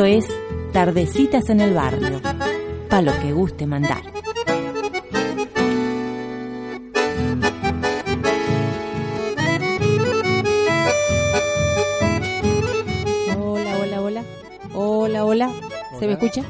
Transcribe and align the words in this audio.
Esto 0.00 0.06
es 0.06 0.72
Tardecitas 0.72 1.50
en 1.50 1.60
el 1.60 1.74
Barrio, 1.74 2.22
pa' 2.88 3.02
lo 3.02 3.12
que 3.20 3.32
guste 3.32 3.66
mandar. 3.66 4.00
Hola, 13.36 13.76
hola, 13.78 14.00
hola. 14.00 14.24
Hola, 14.72 15.24
hola. 15.26 15.50
¿Se 15.98 16.06
me 16.06 16.14
escucha? 16.14 16.44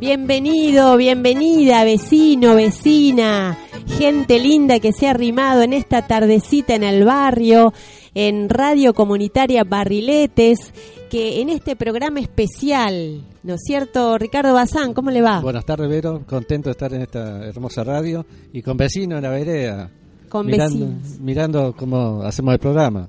Bienvenido, 0.00 0.96
bienvenida, 0.96 1.84
vecino, 1.84 2.56
vecina, 2.56 3.56
gente 3.96 4.40
linda 4.40 4.80
que 4.80 4.92
se 4.92 5.06
ha 5.06 5.10
arrimado 5.10 5.62
en 5.62 5.72
esta 5.72 6.08
tardecita 6.08 6.74
en 6.74 6.82
el 6.82 7.04
barrio, 7.04 7.72
en 8.12 8.48
Radio 8.48 8.92
Comunitaria 8.92 9.62
Barriletes, 9.62 10.72
que 11.10 11.40
en 11.40 11.48
este 11.50 11.76
programa 11.76 12.20
especial, 12.20 13.22
¿no 13.42 13.54
es 13.54 13.60
cierto? 13.66 14.16
Ricardo 14.16 14.54
Bazán, 14.54 14.94
¿cómo 14.94 15.10
le 15.10 15.20
va? 15.20 15.40
Buenas 15.40 15.64
tardes, 15.66 15.88
Vero. 15.88 16.22
Contento 16.26 16.68
de 16.68 16.72
estar 16.72 16.94
en 16.94 17.02
esta 17.02 17.44
hermosa 17.46 17.82
radio 17.84 18.24
y 18.52 18.62
con 18.62 18.76
vecinos 18.76 19.16
en 19.16 19.22
la 19.24 19.30
vereda. 19.30 19.90
Con 20.28 20.46
mirando, 20.46 20.86
vecinos. 20.86 21.20
mirando 21.20 21.74
cómo 21.76 22.22
hacemos 22.22 22.54
el 22.54 22.60
programa. 22.60 23.08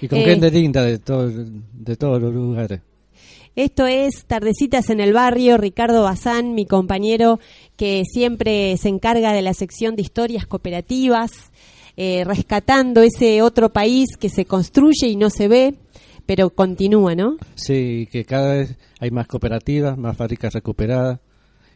Y 0.00 0.08
con 0.08 0.18
Eh. 0.18 0.24
gente 0.24 0.50
linda 0.50 0.82
de, 0.82 0.98
todo, 0.98 1.28
de 1.28 1.96
todos 1.96 2.20
los 2.20 2.32
lugares. 2.32 2.80
Esto 3.54 3.86
es 3.86 4.24
Tardecitas 4.24 4.88
en 4.88 5.00
el 5.00 5.12
Barrio, 5.12 5.56
Ricardo 5.58 6.02
Bazán, 6.04 6.54
mi 6.54 6.64
compañero 6.64 7.40
que 7.76 8.04
siempre 8.10 8.76
se 8.76 8.88
encarga 8.88 9.32
de 9.32 9.42
la 9.42 9.52
sección 9.52 9.96
de 9.96 10.02
historias 10.02 10.46
cooperativas, 10.46 11.30
eh, 11.96 12.22
rescatando 12.24 13.02
ese 13.02 13.42
otro 13.42 13.70
país 13.72 14.16
que 14.18 14.28
se 14.28 14.44
construye 14.44 15.08
y 15.08 15.16
no 15.16 15.28
se 15.30 15.48
ve, 15.48 15.74
pero 16.28 16.50
continúa, 16.50 17.14
¿no? 17.14 17.38
Sí, 17.54 18.06
que 18.12 18.26
cada 18.26 18.52
vez 18.52 18.76
hay 19.00 19.10
más 19.10 19.26
cooperativas, 19.26 19.96
más 19.96 20.14
fábricas 20.14 20.52
recuperadas. 20.52 21.20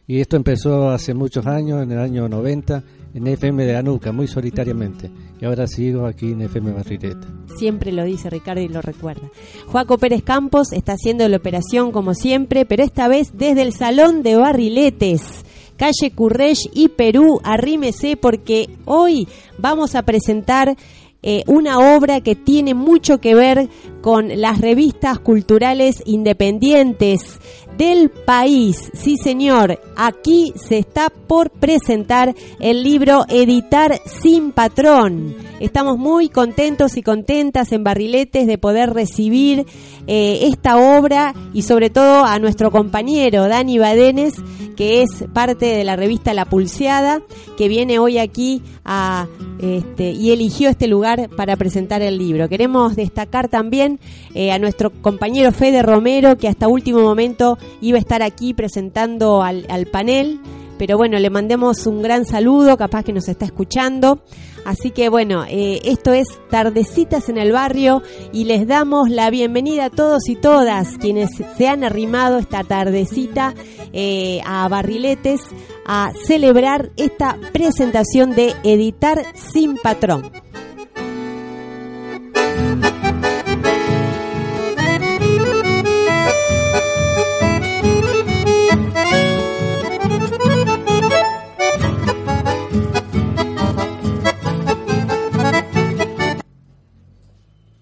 Y 0.05 0.19
esto 0.19 0.37
empezó 0.37 0.91
hace 0.91 1.15
muchos 1.15 1.47
años, 1.47 1.81
en 1.81 1.91
el 1.91 1.97
año 1.97 2.29
90, 2.29 2.83
en 3.15 3.27
FM 3.27 3.65
de 3.65 3.75
Anuca, 3.75 4.11
muy 4.11 4.27
solitariamente. 4.27 5.09
Y 5.41 5.45
ahora 5.45 5.65
sigo 5.65 6.05
aquí 6.05 6.33
en 6.33 6.43
FM 6.43 6.71
Barrileta. 6.71 7.27
Siempre 7.57 7.91
lo 7.91 8.03
dice 8.03 8.29
Ricardo 8.29 8.61
y 8.61 8.67
lo 8.67 8.83
recuerda. 8.83 9.27
Joaco 9.69 9.97
Pérez 9.97 10.21
Campos 10.21 10.71
está 10.71 10.93
haciendo 10.93 11.27
la 11.27 11.37
operación 11.37 11.91
como 11.91 12.13
siempre, 12.13 12.63
pero 12.67 12.83
esta 12.83 13.07
vez 13.07 13.31
desde 13.33 13.63
el 13.63 13.73
Salón 13.73 14.21
de 14.21 14.35
Barriletes, 14.35 15.45
calle 15.77 16.11
Currech 16.13 16.59
y 16.73 16.89
Perú. 16.89 17.41
Arrímese 17.43 18.17
porque 18.17 18.69
hoy 18.85 19.27
vamos 19.57 19.95
a 19.95 20.03
presentar 20.03 20.77
eh, 21.23 21.43
una 21.47 21.95
obra 21.95 22.21
que 22.21 22.35
tiene 22.35 22.73
mucho 22.73 23.19
que 23.19 23.33
ver 23.33 23.69
con 24.01 24.41
las 24.41 24.59
revistas 24.59 25.19
culturales 25.19 26.03
independientes 26.05 27.39
del 27.77 28.09
país. 28.09 28.91
Sí, 28.93 29.17
señor, 29.17 29.79
aquí 29.95 30.53
se 30.55 30.77
está 30.77 31.09
por 31.09 31.49
presentar 31.49 32.35
el 32.59 32.83
libro 32.83 33.25
Editar 33.27 33.99
sin 34.05 34.51
patrón. 34.51 35.35
Estamos 35.59 35.97
muy 35.97 36.29
contentos 36.29 36.97
y 36.97 37.03
contentas 37.03 37.71
en 37.71 37.83
Barriletes 37.83 38.47
de 38.47 38.57
poder 38.57 38.93
recibir 38.93 39.65
eh, 40.07 40.39
esta 40.43 40.77
obra 40.77 41.33
y 41.53 41.61
sobre 41.61 41.89
todo 41.89 42.25
a 42.25 42.37
nuestro 42.39 42.69
compañero 42.69 43.47
Dani 43.47 43.79
Badenes, 43.79 44.33
que 44.75 45.01
es 45.01 45.23
parte 45.33 45.65
de 45.67 45.83
la 45.83 45.95
revista 45.95 46.33
La 46.33 46.45
Pulseada, 46.45 47.21
que 47.57 47.67
viene 47.67 47.99
hoy 47.99 48.17
aquí 48.17 48.61
a, 48.83 49.27
este, 49.61 50.11
y 50.11 50.31
eligió 50.31 50.69
este 50.69 50.87
lugar 50.87 51.29
para 51.37 51.55
presentar 51.55 52.01
el 52.01 52.17
libro. 52.17 52.49
Queremos 52.49 52.95
destacar 52.95 53.47
también 53.47 53.99
eh, 54.33 54.51
a 54.51 54.59
nuestro 54.59 54.91
compañero 54.91 55.51
Fede 55.51 55.81
Romero, 55.81 56.37
que 56.37 56.47
hasta 56.47 56.67
último 56.67 57.01
momento 57.01 57.57
iba 57.81 57.97
a 57.97 58.01
estar 58.01 58.21
aquí 58.23 58.53
presentando 58.53 59.41
al, 59.41 59.87
panel. 59.91 60.39
Pero 60.77 60.97
bueno, 60.97 61.19
le 61.19 61.29
mandemos 61.29 61.85
un 61.85 62.01
gran 62.01 62.25
saludo, 62.25 62.77
capaz 62.77 63.03
que 63.03 63.13
nos 63.13 63.27
está 63.29 63.45
escuchando. 63.45 64.21
Así 64.65 64.91
que 64.91 65.09
bueno, 65.09 65.43
eh, 65.47 65.79
esto 65.83 66.13
es 66.13 66.27
Tardecitas 66.49 67.29
en 67.29 67.37
el 67.37 67.51
Barrio 67.51 68.01
y 68.31 68.45
les 68.45 68.65
damos 68.65 69.09
la 69.09 69.29
bienvenida 69.29 69.85
a 69.85 69.89
todos 69.89 70.27
y 70.29 70.35
todas 70.35 70.97
quienes 70.97 71.29
se 71.57 71.67
han 71.67 71.83
arrimado 71.83 72.37
esta 72.39 72.63
tardecita 72.63 73.53
eh, 73.91 74.39
a 74.45 74.67
Barriletes 74.69 75.41
a 75.85 76.11
celebrar 76.25 76.91
esta 76.97 77.37
presentación 77.51 78.35
de 78.35 78.55
Editar 78.63 79.23
sin 79.35 79.75
Patrón. 79.75 80.31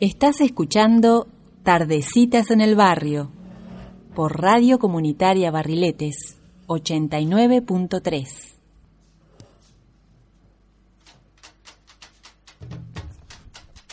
Estás 0.02 0.42
escuchando 0.42 1.28
Tardecitas 1.62 2.50
en 2.50 2.60
el 2.60 2.76
Barrio 2.76 3.30
por 4.16 4.42
Radio 4.42 4.80
Comunitaria 4.80 5.52
Barriletes 5.52 6.40
89.3. 6.66 8.28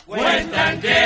Cuentan 0.06 0.80
que 0.80 0.96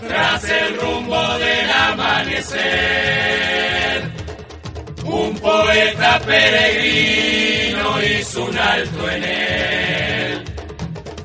tras 0.00 0.42
el 0.42 0.76
rumbo 0.80 1.38
del 1.38 1.70
amanecer, 1.70 2.58
un 5.04 5.38
poeta 5.38 6.20
peregrino 6.26 8.02
hizo 8.02 8.44
un 8.44 8.58
alto 8.58 9.08
en 9.08 9.22
él, 9.22 9.87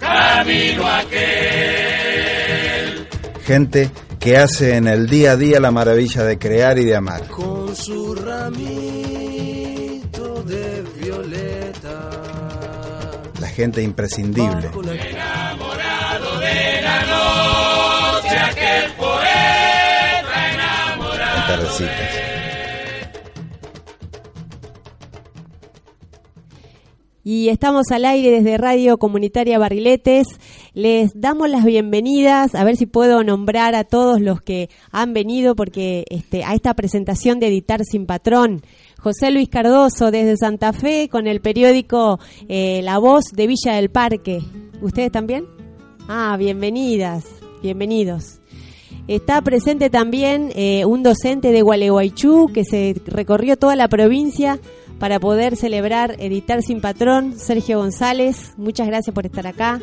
camino 0.03 0.87
aquel. 0.87 1.23
Gente 3.45 3.89
que 4.19 4.37
hace 4.37 4.75
en 4.77 4.87
el 4.87 5.09
día 5.09 5.33
a 5.33 5.37
día 5.37 5.59
la 5.59 5.71
maravilla 5.71 6.23
de 6.23 6.37
crear 6.37 6.77
y 6.77 6.85
de 6.85 6.95
amar. 6.95 7.27
con 7.27 7.75
su 7.75 8.15
ramito 8.15 9.33
de 10.43 10.83
violeta. 11.01 12.09
La 13.39 13.47
gente 13.47 13.81
imprescindible. 13.81 14.67
Enamorado 14.67 16.39
de 16.39 16.81
la 16.81 17.01
noche, 17.01 18.37
aquel 18.37 18.93
poeta 18.93 20.51
enamorado. 20.53 22.22
Y 27.25 27.47
estamos 27.47 27.89
al 27.91 28.03
aire 28.03 28.31
desde 28.31 28.57
Radio 28.57 28.97
Comunitaria 28.97 29.57
Barriletes. 29.57 30.27
Les 30.73 31.13
damos 31.15 31.49
las 31.49 31.63
bienvenidas, 31.63 32.53
a 32.53 32.65
ver 32.65 32.75
si 32.75 32.85
puedo 32.85 33.23
nombrar 33.23 33.75
a 33.75 33.85
todos 33.85 34.19
los 34.19 34.41
que 34.41 34.69
han 34.91 35.13
venido 35.13 35.55
porque 35.55 36.03
este, 36.09 36.43
a 36.43 36.53
esta 36.53 36.73
presentación 36.73 37.39
de 37.39 37.47
Editar 37.47 37.85
sin 37.85 38.05
Patrón. 38.05 38.61
José 38.99 39.31
Luis 39.31 39.47
Cardoso 39.47 40.11
desde 40.11 40.35
Santa 40.35 40.73
Fe 40.73 41.07
con 41.07 41.25
el 41.27 41.39
periódico 41.39 42.19
eh, 42.49 42.81
La 42.83 42.97
Voz 42.97 43.31
de 43.31 43.47
Villa 43.47 43.75
del 43.75 43.89
Parque. 43.89 44.41
¿Ustedes 44.81 45.09
también? 45.13 45.45
Ah, 46.09 46.35
bienvenidas, 46.37 47.23
bienvenidos. 47.61 48.41
Está 49.07 49.41
presente 49.41 49.89
también 49.89 50.51
eh, 50.55 50.83
un 50.85 51.03
docente 51.03 51.53
de 51.53 51.61
Gualeguaychú 51.61 52.49
que 52.53 52.65
se 52.65 52.95
recorrió 53.05 53.55
toda 53.57 53.77
la 53.77 53.87
provincia 53.87 54.59
para 55.03 55.19
poder 55.19 55.57
celebrar 55.57 56.15
Editar 56.17 56.61
sin 56.61 56.79
Patrón, 56.79 57.37
Sergio 57.37 57.77
González. 57.77 58.53
Muchas 58.55 58.87
gracias 58.87 59.13
por 59.13 59.25
estar 59.25 59.45
acá. 59.45 59.81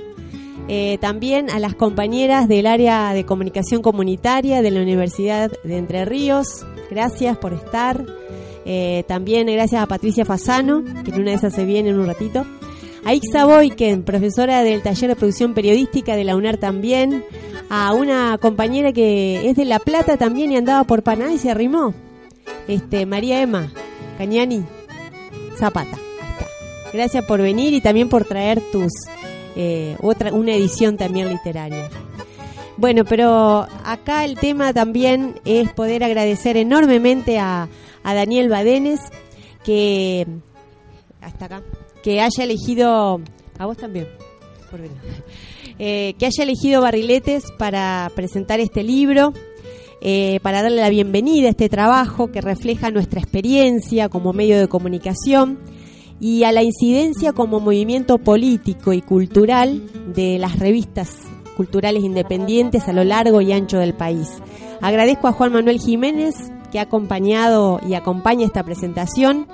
Eh, 0.66 0.96
también 0.98 1.50
a 1.50 1.58
las 1.58 1.74
compañeras 1.74 2.48
del 2.48 2.66
área 2.66 3.12
de 3.12 3.26
comunicación 3.26 3.82
comunitaria 3.82 4.62
de 4.62 4.70
la 4.70 4.80
Universidad 4.80 5.52
de 5.62 5.76
Entre 5.76 6.06
Ríos. 6.06 6.64
Gracias 6.90 7.36
por 7.36 7.52
estar. 7.52 8.02
Eh, 8.64 9.04
también 9.08 9.46
gracias 9.48 9.82
a 9.82 9.86
Patricia 9.86 10.24
Fasano, 10.24 10.82
que 11.04 11.10
en 11.10 11.20
una 11.20 11.32
de 11.32 11.36
esas 11.36 11.52
se 11.52 11.66
viene 11.66 11.90
en 11.90 11.98
un 11.98 12.06
ratito. 12.06 12.46
A 13.04 13.12
Ixa 13.12 13.44
Boyken, 13.44 14.04
profesora 14.04 14.62
del 14.62 14.80
taller 14.80 15.10
de 15.10 15.16
producción 15.16 15.52
periodística 15.52 16.16
de 16.16 16.24
la 16.24 16.34
UNER 16.34 16.56
también. 16.56 17.26
A 17.68 17.92
una 17.92 18.38
compañera 18.38 18.94
que 18.94 19.50
es 19.50 19.56
de 19.56 19.66
La 19.66 19.80
Plata 19.80 20.16
también 20.16 20.50
y 20.50 20.56
andaba 20.56 20.84
por 20.84 21.02
Paná 21.02 21.30
y 21.30 21.36
se 21.36 21.50
arrimó. 21.50 21.92
Este, 22.68 23.04
María 23.04 23.42
Emma 23.42 23.70
Cañani 24.16 24.64
Zapata. 25.60 25.96
Está. 25.96 26.46
Gracias 26.92 27.24
por 27.26 27.40
venir 27.40 27.74
y 27.74 27.80
también 27.80 28.08
por 28.08 28.24
traer 28.24 28.60
tus 28.72 28.90
eh, 29.56 29.96
otra 30.00 30.32
una 30.32 30.54
edición 30.54 30.96
también 30.96 31.28
literaria. 31.28 31.90
Bueno, 32.76 33.04
pero 33.04 33.66
acá 33.84 34.24
el 34.24 34.36
tema 34.36 34.72
también 34.72 35.38
es 35.44 35.70
poder 35.74 36.02
agradecer 36.02 36.56
enormemente 36.56 37.38
a, 37.38 37.68
a 38.02 38.14
Daniel 38.14 38.48
Badenes 38.48 39.00
que 39.62 40.26
hasta 41.20 41.44
acá 41.44 41.62
que 42.02 42.22
haya 42.22 42.44
elegido 42.44 43.20
a 43.58 43.66
vos 43.66 43.76
también 43.76 44.08
por. 44.70 44.80
Eh, 45.82 46.14
que 46.18 46.26
haya 46.26 46.42
elegido 46.42 46.82
Barriletes 46.82 47.44
para 47.56 48.10
presentar 48.14 48.60
este 48.60 48.82
libro 48.82 49.32
eh, 50.00 50.40
para 50.42 50.62
darle 50.62 50.80
la 50.80 50.88
bienvenida 50.88 51.48
a 51.48 51.50
este 51.50 51.68
trabajo 51.68 52.30
que 52.30 52.40
refleja 52.40 52.90
nuestra 52.90 53.20
experiencia 53.20 54.08
como 54.08 54.32
medio 54.32 54.58
de 54.58 54.68
comunicación 54.68 55.58
y 56.20 56.44
a 56.44 56.52
la 56.52 56.62
incidencia 56.62 57.32
como 57.32 57.60
movimiento 57.60 58.18
político 58.18 58.92
y 58.92 59.02
cultural 59.02 59.82
de 60.14 60.38
las 60.38 60.58
revistas 60.58 61.16
culturales 61.56 62.02
independientes 62.02 62.88
a 62.88 62.92
lo 62.92 63.04
largo 63.04 63.40
y 63.40 63.52
ancho 63.52 63.78
del 63.78 63.94
país. 63.94 64.28
Agradezco 64.80 65.28
a 65.28 65.32
Juan 65.32 65.52
Manuel 65.52 65.78
Jiménez 65.78 66.34
que 66.70 66.78
ha 66.78 66.82
acompañado 66.82 67.80
y 67.86 67.94
acompaña 67.94 68.46
esta 68.46 68.62
presentación, 68.62 69.46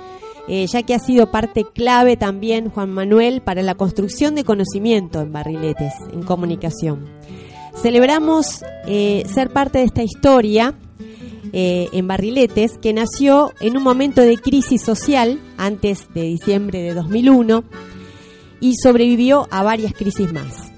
eh, 0.47 0.65
ya 0.67 0.83
que 0.83 0.93
ha 0.95 0.99
sido 0.99 1.31
parte 1.31 1.65
clave 1.65 2.15
también 2.15 2.69
Juan 2.69 2.91
Manuel 2.91 3.41
para 3.41 3.63
la 3.63 3.75
construcción 3.75 4.35
de 4.35 4.45
conocimiento 4.45 5.19
en 5.19 5.33
barriletes, 5.33 5.93
en 6.13 6.23
comunicación. 6.23 7.05
Celebramos 7.81 8.63
eh, 8.87 9.23
ser 9.31 9.51
parte 9.51 9.79
de 9.79 9.85
esta 9.85 10.03
historia 10.03 10.73
eh, 11.53 11.87
en 11.93 12.07
Barriletes, 12.07 12.77
que 12.81 12.91
nació 12.91 13.53
en 13.59 13.77
un 13.77 13.83
momento 13.83 14.21
de 14.21 14.37
crisis 14.37 14.81
social 14.81 15.39
antes 15.57 16.11
de 16.13 16.23
diciembre 16.23 16.81
de 16.81 16.93
2001 16.93 17.63
y 18.59 18.73
sobrevivió 18.81 19.47
a 19.51 19.63
varias 19.63 19.93
crisis 19.93 20.33
más. 20.33 20.71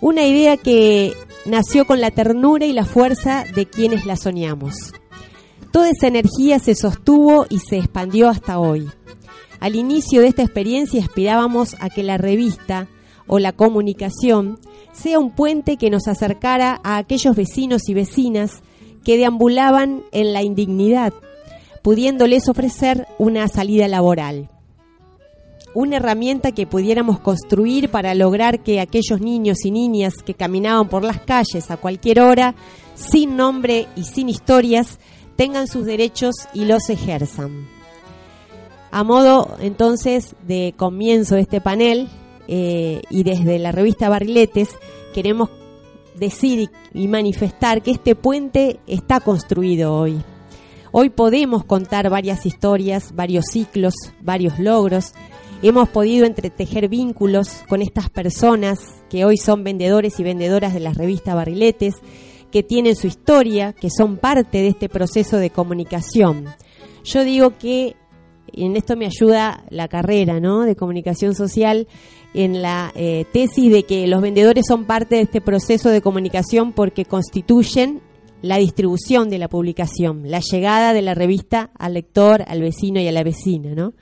Una 0.00 0.24
idea 0.26 0.56
que 0.56 1.12
nació 1.44 1.86
con 1.86 2.00
la 2.00 2.10
ternura 2.10 2.64
y 2.64 2.72
la 2.72 2.84
fuerza 2.84 3.44
de 3.54 3.66
quienes 3.66 4.06
la 4.06 4.16
soñamos. 4.16 4.94
Toda 5.70 5.90
esa 5.90 6.06
energía 6.06 6.58
se 6.58 6.74
sostuvo 6.74 7.46
y 7.50 7.58
se 7.58 7.76
expandió 7.76 8.28
hasta 8.28 8.58
hoy. 8.58 8.88
Al 9.60 9.76
inicio 9.76 10.22
de 10.22 10.28
esta 10.28 10.42
experiencia 10.42 11.02
aspirábamos 11.02 11.76
a 11.80 11.90
que 11.90 12.02
la 12.02 12.16
revista 12.16 12.88
o 13.26 13.38
la 13.38 13.52
comunicación 13.52 14.58
sea 14.92 15.18
un 15.18 15.30
puente 15.30 15.76
que 15.76 15.90
nos 15.90 16.08
acercara 16.08 16.80
a 16.82 16.96
aquellos 16.96 17.36
vecinos 17.36 17.88
y 17.88 17.94
vecinas 17.94 18.62
que 19.04 19.16
deambulaban 19.16 20.02
en 20.12 20.32
la 20.32 20.42
indignidad, 20.42 21.12
pudiéndoles 21.82 22.48
ofrecer 22.48 23.06
una 23.18 23.48
salida 23.48 23.88
laboral. 23.88 24.50
Una 25.74 25.96
herramienta 25.96 26.52
que 26.52 26.66
pudiéramos 26.66 27.20
construir 27.20 27.90
para 27.90 28.14
lograr 28.14 28.60
que 28.60 28.80
aquellos 28.80 29.20
niños 29.20 29.64
y 29.64 29.70
niñas 29.70 30.14
que 30.24 30.34
caminaban 30.34 30.88
por 30.88 31.04
las 31.04 31.20
calles 31.20 31.70
a 31.70 31.76
cualquier 31.76 32.20
hora, 32.20 32.54
sin 32.94 33.36
nombre 33.36 33.86
y 33.94 34.04
sin 34.04 34.28
historias, 34.28 34.98
tengan 35.36 35.68
sus 35.68 35.84
derechos 35.84 36.34
y 36.52 36.64
los 36.64 36.90
ejerzan. 36.90 37.68
A 38.90 39.04
modo 39.04 39.56
entonces 39.60 40.34
de 40.46 40.74
comienzo 40.76 41.34
de 41.34 41.42
este 41.42 41.60
panel, 41.60 42.08
eh, 42.48 43.02
y 43.10 43.22
desde 43.22 43.58
la 43.58 43.72
revista 43.72 44.08
Barriletes 44.08 44.70
queremos 45.12 45.50
decir 46.16 46.70
y 46.94 47.06
manifestar 47.06 47.82
que 47.82 47.90
este 47.92 48.14
puente 48.14 48.80
está 48.86 49.20
construido 49.20 49.94
hoy. 49.94 50.20
Hoy 50.90 51.10
podemos 51.10 51.64
contar 51.64 52.08
varias 52.08 52.46
historias, 52.46 53.14
varios 53.14 53.44
ciclos, 53.52 53.94
varios 54.22 54.58
logros. 54.58 55.12
Hemos 55.62 55.90
podido 55.90 56.24
entretejer 56.24 56.88
vínculos 56.88 57.62
con 57.68 57.82
estas 57.82 58.08
personas 58.08 58.78
que 59.10 59.24
hoy 59.26 59.36
son 59.36 59.62
vendedores 59.62 60.18
y 60.18 60.22
vendedoras 60.22 60.72
de 60.72 60.80
la 60.80 60.94
revista 60.94 61.34
Barriletes, 61.34 61.96
que 62.50 62.62
tienen 62.62 62.96
su 62.96 63.06
historia, 63.06 63.74
que 63.74 63.90
son 63.90 64.16
parte 64.16 64.58
de 64.58 64.68
este 64.68 64.88
proceso 64.88 65.36
de 65.36 65.50
comunicación. 65.50 66.46
Yo 67.04 67.24
digo 67.24 67.58
que 67.58 67.96
en 68.52 68.76
esto 68.76 68.96
me 68.96 69.06
ayuda 69.06 69.64
la 69.70 69.88
carrera 69.88 70.40
¿no? 70.40 70.62
de 70.62 70.76
comunicación 70.76 71.34
social 71.34 71.86
en 72.38 72.62
la 72.62 72.92
eh, 72.94 73.24
tesis 73.32 73.72
de 73.72 73.82
que 73.82 74.06
los 74.06 74.22
vendedores 74.22 74.64
son 74.68 74.84
parte 74.84 75.16
de 75.16 75.22
este 75.22 75.40
proceso 75.40 75.88
de 75.88 76.00
comunicación 76.00 76.72
porque 76.72 77.04
constituyen 77.04 78.00
la 78.42 78.58
distribución 78.58 79.28
de 79.28 79.38
la 79.38 79.48
publicación, 79.48 80.22
la 80.30 80.38
llegada 80.38 80.92
de 80.92 81.02
la 81.02 81.14
revista 81.14 81.72
al 81.76 81.94
lector, 81.94 82.44
al 82.46 82.60
vecino 82.60 83.00
y 83.00 83.08
a 83.08 83.12
la 83.12 83.24
vecina, 83.24 83.74
¿no? 83.74 83.92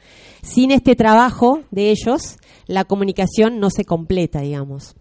Sin 0.43 0.71
este 0.71 0.95
trabajo 0.95 1.63
de 1.71 1.91
ellos, 1.91 2.37
la 2.67 2.85
comunicación 2.85 3.59
no 3.59 3.71
se 3.71 3.87
completa, 3.87 4.43
digamos. 4.43 4.97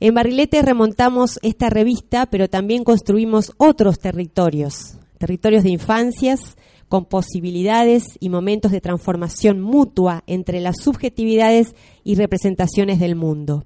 En 0.00 0.14
Barrilete 0.14 0.62
remontamos 0.62 1.38
esta 1.42 1.68
revista, 1.68 2.24
pero 2.24 2.48
también 2.48 2.82
construimos 2.82 3.52
otros 3.58 3.98
territorios, 3.98 4.96
territorios 5.18 5.64
de 5.64 5.70
infancias, 5.70 6.56
con 6.88 7.06
posibilidades 7.06 8.16
y 8.20 8.28
momentos 8.28 8.72
de 8.72 8.80
transformación 8.80 9.60
mutua 9.60 10.22
entre 10.26 10.60
las 10.60 10.76
subjetividades 10.82 11.74
y 12.04 12.14
representaciones 12.14 12.98
del 13.00 13.16
mundo. 13.16 13.64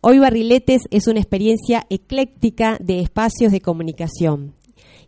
Hoy 0.00 0.18
Barriletes 0.18 0.82
es 0.90 1.08
una 1.08 1.20
experiencia 1.20 1.86
ecléctica 1.90 2.78
de 2.80 3.00
espacios 3.00 3.50
de 3.50 3.60
comunicación 3.60 4.54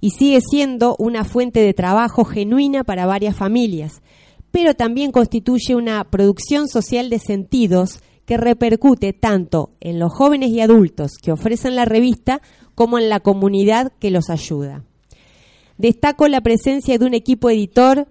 y 0.00 0.10
sigue 0.10 0.40
siendo 0.40 0.96
una 0.98 1.24
fuente 1.24 1.60
de 1.60 1.74
trabajo 1.74 2.24
genuina 2.24 2.84
para 2.84 3.06
varias 3.06 3.36
familias, 3.36 4.02
pero 4.50 4.74
también 4.74 5.12
constituye 5.12 5.74
una 5.74 6.02
producción 6.04 6.68
social 6.68 7.10
de 7.10 7.18
sentidos 7.18 8.00
que 8.24 8.36
repercute 8.36 9.12
tanto 9.12 9.70
en 9.80 9.98
los 9.98 10.12
jóvenes 10.12 10.50
y 10.50 10.60
adultos 10.60 11.12
que 11.20 11.32
ofrecen 11.32 11.76
la 11.76 11.84
revista 11.84 12.40
como 12.74 12.98
en 12.98 13.08
la 13.08 13.20
comunidad 13.20 13.92
que 13.98 14.10
los 14.10 14.30
ayuda. 14.30 14.84
Destaco 15.80 16.28
la 16.28 16.42
presencia 16.42 16.98
de 16.98 17.06
un 17.06 17.14
equipo 17.14 17.48
editor 17.48 18.06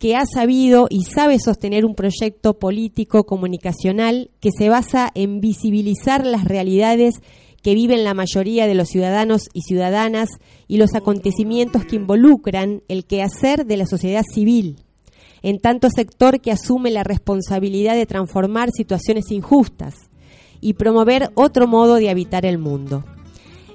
que 0.00 0.16
ha 0.16 0.24
sabido 0.26 0.88
y 0.90 1.04
sabe 1.04 1.38
sostener 1.38 1.84
un 1.84 1.94
proyecto 1.94 2.58
político 2.58 3.22
comunicacional 3.26 4.32
que 4.40 4.50
se 4.50 4.68
basa 4.68 5.08
en 5.14 5.40
visibilizar 5.40 6.26
las 6.26 6.44
realidades 6.44 7.14
que 7.62 7.76
viven 7.76 8.02
la 8.02 8.14
mayoría 8.14 8.66
de 8.66 8.74
los 8.74 8.88
ciudadanos 8.88 9.42
y 9.52 9.60
ciudadanas 9.60 10.30
y 10.66 10.78
los 10.78 10.96
acontecimientos 10.96 11.84
que 11.84 11.94
involucran 11.94 12.82
el 12.88 13.04
quehacer 13.04 13.66
de 13.66 13.76
la 13.76 13.86
sociedad 13.86 14.24
civil, 14.28 14.80
en 15.42 15.60
tanto 15.60 15.90
sector 15.94 16.40
que 16.40 16.50
asume 16.50 16.90
la 16.90 17.04
responsabilidad 17.04 17.94
de 17.94 18.06
transformar 18.06 18.72
situaciones 18.72 19.30
injustas 19.30 19.94
y 20.60 20.72
promover 20.72 21.30
otro 21.36 21.68
modo 21.68 21.94
de 21.94 22.10
habitar 22.10 22.44
el 22.46 22.58
mundo. 22.58 23.04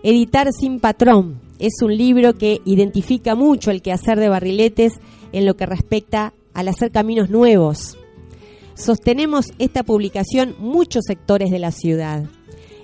Editar 0.04 0.50
sin 0.52 0.82
patrón, 0.82 1.47
es 1.60 1.82
un 1.82 1.96
libro 1.96 2.34
que 2.34 2.62
identifica 2.66 3.36
mucho 3.36 3.72
el 3.72 3.82
quehacer 3.82 4.20
de 4.20 4.30
Barriletes 4.30 4.94
en 5.32 5.46
lo 5.46 5.56
que 5.56 5.66
respecta 5.66 6.34
al 6.54 6.68
hacer 6.68 6.92
caminos 6.92 7.30
nuevos. 7.30 7.98
Sostenemos 8.76 9.52
esta 9.58 9.84
publicación 9.84 10.56
muchos 10.60 11.06
sectores 11.06 11.50
de 11.50 11.60
la 11.60 11.72
ciudad. 11.72 12.26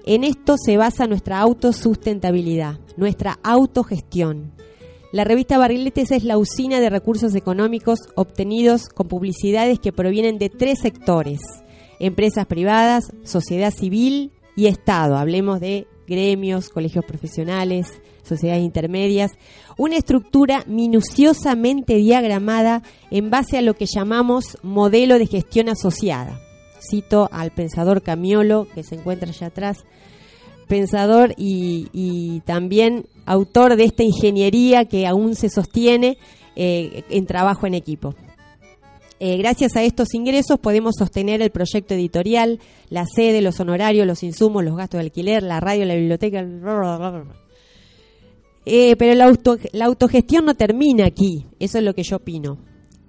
En 0.05 0.23
esto 0.23 0.55
se 0.57 0.75
basa 0.75 1.07
nuestra 1.07 1.39
autosustentabilidad, 1.39 2.79
nuestra 2.97 3.39
autogestión. 3.43 4.51
La 5.11 5.23
revista 5.23 5.59
Barriletes 5.59 6.11
es 6.11 6.23
la 6.23 6.39
usina 6.39 6.79
de 6.79 6.89
recursos 6.89 7.35
económicos 7.35 7.99
obtenidos 8.15 8.89
con 8.89 9.07
publicidades 9.07 9.79
que 9.79 9.93
provienen 9.93 10.39
de 10.39 10.49
tres 10.49 10.79
sectores, 10.79 11.39
empresas 11.99 12.47
privadas, 12.47 13.11
sociedad 13.23 13.71
civil 13.71 14.31
y 14.55 14.65
Estado. 14.65 15.15
Hablemos 15.15 15.59
de 15.59 15.87
gremios, 16.07 16.69
colegios 16.69 17.05
profesionales, 17.05 18.01
sociedades 18.23 18.63
intermedias, 18.63 19.31
una 19.77 19.97
estructura 19.97 20.63
minuciosamente 20.67 21.95
diagramada 21.95 22.83
en 23.11 23.29
base 23.29 23.57
a 23.57 23.61
lo 23.61 23.73
que 23.75 23.85
llamamos 23.85 24.57
modelo 24.63 25.19
de 25.19 25.27
gestión 25.27 25.69
asociada. 25.69 26.39
Cito 26.89 27.29
al 27.31 27.51
pensador 27.51 28.01
Camiolo, 28.01 28.67
que 28.73 28.83
se 28.83 28.95
encuentra 28.95 29.29
allá 29.29 29.47
atrás, 29.47 29.85
pensador 30.67 31.33
y, 31.37 32.41
también 32.45 33.05
autor 33.25 33.75
de 33.75 33.85
esta 33.85 34.03
ingeniería 34.03 34.85
que 34.85 35.07
aún 35.07 35.35
se 35.35 35.49
sostiene 35.49 36.17
eh, 36.55 37.03
en 37.09 37.25
trabajo 37.25 37.67
en 37.67 37.73
equipo. 37.73 38.15
Eh, 39.25 39.37
gracias 39.37 39.77
a 39.77 39.83
estos 39.83 40.13
ingresos 40.13 40.59
podemos 40.59 40.95
sostener 40.97 41.41
el 41.41 41.49
proyecto 41.51 41.93
editorial, 41.93 42.59
la 42.89 43.05
sede, 43.05 43.41
los 43.41 43.59
honorarios, 43.59 44.05
los 44.05 44.21
insumos, 44.21 44.65
los 44.65 44.75
gastos 44.75 44.99
de 44.99 45.05
alquiler, 45.05 45.43
la 45.43 45.61
radio, 45.61 45.85
la 45.85 45.95
biblioteca. 45.95 46.43
Eh, 48.65 48.95
pero 48.97 49.13
la, 49.15 49.33
la 49.73 49.85
autogestión 49.85 50.45
no 50.45 50.55
termina 50.55 51.05
aquí, 51.05 51.45
eso 51.59 51.77
es 51.77 51.83
lo 51.83 51.93
que 51.93 52.03
yo 52.03 52.17
opino. 52.17 52.57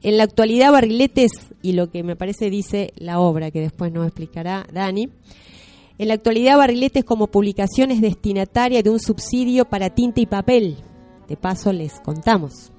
En 0.03 0.19
la 0.19 0.25
actualidad, 0.25 0.73
Barriletes, 0.73 1.31
y 1.63 1.73
lo 1.73 1.91
que 1.91 2.03
me 2.03 2.17
parece 2.17 2.51
dice 2.51 2.93
la 2.97 3.21
obra, 3.21 3.51
que 3.51 3.61
después 3.61 3.93
nos 3.93 4.07
explicará 4.07 4.67
Dani, 4.73 5.09
en 5.97 6.09
la 6.09 6.15
actualidad 6.15 6.59
Barriletes 6.59 7.05
como 7.05 7.29
publicación 7.29 7.93
es 7.93 8.01
destinataria 8.01 8.83
de 8.83 8.91
un 8.91 8.99
subsidio 8.99 9.65
para 9.65 9.91
tinta 9.91 10.21
y 10.21 10.27
papel. 10.27 10.77
De 11.29 11.37
paso 11.37 11.73
les 11.73 12.01
contamos. 12.01 12.73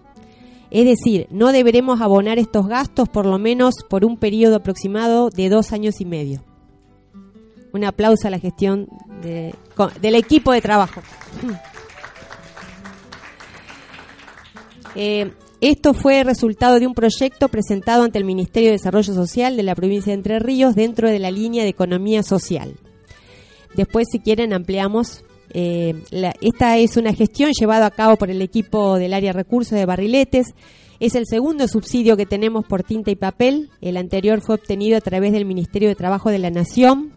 Es 0.70 0.86
decir, 0.86 1.28
no 1.32 1.54
deberemos 1.54 2.02
abonar 2.02 2.38
estos 2.40 2.68
gastos 2.68 3.08
por 3.08 3.26
lo 3.26 3.40
menos 3.40 3.76
por 3.90 4.04
un 4.04 4.18
periodo 4.18 4.58
aproximado 4.58 5.30
de 5.30 5.48
dos 5.48 5.72
años 5.72 6.02
y 6.02 6.06
medio. 6.06 6.44
Un 7.72 7.86
aplauso 7.86 8.28
a 8.28 8.32
la 8.32 8.40
gestión 8.40 8.88
del 9.22 10.16
equipo 10.16 10.52
de 10.52 10.62
trabajo. 10.62 11.02
Eh, 14.96 15.32
esto 15.62 15.94
fue 15.94 16.24
resultado 16.24 16.80
de 16.80 16.88
un 16.88 16.94
proyecto 16.94 17.48
presentado 17.50 18.04
ante 18.04 18.18
el 18.18 18.26
Ministerio 18.26 18.70
de 18.70 18.78
Desarrollo 18.78 19.14
Social 19.14 19.58
de 19.58 19.64
la 19.64 19.76
provincia 19.76 20.12
de 20.12 20.18
Entre 20.18 20.40
Ríos 20.40 20.76
dentro 20.76 21.10
de 21.10 21.20
la 21.20 21.32
línea 21.32 21.64
de 21.64 21.70
economía 21.70 22.24
social. 22.24 22.76
Después, 23.76 24.08
si 24.12 24.20
quieren, 24.20 24.54
ampliamos 24.54 25.24
Eh, 25.58 25.94
esta 26.42 26.78
es 26.78 26.98
una 26.98 27.14
gestión 27.14 27.52
llevada 27.58 27.86
a 27.86 27.92
cabo 27.92 28.18
por 28.18 28.30
el 28.30 28.42
equipo 28.42 28.98
del 28.98 29.14
área 29.14 29.32
recursos 29.32 29.78
de 29.78 29.86
Barriletes. 29.86 30.48
Es 31.00 31.16
el 31.16 31.26
segundo 31.28 31.68
subsidio 31.68 32.18
que 32.18 32.26
tenemos 32.26 32.66
por 32.66 32.84
tinta 32.84 33.10
y 33.12 33.16
papel. 33.16 33.70
El 33.80 33.96
anterior 33.96 34.42
fue 34.42 34.56
obtenido 34.56 34.98
a 34.98 35.02
través 35.02 35.32
del 35.32 35.46
Ministerio 35.46 35.88
de 35.88 35.96
Trabajo 35.96 36.30
de 36.30 36.40
la 36.40 36.50
Nación 36.50 37.14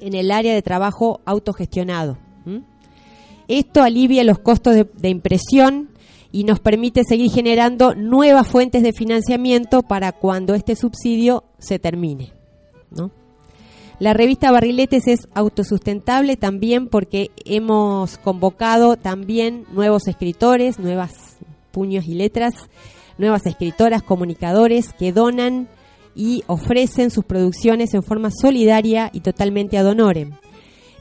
en 0.00 0.14
el 0.14 0.32
área 0.32 0.54
de 0.54 0.62
trabajo 0.62 1.20
autogestionado. 1.24 2.18
Esto 3.46 3.82
alivia 3.82 4.24
los 4.24 4.40
costos 4.40 4.74
de 4.74 5.08
impresión 5.08 5.90
y 6.30 6.44
nos 6.44 6.60
permite 6.60 7.02
seguir 7.04 7.30
generando 7.30 7.94
nuevas 7.94 8.46
fuentes 8.46 8.82
de 8.82 8.92
financiamiento 8.92 9.82
para 9.82 10.12
cuando 10.12 10.54
este 10.54 10.76
subsidio 10.76 11.44
se 11.58 11.78
termine. 11.78 12.32
La 13.98 14.12
revista 14.12 14.52
Barriletes 14.52 15.08
es 15.08 15.28
autosustentable 15.34 16.36
también 16.36 16.86
porque 16.88 17.30
hemos 17.44 18.18
convocado 18.18 18.96
también 18.96 19.64
nuevos 19.72 20.06
escritores, 20.06 20.78
nuevas 20.78 21.38
puños 21.72 22.06
y 22.06 22.14
letras, 22.14 22.54
nuevas 23.18 23.44
escritoras, 23.46 24.02
comunicadores 24.02 24.92
que 24.92 25.12
donan 25.12 25.68
y 26.14 26.44
ofrecen 26.46 27.10
sus 27.10 27.24
producciones 27.24 27.92
en 27.94 28.02
forma 28.02 28.30
solidaria 28.30 29.10
y 29.12 29.20
totalmente 29.20 29.78
ad 29.78 29.86
honorem. 29.86 30.32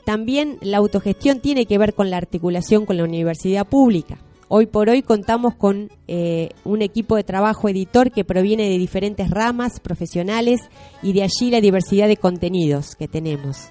También 0.05 0.57
la 0.61 0.77
autogestión 0.77 1.39
tiene 1.39 1.65
que 1.65 1.77
ver 1.77 1.93
con 1.93 2.09
la 2.09 2.17
articulación 2.17 2.85
con 2.85 2.97
la 2.97 3.03
universidad 3.03 3.67
pública. 3.67 4.17
Hoy 4.49 4.65
por 4.65 4.89
hoy 4.89 5.01
contamos 5.01 5.55
con 5.55 5.89
eh, 6.07 6.51
un 6.63 6.81
equipo 6.81 7.17
de 7.17 7.25
trabajo 7.25 7.67
editor 7.67 8.11
que 8.11 8.23
proviene 8.23 8.69
de 8.69 8.77
diferentes 8.77 9.29
ramas 9.29 9.81
profesionales 9.81 10.61
y 11.03 11.11
de 11.11 11.23
allí 11.23 11.51
la 11.51 11.59
diversidad 11.59 12.07
de 12.07 12.15
contenidos 12.15 12.95
que 12.95 13.09
tenemos. 13.09 13.67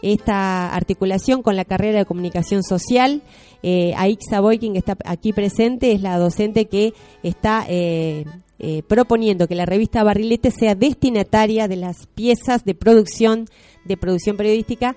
Esta 0.00 0.72
articulación 0.74 1.42
con 1.42 1.56
la 1.56 1.64
carrera 1.64 1.98
de 1.98 2.04
comunicación 2.04 2.62
social, 2.62 3.22
eh, 3.64 3.94
Aixa 3.96 4.40
Boykin, 4.40 4.74
que 4.74 4.78
está 4.78 4.96
aquí 5.04 5.32
presente, 5.32 5.90
es 5.90 6.02
la 6.02 6.18
docente 6.18 6.66
que 6.66 6.92
está 7.24 7.66
eh, 7.68 8.24
eh, 8.60 8.82
proponiendo 8.84 9.48
que 9.48 9.56
la 9.56 9.66
revista 9.66 10.04
Barrilete 10.04 10.52
sea 10.52 10.76
destinataria 10.76 11.66
de 11.66 11.76
las 11.76 12.06
piezas 12.06 12.64
de 12.64 12.76
producción, 12.76 13.46
de 13.84 13.96
producción 13.96 14.36
periodística 14.36 14.94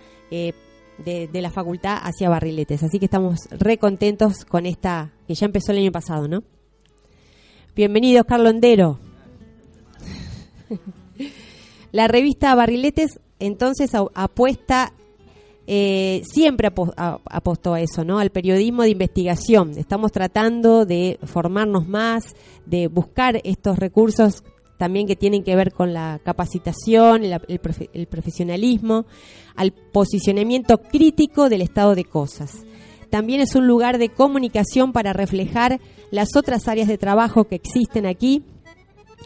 de, 1.04 1.28
de 1.28 1.42
la 1.42 1.50
facultad 1.50 1.98
hacia 2.02 2.30
Barriletes. 2.30 2.84
Así 2.84 3.00
que 3.00 3.06
estamos 3.06 3.48
re 3.52 3.78
contentos 3.78 4.46
con 4.46 4.66
esta, 4.66 5.12
que 5.28 5.36
ya 5.36 5.46
empezó 5.46 5.72
el 5.72 5.80
año 5.80 5.92
pasado, 5.92 6.28
¿no? 6.28 6.44
Bienvenidos, 7.76 8.26
Carlos 8.26 8.54
Ondero. 8.54 9.00
La 11.92 12.08
revista 12.08 12.54
Barriletes 12.56 13.20
entonces 13.40 13.92
apuesta, 14.14 14.94
eh, 15.68 16.22
siempre 16.26 16.68
apostó 16.68 17.74
a 17.74 17.82
eso, 17.82 18.04
¿no? 18.04 18.20
Al 18.20 18.30
periodismo 18.32 18.84
de 18.84 18.90
investigación. 18.90 19.72
Estamos 19.78 20.12
tratando 20.12 20.86
de 20.86 21.20
formarnos 21.24 21.88
más, 21.88 22.34
de 22.66 22.88
buscar 22.88 23.40
estos 23.44 23.78
recursos 23.80 24.44
también 24.78 25.08
que 25.08 25.16
tienen 25.16 25.44
que 25.44 25.56
ver 25.56 25.72
con 25.72 25.94
la 25.94 26.20
capacitación, 26.24 27.24
el 27.24 27.62
profe- 27.62 27.90
el 27.94 28.08
profesionalismo, 28.08 29.06
al 29.56 29.72
posicionamiento 29.72 30.78
crítico 30.78 31.50
del 31.50 31.62
estado 31.62 31.96
de 31.96 32.06
cosas. 32.06 32.66
También 33.10 33.42
es 33.42 33.56
un 33.56 33.68
lugar 33.68 33.98
de 33.98 34.10
comunicación 34.10 34.92
para 34.92 35.14
reflejar 35.14 35.80
las 36.12 36.36
otras 36.36 36.68
áreas 36.68 36.88
de 36.88 36.98
trabajo 36.98 37.46
que 37.46 37.56
existen 37.56 38.06
aquí, 38.06 38.44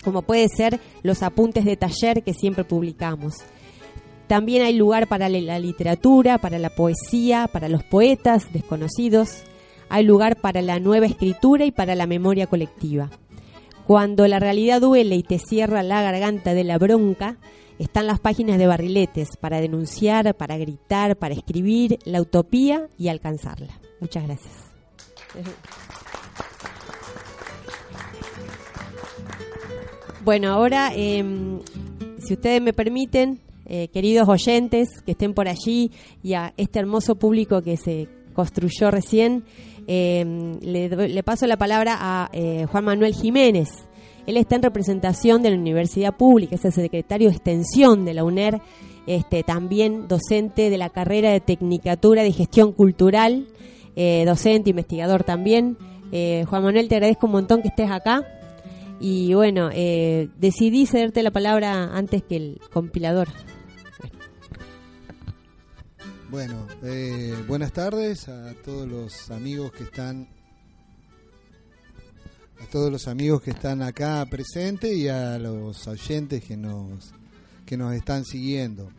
como 0.04 0.22
puede 0.22 0.48
ser 0.48 0.80
los 1.04 1.24
apuntes 1.24 1.66
de 1.66 1.78
taller 1.78 2.24
que 2.24 2.34
siempre 2.34 2.64
publicamos. 2.64 3.36
También 4.28 4.62
hay 4.62 4.74
lugar 4.74 5.08
para 5.08 5.28
la 5.28 5.58
literatura, 5.58 6.38
para 6.38 6.60
la 6.60 6.70
poesía, 6.70 7.50
para 7.52 7.68
los 7.68 7.84
poetas 7.84 8.54
desconocidos. 8.54 9.44
Hay 9.90 10.06
lugar 10.06 10.36
para 10.36 10.62
la 10.62 10.80
nueva 10.80 11.08
escritura 11.08 11.66
y 11.66 11.72
para 11.72 11.96
la 11.96 12.06
memoria 12.06 12.46
colectiva. 12.46 13.10
Cuando 13.88 14.28
la 14.28 14.38
realidad 14.38 14.82
duele 14.82 15.16
y 15.16 15.24
te 15.24 15.40
cierra 15.40 15.82
la 15.82 16.04
garganta 16.04 16.54
de 16.54 16.64
la 16.64 16.78
bronca, 16.78 17.38
están 17.80 18.06
las 18.06 18.20
páginas 18.20 18.58
de 18.58 18.68
barriletes 18.68 19.30
para 19.40 19.60
denunciar, 19.62 20.36
para 20.36 20.58
gritar, 20.58 21.18
para 21.18 21.34
escribir 21.34 21.98
la 22.06 22.22
utopía 22.22 22.88
y 22.98 23.08
alcanzarla. 23.08 23.80
Muchas 24.00 24.26
gracias. 24.26 24.54
Bueno, 30.24 30.50
ahora, 30.52 30.92
eh, 30.94 31.24
si 32.20 32.34
ustedes 32.34 32.62
me 32.62 32.74
permiten, 32.74 33.40
eh, 33.66 33.88
queridos 33.90 34.28
oyentes 34.28 34.90
que 35.06 35.12
estén 35.12 35.34
por 35.34 35.48
allí 35.48 35.92
y 36.22 36.34
a 36.34 36.54
este 36.58 36.80
hermoso 36.80 37.16
público 37.16 37.62
que 37.62 37.78
se 37.78 38.08
construyó 38.34 38.92
recién, 38.92 39.46
eh, 39.88 40.26
le, 40.62 40.90
le 40.90 41.24
paso 41.24 41.48
la 41.48 41.58
palabra 41.58 41.98
a 42.00 42.30
eh, 42.34 42.66
Juan 42.70 42.86
Manuel 42.86 43.14
Jiménez. 43.16 43.70
Él 44.30 44.38
está 44.38 44.58
en 44.58 44.62
representación 44.62 45.42
de 45.42 45.50
la 45.50 45.58
Universidad 45.58 46.16
Pública, 46.16 46.54
es 46.54 46.64
el 46.64 46.72
secretario 46.72 47.30
de 47.30 47.36
Extensión 47.36 48.06
de 48.06 48.14
la 48.14 48.24
UNER, 48.24 48.62
este, 49.08 49.42
también 49.42 50.08
docente 50.08 50.70
de 50.70 50.78
la 50.78 50.92
carrera 50.92 51.32
de 51.32 51.40
Tecnicatura 51.40 52.22
de 52.22 52.32
Gestión 52.32 52.74
Cultural, 52.74 53.48
eh, 53.96 54.26
docente, 54.28 54.70
investigador 54.70 55.24
también. 55.24 55.80
Eh, 56.12 56.46
Juan 56.48 56.64
Manuel, 56.64 56.88
te 56.88 56.98
agradezco 56.98 57.26
un 57.26 57.32
montón 57.32 57.64
que 57.64 57.70
estés 57.70 57.90
acá. 57.90 58.24
Y 59.00 59.34
bueno, 59.34 59.72
eh, 59.74 60.30
decidí 60.38 60.86
cederte 60.86 61.24
la 61.24 61.32
palabra 61.32 61.98
antes 61.98 62.22
que 62.22 62.36
el 62.36 62.62
compilador. 62.72 63.30
Bueno, 66.30 66.68
eh, 66.84 67.34
buenas 67.48 67.74
tardes 67.74 68.30
a 68.30 68.54
todos 68.64 68.88
los 68.88 69.32
amigos 69.32 69.72
que 69.72 69.86
están 69.86 70.28
a 72.62 72.66
todos 72.72 72.92
los 72.92 73.08
amigos 73.08 73.42
que 73.42 73.52
están 73.52 73.82
acá 73.82 74.26
presentes 74.30 74.94
y 74.96 75.08
a 75.08 75.38
los 75.40 75.88
oyentes 75.88 76.44
que 76.44 76.58
nos 76.58 77.12
que 77.66 77.78
nos 77.78 77.94
están 77.94 78.26
siguiendo. 78.26 78.90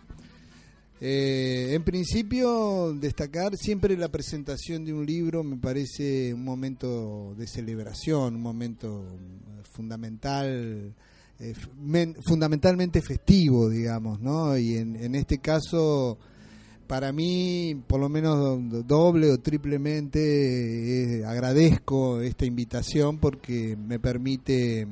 Eh, 1.00 1.70
en 1.74 1.82
principio, 1.82 2.92
destacar 2.94 3.56
siempre 3.56 3.96
la 3.96 4.08
presentación 4.08 4.84
de 4.84 4.92
un 4.92 5.04
libro 5.04 5.42
me 5.42 5.56
parece 5.56 6.32
un 6.34 6.44
momento 6.44 7.34
de 7.36 7.46
celebración, 7.48 8.36
un 8.36 8.42
momento 8.42 9.04
eh, 9.08 9.62
fundamental, 9.72 10.94
eh, 11.40 11.54
men- 11.80 12.16
fundamentalmente 12.22 13.00
festivo, 13.02 13.68
digamos, 13.68 14.20
¿no? 14.20 14.56
Y 14.56 14.76
en, 14.76 14.94
en 14.94 15.14
este 15.16 15.38
caso, 15.38 16.18
para 16.90 17.12
mí, 17.12 17.80
por 17.86 18.00
lo 18.00 18.08
menos 18.08 18.36
do- 18.68 18.82
doble 18.82 19.30
o 19.30 19.38
triplemente, 19.38 21.20
eh, 21.20 21.24
agradezco 21.24 22.20
esta 22.20 22.44
invitación 22.46 23.18
porque 23.18 23.76
me 23.76 24.00
permite, 24.00 24.88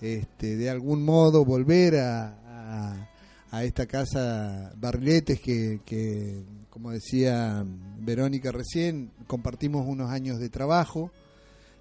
este, 0.00 0.54
de 0.56 0.70
algún 0.70 1.04
modo, 1.04 1.44
volver 1.44 1.96
a, 1.96 3.08
a- 3.50 3.64
esta 3.64 3.86
casa 3.86 4.72
Barriletes 4.80 5.40
que, 5.40 5.80
que, 5.84 6.44
como 6.70 6.92
decía 6.92 7.64
Verónica 8.00 8.52
recién, 8.52 9.10
compartimos 9.26 9.84
unos 9.88 10.10
años 10.10 10.38
de 10.38 10.48
trabajo. 10.50 11.10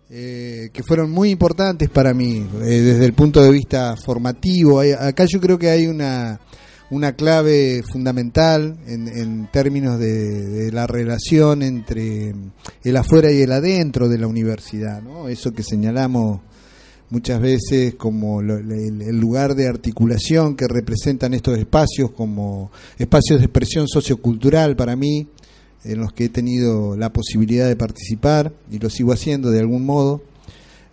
eh, 0.09 0.69
que 0.73 0.83
fueron 0.83 1.09
muy 1.11 1.29
importantes 1.31 1.89
para 1.89 2.13
mí 2.13 2.45
eh, 2.61 2.81
desde 2.81 3.05
el 3.05 3.13
punto 3.13 3.41
de 3.41 3.51
vista 3.51 3.95
formativo. 3.95 4.79
Acá 4.81 5.25
yo 5.31 5.39
creo 5.39 5.57
que 5.57 5.69
hay 5.69 5.87
una, 5.87 6.39
una 6.93 7.13
clave 7.15 7.81
fundamental 7.91 8.77
en, 8.87 9.07
en 9.07 9.49
términos 9.51 9.99
de, 9.99 10.71
la 10.71 10.85
relación 10.87 11.61
entre 11.63 12.33
el 12.83 12.97
afuera 12.97 13.31
y 13.31 13.41
el 13.41 13.51
adentro 13.51 14.07
de 14.09 14.17
la 14.19 14.27
universidad, 14.27 15.01
¿no? 15.01 15.27
Eso 15.27 15.51
que 15.53 15.63
señalamos 15.63 16.41
muchas 17.09 17.41
veces 17.41 17.95
como 17.95 18.41
lo- 18.41 18.57
el, 18.57 19.01
el 19.01 19.19
lugar 19.19 19.55
de 19.55 19.67
articulación 19.67 20.55
que 20.55 20.67
representan 20.67 21.33
estos 21.33 21.57
espacios 21.57 22.11
como 22.11 22.71
espacios 22.97 23.39
de 23.39 23.45
expresión 23.45 23.87
sociocultural 23.87 24.75
para 24.75 24.95
mí, 24.95 25.27
en 25.83 25.99
los 25.99 26.13
que 26.13 26.25
he 26.25 26.29
tenido 26.29 26.95
la 26.95 27.11
posibilidad 27.11 27.67
de 27.67 27.75
participar 27.75 28.53
y 28.71 28.79
lo 28.79 28.89
sigo 28.89 29.11
haciendo 29.13 29.51
de 29.51 29.59
algún 29.59 29.85
modo 29.85 30.21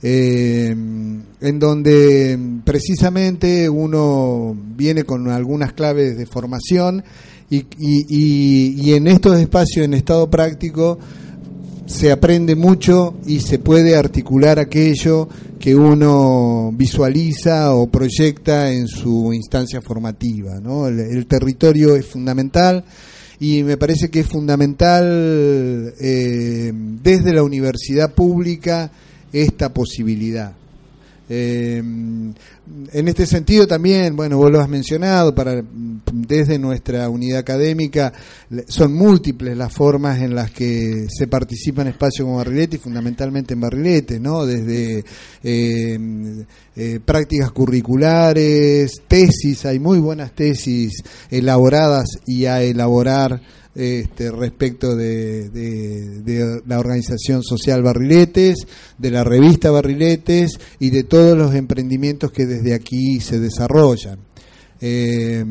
eh, 0.02 0.68
en 0.70 1.58
donde 1.58 2.38
precisamente 2.64 3.68
uno 3.68 4.56
viene 4.76 5.04
con 5.04 5.28
algunas 5.28 5.72
claves 5.72 6.16
de 6.16 6.26
formación 6.26 7.02
y- 7.50 7.64
y 7.78 8.94
en 8.94 9.06
estos 9.08 9.38
espacios 9.40 9.84
en 9.84 9.94
estado 9.94 10.30
práctico 10.30 10.98
se 11.86 12.12
aprende 12.12 12.54
mucho 12.54 13.14
y 13.26 13.40
se 13.40 13.58
puede 13.58 13.96
articular 13.96 14.58
aquello 14.60 15.28
que 15.58 15.74
uno 15.74 16.70
visualiza 16.72 17.74
o 17.74 17.88
proyecta 17.88 18.70
en 18.72 18.86
su 18.86 19.32
instancia 19.34 19.80
formativa. 19.82 20.60
¿no? 20.60 20.86
El, 20.86 21.00
el 21.00 21.26
territorio 21.26 21.96
es 21.96 22.06
fundamental 22.06 22.84
y 23.40 23.64
me 23.64 23.76
parece 23.76 24.08
que 24.08 24.20
es 24.20 24.26
fundamental 24.28 25.92
eh, 26.00 26.72
desde 27.02 27.32
la 27.32 27.42
universidad 27.42 28.14
pública 28.14 28.92
esta 29.32 29.72
posibilidad. 29.72 30.54
Eh, 31.32 31.78
en 31.78 33.08
este 33.08 33.24
sentido 33.24 33.64
también, 33.64 34.16
bueno, 34.16 34.36
vos 34.36 34.50
lo 34.50 34.60
has 34.60 34.68
mencionado, 34.68 35.32
para 35.32 35.62
desde 36.12 36.58
nuestra 36.58 37.08
unidad 37.08 37.38
académica 37.38 38.12
son 38.66 38.94
múltiples 38.94 39.56
las 39.56 39.72
formas 39.72 40.20
en 40.20 40.34
las 40.34 40.50
que 40.50 41.06
se 41.08 41.28
participa 41.28 41.82
en 41.82 41.88
espacios 41.88 42.26
como 42.26 42.38
Barrilete 42.38 42.76
y 42.76 42.80
fundamentalmente 42.80 43.54
en 43.54 43.60
Barrilete, 43.60 44.18
¿no? 44.18 44.44
Desde 44.44 45.04
eh, 45.44 45.98
eh, 46.74 47.00
prácticas 47.04 47.52
curriculares, 47.52 49.02
tesis, 49.06 49.64
hay 49.66 49.78
muy 49.78 50.00
buenas 50.00 50.32
tesis 50.32 50.92
elaboradas 51.30 52.06
y 52.26 52.46
a 52.46 52.60
elaborar 52.60 53.40
este, 53.74 54.30
respecto 54.30 54.96
de, 54.96 56.62
la 56.66 56.78
organización 56.78 57.42
social 57.42 57.82
Barriletes, 57.82 58.66
de 58.98 59.10
la 59.10 59.24
revista 59.24 59.70
Barriletes 59.70 60.58
y 60.78 60.90
de 60.90 61.04
todos 61.04 61.36
los 61.36 61.54
emprendimientos 61.54 62.32
que 62.32 62.46
desde 62.46 62.74
aquí 62.74 63.20
se 63.20 63.38
desarrollan. 63.38 64.18
Eh, 64.80 65.44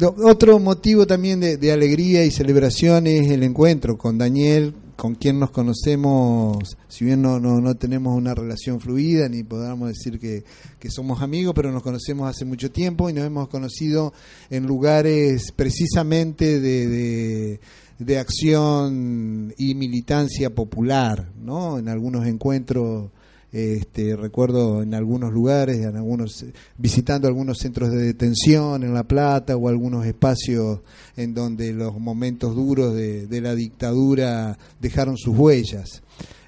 otro 0.00 0.58
motivo 0.58 1.06
también 1.06 1.40
de, 1.40 1.56
de 1.56 1.72
alegría 1.72 2.24
y 2.24 2.30
celebración 2.30 3.06
es 3.06 3.30
el 3.30 3.44
encuentro 3.44 3.96
con 3.96 4.18
Daniel, 4.18 4.74
con 4.98 5.14
quien 5.14 5.38
nos 5.38 5.52
conocemos, 5.52 6.76
si 6.88 7.04
bien 7.04 7.22
no, 7.22 7.38
no, 7.38 7.60
no 7.60 7.76
tenemos 7.76 8.16
una 8.16 8.34
relación 8.34 8.80
fluida, 8.80 9.28
ni 9.28 9.44
podamos 9.44 9.90
decir 9.90 10.18
que, 10.18 10.42
que 10.80 10.90
somos 10.90 11.22
amigos, 11.22 11.54
pero 11.54 11.70
nos 11.70 11.84
conocemos 11.84 12.28
hace 12.28 12.44
mucho 12.44 12.72
tiempo 12.72 13.08
y 13.08 13.12
nos 13.12 13.24
hemos 13.24 13.46
conocido 13.46 14.12
en 14.50 14.66
lugares 14.66 15.52
precisamente 15.54 16.58
de, 16.58 16.88
de, 16.88 17.60
de 18.00 18.18
acción 18.18 19.54
y 19.56 19.76
militancia 19.76 20.50
popular, 20.52 21.30
¿no? 21.40 21.78
En 21.78 21.88
algunos 21.88 22.26
encuentros 22.26 23.12
este, 23.50 24.14
recuerdo 24.14 24.82
en 24.82 24.94
algunos 24.94 25.32
lugares, 25.32 25.78
en 25.78 25.96
algunos 25.96 26.44
visitando 26.76 27.28
algunos 27.28 27.58
centros 27.58 27.90
de 27.90 27.98
detención 27.98 28.82
en 28.82 28.92
La 28.92 29.04
Plata 29.04 29.56
o 29.56 29.68
algunos 29.68 30.04
espacios 30.04 30.80
en 31.16 31.32
donde 31.32 31.72
los 31.72 31.98
momentos 31.98 32.54
duros 32.54 32.94
de, 32.94 33.40
la 33.40 33.54
dictadura 33.54 34.58
dejaron 34.80 35.16
sus 35.16 35.36
huellas. 35.36 36.02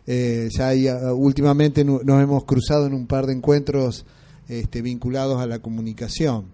Eh, 0.06 0.48
ya 0.50 0.68
hay, 0.68 0.88
ah, 0.88 1.14
últimamente 1.14 1.84
nos 1.84 2.22
hemos 2.22 2.44
cruzado 2.44 2.86
en 2.86 2.94
un 2.94 3.06
par 3.06 3.26
de 3.26 3.32
encuentros 3.32 4.04
este, 4.48 4.82
vinculados 4.82 5.40
a 5.40 5.46
la 5.46 5.60
comunicación. 5.60 6.46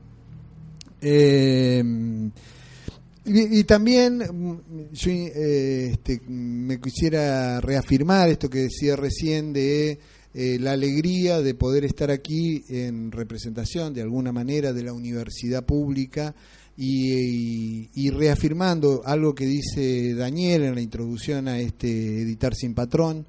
Eh, 1.01 1.83
y, 3.27 3.59
y 3.59 3.65
también 3.65 4.19
mm, 4.19 4.93
yo 4.93 5.11
eh, 5.11 5.91
este, 5.93 6.21
me 6.29 6.81
quisiera 6.81 7.61
reafirmar 7.61 8.29
esto 8.29 8.49
que 8.49 8.61
decía 8.61 8.95
recién 8.95 9.53
de 9.53 9.99
eh, 10.39 10.59
la 10.61 10.73
alegría 10.73 11.41
de 11.41 11.55
poder 11.55 11.85
estar 11.87 12.11
aquí 12.11 12.63
en 12.69 13.11
representación 13.11 13.95
de 13.95 14.03
alguna 14.03 14.33
manera 14.33 14.73
de 14.75 14.83
la 14.85 14.93
universidad 14.93 15.65
pública 15.65 16.35
y, 16.77 17.15
y- 17.15 17.91
y 17.95 18.11
reafirmando 18.11 19.01
algo 19.07 19.35
que 19.35 19.47
dice 19.47 20.13
Daniel 20.15 20.65
en 20.65 20.75
la 20.75 20.83
introducción 20.83 21.49
a 21.49 21.59
este 21.59 22.21
Editar 22.21 22.55
sin 22.55 22.75
Patrón, 22.75 23.27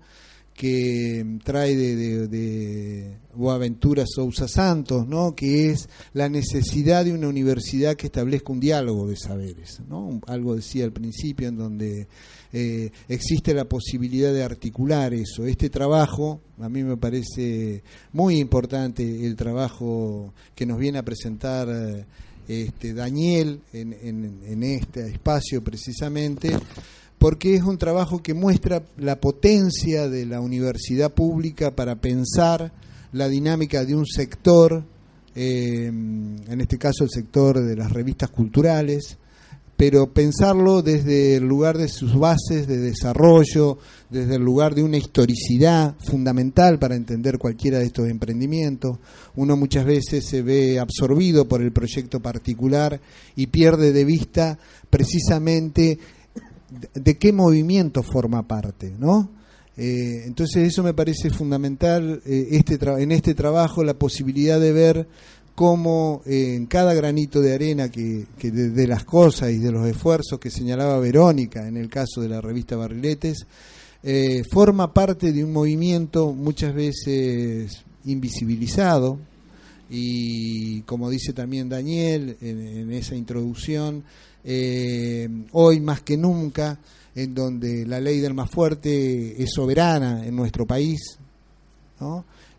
que 0.58 1.38
trae 1.44 1.76
de, 1.76 1.96
de, 1.96 2.28
de 2.28 3.18
Boaventura 3.36 4.06
Sousa 4.08 4.48
Santos, 4.48 5.08
¿no? 5.08 5.36
que 5.36 5.70
es 5.70 5.88
la 6.14 6.30
necesidad 6.30 7.06
de 7.06 7.14
una 7.14 7.28
universidad 7.28 7.96
que 7.96 8.08
establezca 8.08 8.52
un 8.52 8.60
diálogo 8.60 9.08
de 9.08 9.18
saberes. 9.18 9.82
¿no? 9.88 10.20
Algo 10.26 10.56
decía 10.56 10.84
al 10.84 10.92
principio 10.92 11.48
en 11.48 11.58
donde 11.58 12.08
eh, 12.52 12.90
existe 13.08 13.54
la 13.54 13.66
posibilidad 13.66 14.34
de 14.34 14.44
articular 14.44 15.14
eso. 15.14 15.46
Este 15.46 15.70
trabajo, 15.70 16.42
a 16.60 16.70
mí 16.70 16.84
me 16.84 16.98
parece 16.98 17.84
muy 18.12 18.40
importante 18.40 19.28
el 19.28 19.36
trabajo 19.36 20.34
que 20.56 20.66
nos 20.66 20.80
viene 20.80 20.98
a 20.98 21.04
presentar 21.04 21.70
eh, 21.70 22.06
este, 22.48 22.96
Daniel 22.96 23.62
en, 23.74 23.94
en 23.94 24.64
este 24.64 25.08
espacio 25.08 25.64
precisamente, 25.64 26.50
porque 27.18 27.56
es 27.56 27.64
un 27.64 27.78
trabajo 27.78 28.22
que 28.22 28.34
muestra 28.34 28.84
la 28.98 29.20
potencia 29.20 30.08
de 30.08 30.26
la 30.26 30.40
universidad 30.40 31.12
pública 31.12 31.76
para 31.76 31.96
pensar 31.96 32.72
la 33.12 33.28
dinámica 33.28 33.86
de 33.86 33.96
un 33.96 34.06
sector, 34.06 34.84
eh, 35.36 35.88
en 35.88 36.62
este 36.62 36.77
caso 36.77 37.03
el 37.03 37.10
sector 37.10 37.60
de 37.60 37.75
las 37.75 37.92
revistas 37.92 38.30
culturales, 38.30 39.18
pero 39.77 40.12
pensarlo 40.12 40.82
desde 40.82 41.36
el 41.36 41.44
lugar 41.44 41.77
de 41.77 41.88
sus 41.88 42.18
bases 42.18 42.68
de 42.68 42.77
desarrollo, 42.77 43.77
desde 44.10 44.36
el 44.36 44.42
lugar 44.42 44.74
de 44.74 44.82
una 44.82 44.98
historicidad 44.98 45.96
fundamental 46.00 46.80
para 46.80 46.96
entender 46.96 47.38
cualquiera 47.38 47.77
de 47.77 47.86
estos 47.86 48.10
emprendimientos. 48.10 48.98
Uno 49.36 49.56
muchas 49.56 49.86
veces 49.86 50.25
se 50.25 50.42
ve 50.42 50.80
absorbido 50.80 51.48
por 51.48 51.62
el 51.62 51.72
proyecto 51.72 52.20
particular 52.20 53.00
y 53.36 53.48
pierde 53.48 53.94
de 53.94 54.03
vista 54.03 54.58
precisamente 54.90 56.00
de- 56.94 57.18
qué 57.18 57.32
movimiento 57.32 58.03
forma 58.03 58.48
parte, 58.48 58.94
¿no? 58.98 59.30
Eh, 59.77 60.24
entonces 60.25 60.68
eso 60.68 60.82
me 60.82 60.96
parece 60.96 61.30
fundamental 61.30 62.20
eh, 62.25 62.48
este 62.51 62.80
en 63.00 63.12
este 63.12 63.36
trabajo 63.36 63.84
la 63.84 63.94
posibilidad 63.94 64.60
de 64.60 64.74
ver 64.74 65.08
cómo 65.53 66.24
eh, 66.25 66.56
en 66.56 66.66
cada 66.66 66.96
granito 66.96 67.42
de 67.42 67.53
arena 67.53 67.90
que, 67.90 68.25
de, 68.42 68.88
las 68.88 69.03
cosas 69.03 69.51
y 69.51 69.60
de 69.60 69.72
los 69.72 69.88
esfuerzos 69.88 70.40
que 70.40 70.50
señalaba 70.50 70.98
Verónica 70.98 71.68
en 71.68 71.77
el 71.77 71.90
caso 71.90 72.22
de 72.22 72.30
la 72.30 72.42
revista 72.42 72.75
Barriletes 72.75 73.46
forma 74.50 74.94
parte 74.94 75.32
de 75.32 75.44
un 75.44 75.51
movimiento 75.51 76.32
muchas 76.32 76.74
veces 76.74 77.84
invisibilizado 78.06 79.20
y 79.90 80.82
como 80.84 81.10
dice 81.10 81.34
también 81.34 81.70
Daniel 81.70 82.38
en 82.42 82.92
esa 82.94 83.16
introducción, 83.16 84.03
eh, 84.50 85.27
hoy 85.51 85.81
más 85.81 86.01
que 86.01 86.16
nunca, 86.16 86.79
en 87.14 87.36
donde 87.36 87.86
la 87.86 88.00
ley 88.00 88.20
del 88.22 88.33
más 88.33 88.50
fuerte 88.50 89.44
es 89.44 89.50
soberana 89.53 90.25
en 90.25 90.33
nuestro 90.36 90.66
país, 90.66 91.18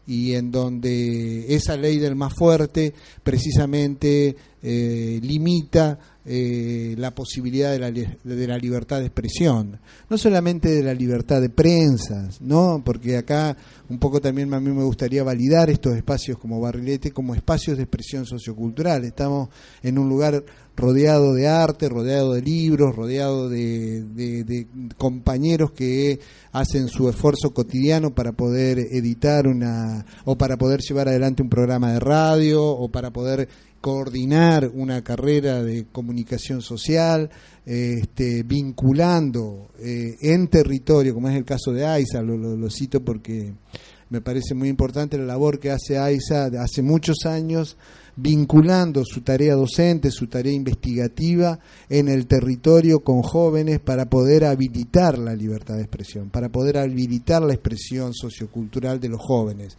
y 0.07 0.35
en 0.35 0.51
donde 0.51 1.55
esa 1.55 1.79
ley 1.79 1.99
del 1.99 2.15
más 2.15 2.35
fuerte 2.35 2.93
precisamente 3.23 4.37
eh, 4.63 5.19
limita 5.23 5.99
eh, 6.25 6.95
la 6.99 7.15
posibilidad 7.15 7.73
de 7.73 7.79
la, 7.79 7.91
de 7.91 8.47
la 8.47 8.59
libertad 8.59 8.99
de 9.01 9.07
expresión, 9.07 9.79
no 10.11 10.19
solamente 10.19 10.69
de 10.69 10.83
la 10.83 10.93
libertad 10.93 11.41
de 11.41 11.49
prensa, 11.49 12.29
¿no? 12.41 12.83
porque 12.85 13.17
acá 13.17 13.57
un 13.89 13.99
poco 13.99 14.21
también 14.21 14.53
a 14.53 14.61
mí 14.61 14.71
me 14.71 14.85
gustaría 14.85 15.23
validar 15.25 15.71
estos 15.71 15.97
espacios 15.97 16.37
como 16.39 16.61
Barrilete 16.61 17.13
como 17.13 17.35
espacios 17.35 17.77
de 17.79 17.85
expresión 17.85 18.27
sociocultural. 18.27 19.05
Estamos 19.05 19.49
en 19.83 19.99
un 19.99 20.09
lugar 20.11 20.45
rodeado 20.77 21.33
de 21.35 21.49
arte, 21.49 21.89
rodeado 21.89 22.35
de 22.35 22.43
libros, 22.43 22.95
rodeado 22.95 23.49
de, 23.49 24.05
de- 24.05 24.45
de 24.45 24.67
compañeros 24.99 25.73
que 25.73 26.21
hacen 26.53 26.89
su 26.89 27.09
esfuerzo 27.09 27.51
cotidiano 27.55 28.15
para 28.15 28.33
poder 28.33 28.79
editar 28.79 29.47
una 29.47 30.05
o 30.25 30.37
para 30.37 30.57
poder 30.59 30.81
llevar 30.81 31.09
adelante 31.09 31.43
un 31.43 31.49
programa 31.49 31.93
de 31.93 32.01
radio 32.01 32.65
o 32.65 32.89
para 32.91 33.11
poder 33.11 33.49
coordinar 33.81 34.71
una 34.75 35.03
carrera 35.03 35.63
de 35.63 35.87
comunicación 35.91 36.63
social, 36.63 37.31
este, 37.65 38.43
vinculando 38.43 39.71
eh, 39.79 40.17
en 40.21 40.49
territorio, 40.49 41.15
como 41.15 41.29
es 41.29 41.37
el 41.37 41.45
caso 41.45 41.73
de 41.73 41.87
AISA, 41.87 42.23
lo, 42.23 42.71
cito 42.71 43.05
porque 43.05 43.53
me 44.11 44.21
parece 44.21 44.55
muy 44.55 44.69
importante 44.69 45.19
la 45.19 45.25
labor 45.25 45.59
que 45.61 45.71
hace 45.71 45.99
AISA 45.99 46.51
hace 46.61 46.83
muchos 46.83 47.27
años, 47.27 47.77
vinculando 48.17 49.05
su 49.05 49.21
tarea 49.21 49.55
docente, 49.55 50.11
su 50.11 50.27
tarea 50.27 50.53
investigativa 50.53 51.61
en 51.89 52.09
el 52.09 52.27
territorio 52.27 53.01
con 53.01 53.23
jóvenes 53.23 53.79
para 53.79 54.11
poder 54.11 54.45
habilitar 54.45 55.19
la 55.19 55.35
libertad 55.35 55.77
de 55.77 55.83
expresión, 55.83 56.31
para 56.31 56.49
poder 56.49 56.79
habilitar 56.79 57.43
la 57.43 57.55
expresión 57.55 58.13
sociocultural 58.13 58.99
de 58.99 59.09
los 59.09 59.21
jóvenes 59.21 59.77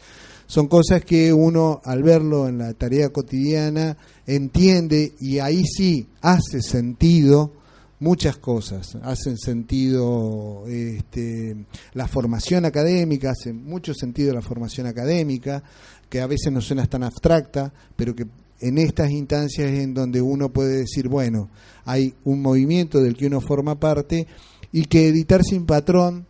son 0.49 0.67
cosas 0.67 1.05
que 1.05 1.31
uno 1.31 1.79
al 1.85 2.01
verlo 2.01 2.47
en 2.47 2.57
la 2.57 2.73
tarea 2.73 3.09
cotidiana 3.09 3.95
entiende 4.25 5.13
y 5.19 5.37
ahí 5.37 5.63
sí 5.63 6.07
hace 6.21 6.63
sentido 6.63 7.53
muchas 7.99 8.37
cosas. 8.37 8.97
Hacen 9.03 9.37
sentido 9.37 10.63
este, 10.67 11.55
la 11.93 12.07
formación 12.07 12.65
académica, 12.65 13.29
hace 13.29 13.53
mucho 13.53 13.93
sentido 13.93 14.33
la 14.33 14.41
formación 14.41 14.87
académica, 14.87 15.61
que 16.09 16.19
a 16.19 16.25
veces 16.25 16.51
no 16.51 16.61
suena 16.61 16.87
tan 16.87 17.03
abstracta, 17.03 17.71
pero 17.95 18.15
que 18.15 18.25
en 18.59 18.79
estas 18.79 19.11
instancias 19.11 19.69
en 19.69 19.93
donde 19.93 20.19
uno 20.19 20.49
puede 20.49 20.77
decir, 20.77 21.09
bueno, 21.09 21.51
hay 21.85 22.15
un 22.23 22.41
movimiento 22.41 22.99
del 23.01 23.15
que 23.15 23.27
uno 23.27 23.39
forma 23.39 23.79
parte 23.79 24.25
y 24.71 24.85
que 24.85 25.09
editar 25.09 25.43
sin 25.43 25.67
patrón 25.67 26.25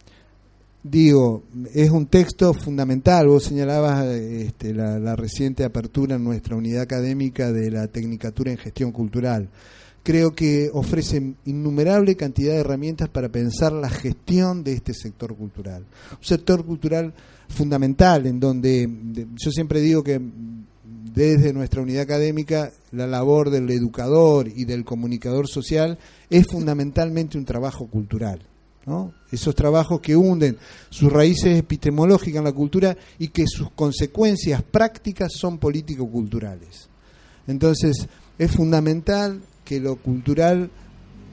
digo, 0.84 1.44
es 1.74 1.90
un 1.90 2.06
texto 2.08 2.54
fundamental. 2.54 3.28
Vos 3.28 3.44
señalabas 3.44 4.06
este, 4.06 4.74
la, 4.74 5.16
reciente 5.16 5.64
apertura 5.64 6.16
en 6.16 6.24
nuestra 6.24 6.56
unidad 6.56 6.82
académica 6.84 7.52
de 7.52 7.72
la 7.72 7.88
Tecnicatura 7.88 8.52
en 8.52 8.58
Gestión 8.58 8.92
Cultural. 8.92 9.50
creo 10.02 10.32
que 10.32 10.70
ofrece 10.74 11.36
innumerable 11.46 12.16
cantidad 12.16 12.54
de 12.54 12.62
herramientas 12.62 13.10
para 13.10 13.30
pensar 13.30 13.74
la 13.74 13.90
gestión 13.90 14.64
de 14.64 14.74
este 14.74 14.94
sector 14.94 15.36
cultural. 15.36 15.84
Un 16.12 16.24
sector 16.26 16.66
cultural 16.66 17.14
fundamental 17.50 18.26
en 18.26 18.40
donde 18.40 18.88
de- 18.88 19.28
yo 19.36 19.52
siempre 19.52 19.82
digo 19.82 20.02
que 20.02 20.20
desde 21.14 21.54
nuestra 21.54 21.82
unidad 21.82 22.04
académica 22.04 22.72
la 22.92 23.08
labor 23.08 23.50
del 23.50 23.70
educador 23.70 24.48
y 24.48 24.66
del 24.66 24.86
comunicador 24.86 25.48
social 25.48 25.98
es 26.30 26.48
fundamentalmente 26.48 27.38
un 27.38 27.46
trabajo 27.46 27.88
cultural. 27.88 28.40
Esos 29.32 29.56
trabajos 29.56 30.00
que 30.00 30.16
hunden 30.16 30.58
sus 30.90 31.12
raíces 31.12 31.58
epistemológicas 31.58 32.40
en 32.40 32.46
la 32.46 32.52
cultura 32.52 32.98
y 33.18 33.30
que 33.30 33.46
sus 33.48 33.72
consecuencias 33.72 34.64
prácticas 34.64 35.32
son 35.34 35.58
político-culturales. 35.58 36.90
Entonces, 37.48 38.08
es 38.38 38.52
fundamental 38.52 39.42
que 39.64 39.80
lo 39.80 39.98
cultural 39.98 40.70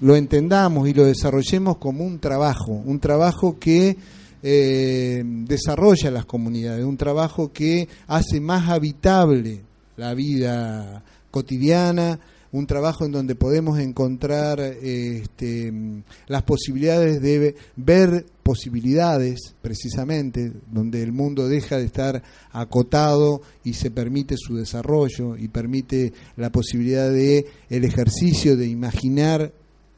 lo 0.01 0.17
entendamos 0.17 0.89
y 0.89 0.93
lo 0.93 1.05
desarrollemos 1.05 1.79
como 1.79 2.05
un 2.05 2.19
trabajo, 2.19 2.73
un 2.73 3.01
trabajo 3.01 3.59
que 3.59 3.97
eh, 4.43 5.23
desarrolla 5.25 6.11
las 6.11 6.27
comunidades, 6.27 6.85
un 6.85 6.97
trabajo 6.97 7.53
que 7.53 7.89
hace 8.07 8.41
más 8.41 8.69
habitable 8.69 9.63
la 9.97 10.15
vida 10.15 11.03
cotidiana, 11.31 12.21
un 12.53 12.67
trabajo 12.67 13.05
en 13.05 13.13
donde 13.13 13.35
podemos 13.35 13.79
encontrar 13.79 14.61
este, 14.61 15.73
las 16.27 16.43
posibilidades 16.43 17.21
de 17.21 17.55
ver 17.77 18.27
posibilidades, 18.43 19.55
precisamente, 19.61 20.53
donde 20.71 21.03
el 21.03 21.13
mundo 21.13 21.49
deja 21.49 21.79
de 21.79 21.87
estar 21.87 22.23
acotado 22.53 23.43
y 23.65 23.73
se 23.73 23.91
permite 23.91 24.37
su 24.39 24.55
desarrollo 24.55 25.37
y 25.37 25.49
permite 25.49 26.13
la 26.37 26.51
posibilidad 26.51 27.11
de 27.11 27.47
el 27.69 27.85
ejercicio 27.85 28.57
de 28.57 28.69
imaginar 28.69 29.53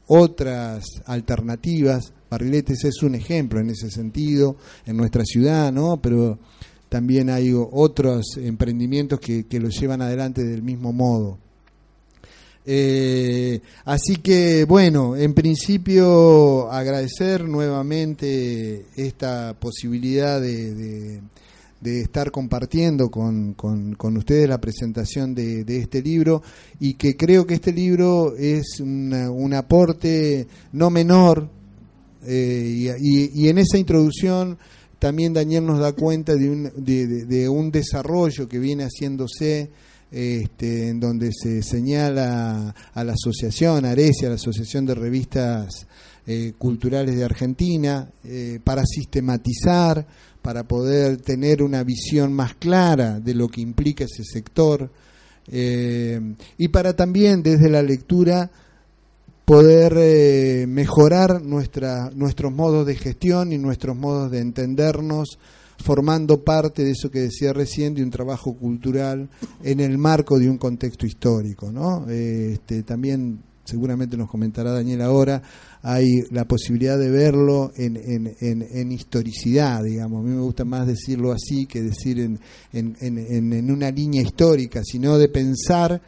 otras 0.07 0.83
alternativas. 1.05 2.11
Barriletes 2.29 2.83
es 2.83 3.03
un 3.03 3.15
ejemplo 3.15 3.59
en 3.59 3.69
ese 3.69 3.91
sentido, 3.91 4.57
en 4.85 4.97
nuestra 4.97 5.23
ciudad, 5.23 5.71
¿no? 5.71 5.97
Pero 6.01 6.39
también 6.89 7.29
hay 7.29 7.53
otros 7.53 8.37
emprendimientos 8.37 9.19
que, 9.19 9.45
que 9.45 9.59
lo 9.59 9.69
llevan 9.69 10.01
adelante 10.01 10.43
del 10.43 10.63
mismo 10.63 10.91
modo. 10.91 11.37
Eh, 12.71 13.61
así 13.85 14.17
que, 14.17 14.63
bueno, 14.65 15.15
en 15.15 15.33
principio 15.33 16.71
agradecer 16.71 17.43
nuevamente 17.45 18.85
esta 18.95 19.55
posibilidad 19.59 20.39
de, 20.39 20.75
de- 20.75 21.21
estar 22.01 22.29
compartiendo 22.29 23.09
con, 23.09 23.55
con- 23.55 23.95
con 23.95 24.17
ustedes 24.17 24.47
la 24.47 24.61
presentación 24.61 25.33
de, 25.33 25.63
de 25.63 25.77
este 25.77 26.03
libro 26.03 26.43
y 26.79 26.93
que 26.93 27.17
creo 27.17 27.47
que 27.47 27.55
este 27.55 27.71
libro 27.71 28.35
es 28.37 28.79
un 28.81 29.51
aporte 29.55 30.45
no 30.73 30.91
menor 30.91 31.49
eh, 32.23 32.95
y, 32.99 33.45
y- 33.45 33.47
en 33.49 33.57
esa 33.57 33.79
introducción 33.79 34.59
también 34.99 35.33
Daniel 35.33 35.65
nos 35.65 35.79
da 35.79 35.93
cuenta 35.93 36.35
de 36.35 36.49
un, 36.51 36.69
de 36.75 37.49
un 37.49 37.71
desarrollo 37.71 38.47
que 38.47 38.59
viene 38.59 38.83
haciéndose 38.83 39.71
este, 40.11 40.89
en 40.89 40.99
donde 40.99 41.31
se 41.31 41.61
señala 41.61 42.73
a 42.93 43.03
la 43.03 43.13
asociación, 43.13 43.85
Arecia, 43.85 44.29
la 44.29 44.35
Asociación 44.35 44.85
de 44.85 44.95
Revistas 44.95 45.85
eh, 46.25 46.53
Culturales 46.57 47.15
de 47.15 47.23
Argentina, 47.23 48.09
eh, 48.23 48.59
para 48.63 48.83
sistematizar, 48.85 50.05
para 50.41 50.63
poder 50.63 51.17
tener 51.17 51.61
una 51.61 51.83
visión 51.83 52.33
más 52.33 52.55
clara 52.55 53.19
de 53.19 53.35
lo 53.35 53.49
que 53.49 53.61
implica 53.61 54.05
ese 54.05 54.23
sector, 54.23 54.89
eh, 55.51 56.19
y 56.57 56.67
para 56.67 56.95
también 56.95 57.41
desde 57.41 57.69
la 57.69 57.81
lectura 57.81 58.49
poder 59.45 60.67
mejorar 60.67 61.41
nuestra, 61.41 62.11
nuestros 62.13 62.53
modos 62.53 62.85
de 62.85 62.95
gestión 62.95 63.51
y 63.51 63.57
nuestros 63.57 63.97
modos 63.97 64.29
de 64.29 64.41
entendernos, 64.41 65.39
formando 65.83 66.43
parte 66.43 66.83
de 66.83 66.91
eso 66.91 67.09
que 67.09 67.19
decía 67.19 67.53
recién, 67.53 67.93
de 67.93 68.03
un 68.03 68.09
trabajo 68.09 68.53
cultural 68.53 69.29
en 69.63 69.79
el 69.79 69.97
marco 69.97 70.37
de 70.37 70.49
un 70.49 70.57
contexto 70.57 71.05
histórico. 71.05 71.71
¿no? 71.71 72.05
Eh, 72.09 72.51
este, 72.53 72.83
también, 72.83 73.39
seguramente 73.63 74.17
nos 74.17 74.29
comentará 74.29 74.71
Daniel 74.71 75.01
ahora, 75.01 75.41
hay 75.81 76.23
la 76.31 76.45
posibilidad 76.45 76.97
de 76.97 77.09
verlo 77.09 77.71
en, 77.75 77.95
en, 77.95 78.35
en, 78.41 78.67
en 78.69 78.91
historicidad, 78.91 79.83
digamos. 79.83 80.21
A 80.21 80.27
mí 80.27 80.35
me 80.35 80.41
gusta 80.41 80.65
más 80.65 80.85
decirlo 80.85 81.31
así 81.31 81.65
que 81.65 81.81
decir 81.81 82.19
en, 82.19 82.39
en, 82.73 82.95
en, 82.99 83.53
en 83.53 83.71
una 83.71 83.89
línea 83.89 84.21
histórica, 84.21 84.81
sino 84.83 85.17
de 85.17 85.29
pensar 85.29 86.01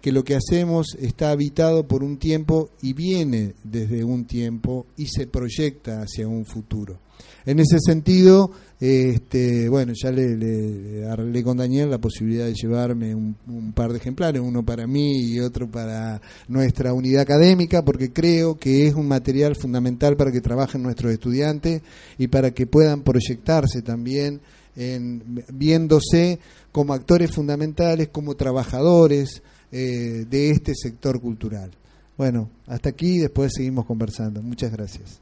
que 0.00 0.12
lo 0.12 0.24
que 0.24 0.36
hacemos 0.36 0.96
está 1.00 1.30
habitado 1.30 1.86
por 1.86 2.02
un 2.02 2.18
tiempo 2.18 2.70
y 2.80 2.92
viene 2.92 3.54
desde 3.64 4.04
un 4.04 4.24
tiempo 4.24 4.86
y 4.96 5.06
se 5.06 5.26
proyecta 5.26 6.02
hacia 6.02 6.28
un 6.28 6.46
futuro. 6.46 7.00
En 7.44 7.58
ese 7.58 7.78
sentido, 7.84 8.52
este, 8.80 9.68
bueno, 9.68 9.92
ya 9.92 10.12
le, 10.12 10.36
le 10.36 11.06
arreglé 11.08 11.42
con 11.42 11.56
Daniel 11.56 11.90
la 11.90 11.98
posibilidad 11.98 12.46
de 12.46 12.54
llevarme 12.54 13.12
un, 13.14 13.72
par 13.74 13.90
de 13.90 13.98
ejemplares, 13.98 14.40
uno 14.40 14.64
para 14.64 14.86
mí 14.86 15.32
y 15.32 15.40
otro 15.40 15.68
para 15.68 16.20
nuestra 16.46 16.92
unidad 16.92 17.22
académica, 17.22 17.84
porque 17.84 18.12
creo 18.12 18.56
que 18.56 18.86
es 18.86 18.94
un 18.94 19.08
material 19.08 19.56
fundamental 19.56 20.16
para 20.16 20.30
que 20.30 20.40
trabajen 20.40 20.82
nuestros 20.82 21.12
estudiantes 21.12 21.82
y 22.18 22.28
para 22.28 22.52
que 22.52 22.66
puedan 22.66 23.02
proyectarse 23.02 23.82
también 23.82 24.40
en, 24.76 25.44
viéndose 25.52 26.38
como 26.70 26.94
actores 26.94 27.32
fundamentales, 27.32 28.08
como 28.08 28.36
trabajadores 28.36 29.42
eh, 29.72 30.24
de 30.30 30.50
este 30.50 30.74
sector 30.76 31.20
cultural. 31.20 31.72
Bueno, 32.16 32.48
hasta 32.66 32.90
aquí, 32.90 33.18
después 33.18 33.52
seguimos 33.56 33.86
conversando. 33.86 34.40
Muchas 34.40 34.70
gracias. 34.70 35.20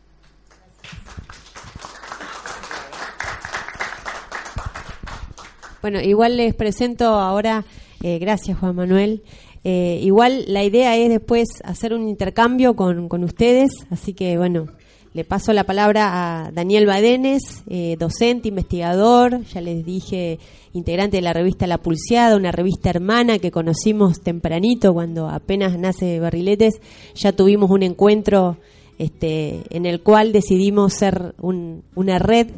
Bueno, 5.86 6.00
igual 6.02 6.36
les 6.36 6.52
presento 6.52 7.04
ahora, 7.10 7.64
eh, 8.02 8.18
gracias 8.18 8.58
Juan 8.58 8.74
Manuel. 8.74 9.22
Eh, 9.62 10.00
igual 10.02 10.42
la 10.48 10.64
idea 10.64 10.96
es 10.96 11.08
después 11.08 11.46
hacer 11.62 11.94
un 11.94 12.08
intercambio 12.08 12.74
con, 12.74 13.08
con 13.08 13.22
ustedes, 13.22 13.70
así 13.88 14.12
que 14.12 14.36
bueno, 14.36 14.66
le 15.14 15.22
paso 15.22 15.52
la 15.52 15.62
palabra 15.62 16.46
a 16.46 16.50
Daniel 16.50 16.86
Badenes, 16.86 17.62
eh, 17.68 17.94
docente, 18.00 18.48
investigador, 18.48 19.44
ya 19.44 19.60
les 19.60 19.84
dije, 19.84 20.40
integrante 20.72 21.18
de 21.18 21.22
la 21.22 21.32
revista 21.32 21.68
La 21.68 21.78
Pulseada, 21.78 22.36
una 22.36 22.50
revista 22.50 22.90
hermana 22.90 23.38
que 23.38 23.52
conocimos 23.52 24.20
tempranito 24.22 24.92
cuando 24.92 25.28
apenas 25.28 25.78
nace 25.78 26.18
Barriletes, 26.18 26.80
ya 27.14 27.30
tuvimos 27.30 27.70
un 27.70 27.84
encuentro 27.84 28.56
este, 28.98 29.60
en 29.70 29.86
el 29.86 30.02
cual 30.02 30.32
decidimos 30.32 30.94
ser 30.94 31.36
un- 31.40 31.84
una 31.94 32.18
red 32.18 32.48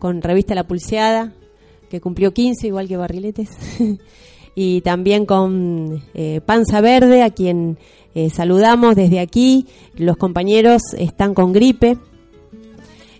con 0.00 0.22
revista 0.22 0.56
La 0.56 0.64
Pulseada, 0.66 1.34
que 1.94 2.00
cumplió 2.00 2.34
15, 2.34 2.66
igual 2.66 2.88
que 2.88 2.96
Barriletes, 2.96 3.50
y 4.56 4.80
también 4.80 5.26
con 5.26 6.02
eh, 6.12 6.40
Panza 6.44 6.80
Verde, 6.80 7.22
a 7.22 7.30
quien 7.30 7.78
eh, 8.16 8.30
saludamos 8.30 8.96
desde 8.96 9.20
aquí. 9.20 9.68
Los 9.94 10.16
compañeros 10.16 10.82
están 10.98 11.34
con 11.34 11.52
gripe, 11.52 11.96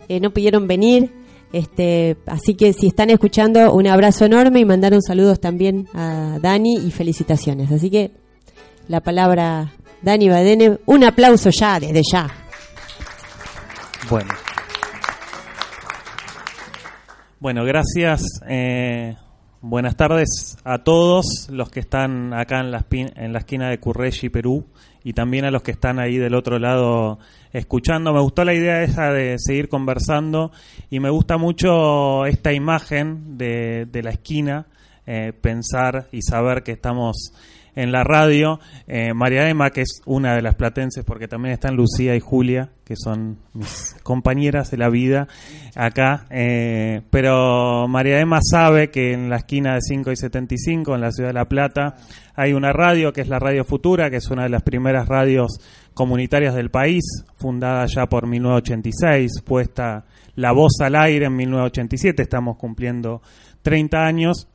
eh, 0.08 0.18
no 0.18 0.32
pudieron 0.32 0.66
venir, 0.66 1.12
este, 1.52 2.16
así 2.26 2.54
que 2.54 2.72
si 2.72 2.88
están 2.88 3.10
escuchando, 3.10 3.72
un 3.72 3.86
abrazo 3.86 4.24
enorme 4.24 4.58
y 4.58 4.64
mandaron 4.64 5.02
saludos 5.02 5.38
también 5.38 5.86
a 5.94 6.40
Dani 6.42 6.78
y 6.78 6.90
felicitaciones. 6.90 7.70
Así 7.70 7.90
que 7.90 8.10
la 8.88 9.02
palabra 9.02 9.72
Dani 10.02 10.30
Badene, 10.30 10.78
un 10.86 11.04
aplauso 11.04 11.50
ya, 11.50 11.78
desde 11.78 12.02
ya. 12.10 12.26
Bueno. 14.10 14.34
Bueno, 17.44 17.62
gracias. 17.66 18.40
eh, 18.48 19.16
buenas 19.60 19.96
tardes 19.96 20.56
a 20.64 20.78
todos 20.78 21.50
los 21.50 21.68
que 21.68 21.80
están 21.80 22.32
acá 22.32 22.60
en 22.60 22.70
la, 22.70 22.86
en 22.90 23.34
la 23.34 23.40
esquina 23.40 23.68
de 23.68 23.78
Curreshi, 23.78 24.30
Perú, 24.30 24.64
y 25.02 25.12
también 25.12 25.44
a 25.44 25.50
los 25.50 25.62
que 25.62 25.72
están 25.72 25.98
ahí 25.98 26.16
del 26.16 26.34
otro 26.36 26.58
lado 26.58 27.18
escuchando. 27.52 28.14
Me 28.14 28.22
gustó 28.22 28.46
la 28.46 28.54
idea 28.54 28.82
esa 28.82 29.12
de 29.12 29.36
seguir 29.38 29.68
conversando 29.68 30.52
y 30.88 31.00
me 31.00 31.10
gusta 31.10 31.36
mucho 31.36 32.24
esta 32.24 32.54
imagen 32.54 33.36
de, 33.36 33.88
de 33.92 34.02
la 34.02 34.12
esquina, 34.12 34.66
eh, 35.06 35.34
pensar 35.38 36.08
y 36.12 36.22
saber 36.22 36.62
que 36.62 36.72
estamos 36.72 37.34
en 37.76 37.92
la 37.92 38.04
radio. 38.04 38.60
Eh, 38.86 39.14
María 39.14 39.48
Emma, 39.48 39.70
que 39.70 39.82
es 39.82 40.00
una 40.06 40.34
de 40.34 40.42
las 40.42 40.54
platenses, 40.54 41.04
porque 41.04 41.28
también 41.28 41.54
están 41.54 41.76
Lucía 41.76 42.14
y 42.14 42.20
Julia, 42.20 42.70
que 42.84 42.94
son 42.96 43.38
mis 43.52 43.96
compañeras 44.02 44.70
de 44.70 44.76
la 44.76 44.88
vida 44.88 45.28
acá. 45.74 46.26
Eh, 46.30 47.02
pero 47.10 47.88
María 47.88 48.20
Emma 48.20 48.38
sabe 48.42 48.90
que 48.90 49.12
en 49.12 49.28
la 49.28 49.36
esquina 49.36 49.74
de 49.74 49.80
5 49.80 50.12
y 50.12 50.16
75, 50.16 50.94
en 50.94 51.00
la 51.00 51.10
ciudad 51.10 51.30
de 51.30 51.34
La 51.34 51.48
Plata, 51.48 51.96
hay 52.34 52.52
una 52.52 52.72
radio 52.72 53.12
que 53.12 53.20
es 53.20 53.28
la 53.28 53.38
Radio 53.38 53.64
Futura, 53.64 54.10
que 54.10 54.16
es 54.16 54.28
una 54.30 54.44
de 54.44 54.50
las 54.50 54.62
primeras 54.62 55.08
radios 55.08 55.58
comunitarias 55.94 56.54
del 56.54 56.70
país, 56.70 57.04
fundada 57.36 57.86
ya 57.86 58.06
por 58.06 58.26
1986, 58.26 59.42
puesta 59.44 60.04
la 60.34 60.52
voz 60.52 60.80
al 60.80 60.96
aire 60.96 61.26
en 61.26 61.36
1987, 61.36 62.22
estamos 62.22 62.56
cumpliendo 62.56 63.22
30 63.62 64.04
años 64.04 64.48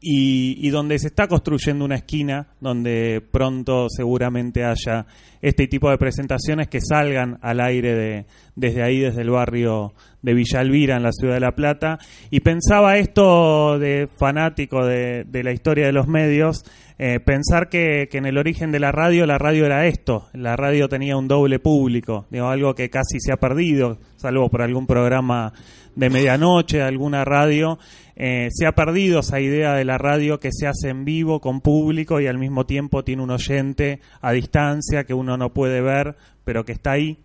y, 0.00 0.66
y 0.66 0.70
donde 0.70 0.98
se 0.98 1.08
está 1.08 1.26
construyendo 1.26 1.84
una 1.84 1.96
esquina 1.96 2.48
donde 2.60 3.22
pronto 3.30 3.86
seguramente 3.88 4.64
haya 4.64 5.06
este 5.40 5.66
tipo 5.66 5.90
de 5.90 5.98
presentaciones 5.98 6.68
que 6.68 6.80
salgan 6.80 7.38
al 7.42 7.60
aire 7.60 7.94
de, 7.94 8.26
desde 8.56 8.82
ahí, 8.82 8.98
desde 8.98 9.22
el 9.22 9.30
barrio 9.30 9.94
de 10.22 10.34
Villa 10.34 10.60
Elvira, 10.60 10.96
en 10.96 11.02
la 11.02 11.12
ciudad 11.12 11.34
de 11.34 11.40
La 11.40 11.54
Plata. 11.54 11.98
Y 12.30 12.40
pensaba 12.40 12.98
esto 12.98 13.78
de 13.78 14.08
fanático 14.18 14.84
de, 14.84 15.24
de 15.24 15.42
la 15.44 15.52
historia 15.52 15.86
de 15.86 15.92
los 15.92 16.08
medios, 16.08 16.64
eh, 17.00 17.20
pensar 17.20 17.68
que, 17.68 18.08
en 18.10 18.26
el 18.26 18.38
origen 18.38 18.72
de 18.72 18.80
la 18.80 18.90
radio, 18.90 19.24
la 19.24 19.38
radio 19.38 19.64
era 19.66 19.86
esto, 19.86 20.28
la 20.32 20.56
radio 20.56 20.88
tenía 20.88 21.16
un 21.16 21.28
doble 21.28 21.60
público, 21.60 22.26
digo, 22.28 22.48
algo 22.48 22.74
que 22.74 22.90
casi 22.90 23.20
se 23.20 23.32
ha 23.32 23.36
perdido, 23.36 23.98
salvo 24.16 24.48
por 24.50 24.62
algún 24.62 24.84
programa 24.84 25.52
de 25.94 26.10
medianoche, 26.10 26.82
alguna 26.82 27.24
radio, 27.24 27.78
eh, 28.16 28.48
se 28.50 28.66
ha 28.66 28.72
perdido 28.72 29.20
esa 29.20 29.38
idea 29.38 29.74
de 29.74 29.84
la 29.84 29.96
radio 29.96 30.40
que 30.40 30.50
se 30.50 30.66
hace 30.66 30.88
en 30.88 31.04
vivo 31.04 31.40
con 31.40 31.60
público 31.60 32.20
y 32.20 32.26
al 32.26 32.36
mismo 32.36 32.66
tiempo 32.66 33.04
tiene 33.04 33.22
un 33.22 33.30
oyente 33.30 34.00
a 34.20 34.32
distancia 34.32 35.04
que 35.04 35.14
uno 35.14 35.36
no 35.36 35.52
puede 35.52 35.80
ver, 35.80 36.16
pero 36.44 36.64
que 36.64 36.72
está 36.72 36.92
ahí. 36.92 37.18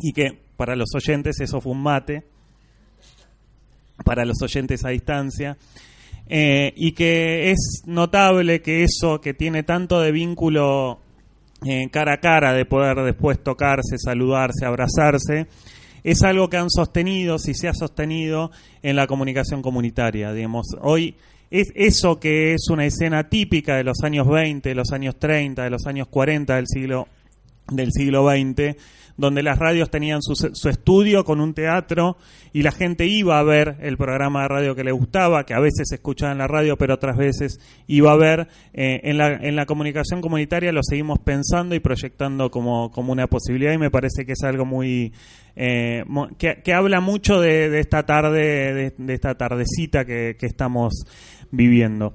Y 0.00 0.12
que 0.12 0.36
para 0.56 0.74
los 0.74 0.88
oyentes 0.96 1.40
eso 1.40 1.60
fue 1.60 1.70
un 1.70 1.82
mate, 1.82 2.24
para 4.04 4.24
los 4.24 4.42
oyentes 4.42 4.84
a 4.84 4.88
distancia. 4.88 5.56
Eh, 6.30 6.74
y 6.76 6.92
que 6.92 7.50
es 7.50 7.82
notable 7.86 8.60
que 8.60 8.84
eso 8.84 9.20
que 9.20 9.32
tiene 9.32 9.62
tanto 9.62 10.00
de 10.00 10.12
vínculo 10.12 10.98
eh, 11.64 11.88
cara 11.90 12.14
a 12.14 12.20
cara, 12.20 12.52
de 12.52 12.66
poder 12.66 12.98
después 13.04 13.42
tocarse, 13.42 13.96
saludarse, 13.98 14.66
abrazarse, 14.66 15.46
es 16.04 16.22
algo 16.22 16.48
que 16.48 16.58
han 16.58 16.70
sostenido, 16.70 17.38
si 17.38 17.54
se 17.54 17.68
ha 17.68 17.74
sostenido 17.74 18.50
en 18.82 18.94
la 18.94 19.06
comunicación 19.06 19.62
comunitaria. 19.62 20.32
Digamos, 20.32 20.66
hoy 20.82 21.16
es 21.50 21.72
eso 21.74 22.20
que 22.20 22.54
es 22.54 22.68
una 22.70 22.84
escena 22.84 23.28
típica 23.28 23.76
de 23.76 23.84
los 23.84 24.02
años 24.04 24.28
20, 24.28 24.68
de 24.68 24.74
los 24.74 24.92
años 24.92 25.16
30, 25.18 25.64
de 25.64 25.70
los 25.70 25.86
años 25.86 26.08
40 26.08 26.56
del 26.56 26.66
siglo 26.66 27.08
del 27.70 27.92
siglo 27.92 28.26
XX, 28.28 28.76
donde 29.18 29.42
las 29.42 29.58
radios 29.58 29.90
tenían 29.90 30.22
su, 30.22 30.68
estudio 30.68 31.24
con 31.24 31.40
un 31.40 31.52
teatro 31.52 32.16
y 32.52 32.62
la 32.62 32.70
gente 32.70 33.04
iba 33.04 33.38
a 33.38 33.42
ver 33.42 33.76
el 33.80 33.98
programa 33.98 34.42
de 34.42 34.48
radio 34.48 34.74
que 34.76 34.84
le 34.84 34.92
gustaba, 34.92 35.44
que 35.44 35.54
a 35.54 35.60
veces 35.60 35.90
escuchaba 35.92 36.32
en 36.32 36.38
la 36.38 36.46
radio, 36.46 36.78
pero 36.78 36.94
otras 36.94 37.16
veces 37.16 37.60
iba 37.88 38.12
a 38.12 38.16
ver. 38.16 38.46
Eh, 38.72 39.00
en, 39.02 39.18
la, 39.18 39.32
en 39.32 39.56
la 39.56 39.66
comunicación 39.66 40.20
comunitaria 40.20 40.70
lo 40.70 40.82
seguimos 40.84 41.18
pensando 41.18 41.74
y 41.74 41.80
proyectando 41.80 42.48
como, 42.48 42.92
como 42.92 43.12
una 43.12 43.26
posibilidad 43.26 43.72
y 43.72 43.78
me 43.78 43.90
parece 43.90 44.24
que 44.24 44.32
es 44.32 44.42
algo 44.44 44.64
muy... 44.64 45.12
Eh, 45.56 46.04
que, 46.38 46.62
que, 46.62 46.72
habla 46.72 47.00
mucho 47.00 47.40
de, 47.40 47.80
esta 47.80 48.06
tarde, 48.06 48.72
de, 48.72 48.94
de, 48.96 49.14
esta 49.14 49.34
tardecita 49.34 50.04
que, 50.04 50.36
que 50.38 50.46
estamos 50.46 50.94
viviendo. 51.50 52.14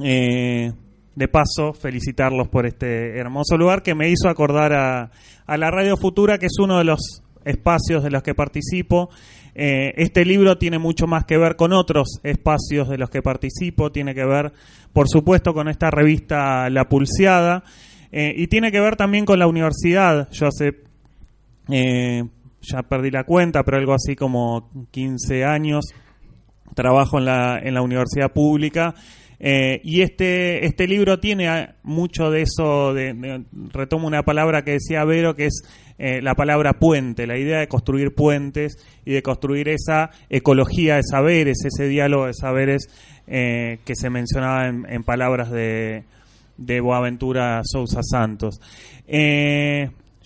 Eh, 0.00 0.70
de 1.18 1.26
paso, 1.26 1.72
felicitarlos 1.72 2.46
por 2.46 2.64
este 2.64 3.18
hermoso 3.18 3.56
lugar 3.56 3.82
que 3.82 3.96
me 3.96 4.08
hizo 4.08 4.28
acordar 4.28 4.72
a, 4.72 5.10
a, 5.48 5.56
la 5.56 5.70
Radio 5.70 5.96
Futura, 5.96 6.38
que 6.38 6.46
es 6.46 6.58
uno 6.60 6.78
de 6.78 6.84
los 6.84 7.22
espacios 7.44 8.04
de 8.04 8.10
los 8.10 8.22
que 8.22 8.34
participo. 8.34 9.10
Eh, 9.54 9.92
este 9.96 10.24
libro 10.24 10.58
tiene 10.58 10.78
mucho 10.78 11.06
más 11.06 11.24
que 11.24 11.38
ver 11.38 11.56
con 11.56 11.72
otros 11.72 12.20
espacios 12.22 12.88
de 12.88 12.98
los 12.98 13.10
que 13.10 13.22
participo, 13.22 13.90
tiene 13.90 14.14
que 14.14 14.24
ver, 14.24 14.52
por 14.92 15.08
supuesto, 15.08 15.52
con 15.54 15.68
esta 15.68 15.90
revista 15.90 16.68
La 16.70 16.88
Pulseada, 16.88 17.64
eh, 18.12 18.32
y 18.36 18.46
tiene 18.46 18.70
que 18.70 18.80
ver 18.80 18.96
también 18.96 19.24
con 19.24 19.38
la 19.38 19.46
universidad. 19.46 20.28
Yo 20.30 20.46
hace, 20.46 20.82
eh, 21.70 22.24
ya 22.60 22.82
perdí 22.82 23.10
la 23.10 23.24
cuenta, 23.24 23.64
pero 23.64 23.78
algo 23.78 23.94
así 23.94 24.14
como 24.14 24.70
15 24.90 25.44
años, 25.44 25.86
trabajo 26.74 27.18
en 27.18 27.24
la, 27.24 27.58
en 27.58 27.74
la 27.74 27.82
universidad 27.82 28.32
pública 28.32 28.94
eh, 29.40 29.80
y 29.84 30.02
este, 30.02 30.66
este 30.66 30.88
libro 30.88 31.20
tiene 31.20 31.74
mucho 31.84 32.30
de 32.30 32.42
eso, 32.42 32.92
de, 32.92 33.44
retomo 33.72 34.06
una 34.06 34.24
palabra 34.24 34.62
que 34.62 34.72
decía 34.72 35.04
Vero, 35.04 35.36
que 35.36 35.46
es 35.46 35.62
eh, 35.98 36.20
la 36.22 36.34
palabra 36.34 36.74
puente, 36.74 37.26
la 37.26 37.38
idea 37.38 37.60
de 37.60 37.68
construir 37.68 38.14
puentes 38.14 38.76
y 39.04 39.12
de 39.12 39.22
construir 39.22 39.68
esa 39.68 40.10
ecología 40.28 40.96
de 40.96 41.02
saberes, 41.04 41.58
ese 41.64 41.88
diálogo 41.88 42.26
de 42.26 42.34
saberes 42.34 42.88
eh, 43.26 43.78
que 43.84 43.94
se 43.94 44.10
mencionaba 44.10 44.66
en, 44.66 44.86
en 44.88 45.04
palabras 45.04 45.50
de, 45.50 46.02
de, 46.56 46.80
Boaventura 46.80 47.60
Sousa 47.64 48.00
Santos. 48.02 48.60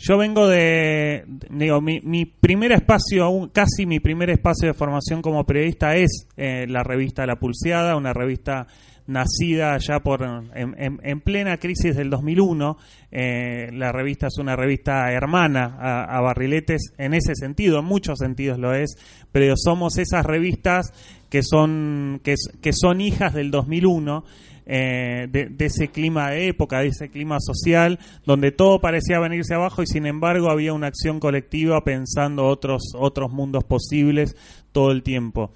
Yo 0.04 0.18
vengo 0.18 0.48
de, 0.48 1.24
digo, 1.50 1.80
mi, 1.80 2.00
mi, 2.00 2.24
primer 2.24 2.72
espacio, 2.72 3.50
casi 3.52 3.86
mi 3.86 4.00
primer 4.00 4.30
espacio 4.30 4.66
de 4.66 4.74
formación 4.74 5.22
como 5.22 5.44
periodista 5.44 5.94
es 5.94 6.26
la 6.36 6.82
revista 6.82 7.24
La 7.24 7.36
Pulseada, 7.36 7.94
una 7.94 8.12
revista 8.12 8.66
nacida 9.06 9.76
ya 9.78 10.00
por 10.00 10.22
en, 10.22 10.74
en, 10.78 11.00
en, 11.02 11.20
plena 11.20 11.56
crisis 11.58 11.96
del 11.96 12.10
2001. 12.10 12.76
Eh, 13.10 13.70
la 13.72 13.92
revista 13.92 14.28
es 14.28 14.38
una 14.38 14.56
revista 14.56 15.12
hermana 15.12 15.76
a, 15.78 16.20
Barriletes 16.20 16.92
en 16.98 17.14
ese 17.14 17.34
sentido, 17.34 17.80
en 17.80 17.84
muchos 17.84 18.18
sentidos 18.18 18.58
lo 18.58 18.74
es, 18.74 18.96
pero 19.32 19.54
somos 19.56 19.98
esas 19.98 20.24
revistas 20.24 20.92
que 21.28 21.42
son, 21.42 22.20
que, 22.22 22.34
que 22.60 22.72
son 22.72 23.00
hijas 23.00 23.34
del 23.34 23.50
2001. 23.50 24.24
Eh, 24.64 25.26
de, 25.28 25.46
de, 25.46 25.66
ese 25.66 25.88
clima 25.88 26.30
de 26.30 26.46
época, 26.46 26.78
de 26.78 26.86
ese 26.86 27.08
clima 27.08 27.38
social, 27.40 27.98
donde 28.24 28.52
todo 28.52 28.80
parecía 28.80 29.18
venirse 29.18 29.54
abajo 29.54 29.82
y 29.82 29.88
sin 29.88 30.06
embargo 30.06 30.50
había 30.50 30.72
una 30.72 30.86
acción 30.86 31.18
colectiva 31.18 31.82
pensando 31.82 32.46
otros, 32.46 32.92
otros 32.94 33.32
mundos 33.32 33.64
posibles 33.64 34.36
todo 34.70 34.92
el 34.92 35.02
tiempo. 35.02 35.50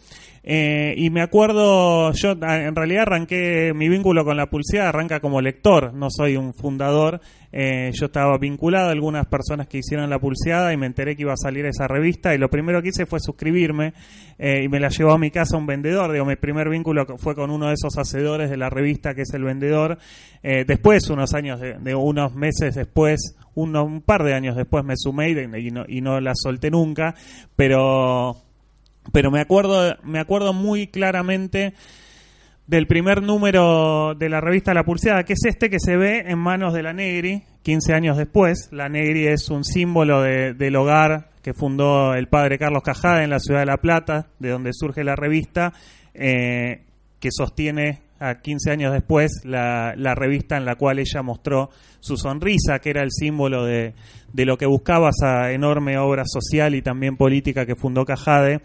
Eh, 0.48 0.94
y 0.96 1.10
me 1.10 1.22
acuerdo, 1.22 2.12
yo 2.12 2.30
en 2.30 2.76
realidad 2.76 3.02
arranqué 3.02 3.72
mi 3.74 3.88
vínculo 3.88 4.24
con 4.24 4.36
la 4.36 4.46
pulseada, 4.46 4.90
arranca 4.90 5.18
como 5.18 5.40
lector, 5.40 5.92
no 5.92 6.06
soy 6.08 6.36
un 6.36 6.54
fundador. 6.54 7.20
Eh, 7.50 7.90
yo 7.92 8.06
estaba 8.06 8.38
vinculado 8.38 8.88
a 8.88 8.92
algunas 8.92 9.26
personas 9.26 9.66
que 9.66 9.78
hicieron 9.78 10.08
la 10.08 10.20
pulseada 10.20 10.72
y 10.72 10.76
me 10.76 10.86
enteré 10.86 11.16
que 11.16 11.22
iba 11.22 11.32
a 11.32 11.36
salir 11.36 11.66
esa 11.66 11.88
revista. 11.88 12.32
Y 12.32 12.38
lo 12.38 12.48
primero 12.48 12.80
que 12.80 12.90
hice 12.90 13.06
fue 13.06 13.18
suscribirme 13.18 13.92
eh, 14.38 14.62
y 14.62 14.68
me 14.68 14.78
la 14.78 14.88
llevó 14.88 15.12
a 15.12 15.18
mi 15.18 15.32
casa 15.32 15.56
un 15.56 15.66
vendedor. 15.66 16.12
Digo, 16.12 16.24
mi 16.24 16.36
primer 16.36 16.68
vínculo 16.68 17.06
fue 17.18 17.34
con 17.34 17.50
uno 17.50 17.66
de 17.66 17.74
esos 17.74 17.98
hacedores 17.98 18.48
de 18.48 18.56
la 18.56 18.70
revista 18.70 19.14
que 19.14 19.22
es 19.22 19.34
el 19.34 19.42
vendedor. 19.42 19.98
Después, 20.42 21.10
unos 21.10 21.34
años, 21.34 21.60
de, 21.60 21.94
unos 21.96 22.36
meses 22.36 22.76
después, 22.76 23.36
un 23.56 24.00
par 24.02 24.22
de 24.22 24.32
años 24.32 24.54
después 24.54 24.84
me 24.84 24.94
sumé 24.96 25.30
y, 25.30 25.70
no, 25.72 25.84
y 25.88 26.00
no 26.00 26.20
la 26.20 26.34
solté 26.36 26.70
nunca. 26.70 27.16
Pero 27.56 28.45
pero 29.12 29.30
me 29.30 29.40
acuerdo, 29.40 29.96
me 30.02 30.18
acuerdo 30.18 30.52
muy 30.52 30.88
claramente 30.88 31.74
del 32.66 32.86
primer 32.86 33.22
número 33.22 34.14
de 34.14 34.28
la 34.28 34.40
revista 34.40 34.74
La 34.74 34.84
Pulseada, 34.84 35.24
que 35.24 35.34
es 35.34 35.44
este 35.44 35.70
que 35.70 35.78
se 35.78 35.96
ve 35.96 36.24
en 36.26 36.38
manos 36.38 36.74
de 36.74 36.82
la 36.82 36.92
Negri, 36.92 37.44
15 37.62 37.94
años 37.94 38.16
después. 38.16 38.68
La 38.72 38.88
Negri 38.88 39.26
es 39.26 39.50
un 39.50 39.64
símbolo 39.64 40.22
de, 40.22 40.54
del 40.54 40.74
hogar 40.76 41.30
que 41.42 41.54
fundó 41.54 42.14
el 42.14 42.26
padre 42.26 42.58
Carlos 42.58 42.82
Cajada 42.82 43.22
en 43.22 43.30
la 43.30 43.38
ciudad 43.38 43.60
de 43.60 43.66
La 43.66 43.76
Plata, 43.76 44.26
de 44.40 44.50
donde 44.50 44.70
surge 44.72 45.04
la 45.04 45.14
revista, 45.14 45.72
eh, 46.12 46.82
que 47.20 47.28
sostiene 47.30 48.02
a 48.18 48.40
15 48.40 48.70
años 48.70 48.92
después 48.92 49.42
la, 49.44 49.94
la, 49.96 50.14
revista 50.14 50.56
en 50.56 50.64
la 50.64 50.76
cual 50.76 50.98
ella 50.98 51.22
mostró 51.22 51.70
su 52.00 52.16
sonrisa, 52.16 52.78
que 52.80 52.90
era 52.90 53.02
el 53.02 53.12
símbolo 53.12 53.64
de, 53.64 53.94
de 54.32 54.44
lo 54.44 54.56
que 54.56 54.66
buscaba 54.66 55.10
esa 55.10 55.52
enorme 55.52 55.98
obra 55.98 56.24
social 56.24 56.74
y 56.74 56.82
también 56.82 57.16
política 57.16 57.66
que 57.66 57.76
fundó 57.76 58.04
Cajade. 58.04 58.60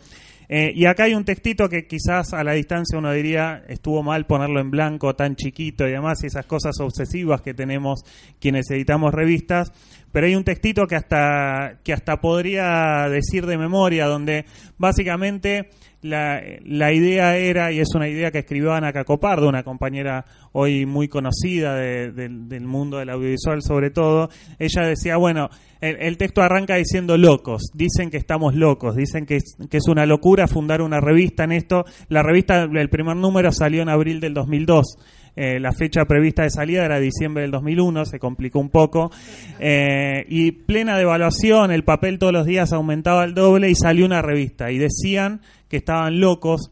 Eh, 0.54 0.74
y 0.76 0.86
acá 0.86 1.06
hay 1.06 1.14
un 1.14 1.24
textito 1.24 1.70
que 1.70 1.88
quizás 1.88 2.34
a 2.34 2.44
la 2.44 2.52
distancia 2.52 3.00
uno 3.00 3.14
diría 3.14 3.64
estuvo 3.70 4.04
mal 4.04 4.26
ponerlo 4.26 4.60
en 4.60 4.70
blanco 4.70 5.16
tan 5.16 5.38
chiquito 5.38 5.88
y 5.88 5.92
demás, 5.92 6.22
y 6.24 6.28
esas 6.28 6.46
cosas 6.46 6.78
obsesivas 6.82 7.42
que 7.42 7.54
tenemos 7.54 8.04
quienes 8.38 8.70
editamos 8.70 9.14
revistas, 9.14 9.72
pero 10.12 10.28
hay 10.28 10.36
un 10.36 10.44
textito 10.44 10.88
que 10.88 10.98
hasta, 10.98 11.80
que 11.86 11.94
hasta 11.94 12.20
podría 12.20 13.08
decir 13.10 13.46
de 13.46 13.58
memoria, 13.58 14.08
donde 14.08 14.44
básicamente 14.78 15.70
la, 16.02 16.42
la, 16.66 16.94
idea 16.94 17.38
era, 17.38 17.72
y 17.72 17.80
es 17.80 17.94
una 17.94 18.08
idea 18.08 18.32
que 18.32 18.40
escribió 18.40 18.74
Ana 18.74 18.92
Cacopardo, 18.92 19.48
una 19.48 19.64
compañera 19.64 20.26
hoy 20.52 20.86
muy 20.86 21.08
conocida 21.08 21.76
de, 21.76 22.12
de, 22.12 22.30
del 22.30 22.66
mundo 22.66 22.98
del 22.98 23.10
audiovisual 23.10 23.62
sobre 23.62 23.92
todo, 23.92 24.30
ella 24.60 24.84
decía, 24.84 25.18
bueno, 25.18 25.50
el, 25.80 25.98
el, 26.00 26.18
texto 26.18 26.42
arranca 26.42 26.76
diciendo 26.76 27.18
locos, 27.18 27.72
dicen 27.74 28.10
que 28.10 28.18
estamos 28.18 28.56
locos, 28.56 28.96
dicen 28.96 29.26
que 29.26 29.38
es, 29.38 29.56
que 29.70 29.78
es 29.78 29.88
una 29.88 30.06
locura 30.06 30.48
fundar 30.48 30.82
una 30.82 31.00
revista 31.00 31.44
en 31.44 31.52
esto, 31.52 31.86
la 32.10 32.24
revista, 32.24 32.64
el 32.64 32.90
primer 32.90 33.16
número 33.16 33.52
salió 33.52 33.82
en 33.82 33.90
abril 33.90 34.20
del 34.20 34.34
2002, 34.34 34.98
eh, 35.36 35.60
la 35.60 35.72
fecha 35.72 36.06
prevista 36.06 36.44
de 36.44 36.50
salida 36.50 36.86
era 36.86 37.00
diciembre 37.00 37.44
del 37.44 37.52
2001, 37.52 38.06
se 38.06 38.20
complicó 38.20 38.60
un 38.60 38.70
poco. 38.70 39.12
Eh, 39.60 40.26
y 40.28 40.52
plena 40.52 40.98
devaluación, 40.98 41.72
el 41.72 41.84
papel 41.84 42.20
todos 42.20 42.34
los 42.34 42.46
días 42.46 42.74
aumentaba 42.74 43.24
el 43.24 43.34
doble 43.34 43.70
y 43.70 43.76
salió 43.76 44.06
una 44.06 44.22
revista. 44.22 44.72
Y 44.72 44.78
decían 44.78 45.42
que 45.70 45.78
estaban 45.78 46.20
locos. 46.20 46.72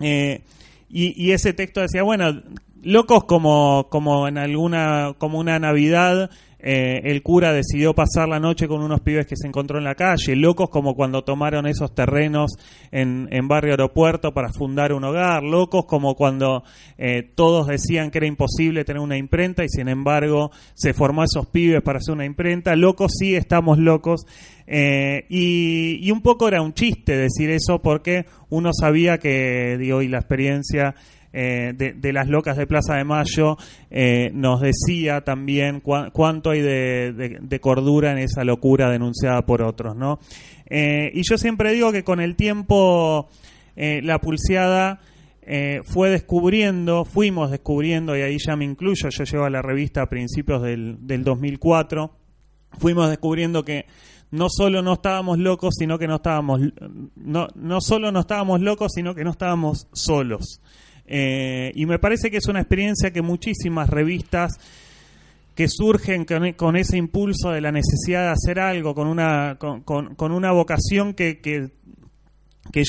Eh, 0.00 0.42
y, 0.88 1.22
y, 1.22 1.32
ese 1.32 1.52
texto 1.52 1.80
decía, 1.80 2.02
bueno, 2.02 2.42
locos 2.82 3.24
como, 3.24 3.88
como 3.90 4.28
en 4.28 4.38
alguna, 4.38 5.14
como 5.18 5.38
una 5.38 5.58
Navidad 5.58 6.30
eh, 6.60 7.00
el 7.04 7.22
cura 7.22 7.52
decidió 7.52 7.94
pasar 7.94 8.28
la 8.28 8.40
noche 8.40 8.66
con 8.66 8.82
unos 8.82 9.00
pibes 9.00 9.26
que 9.26 9.36
se 9.36 9.46
encontró 9.46 9.78
en 9.78 9.84
la 9.84 9.94
calle, 9.94 10.34
locos 10.34 10.70
como 10.70 10.94
cuando 10.94 11.22
tomaron 11.22 11.66
esos 11.66 11.94
terrenos 11.94 12.56
en, 12.90 13.28
en 13.30 13.46
Barrio 13.46 13.72
Aeropuerto 13.72 14.32
para 14.32 14.52
fundar 14.52 14.92
un 14.92 15.04
hogar, 15.04 15.44
locos 15.44 15.84
como 15.84 16.16
cuando 16.16 16.64
eh, 16.96 17.22
todos 17.34 17.68
decían 17.68 18.10
que 18.10 18.18
era 18.18 18.26
imposible 18.26 18.84
tener 18.84 19.00
una 19.00 19.16
imprenta 19.16 19.64
y 19.64 19.68
sin 19.68 19.88
embargo 19.88 20.50
se 20.74 20.94
formó 20.94 21.22
a 21.22 21.26
esos 21.26 21.46
pibes 21.46 21.82
para 21.82 21.98
hacer 21.98 22.14
una 22.14 22.24
imprenta, 22.24 22.74
locos 22.74 23.12
sí 23.18 23.36
estamos 23.36 23.78
locos. 23.78 24.26
Eh, 24.70 25.24
y, 25.30 25.98
y 26.02 26.10
un 26.10 26.20
poco 26.20 26.46
era 26.46 26.60
un 26.60 26.74
chiste 26.74 27.16
decir 27.16 27.48
eso 27.48 27.80
porque 27.80 28.26
uno 28.50 28.70
sabía 28.78 29.16
que, 29.16 29.78
digo, 29.78 30.02
y 30.02 30.08
la 30.08 30.18
experiencia 30.18 30.94
eh, 31.32 31.74
de, 31.76 32.12
las 32.12 32.28
locas 32.28 32.56
de 32.56 32.66
Plaza 32.66 32.94
de 32.94 33.04
Mayo 33.04 33.58
eh, 33.90 34.30
nos 34.32 34.62
decía 34.62 35.20
también 35.20 35.80
cuánto 35.80 36.50
hay 36.50 36.62
de, 36.62 37.58
cordura 37.60 38.12
en 38.12 38.18
esa 38.18 38.44
locura 38.44 38.90
denunciada 38.90 39.42
por 39.44 39.62
otros, 39.62 39.94
¿no? 39.94 40.18
Eh, 40.66 41.10
y 41.14 41.22
yo 41.28 41.36
siempre 41.36 41.72
digo 41.72 41.92
que 41.92 42.04
con 42.04 42.20
el 42.20 42.36
tiempo 42.36 43.28
la 43.76 44.20
pulseada 44.20 45.00
fue 45.84 46.10
descubriendo, 46.10 47.04
fuimos 47.04 47.50
descubriendo, 47.50 48.16
y 48.16 48.22
ahí 48.22 48.36
ya 48.44 48.56
me 48.56 48.64
incluyo, 48.64 49.08
yo 49.08 49.24
llevo 49.24 49.44
a 49.44 49.50
la 49.50 49.62
revista 49.62 50.02
a 50.02 50.08
principios 50.08 50.62
del, 50.62 51.06
del 51.06 51.22
2004, 51.22 52.10
fuimos 52.78 53.08
descubriendo 53.08 53.64
que 53.64 53.86
no 54.30 54.48
solo 54.50 54.82
no 54.82 54.94
estábamos 54.94 55.38
locos, 55.38 55.74
sino 55.78 55.98
que 55.98 56.06
no 56.06 56.16
estábamos, 56.16 56.60
no, 57.14 57.46
no 57.54 57.80
solo 57.80 58.10
no 58.12 58.20
estábamos 58.20 58.60
locos, 58.60 58.92
sino 58.94 59.14
que 59.14 59.24
no 59.24 59.30
estábamos 59.30 59.86
solos. 59.92 60.60
Eh, 61.10 61.72
y 61.74 61.86
me 61.86 61.98
parece 61.98 62.30
que 62.30 62.36
es 62.36 62.46
una 62.48 62.60
experiencia 62.60 63.10
que 63.10 63.22
muchísimas 63.22 63.88
revistas 63.88 64.58
que 65.54 65.66
surgen 65.68 66.24
con, 66.54 66.76
ese 66.76 66.98
impulso 66.98 67.50
de 67.50 67.60
la 67.60 67.72
necesidad 67.72 68.26
de 68.26 68.28
hacer 68.28 68.60
algo, 68.60 68.94
con 68.94 69.08
una, 69.08 69.56
con, 69.58 69.80
con- 69.82 70.32
una 70.32 70.52
vocación 70.52 71.14
que, 71.14 71.40
que, 71.40 71.70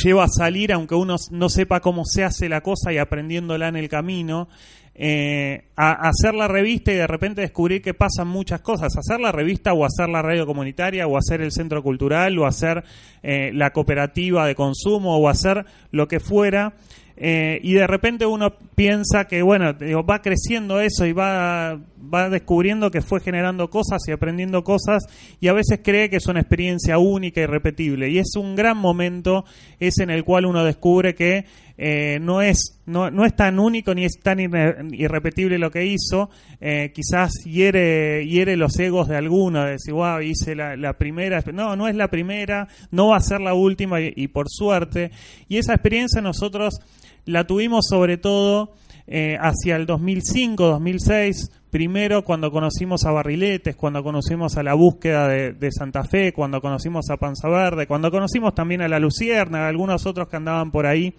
lleva 0.04 0.26
a 0.26 0.28
salir, 0.28 0.72
aunque 0.72 0.94
uno 0.94 1.16
no 1.32 1.50
sepa 1.50 1.80
cómo 1.80 2.04
se 2.06 2.24
hace 2.24 2.48
la 2.48 2.62
cosa 2.62 2.94
y 2.94 3.00
aprendiéndola 3.00 3.70
en 3.70 3.76
el 3.78 3.90
camino, 3.90 4.50
eh, 4.94 5.70
a, 5.78 5.94
a 5.94 6.10
hacer 6.10 6.36
la 6.36 6.48
revista 6.48 6.92
y 6.92 6.96
de 6.96 7.08
repente 7.08 7.42
descubrir 7.42 7.82
que 7.82 7.94
pasan 7.96 8.28
muchas 8.28 8.62
cosas. 8.62 8.96
Hacer 8.98 9.20
la 9.20 9.32
revista 9.32 9.74
o 9.74 9.86
hacer 9.86 10.10
la 10.10 10.22
radio 10.22 10.46
comunitaria 10.46 11.08
o 11.08 11.18
hacer 11.18 11.42
el 11.42 11.52
centro 11.52 11.82
cultural 11.82 12.38
o 12.38 12.46
hacer 12.46 12.84
eh, 13.24 13.52
la 13.54 13.72
cooperativa 13.72 14.46
de 14.46 14.54
consumo 14.54 15.18
o 15.18 15.28
hacer 15.30 15.66
lo 15.92 16.08
que 16.08 16.20
fuera. 16.20 16.74
Eh, 17.22 17.60
y 17.64 17.74
de 17.74 17.86
repente 17.86 18.26
uno 18.26 18.54
piensa 18.76 19.26
que, 19.26 19.42
bueno, 19.42 19.76
va 20.10 20.22
creciendo 20.22 20.80
eso 20.80 21.06
y 21.06 21.12
va, 21.12 21.78
va 22.02 22.30
descubriendo 22.30 22.92
que 22.92 23.02
fue 23.02 23.20
generando 23.20 23.70
cosas 23.70 24.02
y 24.08 24.14
aprendiendo 24.14 24.64
cosas 24.64 25.04
y 25.42 25.50
a 25.50 25.54
veces 25.54 25.82
cree 25.84 26.10
que 26.10 26.16
es 26.16 26.28
una 26.28 26.40
experiencia 26.40 26.98
única 26.98 27.42
y 27.42 27.46
repetible. 27.46 28.10
Y 28.10 28.20
es 28.20 28.38
un 28.38 28.56
gran 28.56 28.78
momento 28.78 29.44
ese 29.82 30.04
en 30.04 30.12
el 30.12 30.24
cual 30.24 30.46
uno 30.46 30.64
descubre 30.64 31.14
que 31.14 31.44
eh, 31.78 32.20
no, 32.22 32.42
es, 32.42 32.80
no, 32.86 33.12
no 33.12 33.26
es 33.26 33.36
tan 33.36 33.60
único 33.60 33.94
ni 33.94 34.06
es 34.06 34.20
tan 34.22 34.40
irre- 34.40 34.88
irrepetible 34.94 35.58
lo 35.58 35.72
que 35.72 35.86
hizo. 35.86 36.30
Eh, 36.62 36.94
quizás 36.94 37.34
hiere, 37.44 38.26
hiere 38.26 38.56
los 38.56 38.80
egos 38.80 39.10
de 39.10 39.18
alguno, 39.18 39.66
de 39.66 39.72
decir, 39.72 39.94
wow, 39.94 40.22
hice 40.22 40.56
la, 40.56 40.78
la 40.78 40.94
primera. 40.94 41.44
No, 41.54 41.76
no 41.76 41.90
es 41.90 41.96
la 41.96 42.08
primera, 42.08 42.70
no 42.92 43.10
va 43.10 43.18
a 43.18 43.22
ser 43.22 43.42
la 43.42 43.54
última 43.54 44.00
y, 44.00 44.14
y 44.16 44.30
por 44.30 44.48
suerte. 44.50 45.12
Y 45.50 45.58
esa 45.58 45.74
experiencia 45.74 46.22
nosotros 46.22 46.80
la 47.26 47.46
tuvimos 47.46 47.88
sobre 47.90 48.18
todo 48.18 48.74
eh, 49.08 49.38
hacia 49.40 49.76
el 49.76 49.86
2005, 49.86 50.66
2006, 50.66 51.52
primero 51.72 52.24
cuando 52.24 52.52
conocimos 52.52 53.06
a 53.06 53.12
Barriletes, 53.12 53.76
cuando 53.76 54.04
conocimos 54.04 54.58
a 54.58 54.64
la 54.64 54.74
búsqueda 54.74 55.28
de, 55.28 55.54
de 55.54 55.72
Santa 55.72 56.04
Fe, 56.04 56.32
cuando 56.32 56.62
conocimos 56.62 57.10
a 57.10 57.18
Panza 57.18 57.50
Verde, 57.50 57.88
cuando 57.88 58.12
conocimos 58.12 58.54
también 58.54 58.82
a 58.82 58.88
la 58.88 59.00
Lucierna, 59.00 59.66
a 59.66 59.68
algunos 59.68 60.06
otros 60.06 60.28
que 60.28 60.38
andaban 60.38 60.72
por 60.72 60.86
ahí. 60.86 61.16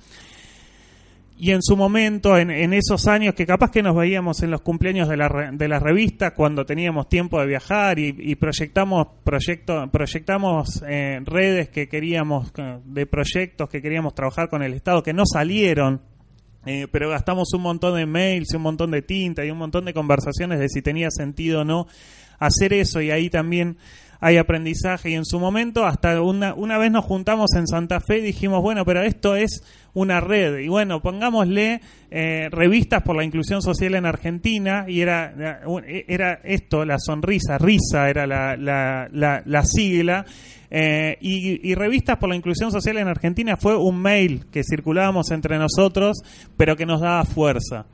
Y 1.43 1.53
en 1.53 1.63
su 1.63 1.75
momento, 1.75 2.37
en, 2.37 2.51
en 2.51 2.75
esos 2.75 3.09
años 3.09 3.35
que 3.35 3.47
capaz 3.47 3.71
que 3.71 3.83
nos 3.83 3.97
veíamos 3.97 4.43
en 4.43 4.51
los 4.51 4.61
cumpleaños 4.61 5.09
de 5.09 5.17
la, 5.17 5.51
de 5.51 5.69
la 5.69 5.79
revista, 5.79 6.35
cuando 6.35 6.67
teníamos 6.67 7.09
tiempo 7.09 7.41
de 7.41 7.47
viajar 7.47 7.99
y, 7.99 8.15
y 8.19 8.35
proyectamos, 8.35 9.07
proyecto, 9.25 9.89
proyectamos 9.91 10.85
eh, 10.87 11.19
redes 11.25 11.71
que 11.71 11.89
queríamos, 11.89 12.53
eh, 12.59 12.81
de 12.85 13.07
proyectos 13.07 13.71
que 13.71 13.81
queríamos 13.81 14.15
trabajar 14.15 14.51
con 14.51 14.63
el 14.63 14.75
Estado, 14.75 15.03
que 15.03 15.15
no 15.15 15.23
salieron, 15.25 16.03
eh, 16.67 16.89
pero 16.93 17.09
gastamos 17.09 17.55
un 17.55 17.63
montón 17.63 17.97
de 17.97 18.05
mails 18.05 18.53
y 18.53 18.57
un 18.57 18.63
montón 18.63 18.91
de 18.91 19.01
tinta 19.01 19.43
y 19.43 19.51
un 19.51 19.57
montón 19.57 19.87
de 19.87 19.95
conversaciones 19.95 20.59
de 20.59 20.69
si 20.69 20.83
tenía 20.83 21.09
sentido 21.11 21.63
o 21.63 21.65
no 21.65 21.87
hacer 22.39 22.75
eso. 22.75 23.01
Y 23.01 23.11
ahí 23.11 23.31
también 23.31 23.79
hay 24.21 24.37
aprendizaje 24.37 25.11
y 25.11 25.15
en 25.15 25.25
su 25.25 25.41
momento 25.41 25.87
hasta 25.87 26.21
una, 26.21 26.55
una 26.55 26.79
vez 26.79 26.93
nos 26.93 27.05
juntamos 27.05 27.55
en 27.57 27.67
Santa 27.67 28.01
Fe 28.01 28.19
y 28.19 28.23
dijimos, 28.23 28.63
bueno, 28.63 28.85
pero 28.85 29.03
esto 29.03 29.35
es 29.35 29.63
una 29.95 30.21
red 30.21 30.59
y 30.59 30.69
bueno, 30.69 31.01
pongámosle 31.01 31.81
eh, 32.11 32.49
revistas 32.51 33.03
por 33.03 33.17
la 33.17 33.25
inclusión 33.25 33.63
social 33.63 33.95
en 33.95 34.07
Argentina 34.07 34.85
y 34.87 35.01
era, 35.01 35.35
era 36.07 36.41
esto, 36.45 36.85
la 36.85 36.99
sonrisa, 36.99 37.57
risa 37.59 38.11
era 38.11 38.27
la, 38.27 38.57
la, 38.57 39.09
la, 39.11 39.43
la 39.45 39.65
sigla. 39.65 40.25
Eh, 40.73 41.17
y, 41.21 41.69
y, 41.69 41.75
revistas 41.75 42.17
por 42.19 42.29
la 42.29 42.37
inclusión 42.37 42.71
social 42.71 42.97
en 42.99 43.09
Argentina 43.09 43.57
fue 43.57 43.77
un 43.77 44.01
mail 44.01 44.47
que 44.53 44.63
circulábamos 44.63 45.33
entre 45.33 45.59
nosotros, 45.59 46.19
pero 46.57 46.77
que 46.77 46.87
nos 46.87 47.01
daba 47.01 47.25
fuerza. 47.25 47.87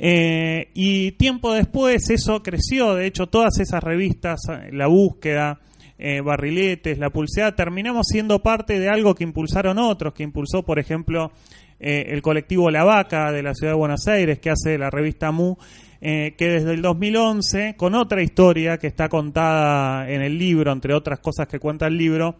Eh, 0.00 0.70
y 0.74 1.12
tiempo 1.12 1.52
después 1.52 2.08
eso 2.10 2.40
creció, 2.40 2.94
de 2.94 3.06
hecho 3.06 3.26
todas 3.26 3.58
esas 3.58 3.82
revistas, 3.82 4.40
La 4.70 4.86
Búsqueda, 4.86 5.58
eh, 5.98 6.20
Barriletes, 6.20 6.98
La 6.98 7.10
Pulseada, 7.10 7.56
terminamos 7.56 8.06
siendo 8.08 8.40
parte 8.40 8.78
de 8.78 8.88
algo 8.88 9.16
que 9.16 9.24
impulsaron 9.24 9.78
otros, 9.78 10.14
que 10.14 10.22
impulsó 10.22 10.62
por 10.62 10.78
ejemplo 10.78 11.32
eh, 11.80 12.06
el 12.10 12.22
colectivo 12.22 12.70
La 12.70 12.84
Vaca 12.84 13.32
de 13.32 13.42
la 13.42 13.54
ciudad 13.54 13.72
de 13.72 13.78
Buenos 13.78 14.06
Aires, 14.06 14.38
que 14.38 14.50
hace 14.50 14.78
la 14.78 14.90
revista 14.90 15.32
Mu, 15.32 15.56
eh, 16.00 16.34
que 16.38 16.46
desde 16.46 16.74
el 16.74 16.82
2011, 16.82 17.74
con 17.76 17.96
otra 17.96 18.22
historia 18.22 18.78
que 18.78 18.86
está 18.86 19.08
contada 19.08 20.08
en 20.08 20.22
el 20.22 20.38
libro, 20.38 20.70
entre 20.70 20.94
otras 20.94 21.18
cosas 21.18 21.48
que 21.48 21.58
cuenta 21.58 21.88
el 21.88 21.96
libro, 21.96 22.36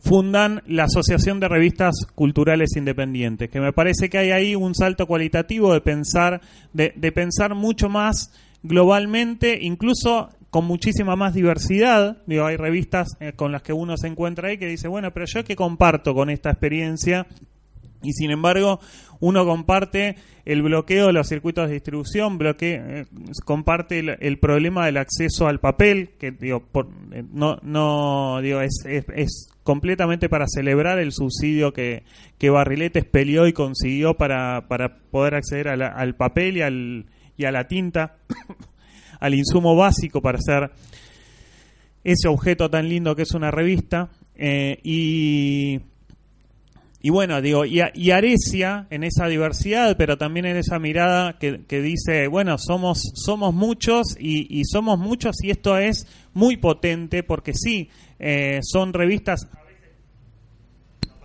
fundan 0.00 0.62
la 0.66 0.84
Asociación 0.84 1.40
de 1.40 1.48
Revistas 1.48 1.94
Culturales 2.14 2.76
Independientes, 2.76 3.50
que 3.50 3.60
me 3.60 3.72
parece 3.72 4.08
que 4.08 4.18
hay 4.18 4.30
ahí 4.30 4.54
un 4.54 4.74
salto 4.74 5.06
cualitativo 5.06 5.72
de 5.72 5.80
pensar, 5.80 6.40
de, 6.72 7.12
pensar 7.12 7.54
mucho 7.54 7.88
más 7.88 8.32
globalmente, 8.62 9.58
incluso 9.60 10.30
con 10.50 10.64
muchísima 10.64 11.16
más 11.16 11.34
diversidad. 11.34 12.18
Digo, 12.26 12.46
hay 12.46 12.56
revistas 12.56 13.08
eh, 13.20 13.32
con 13.34 13.52
las 13.52 13.62
que 13.62 13.72
uno 13.72 13.96
se 13.96 14.08
encuentra 14.08 14.48
ahí 14.48 14.58
que 14.58 14.66
dice, 14.66 14.88
bueno, 14.88 15.12
pero 15.12 15.26
yo 15.26 15.44
que 15.44 15.56
comparto 15.56 16.14
con 16.14 16.30
esta 16.30 16.50
experiencia 16.50 17.26
y 18.02 18.12
sin 18.12 18.30
embargo 18.30 18.80
uno 19.20 19.44
comparte 19.44 20.16
el 20.44 20.62
bloqueo 20.62 21.08
de 21.08 21.12
los 21.12 21.28
circuitos 21.28 21.68
de 21.68 21.74
distribución, 21.74 22.38
eh, 22.60 23.04
comparte 23.44 23.98
el, 23.98 24.38
problema 24.38 24.86
del 24.86 24.96
acceso 24.96 25.46
al 25.46 25.60
papel, 25.60 26.10
que 26.18 26.30
digo, 26.30 26.60
por, 26.60 26.88
eh, 27.12 27.24
no, 27.32 27.58
no 27.62 28.40
digo, 28.40 28.60
es, 28.60 29.50
completamente 29.62 30.28
para 30.28 30.46
celebrar 30.48 30.98
el 30.98 31.12
subsidio 31.12 31.72
que, 31.72 32.04
que 32.38 32.48
Barriletes 32.48 33.04
peleó 33.04 33.46
y 33.46 33.52
consiguió 33.52 34.14
para, 34.14 34.66
para 34.68 34.96
poder 35.10 35.34
acceder 35.34 35.68
al 35.68 36.14
papel 36.14 36.56
y, 36.56 36.62
al, 36.62 37.06
y 37.36 37.44
a 37.44 37.52
la 37.52 37.68
tinta, 37.68 38.16
al 39.20 39.34
insumo 39.34 39.76
básico 39.76 40.22
para 40.22 40.38
hacer 40.38 40.70
ese 42.04 42.28
objeto 42.28 42.70
tan 42.70 42.88
lindo 42.88 43.14
que 43.14 43.22
es 43.22 43.32
una 43.32 43.50
revista. 43.50 44.08
Eh, 44.34 44.78
y 44.84 45.80
y 47.00 47.10
bueno, 47.10 47.40
digo, 47.40 47.64
y, 47.64 47.80
y, 47.94 48.10
Arecia 48.10 48.88
en 48.90 49.04
esa 49.04 49.28
diversidad, 49.28 49.96
pero 49.96 50.18
también 50.18 50.46
en 50.46 50.56
esa 50.56 50.80
mirada 50.80 51.38
que, 51.38 51.64
que 51.66 51.80
dice, 51.80 52.26
bueno, 52.26 52.58
somos, 52.58 53.12
somos 53.14 53.54
muchos 53.54 54.16
y, 54.18 54.58
y, 54.60 54.64
somos 54.64 54.98
muchos 54.98 55.36
y 55.44 55.50
esto 55.50 55.78
es 55.78 56.08
muy 56.34 56.56
potente 56.56 57.22
porque 57.22 57.54
sí, 57.54 57.88
eh, 58.18 58.58
son 58.62 58.92
revistas, 58.92 59.48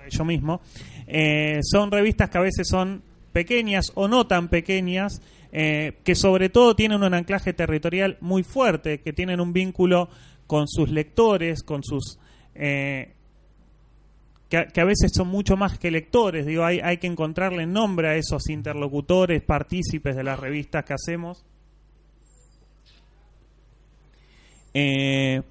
yo 0.09 0.25
mismo, 0.25 0.61
eh, 1.07 1.59
son 1.63 1.89
revistas 1.89 2.29
que 2.29 2.37
a 2.37 2.41
veces 2.41 2.67
son 2.67 3.01
pequeñas 3.31 3.91
o 3.95 4.07
no 4.07 4.27
tan 4.27 4.49
pequeñas, 4.49 5.21
eh, 5.51 5.99
que 6.03 6.15
sobre 6.15 6.49
todo 6.49 6.75
tienen 6.75 7.03
un 7.03 7.13
anclaje 7.13 7.53
territorial 7.53 8.17
muy 8.21 8.43
fuerte, 8.43 9.01
que 9.01 9.11
tienen 9.11 9.41
un 9.41 9.53
vínculo 9.53 10.09
con 10.45 10.67
sus 10.67 10.89
lectores, 10.89 11.63
con 11.63 11.83
sus 11.83 12.19
eh, 12.55 13.13
que, 14.61 14.81
a 14.81 14.85
veces 14.85 15.11
son 15.13 15.29
mucho 15.29 15.57
más 15.57 15.79
que 15.79 15.89
lectores, 15.89 16.45
digo, 16.45 16.63
hay, 16.63 16.79
hay 16.79 16.97
que 16.97 17.07
encontrarle 17.07 17.65
nombre 17.65 18.09
a 18.09 18.15
esos 18.15 18.49
interlocutores, 18.49 19.41
partícipes 19.41 20.15
de 20.15 20.23
las 20.23 20.39
revistas 20.39 20.85
que 20.85 20.93
hacemos. 20.93 21.43
Eh, 24.75 25.41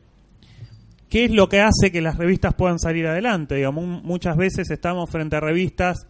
¿Qué 1.09 1.25
es 1.25 1.31
lo 1.33 1.49
que 1.49 1.61
hace 1.61 1.91
que 1.91 2.01
las 2.01 2.17
revistas 2.17 2.55
puedan 2.55 2.79
salir 2.79 3.07
adelante? 3.07 3.57
Digamos, 3.57 3.85
muchas 4.05 4.37
veces 4.37 4.71
estamos 4.71 5.11
frente 5.11 5.37
a 5.37 5.41
revistas 5.41 6.07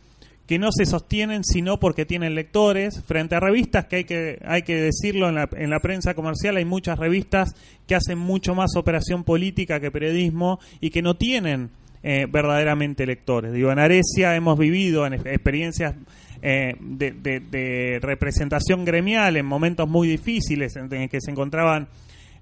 que 0.46 0.58
no 0.58 0.70
se 0.70 0.84
sostienen 0.84 1.44
sino 1.44 1.80
porque 1.80 2.04
tienen 2.04 2.34
lectores, 2.34 3.02
frente 3.06 3.36
a 3.36 3.40
revistas 3.40 3.86
que 3.86 3.96
hay 3.96 4.04
que, 4.04 4.38
hay 4.44 4.62
que 4.62 4.76
decirlo 4.76 5.30
en 5.30 5.36
la, 5.36 5.48
en 5.56 5.70
la 5.70 5.80
prensa 5.80 6.12
comercial, 6.14 6.56
hay 6.56 6.66
muchas 6.66 6.98
revistas 6.98 7.54
que 7.86 7.94
hacen 7.94 8.18
mucho 8.18 8.54
más 8.54 8.76
operación 8.76 9.24
política 9.24 9.80
que 9.80 9.90
periodismo 9.90 10.60
y 10.80 10.90
que 10.90 11.00
no 11.00 11.16
tienen 11.16 11.70
eh, 12.02 12.26
verdaderamente 12.30 13.06
lectores. 13.06 13.52
Digo, 13.52 13.70
en 13.70 13.78
Arecia 13.78 14.34
hemos 14.34 14.58
vivido 14.58 15.06
en 15.06 15.14
experiencias 15.14 15.94
eh, 16.42 16.74
de, 16.80 17.98
representación 18.02 18.84
gremial 18.84 19.36
en 19.36 19.46
momentos 19.46 19.88
muy 19.88 20.08
difíciles 20.08 20.74
en, 20.76 20.88
que 21.08 21.20
se 21.20 21.30
encontraban 21.30 21.88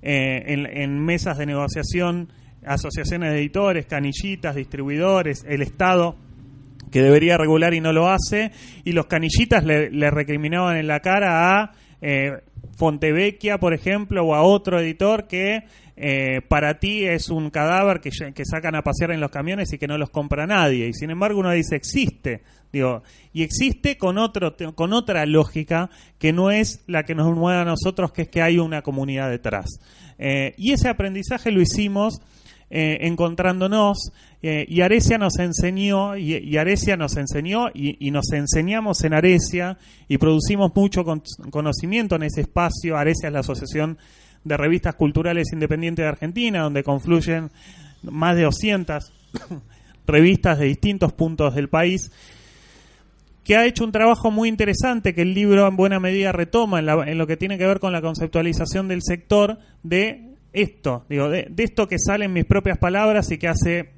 eh, 0.00 0.42
en, 0.46 0.98
mesas 1.04 1.36
de 1.36 1.44
negociación 1.44 2.32
asociaciones 2.64 3.32
de 3.32 3.38
editores, 3.38 3.86
canillitas, 3.86 4.54
distribuidores, 4.54 5.44
el 5.46 5.62
Estado 5.62 6.16
que 6.90 7.02
debería 7.02 7.36
regular 7.36 7.74
y 7.74 7.80
no 7.80 7.92
lo 7.92 8.08
hace, 8.08 8.50
y 8.84 8.92
los 8.92 9.06
canillitas 9.06 9.64
le, 9.64 9.90
le 9.90 10.10
recriminaban 10.10 10.76
en 10.76 10.86
la 10.86 11.00
cara 11.00 11.60
a 11.60 11.72
eh, 12.00 12.40
Fontevecchia, 12.76 13.58
por 13.58 13.74
ejemplo, 13.74 14.24
o 14.24 14.34
a 14.34 14.42
otro 14.42 14.80
editor 14.80 15.26
que 15.26 15.64
eh, 16.02 16.40
para 16.48 16.78
ti 16.78 17.04
es 17.04 17.28
un 17.28 17.50
cadáver 17.50 18.00
que, 18.00 18.10
sacan 18.10 18.74
a 18.74 18.80
pasear 18.82 19.10
en 19.10 19.20
los 19.20 19.30
camiones 19.30 19.70
y 19.74 19.76
que 19.76 19.86
no 19.86 19.98
los 19.98 20.08
compra 20.08 20.46
nadie. 20.46 20.88
Y 20.88 20.94
sin 20.94 21.10
embargo 21.10 21.40
uno 21.40 21.50
dice, 21.50 21.76
existe. 21.76 22.40
Digo, 22.72 23.02
y 23.34 23.42
existe 23.42 23.98
con, 23.98 24.16
otro, 24.16 24.56
con 24.74 24.94
otra 24.94 25.26
lógica 25.26 25.90
que 26.18 26.32
no 26.32 26.50
es 26.50 26.82
la 26.86 27.02
que 27.02 27.14
nos 27.14 27.36
mueve 27.36 27.60
a 27.60 27.64
nosotros, 27.66 28.12
que 28.12 28.22
es 28.22 28.28
que 28.28 28.40
hay 28.40 28.58
una 28.58 28.80
comunidad 28.80 29.28
detrás. 29.28 29.78
Eh, 30.18 30.54
y 30.56 30.72
ese 30.72 30.88
aprendizaje 30.88 31.50
lo 31.50 31.60
hicimos 31.60 32.22
eh, 32.70 32.98
encontrándonos 33.02 34.10
y 34.42 34.80
Arecia 34.80 35.18
nos 35.18 35.38
enseñó 35.38 36.16
y, 36.16 36.34
y 36.36 36.96
nos 36.96 37.16
enseñó 37.18 37.68
y, 37.74 38.10
nos 38.10 38.32
enseñamos 38.32 39.04
en 39.04 39.12
Arecia 39.12 39.76
y 40.08 40.16
producimos 40.16 40.74
mucho 40.74 41.04
con- 41.04 41.22
conocimiento 41.50 42.16
en 42.16 42.22
ese 42.22 42.40
espacio. 42.40 42.96
Arecia 42.96 43.26
es 43.26 43.34
la 43.34 43.40
asociación 43.40 43.98
de 44.44 44.56
revistas 44.56 44.94
culturales 44.94 45.52
independientes 45.52 46.04
de 46.04 46.08
Argentina, 46.08 46.62
donde 46.62 46.82
confluyen 46.82 47.50
más 48.02 48.36
de 48.36 48.42
200 48.42 49.12
revistas 50.06 50.58
de 50.58 50.66
distintos 50.66 51.12
puntos 51.12 51.54
del 51.54 51.68
país 51.68 52.10
que 53.44 53.56
ha 53.56 53.66
hecho 53.66 53.84
un 53.84 53.92
trabajo 53.92 54.30
muy 54.30 54.48
interesante 54.48 55.14
que 55.14 55.22
el 55.22 55.34
libro 55.34 55.66
en 55.66 55.76
buena 55.76 55.98
medida 55.98 56.32
retoma 56.32 56.80
en, 56.80 57.18
lo 57.18 57.26
que 57.26 57.36
tiene 57.36 57.58
que 57.58 57.66
ver 57.66 57.80
con 57.80 57.92
la 57.92 58.02
conceptualización 58.02 58.88
del 58.88 59.02
sector 59.02 59.58
de 59.82 60.36
esto, 60.52 61.04
digo, 61.08 61.28
de, 61.28 61.46
de 61.50 61.64
esto 61.64 61.88
que 61.88 61.98
sale 61.98 62.26
en 62.26 62.32
mis 62.32 62.44
propias 62.44 62.78
palabras 62.78 63.30
y 63.30 63.38
que 63.38 63.48
hace 63.48 63.90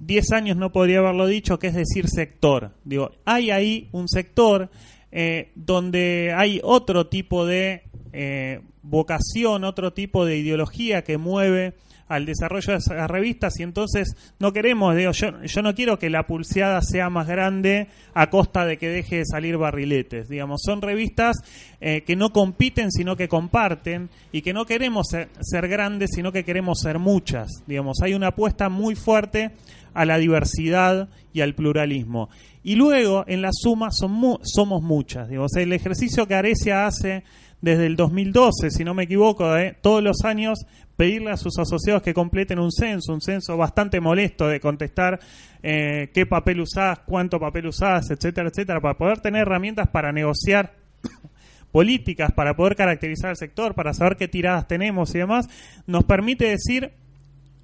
10 0.00 0.32
años 0.32 0.56
no 0.56 0.72
podría 0.72 0.98
haberlo 0.98 1.26
dicho, 1.26 1.58
que 1.58 1.68
es 1.68 1.74
decir 1.74 2.08
sector. 2.08 2.72
Digo, 2.84 3.12
hay 3.24 3.50
ahí 3.50 3.88
un 3.92 4.08
sector 4.08 4.70
eh, 5.10 5.52
donde 5.54 6.32
hay 6.36 6.60
otro 6.62 7.06
tipo 7.06 7.46
de 7.46 7.84
eh, 8.20 8.62
vocación, 8.82 9.62
otro 9.62 9.92
tipo 9.92 10.26
de 10.26 10.38
ideología 10.38 11.04
que 11.04 11.18
mueve 11.18 11.74
al 12.08 12.26
desarrollo 12.26 12.72
de 12.72 12.78
esas 12.78 13.08
revistas 13.08 13.60
y 13.60 13.62
entonces 13.62 14.16
no 14.40 14.52
queremos, 14.52 14.96
digo, 14.96 15.12
yo, 15.12 15.40
yo 15.44 15.62
no 15.62 15.72
quiero 15.72 16.00
que 16.00 16.10
la 16.10 16.26
pulseada 16.26 16.82
sea 16.82 17.10
más 17.10 17.28
grande 17.28 17.86
a 18.14 18.28
costa 18.28 18.66
de 18.66 18.76
que 18.76 18.88
deje 18.88 19.18
de 19.18 19.24
salir 19.24 19.56
barriletes, 19.56 20.28
digamos, 20.28 20.62
son 20.64 20.82
revistas 20.82 21.36
eh, 21.80 22.02
que 22.02 22.16
no 22.16 22.32
compiten 22.32 22.90
sino 22.90 23.14
que 23.14 23.28
comparten 23.28 24.10
y 24.32 24.42
que 24.42 24.52
no 24.52 24.66
queremos 24.66 25.06
ser, 25.10 25.68
grandes 25.68 26.10
sino 26.12 26.32
que 26.32 26.42
queremos 26.42 26.80
ser 26.80 26.98
muchas, 26.98 27.62
digamos, 27.68 27.98
hay 28.02 28.14
una 28.14 28.28
apuesta 28.28 28.68
muy 28.68 28.96
fuerte 28.96 29.52
a 29.94 30.04
la 30.04 30.18
diversidad 30.18 31.08
y 31.32 31.40
al 31.40 31.54
pluralismo. 31.54 32.30
Y 32.64 32.74
luego, 32.74 33.24
en 33.26 33.40
la 33.40 33.50
suma, 33.52 33.88
somos 33.90 34.82
muchas. 34.82 35.28
Sea, 35.28 35.62
el 35.62 35.72
ejercicio 35.72 36.26
que 36.26 36.34
Arecia 36.34 36.86
hace 36.86 37.24
desde 37.60 37.86
el 37.86 37.96
2012, 37.96 38.70
si 38.70 38.84
no 38.84 38.94
me 38.94 39.04
equivoco, 39.04 39.52
de 39.52 39.76
todos 39.80 40.02
los 40.02 40.24
años 40.24 40.60
pedirle 40.96 41.30
a 41.30 41.36
sus 41.36 41.58
asociados 41.58 42.02
que 42.02 42.14
completen 42.14 42.58
un 42.58 42.72
censo, 42.72 43.12
un 43.12 43.20
censo 43.20 43.56
bastante 43.56 44.00
molesto 44.00 44.48
de 44.48 44.60
contestar 44.60 45.20
eh, 45.62 46.10
qué 46.12 46.26
papel 46.26 46.60
usás, 46.60 47.00
cuánto 47.00 47.38
papel 47.38 47.66
usás, 47.66 48.10
etcétera, 48.10 48.48
etcétera, 48.48 48.80
para 48.80 48.98
poder 48.98 49.20
tener 49.20 49.42
herramientas 49.42 49.88
para 49.88 50.12
negociar 50.12 50.74
políticas, 51.72 52.32
para 52.32 52.54
poder 52.54 52.74
caracterizar 52.74 53.30
el 53.30 53.36
sector, 53.36 53.74
para 53.74 53.94
saber 53.94 54.16
qué 54.16 54.28
tiradas 54.28 54.66
tenemos 54.66 55.14
y 55.14 55.18
demás, 55.18 55.48
nos 55.86 56.04
permite 56.04 56.46
decir 56.46 56.92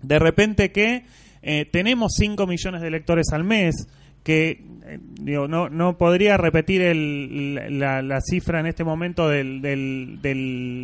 de 0.02 0.18
repente 0.18 0.70
que 0.70 1.04
eh, 1.42 1.64
tenemos 1.66 2.12
5 2.16 2.46
millones 2.46 2.82
de 2.82 2.90
lectores 2.90 3.26
al 3.32 3.44
mes, 3.44 3.88
que 4.24 4.62
eh, 4.86 4.98
digo, 5.20 5.46
no, 5.48 5.68
no 5.70 5.96
podría 5.96 6.36
repetir 6.36 6.82
el- 6.82 7.78
la, 7.78 8.02
la 8.02 8.20
cifra 8.20 8.60
en 8.60 8.66
este 8.66 8.82
momento 8.84 9.28
de 9.28 9.44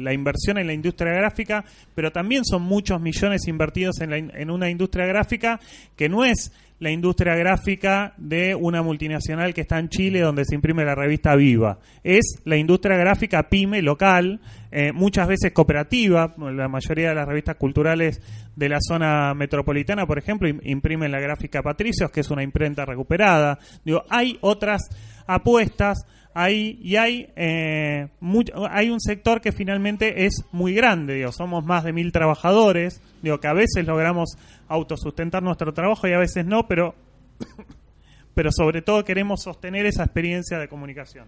la 0.03 0.13
inversión 0.13 0.59
en 0.59 0.67
la 0.67 0.73
industria 0.73 1.13
gráfica, 1.13 1.65
pero 1.95 2.11
también 2.13 2.45
son 2.45 2.63
muchos 2.63 3.01
millones 3.01 3.47
invertidos 3.49 4.01
en, 4.01 4.11
la 4.11 4.17
en 4.19 4.51
una 4.51 4.71
industria 4.71 5.07
gráfica 5.07 5.61
que 5.97 6.09
no 6.09 6.25
es 6.25 6.53
la 6.81 6.91
industria 6.91 7.37
gráfica 7.37 8.15
de 8.17 8.55
una 8.55 8.83
multinacional 8.83 9.55
que 9.55 9.61
está 9.61 9.79
en 9.79 9.91
Chile 9.91 10.21
donde 10.21 10.45
se 10.45 10.55
imprime 10.55 10.85
la 10.85 10.95
revista 10.95 11.37
Viva. 11.37 11.79
Es 12.03 12.41
la 12.45 12.57
industria 12.57 12.97
gráfica 12.97 13.49
pyme 13.51 13.83
local, 13.83 14.41
eh, 14.73 14.91
muchas 14.93 15.29
veces 15.29 15.53
cooperativa. 15.53 16.35
La 16.39 16.69
mayoría 16.69 17.11
de 17.11 17.15
las 17.15 17.29
revistas 17.29 17.57
culturales 17.57 18.23
de 18.57 18.69
la 18.69 18.79
zona 18.81 19.35
metropolitana, 19.35 20.07
por 20.07 20.19
ejemplo, 20.19 20.49
im- 20.49 20.61
imprimen 20.65 21.13
la 21.13 21.21
gráfica 21.21 21.63
Patricios, 21.63 22.11
que 22.11 22.21
es 22.21 22.31
una 22.31 22.43
imprenta 22.43 22.85
recuperada. 22.87 23.59
Digo, 23.85 24.03
hay 24.09 24.39
otras 24.41 24.89
apuestas 25.27 26.07
hay 26.35 26.79
y 26.83 26.97
hay 26.97 27.29
eh, 27.37 28.09
much- 28.21 28.53
hay 28.71 28.91
un 28.91 29.01
sector 29.01 29.41
que 29.41 29.51
finalmente 29.53 30.27
es 30.27 30.45
muy 30.53 30.73
grande 30.75 31.15
digo 31.15 31.33
somos 31.33 31.65
más 31.65 31.83
de 31.85 31.93
mil 31.93 32.13
trabajadores 32.13 33.01
digo 33.23 33.41
que 33.41 33.49
a 33.49 33.53
veces 33.53 33.85
logramos 33.87 34.37
autosustentar 34.69 35.43
nuestro 35.43 35.73
trabajo 35.75 36.07
y 36.07 36.13
a 36.13 36.19
veces 36.19 36.47
no 36.47 36.69
pero 36.69 36.95
pero 38.35 38.51
sobre 38.53 38.81
todo 38.83 39.05
queremos 39.05 39.43
sostener 39.43 39.87
esa 39.87 40.05
experiencia 40.05 40.59
de 40.59 40.69
comunicación. 40.69 41.27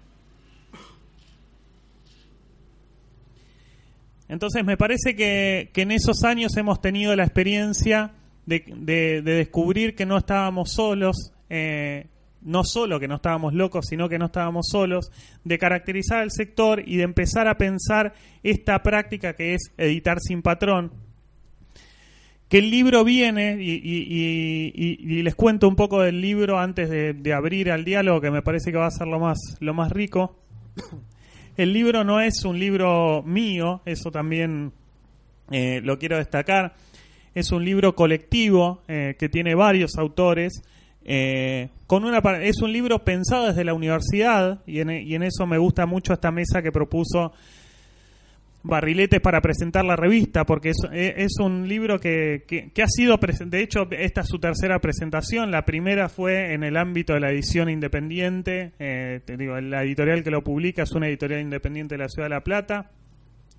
Entonces 4.29 4.65
me 4.65 4.77
parece 4.77 5.15
que, 5.15 5.71
que 5.73 5.83
en 5.83 5.91
esos 5.91 6.23
años 6.25 6.57
hemos 6.57 6.81
tenido 6.81 7.15
la 7.17 7.25
experiencia 7.25 8.13
de, 8.47 8.65
de- 8.67 9.23
de 9.23 9.33
descubrir 9.35 9.95
que 9.95 10.07
no 10.07 10.17
estábamos 10.17 10.73
solos, 10.73 11.33
eh, 11.51 12.07
no 12.45 12.65
solo 12.65 12.99
que 13.01 13.09
no 13.09 13.17
estábamos 13.17 13.55
locos, 13.55 13.87
sino 13.89 14.09
que 14.09 14.19
no 14.19 14.27
estábamos 14.27 14.69
solos, 14.71 15.11
de 15.45 15.59
caracterizar 15.59 16.23
el 16.23 16.31
sector 16.31 16.83
y 16.87 16.97
de 16.97 17.05
empezar 17.05 17.49
a 17.49 17.57
pensar 17.57 18.15
esta 18.43 18.83
práctica 18.83 19.35
que 19.35 19.55
es 19.55 19.73
editar 19.77 20.19
sin 20.21 20.43
patrón, 20.43 20.93
que 22.49 22.59
el 22.59 22.71
libro 22.71 23.03
viene, 23.03 23.57
y, 23.61 25.23
les 25.23 25.35
cuento 25.35 25.69
un 25.69 25.77
poco 25.77 26.03
del 26.03 26.21
libro 26.21 26.59
antes 26.59 26.91
de, 26.91 27.15
de 27.15 27.33
abrir 27.33 27.71
al 27.71 27.85
diálogo, 27.85 28.21
que 28.21 28.31
me 28.31 28.43
parece 28.43 28.71
que 28.71 28.79
va 28.79 28.87
a 28.87 28.91
ser 28.91 29.07
lo 29.07 29.19
más, 29.19 29.39
lo 29.61 29.73
más 29.73 29.91
rico. 29.91 30.39
El 31.57 31.75
libro 31.75 32.03
no 32.03 32.19
es 32.19 32.47
un 32.47 32.59
libro 32.59 33.23
mío, 33.25 33.83
eso 33.85 34.11
también 34.11 34.73
eh, 35.51 35.81
lo 35.83 35.99
quiero 35.99 36.17
destacar. 36.17 36.75
Es 37.35 37.53
un 37.53 37.65
libro 37.65 37.95
colectivo 37.95 38.83
eh, 38.89 39.17
que 39.19 39.29
tiene 39.29 39.55
varios 39.55 39.97
autores. 39.99 40.63
Eh, 41.05 41.69
con 41.87 42.05
una, 42.05 42.19
es 42.43 42.63
un 42.63 42.73
libro 42.73 43.05
pensado 43.05 43.49
desde 43.49 43.65
la 43.65 43.75
universidad 43.75 44.61
y 44.67 44.81
en, 44.81 44.91
y 44.91 45.15
en 45.15 45.23
eso 45.25 45.47
me 45.47 45.59
gusta 45.59 45.85
mucho 45.87 46.13
esta 46.13 46.31
mesa 46.31 46.63
que 46.63 46.73
propuso 46.73 47.33
Barriletes 48.65 49.21
para 49.21 49.41
presentar 49.41 49.85
la 49.85 49.97
revista, 49.97 50.45
porque 50.45 50.71
es, 50.71 50.77
es 50.93 51.33
un 51.41 51.67
libro 51.67 51.99
que, 51.99 52.45
que, 52.47 52.83
ha 52.83 52.87
sido, 52.87 53.19
de 53.45 53.61
hecho, 53.61 53.89
esta 53.91 54.21
es 54.21 54.29
su 54.29 54.39
tercera 54.39 54.79
presentación. 54.79 55.51
La 55.51 55.65
primera 55.65 56.09
fue 56.09 56.55
en 56.55 56.63
el 56.63 56.77
ámbito 56.77 57.13
de 57.15 57.19
la 57.19 57.33
edición 57.33 57.69
independiente. 57.69 58.71
eh, 58.79 59.19
te 59.25 59.37
digo, 59.37 59.61
la 59.61 59.83
editorial 59.83 60.23
que 60.23 60.31
lo 60.31 60.45
publica 60.45 60.85
es 60.85 60.93
una 60.93 61.09
editorial 61.09 61.41
independiente 61.41 61.97
de 61.97 62.03
la 62.05 62.09
Ciudad 62.09 62.27
de 62.29 62.35
La 62.37 62.45
Plata 62.45 62.93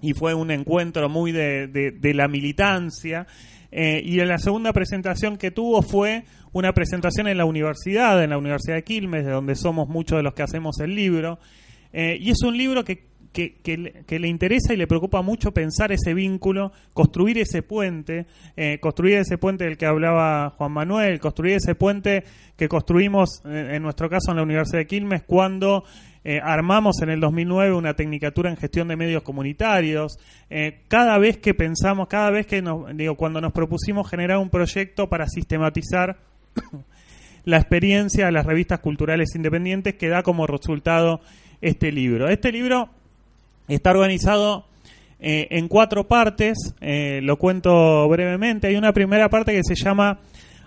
y 0.02 0.14
fue 0.14 0.34
un 0.36 0.52
encuentro 0.52 1.10
muy 1.10 1.34
de, 1.34 1.68
de- 1.68 1.92
de 1.92 2.14
la 2.14 2.30
militancia. 2.30 3.28
Eh, 3.74 4.02
y 4.06 4.22
en 4.22 4.30
la 4.30 4.38
segunda 4.38 4.72
presentación 4.72 5.36
que 5.38 5.52
tuvo 5.52 5.82
fue 5.82 6.24
una 6.54 6.72
presentación 6.74 7.28
en 7.28 7.38
la 7.38 7.46
universidad, 7.46 8.24
en 8.24 8.30
la 8.30 8.38
Universidad 8.38 8.76
de 8.76 8.84
Quilmes, 8.84 9.26
de 9.26 9.32
donde 9.32 9.56
somos 9.56 9.90
muchos 9.90 10.18
de 10.18 10.24
los 10.24 10.34
que 10.34 10.44
hacemos 10.44 10.80
el 10.80 10.96
libro. 10.96 11.40
Eh, 11.92 12.18
y 12.20 12.30
es 12.30 12.42
un 12.44 12.56
libro 12.58 12.84
que, 12.84 13.04
que, 13.34 13.56
le- 14.20 14.28
interesa 14.28 14.74
y 14.74 14.78
le 14.78 14.86
preocupa 14.86 15.24
mucho 15.24 15.52
pensar 15.52 15.92
ese 15.92 16.14
vínculo, 16.14 16.72
construir 16.94 17.40
ese 17.40 17.64
puente, 17.64 18.28
eh, 18.56 18.78
construir 18.80 19.18
ese 19.18 19.40
puente 19.40 19.64
del 19.64 19.78
que 19.78 19.88
hablaba 19.88 20.52
Juan 20.52 20.72
Manuel, 20.72 21.20
construir 21.20 21.56
ese 21.56 21.74
puente 21.74 22.24
que 22.56 22.68
construimos, 22.70 23.42
eh, 23.46 23.72
en 23.74 23.82
nuestro 23.84 24.08
caso 24.10 24.30
en 24.32 24.38
la 24.38 24.44
Universidad 24.44 24.80
de 24.80 24.88
Quilmes, 24.88 25.24
cuando 25.24 25.84
armamos 26.42 27.02
en 27.02 27.10
el 27.10 27.20
2009 27.20 27.74
una 27.74 27.96
tecnicatura 27.96 28.50
en 28.50 28.56
gestión 28.56 28.88
de 28.88 28.96
medios 28.96 29.24
comunitarios. 29.24 30.18
Cada 30.88 31.18
vez 31.18 31.38
que 31.40 31.54
pensamos, 31.54 32.08
cada 32.08 32.30
vez 32.30 32.48
que 32.48 32.62
nos, 32.62 32.96
digo, 32.96 33.16
cuando 33.16 33.42
nos 33.42 33.52
propusimos 33.52 34.10
generar 34.10 34.38
un 34.38 34.50
proyecto 34.50 35.10
para 35.10 35.28
sistematizar 35.28 36.16
la 37.46 37.58
experiencia 37.58 38.26
de 38.26 38.32
las 38.32 38.46
revistas 38.46 38.80
culturales 38.80 39.36
independientes 39.36 39.96
que 39.96 40.10
da 40.10 40.24
como 40.24 40.48
resultado 40.48 41.22
este 41.62 41.92
libro. 41.92 42.30
Este 42.30 42.52
libro 42.52 42.90
está 43.68 43.92
organizado 43.92 44.66
eh, 45.20 45.48
en 45.52 45.68
cuatro 45.68 46.08
partes, 46.08 46.58
eh, 46.82 47.22
lo 47.24 47.38
cuento 47.38 48.08
brevemente. 48.10 48.68
Hay 48.68 48.76
una 48.76 48.94
primera 48.94 49.30
parte 49.30 49.54
que 49.54 49.64
se 49.64 49.76
llama 49.76 50.20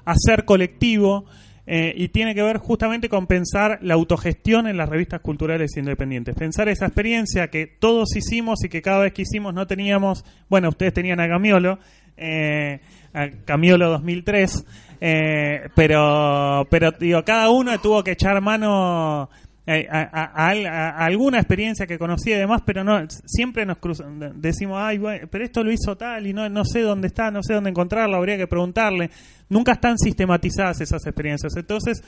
Hacer 0.04 0.44
colectivo, 0.44 1.26
eh, 1.68 1.92
y 1.96 2.08
tiene 2.08 2.32
que 2.32 2.42
ver 2.42 2.58
justamente 2.58 3.08
con 3.08 3.26
pensar 3.26 3.80
la 3.82 3.94
autogestión 3.94 4.68
en 4.68 4.76
las 4.76 4.88
revistas 4.88 5.20
culturales 5.20 5.76
independientes. 5.76 6.36
Pensar 6.36 6.68
esa 6.68 6.86
experiencia 6.86 7.48
que 7.48 7.66
todos 7.66 8.14
hicimos 8.14 8.62
y 8.64 8.68
que 8.68 8.82
cada 8.82 9.00
vez 9.00 9.12
que 9.12 9.22
hicimos 9.22 9.52
no 9.52 9.66
teníamos, 9.66 10.24
bueno, 10.48 10.68
ustedes 10.68 10.94
tenían 10.94 11.18
a 11.18 11.26
Camiolo, 11.28 11.80
eh, 12.16 12.78
a 13.12 13.30
Camiolo 13.44 13.90
2003, 13.90 14.64
eh, 15.00 15.68
pero, 15.74 16.66
pero 16.70 16.92
digo, 16.92 17.24
cada 17.24 17.50
uno 17.50 17.78
tuvo 17.80 18.02
que 18.02 18.12
echar 18.12 18.40
mano 18.40 19.28
eh, 19.66 19.86
a, 19.90 21.04
alguna 21.04 21.38
experiencia 21.38 21.86
que 21.86 21.98
conocí 21.98 22.30
y 22.30 22.34
demás, 22.34 22.62
pero 22.64 22.84
no 22.84 23.04
siempre 23.24 23.66
nos 23.66 23.78
cruzan, 23.78 24.40
decimos, 24.40 24.78
ay, 24.80 24.98
bueno, 24.98 25.26
pero 25.28 25.44
esto 25.44 25.64
lo 25.64 25.72
hizo 25.72 25.96
tal 25.96 26.26
y 26.26 26.32
no, 26.32 26.48
no 26.48 26.64
sé 26.64 26.82
dónde 26.82 27.08
está, 27.08 27.32
no 27.32 27.42
sé 27.42 27.54
dónde 27.54 27.70
encontrarlo, 27.70 28.16
habría 28.16 28.36
que 28.36 28.46
preguntarle. 28.46 29.10
Nunca 29.48 29.72
están 29.72 29.98
sistematizadas 29.98 30.80
esas 30.80 31.04
experiencias. 31.04 31.56
Entonces, 31.56 32.02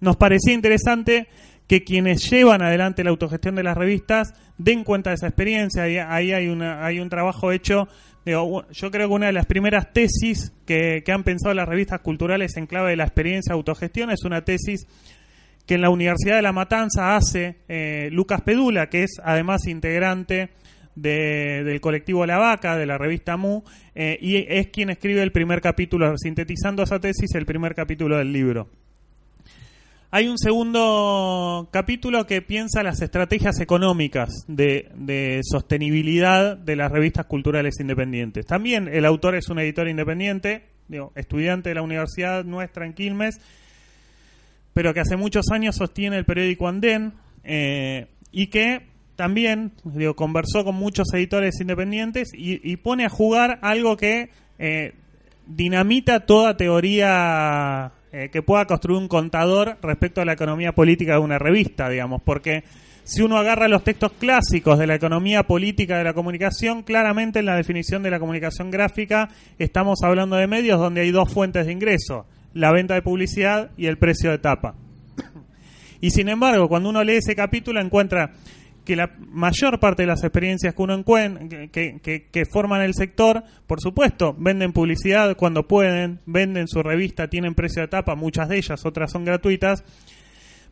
nos 0.00 0.16
parecía 0.16 0.54
interesante 0.54 1.28
que 1.66 1.84
quienes 1.84 2.30
llevan 2.30 2.62
adelante 2.62 3.04
la 3.04 3.10
autogestión 3.10 3.54
de 3.54 3.62
las 3.62 3.76
revistas 3.76 4.32
den 4.58 4.84
cuenta 4.84 5.10
de 5.10 5.16
esa 5.16 5.26
experiencia. 5.26 5.82
Ahí, 5.82 5.98
ahí 5.98 6.32
hay, 6.32 6.48
una, 6.48 6.84
hay 6.84 7.00
un 7.00 7.08
trabajo 7.08 7.52
hecho. 7.52 7.88
Digo, 8.24 8.66
yo 8.70 8.90
creo 8.90 9.08
que 9.08 9.14
una 9.14 9.26
de 9.26 9.32
las 9.32 9.46
primeras 9.46 9.92
tesis 9.92 10.52
que, 10.66 11.02
han 11.08 11.24
pensado 11.24 11.54
las 11.54 11.68
revistas 11.68 12.00
culturales 12.00 12.56
en 12.56 12.66
clave 12.66 12.90
de 12.90 12.96
la 12.96 13.04
experiencia 13.04 13.52
de 13.52 13.56
autogestión 13.58 14.10
es 14.10 14.24
una 14.24 14.44
tesis 14.44 14.86
que 15.66 15.74
en 15.74 15.80
la 15.80 15.90
Universidad 15.90 16.36
de 16.36 16.42
La 16.42 16.52
Matanza 16.52 17.16
hace 17.16 17.56
eh, 17.68 18.08
Lucas 18.12 18.42
Pedula, 18.42 18.88
que 18.90 19.02
es 19.04 19.20
además 19.24 19.66
integrante 19.66 20.50
de- 20.94 21.62
del 21.64 21.80
colectivo 21.80 22.26
La 22.26 22.38
Vaca, 22.38 22.76
de 22.76 22.86
la 22.86 22.98
revista 22.98 23.36
Mu, 23.36 23.62
eh, 23.94 24.18
y 24.20 24.44
es 24.48 24.68
quien 24.68 24.90
escribe 24.90 25.22
el 25.22 25.32
primer 25.32 25.60
capítulo, 25.60 26.16
sintetizando 26.18 26.82
esa 26.82 27.00
tesis, 27.00 27.34
el 27.34 27.46
primer 27.46 27.74
capítulo 27.74 28.18
del 28.18 28.32
libro. 28.32 28.68
Hay 30.16 30.28
un 30.28 30.38
segundo 30.38 31.68
capítulo 31.72 32.24
que 32.24 32.40
piensa 32.40 32.84
las 32.84 33.02
estrategias 33.02 33.58
económicas 33.58 34.44
de, 34.46 35.40
sostenibilidad 35.42 36.56
de 36.56 36.76
las 36.76 36.92
revistas 36.92 37.26
culturales 37.26 37.80
independientes. 37.80 38.46
También 38.46 38.86
el 38.86 39.06
autor 39.06 39.34
es 39.34 39.48
un 39.48 39.58
editor 39.58 39.88
independiente, 39.88 40.66
estudiante 41.16 41.70
de 41.70 41.74
la 41.74 41.82
universidad 41.82 42.44
nuestra 42.44 42.86
en 42.86 42.92
Quilmes, 42.92 43.40
pero 44.72 44.94
que 44.94 45.00
hace 45.00 45.16
muchos 45.16 45.46
años 45.50 45.74
sostiene 45.74 46.16
el 46.16 46.24
periódico 46.24 46.68
Andén 46.68 47.14
eh, 47.42 48.06
y 48.30 48.46
que 48.50 48.86
también 49.16 49.72
conversó 50.14 50.64
con 50.64 50.76
muchos 50.76 51.12
editores 51.12 51.60
independientes 51.60 52.28
y, 52.32 52.60
y 52.62 52.76
pone 52.76 53.04
a 53.04 53.10
jugar 53.10 53.58
algo 53.62 53.96
que 53.96 54.30
eh, 54.60 54.92
dinamita 55.48 56.20
toda 56.20 56.56
teoría 56.56 57.90
eh, 58.16 58.28
que 58.30 58.42
pueda 58.42 58.64
construir 58.64 59.00
un 59.00 59.08
contador 59.08 59.76
respecto 59.82 60.20
a 60.20 60.24
la 60.24 60.34
economía 60.34 60.70
política 60.70 61.14
de 61.14 61.18
una 61.18 61.36
revista, 61.36 61.88
digamos, 61.88 62.22
porque 62.22 62.62
si 63.02 63.22
uno 63.22 63.38
agarra 63.38 63.66
los 63.66 63.82
textos 63.82 64.12
clásicos 64.12 64.78
de 64.78 64.86
la 64.86 64.94
economía 64.94 65.42
política 65.42 65.98
de 65.98 66.04
la 66.04 66.14
comunicación, 66.14 66.84
claramente 66.84 67.40
en 67.40 67.46
la 67.46 67.56
definición 67.56 68.04
de 68.04 68.12
la 68.12 68.20
comunicación 68.20 68.70
gráfica 68.70 69.30
estamos 69.58 69.98
hablando 70.04 70.36
de 70.36 70.46
medios 70.46 70.78
donde 70.78 71.00
hay 71.00 71.10
dos 71.10 71.28
fuentes 71.28 71.66
de 71.66 71.72
ingreso, 71.72 72.24
la 72.52 72.70
venta 72.70 72.94
de 72.94 73.02
publicidad 73.02 73.72
y 73.76 73.86
el 73.86 73.98
precio 73.98 74.30
de 74.30 74.38
tapa. 74.38 74.76
Y 76.00 76.10
sin 76.10 76.28
embargo, 76.28 76.68
cuando 76.68 76.90
uno 76.90 77.02
lee 77.02 77.16
ese 77.16 77.34
capítulo 77.34 77.80
encuentra 77.80 78.30
que 78.84 78.96
la 78.96 79.10
mayor 79.18 79.80
parte 79.80 80.02
de 80.02 80.06
las 80.08 80.22
experiencias 80.22 80.74
que 80.74 80.82
uno 80.82 80.94
encuentra, 80.94 81.68
que, 81.68 82.00
que- 82.30 82.44
forman 82.46 82.82
el 82.82 82.94
sector, 82.94 83.42
por 83.66 83.80
supuesto, 83.80 84.34
venden 84.38 84.72
publicidad 84.72 85.36
cuando 85.36 85.66
pueden, 85.66 86.20
venden 86.26 86.68
su 86.68 86.82
revista, 86.82 87.28
tienen 87.28 87.54
precio 87.54 87.82
de 87.82 87.88
tapa, 87.88 88.14
muchas 88.14 88.48
de 88.48 88.58
ellas, 88.58 88.84
otras 88.84 89.10
son 89.10 89.24
gratuitas, 89.24 89.82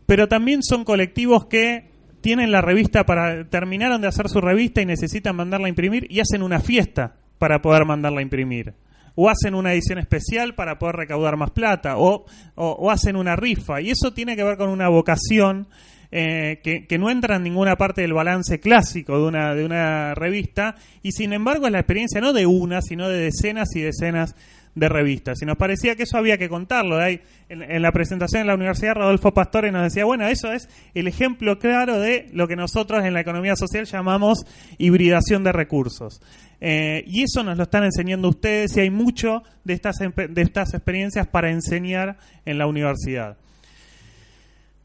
pero 0.07 0.29
también 0.29 0.63
son 0.63 0.85
colectivos 0.85 1.47
que 1.47 1.91
tienen 2.21 2.53
la 2.53 2.61
revista 2.61 3.05
para 3.05 3.49
terminaron 3.49 4.01
de 4.01 4.09
hacer 4.09 4.29
su 4.29 4.41
revista 4.41 4.81
y 4.83 4.87
necesitan 4.87 5.35
mandarla 5.35 5.67
a 5.67 5.71
imprimir 5.71 6.07
y 6.11 6.21
hacen 6.21 6.43
una 6.43 6.61
fiesta 6.61 7.17
para 7.39 7.63
poder 7.63 7.85
mandarla 7.85 8.21
a 8.21 8.23
imprimir. 8.23 8.75
O 9.15 9.29
hacen 9.29 9.55
una 9.55 9.73
edición 9.73 9.99
especial 9.99 10.55
para 10.55 10.79
poder 10.79 10.97
recaudar 10.97 11.37
más 11.37 11.51
plata 11.51 11.99
o- 11.99 12.25
o 12.55 12.91
hacen 12.91 13.17
una 13.17 13.37
rifa. 13.37 13.81
Y 13.81 13.91
eso 13.91 14.13
tiene 14.15 14.37
que 14.37 14.45
ver 14.45 14.57
con 14.57 14.71
una 14.71 14.89
vocación 14.89 15.67
eh, 16.15 16.61
que, 16.63 16.99
no 16.99 17.09
entra 17.09 17.37
en 17.37 17.43
ninguna 17.43 17.77
parte 17.77 18.03
del 18.03 18.13
balance 18.13 18.61
clásico 18.61 19.19
de 19.19 19.29
una, 19.29 19.55
de 19.55 19.65
una 19.65 20.15
revista 20.15 20.77
y 21.03 21.13
sin 21.13 21.33
embargo 21.33 21.65
es 21.65 21.73
la 21.73 21.79
experiencia 21.79 22.21
no 22.21 22.35
de 22.35 22.45
una 22.45 22.83
sino 22.83 23.09
de 23.09 23.19
decenas 23.19 23.75
y 23.75 23.81
decenas 23.81 24.37
de 24.75 24.89
revistas. 24.91 25.41
Y 25.41 25.47
nos 25.47 25.57
parecía 25.57 25.97
que 25.97 26.03
eso 26.03 26.19
había 26.19 26.37
que 26.37 26.51
contarlo. 26.51 26.99
Ahí, 26.99 27.21
en, 27.49 27.81
la 27.81 27.93
presentación 27.93 28.43
en 28.43 28.47
la 28.47 28.55
universidad, 28.55 28.95
Rodolfo 28.95 29.33
Pastore 29.33 29.73
nos 29.73 29.85
decía, 29.85 30.05
bueno, 30.05 30.27
eso 30.29 30.53
es 30.53 30.69
el 30.95 31.09
ejemplo 31.09 31.59
claro 31.59 31.99
de 31.99 32.29
lo 32.33 32.47
que 32.47 32.57
nosotros 32.57 33.05
en 33.05 33.15
la 33.15 33.21
economía 33.21 33.57
social 33.57 33.87
llamamos 33.87 34.45
hibridación 34.79 35.45
de 35.45 35.53
recursos. 35.53 36.21
Eh, 36.61 37.05
y 37.07 37.23
eso 37.23 37.43
nos 37.43 37.57
lo 37.57 37.65
están 37.65 37.85
enseñando 37.85 38.29
ustedes 38.29 38.77
y 38.77 38.81
hay 38.81 38.91
mucho 38.91 39.43
de 39.65 39.75
estas, 39.75 39.97
de 39.99 40.43
estas 40.43 40.75
experiencias 40.75 41.27
para 41.27 41.51
enseñar 41.51 42.19
en 42.45 42.59
la 42.59 42.67
universidad. 42.67 43.37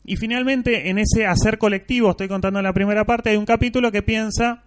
Y 0.09 0.15
finalmente, 0.15 0.89
en 0.89 0.99
ese 0.99 1.25
hacer 1.25 1.57
colectivo, 1.57 2.11
estoy 2.11 2.29
contando 2.29 2.61
la 2.61 2.71
primera 2.71 3.05
parte, 3.05 3.29
hay 3.29 3.35
un 3.35 3.45
capítulo 3.45 3.91
que 3.91 4.01
piensa 4.01 4.63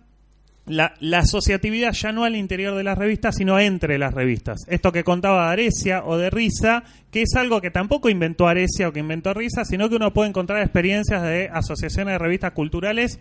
la, 0.66 0.93
la 1.01 1.20
asociatividad 1.20 1.93
ya 1.93 2.12
no 2.12 2.24
al 2.24 2.36
interior 2.36 2.76
de 2.76 2.84
las 2.84 2.99
revistas, 2.99 3.36
sino 3.36 3.59
entre 3.59 3.97
las 3.97 4.12
revistas. 4.12 4.59
Esto 4.68 4.93
que 4.93 5.03
contaba 5.03 5.47
de 5.47 5.53
Arecia 5.55 6.05
o 6.05 6.18
de 6.18 6.28
Risa, 6.28 6.84
que 7.11 7.22
es 7.22 7.34
algo 7.36 7.62
que 7.62 7.70
tampoco 7.70 8.11
inventó 8.11 8.49
Arecia 8.49 8.86
o 8.86 8.93
que 8.93 9.01
inventó 9.01 9.32
Risa, 9.32 9.64
sino 9.64 9.88
que 9.88 9.97
uno 9.97 10.12
puede 10.12 10.28
encontrar 10.28 10.61
experiencias 10.61 11.22
de 11.22 11.49
asociaciones 11.49 12.12
de 12.12 12.18
revistas 12.18 12.53
culturales 12.53 13.18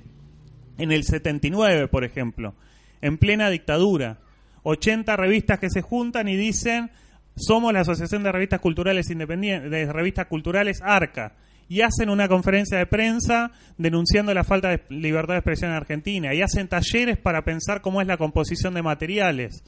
en 0.78 0.92
el 0.92 1.06
79, 1.06 1.88
por 1.88 2.04
ejemplo, 2.04 2.54
en 3.02 3.18
plena 3.18 3.50
dictadura. 3.50 4.18
80 4.64 5.16
revistas 5.16 5.58
que 5.60 5.70
se 5.70 5.82
juntan 5.82 6.28
y 6.28 6.36
dicen, 6.36 6.92
somos 7.38 7.72
la 7.72 7.80
Asociación 7.80 8.24
de 8.24 8.34
Revistas 8.34 8.60
Culturales 8.60 9.10
Independientes, 9.10 9.72
de 9.72 9.92
Revistas 9.92 10.28
Culturales 10.28 10.82
ARCA, 10.84 11.38
y 11.70 11.82
hacen 11.82 12.10
una 12.10 12.28
conferencia 12.28 12.80
de 12.80 12.88
prensa 12.88 13.52
denunciando 13.78 14.34
la 14.34 14.44
falta 14.44 14.70
de 14.70 14.82
libertad 14.90 15.36
de 15.36 15.40
expresión 15.40 15.70
en 15.70 15.78
Argentina, 15.78 16.34
y 16.34 16.42
hacen 16.42 16.68
talleres 16.68 17.18
para 17.18 17.44
pensar 17.44 17.82
cómo 17.82 18.02
es 18.02 18.08
la 18.08 18.18
composición 18.18 18.74
de 18.74 18.82
materiales, 18.82 19.64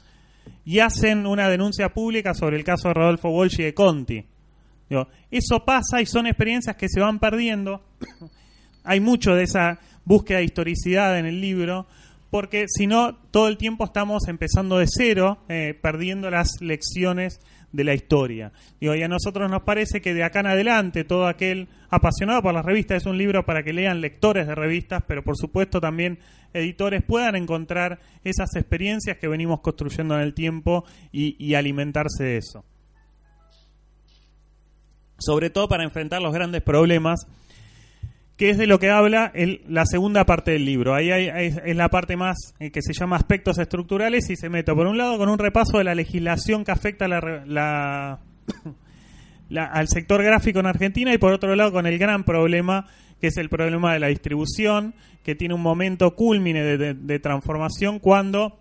y 0.64 0.80
hacen 0.80 1.26
una 1.26 1.48
denuncia 1.48 1.90
pública 1.90 2.34
sobre 2.34 2.56
el 2.56 2.64
caso 2.64 2.88
de 2.88 2.94
Rodolfo 2.94 3.46
y 3.46 3.62
de 3.62 3.72
Conti. 3.72 4.26
Eso 5.30 5.64
pasa 5.64 6.00
y 6.02 6.06
son 6.06 6.26
experiencias 6.26 6.76
que 6.76 6.88
se 6.88 7.00
van 7.00 7.18
perdiendo. 7.18 7.82
Hay 8.84 9.00
mucho 9.00 9.34
de 9.34 9.44
esa 9.44 9.78
búsqueda 10.04 10.38
de 10.38 10.44
historicidad 10.44 11.18
en 11.18 11.26
el 11.26 11.40
libro, 11.40 11.86
porque 12.32 12.64
si 12.66 12.86
no, 12.86 13.14
todo 13.30 13.46
el 13.46 13.58
tiempo 13.58 13.84
estamos 13.84 14.26
empezando 14.26 14.78
de 14.78 14.86
cero, 14.88 15.40
eh, 15.50 15.78
perdiendo 15.82 16.30
las 16.30 16.62
lecciones 16.62 17.40
de 17.72 17.84
la 17.84 17.92
historia. 17.92 18.52
Digo, 18.80 18.94
y 18.94 19.02
a 19.02 19.08
nosotros 19.08 19.50
nos 19.50 19.64
parece 19.64 20.00
que 20.00 20.14
de 20.14 20.24
acá 20.24 20.40
en 20.40 20.46
adelante 20.46 21.04
todo 21.04 21.26
aquel 21.26 21.68
apasionado 21.90 22.40
por 22.40 22.54
las 22.54 22.64
revistas 22.64 23.02
es 23.02 23.06
un 23.06 23.18
libro 23.18 23.44
para 23.44 23.62
que 23.62 23.74
lean 23.74 24.00
lectores 24.00 24.46
de 24.46 24.54
revistas, 24.54 25.02
pero 25.06 25.22
por 25.22 25.36
supuesto 25.36 25.78
también 25.78 26.20
editores 26.54 27.02
puedan 27.04 27.36
encontrar 27.36 28.00
esas 28.24 28.56
experiencias 28.56 29.18
que 29.18 29.28
venimos 29.28 29.60
construyendo 29.60 30.14
en 30.14 30.22
el 30.22 30.32
tiempo 30.32 30.86
y, 31.12 31.36
y 31.38 31.54
alimentarse 31.54 32.24
de 32.24 32.38
eso. 32.38 32.64
Sobre 35.18 35.50
todo 35.50 35.68
para 35.68 35.84
enfrentar 35.84 36.22
los 36.22 36.32
grandes 36.32 36.62
problemas 36.62 37.26
que 38.42 38.50
es 38.50 38.58
de 38.58 38.66
lo 38.66 38.80
que 38.80 38.90
habla 38.90 39.30
la 39.68 39.86
segunda 39.86 40.26
parte 40.26 40.50
del 40.50 40.64
libro. 40.64 40.96
Ahí 40.96 41.12
hay- 41.12 41.54
es 41.64 41.76
la 41.76 41.88
parte 41.90 42.16
más 42.16 42.56
eh, 42.58 42.72
que 42.72 42.82
se 42.82 42.92
llama 42.92 43.14
aspectos 43.14 43.56
estructurales 43.58 44.28
y 44.30 44.34
se 44.34 44.48
mete, 44.48 44.74
por 44.74 44.88
un 44.88 44.98
lado, 44.98 45.16
con 45.16 45.28
un 45.28 45.38
repaso 45.38 45.78
de 45.78 45.84
la 45.84 45.94
legislación 45.94 46.64
que 46.64 46.72
afecta 46.72 47.06
la, 47.06 48.18
al 49.56 49.86
sector 49.86 50.24
gráfico 50.24 50.58
en 50.58 50.66
Argentina 50.66 51.14
y 51.14 51.18
por 51.18 51.32
otro 51.32 51.54
lado 51.54 51.70
con 51.70 51.86
el 51.86 52.00
gran 52.00 52.24
problema 52.24 52.88
que 53.20 53.28
es 53.28 53.36
el 53.36 53.48
problema 53.48 53.92
de 53.92 54.00
la 54.00 54.08
distribución, 54.08 54.94
que 55.22 55.36
tiene 55.36 55.54
un 55.54 55.62
momento 55.62 56.16
culmine 56.16 56.64
de 56.64 57.18
transformación 57.20 58.00
cuando 58.00 58.58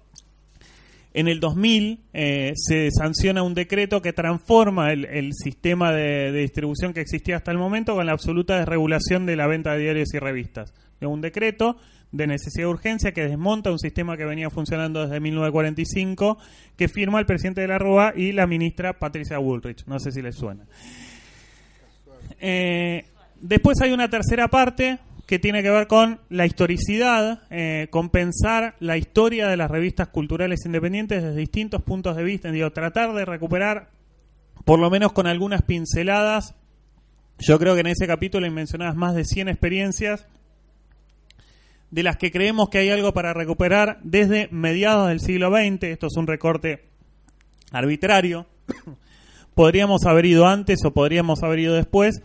en 1.14 1.28
el 1.28 1.40
2000 1.40 2.00
eh, 2.14 2.54
se 2.56 2.90
sanciona 2.92 3.44
un 3.44 3.54
decreto 3.54 4.02
que 4.02 4.14
transforma 4.14 4.92
el, 4.92 5.06
el 5.06 5.34
sistema 5.34 5.92
de, 5.92 6.32
distribución 6.32 6.94
que 6.94 7.02
existía 7.02 7.36
hasta 7.36 7.52
el 7.52 7.58
momento 7.58 7.96
con 7.96 8.06
la 8.06 8.14
absoluta 8.14 8.58
desregulación 8.58 9.26
de 9.26 9.36
la 9.36 9.48
venta 9.48 9.74
de 9.74 9.80
diarios 9.80 10.14
y 10.14 10.20
revistas. 10.20 10.74
Un 11.02 11.22
decreto 11.22 11.78
de 12.12 12.28
necesidad 12.28 12.66
de 12.66 12.72
urgencia 12.72 13.12
que 13.12 13.28
desmonta 13.28 13.72
un 13.72 13.80
sistema 13.80 14.18
que 14.18 14.26
venía 14.26 14.50
funcionando 14.50 15.02
desde 15.02 15.20
1945, 15.20 16.38
que 16.78 16.88
firma 16.88 17.20
el 17.20 17.26
presidente 17.26 17.62
de 17.62 17.68
la 17.68 17.80
RUA 17.80 18.14
y 18.16 18.32
la 18.34 18.48
ministra 18.48 19.00
Patricia 19.00 19.38
Bullrich. 19.38 19.86
No 19.88 20.00
sé 20.00 20.12
si 20.12 20.22
les 20.22 20.36
suena. 20.36 20.66
Eh, 22.40 23.06
después 23.40 23.82
hay 23.82 23.92
una 23.92 24.10
tercera 24.10 24.48
parte 24.48 25.00
que 25.32 25.40
tiene 25.40 25.64
que 25.64 25.70
ver 25.70 25.88
con 25.88 26.20
la 26.28 26.46
historicidad, 26.46 27.44
eh, 27.52 27.88
con 27.90 28.10
pensar 28.10 28.76
la 28.82 28.98
historia 28.98 29.48
de 29.48 29.56
las 29.56 29.72
revistas 29.72 30.10
culturales 30.10 30.66
independientes 30.66 31.24
desde 31.24 31.38
distintos 31.38 31.82
puntos 31.84 32.18
de 32.18 32.24
vista, 32.26 32.52
digo, 32.52 32.70
tratar 32.72 33.14
de 33.14 33.24
recuperar, 33.24 33.92
por 34.66 34.78
lo 34.78 34.90
menos 34.90 35.14
con 35.14 35.28
algunas 35.28 35.62
pinceladas, 35.62 36.54
yo 37.40 37.58
creo 37.60 37.76
que 37.76 37.80
en 37.80 37.88
ese 37.88 38.08
capítulo 38.08 38.52
mencionadas 38.52 38.98
más 38.98 39.16
de 39.16 39.24
100 39.24 39.48
experiencias 39.48 40.28
de 41.92 42.04
las 42.04 42.18
que 42.18 42.30
creemos 42.30 42.68
que 42.68 42.80
hay 42.80 42.90
algo 42.90 43.14
para 43.14 43.34
recuperar 43.34 44.00
desde 44.04 44.50
mediados 44.52 45.08
del 45.08 45.22
siglo 45.22 45.50
XX, 45.50 45.84
esto 45.84 46.08
es 46.08 46.18
un 46.18 46.28
recorte 46.28 46.90
arbitrario, 47.72 48.48
podríamos 49.56 50.06
haber 50.06 50.26
ido 50.26 50.46
antes 50.46 50.84
o 50.84 50.92
podríamos 50.92 51.42
haber 51.42 51.60
ido 51.60 51.74
después, 51.74 52.22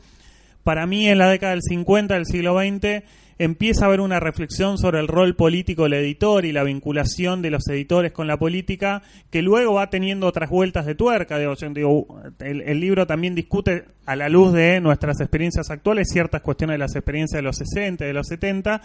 para 0.66 0.84
mí 0.84 1.08
en 1.08 1.18
la 1.18 1.28
década 1.28 1.52
del 1.52 1.62
50 1.62 2.14
del 2.14 2.26
siglo 2.26 2.58
XX 2.58 3.04
empieza 3.38 3.84
a 3.84 3.86
haber 3.86 4.00
una 4.00 4.18
reflexión 4.18 4.78
sobre 4.78 4.98
el 4.98 5.06
rol 5.06 5.36
político 5.36 5.84
del 5.84 5.92
editor 5.92 6.44
y 6.44 6.50
la 6.50 6.64
vinculación 6.64 7.40
de 7.40 7.50
los 7.50 7.68
editores 7.68 8.10
con 8.10 8.26
la 8.26 8.36
política, 8.36 9.00
que 9.30 9.42
luego 9.42 9.74
va 9.74 9.90
teniendo 9.90 10.26
otras 10.26 10.50
vueltas 10.50 10.84
de 10.84 10.96
tuerca. 10.96 11.36
el, 11.36 12.62
el, 12.62 12.80
libro 12.80 13.06
también 13.06 13.36
discute 13.36 13.84
a 14.06 14.16
la 14.16 14.28
luz 14.28 14.54
de 14.54 14.80
nuestras 14.80 15.20
experiencias 15.20 15.70
actuales 15.70 16.08
ciertas 16.10 16.42
cuestiones 16.42 16.74
de 16.74 16.78
las 16.78 16.96
experiencias 16.96 17.38
de 17.38 17.42
los 17.42 17.58
60, 17.58 18.04
de 18.04 18.12
los 18.12 18.26
70, 18.26 18.82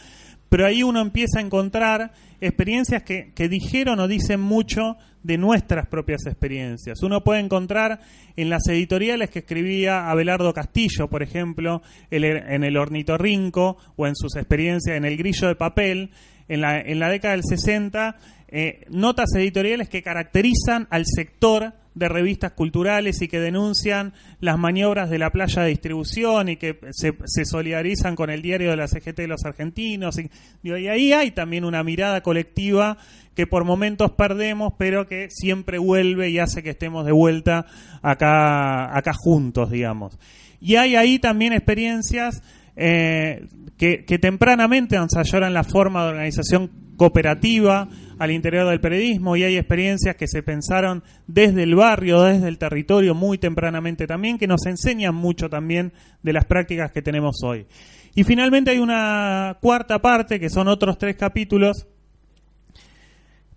pero 0.49 0.67
ahí 0.67 0.83
uno 0.83 1.01
empieza 1.01 1.39
a 1.39 1.41
encontrar 1.41 2.11
experiencias 2.41 3.01
que, 3.01 3.31
que 3.33 3.49
dijeron 3.49 3.99
o 3.99 4.07
dicen 4.07 4.39
mucho 4.39 4.97
de 5.23 5.37
nuestras 5.37 5.87
propias 5.87 6.25
experiencias. 6.25 7.03
Uno 7.03 7.23
puede 7.23 7.39
encontrar 7.39 7.99
en 8.35 8.49
las 8.49 8.67
editoriales 8.67 9.29
que 9.29 9.39
escribía 9.39 10.09
Abelardo 10.09 10.53
Castillo, 10.53 11.07
por 11.09 11.23
ejemplo, 11.23 11.81
en 12.09 12.63
el 12.63 12.77
Ornitorrinco 12.77 13.77
o 13.95 14.07
en 14.07 14.15
sus 14.15 14.35
experiencias 14.35 14.97
en 14.97 15.05
El 15.05 15.17
Grillo 15.17 15.47
de 15.47 15.55
Papel, 15.55 16.11
en 16.47 16.61
la, 16.61 16.79
en 16.79 16.99
la 16.99 17.09
década 17.09 17.35
del 17.35 17.43
60, 17.43 18.17
eh, 18.49 18.85
notas 18.89 19.33
editoriales 19.35 19.87
que 19.87 20.03
caracterizan 20.03 20.87
al 20.89 21.05
sector 21.05 21.73
de 21.93 22.07
revistas 22.07 22.53
culturales 22.53 23.21
y 23.21 23.27
que 23.27 23.39
denuncian 23.39 24.13
las 24.39 24.57
maniobras 24.57 25.09
de 25.09 25.19
la 25.19 25.31
playa 25.31 25.63
de 25.63 25.69
distribución 25.69 26.49
y 26.49 26.57
que 26.57 26.79
se, 26.91 27.45
solidarizan 27.45 28.15
con 28.15 28.29
el 28.29 28.41
diario 28.41 28.69
de 28.69 28.77
la 28.77 28.87
CGT 28.87 29.17
de 29.17 29.27
los 29.27 29.43
argentinos. 29.45 30.17
Y, 30.63 30.71
ahí 30.71 31.11
hay 31.11 31.31
también 31.31 31.65
una 31.65 31.83
mirada 31.83 32.21
colectiva 32.21 32.97
que 33.35 33.47
por 33.47 33.65
momentos 33.65 34.11
perdemos, 34.11 34.73
pero 34.77 35.07
que 35.07 35.29
siempre 35.29 35.77
vuelve 35.77 36.29
y 36.29 36.39
hace 36.39 36.63
que 36.63 36.71
estemos 36.71 37.05
de 37.05 37.11
vuelta 37.11 37.65
acá, 38.01 38.97
acá 38.97 39.11
juntos, 39.13 39.69
digamos. 39.71 40.17
Y 40.59 40.75
hay 40.75 40.95
ahí 40.95 41.19
también 41.19 41.53
experiencias 41.53 42.41
eh, 42.75 43.47
que, 43.77 44.05
que, 44.05 44.19
tempranamente 44.19 44.95
ensayaron 44.95 45.53
la 45.53 45.63
forma 45.63 46.03
de 46.03 46.09
organización 46.11 46.71
cooperativa 46.97 47.89
al 48.21 48.29
interior 48.29 48.69
del 48.69 48.79
periodismo 48.79 49.35
y 49.35 49.43
hay 49.43 49.57
experiencias 49.57 50.15
que 50.15 50.27
se 50.27 50.43
pensaron 50.43 51.01
desde 51.25 51.63
el 51.63 51.73
barrio, 51.73 52.21
desde 52.21 52.49
el 52.49 52.59
territorio 52.59 53.15
muy 53.15 53.39
tempranamente 53.39 54.05
también, 54.05 54.37
que 54.37 54.45
nos 54.45 54.63
enseñan 54.67 55.15
mucho 55.15 55.49
también 55.49 55.91
de 56.21 56.31
las 56.31 56.45
prácticas 56.45 56.91
que 56.91 57.01
tenemos 57.01 57.37
hoy. 57.43 57.65
Y 58.13 58.23
finalmente 58.23 58.69
hay 58.69 58.77
una 58.77 59.57
cuarta 59.59 60.03
parte, 60.03 60.39
que 60.39 60.51
son 60.51 60.67
otros 60.67 60.99
tres 60.99 61.15
capítulos, 61.15 61.87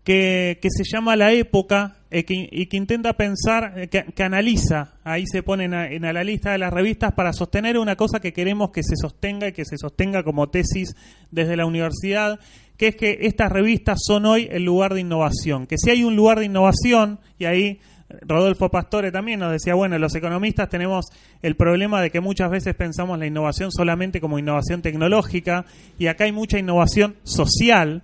que, 0.03 0.59
se 0.63 0.85
llama 0.85 1.15
La 1.15 1.33
época 1.33 1.97
eh, 2.11 2.25
y 2.29 2.67
que 2.67 2.77
intenta 2.77 3.15
pensar, 3.15 3.73
eh, 3.77 3.89
que, 3.89 4.23
analiza, 4.23 4.95
ahí 5.03 5.27
se 5.27 5.43
pone 5.43 5.65
en, 5.65 6.03
la 6.03 6.25
lista 6.25 6.53
de 6.53 6.59
las 6.59 6.73
revistas 6.73 7.13
para 7.13 7.33
sostener 7.33 7.79
una 7.79 7.97
cosa 7.97 8.21
que 8.21 8.33
queremos 8.33 8.71
que 8.71 8.83
se 8.83 8.97
sostenga 8.97 9.49
y 9.49 9.53
que 9.53 9.65
se 9.65 9.79
sostenga 9.79 10.23
como 10.23 10.49
tesis 10.49 10.95
desde 11.31 11.57
la 11.57 11.67
universidad, 11.67 12.39
que 12.77 12.89
es 12.89 12.97
que 12.97 13.19
estas 13.23 13.51
revistas 13.51 13.99
son 14.05 14.27
hoy 14.27 14.49
el 14.51 14.65
lugar 14.65 14.95
de 14.95 15.01
innovación, 15.01 15.67
que 15.67 15.79
si 15.79 15.91
hay 15.91 16.05
un 16.05 16.17
lugar 16.17 16.39
de 16.39 16.47
innovación, 16.47 17.21
y 17.39 17.45
ahí 17.45 17.81
Rodolfo 18.23 18.71
Pastore 18.71 19.13
también 19.13 19.41
nos 19.41 19.53
decía, 19.53 19.75
bueno, 19.75 19.99
los 19.99 20.15
economistas 20.15 20.69
tenemos 20.69 21.07
el 21.43 21.57
problema 21.57 22.01
de 22.03 22.11
que 22.11 22.21
muchas 22.21 22.51
veces 22.51 22.75
pensamos 22.75 23.19
la 23.19 23.27
innovación 23.27 23.71
solamente 23.73 24.21
como 24.21 24.39
innovación 24.39 24.83
tecnológica, 24.83 25.65
y 25.99 26.07
acá 26.07 26.25
hay 26.25 26.33
mucha 26.33 26.59
innovación 26.59 27.17
social. 27.23 28.03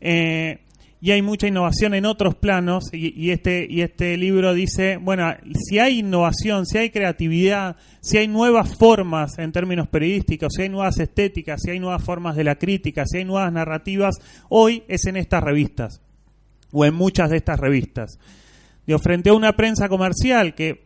Eh, 0.00 0.60
y 1.00 1.12
hay 1.12 1.22
mucha 1.22 1.48
innovación 1.48 1.94
en 1.94 2.04
otros 2.04 2.34
planos 2.34 2.90
y, 2.92 3.30
este 3.30 3.66
y 3.68 3.80
este 3.80 4.16
libro 4.16 4.52
dice 4.52 4.98
bueno 4.98 5.32
si 5.54 5.78
hay 5.78 6.00
innovación 6.00 6.66
si 6.66 6.78
hay 6.78 6.90
creatividad 6.90 7.76
si 8.00 8.18
hay 8.18 8.28
nuevas 8.28 8.76
formas 8.76 9.38
en 9.38 9.50
términos 9.52 9.88
periodísticos 9.88 10.52
si 10.54 10.62
hay 10.62 10.68
nuevas 10.68 10.98
estéticas 10.98 11.62
si 11.62 11.70
hay 11.70 11.80
nuevas 11.80 12.04
formas 12.04 12.36
de 12.36 12.44
la 12.44 12.56
crítica 12.56 13.04
si 13.06 13.18
hay 13.18 13.24
nuevas 13.24 13.52
narrativas 13.52 14.16
hoy 14.50 14.82
es 14.88 15.06
en 15.06 15.16
estas 15.16 15.42
revistas 15.42 16.02
o 16.72 16.84
en 16.84 16.94
muchas 16.94 17.30
de 17.30 17.36
estas 17.36 17.58
revistas. 17.58 18.18
Digo, 18.86 18.98
frente 18.98 19.30
a 19.30 19.34
una 19.34 19.56
prensa 19.56 19.88
comercial 19.88 20.54
que 20.54 20.84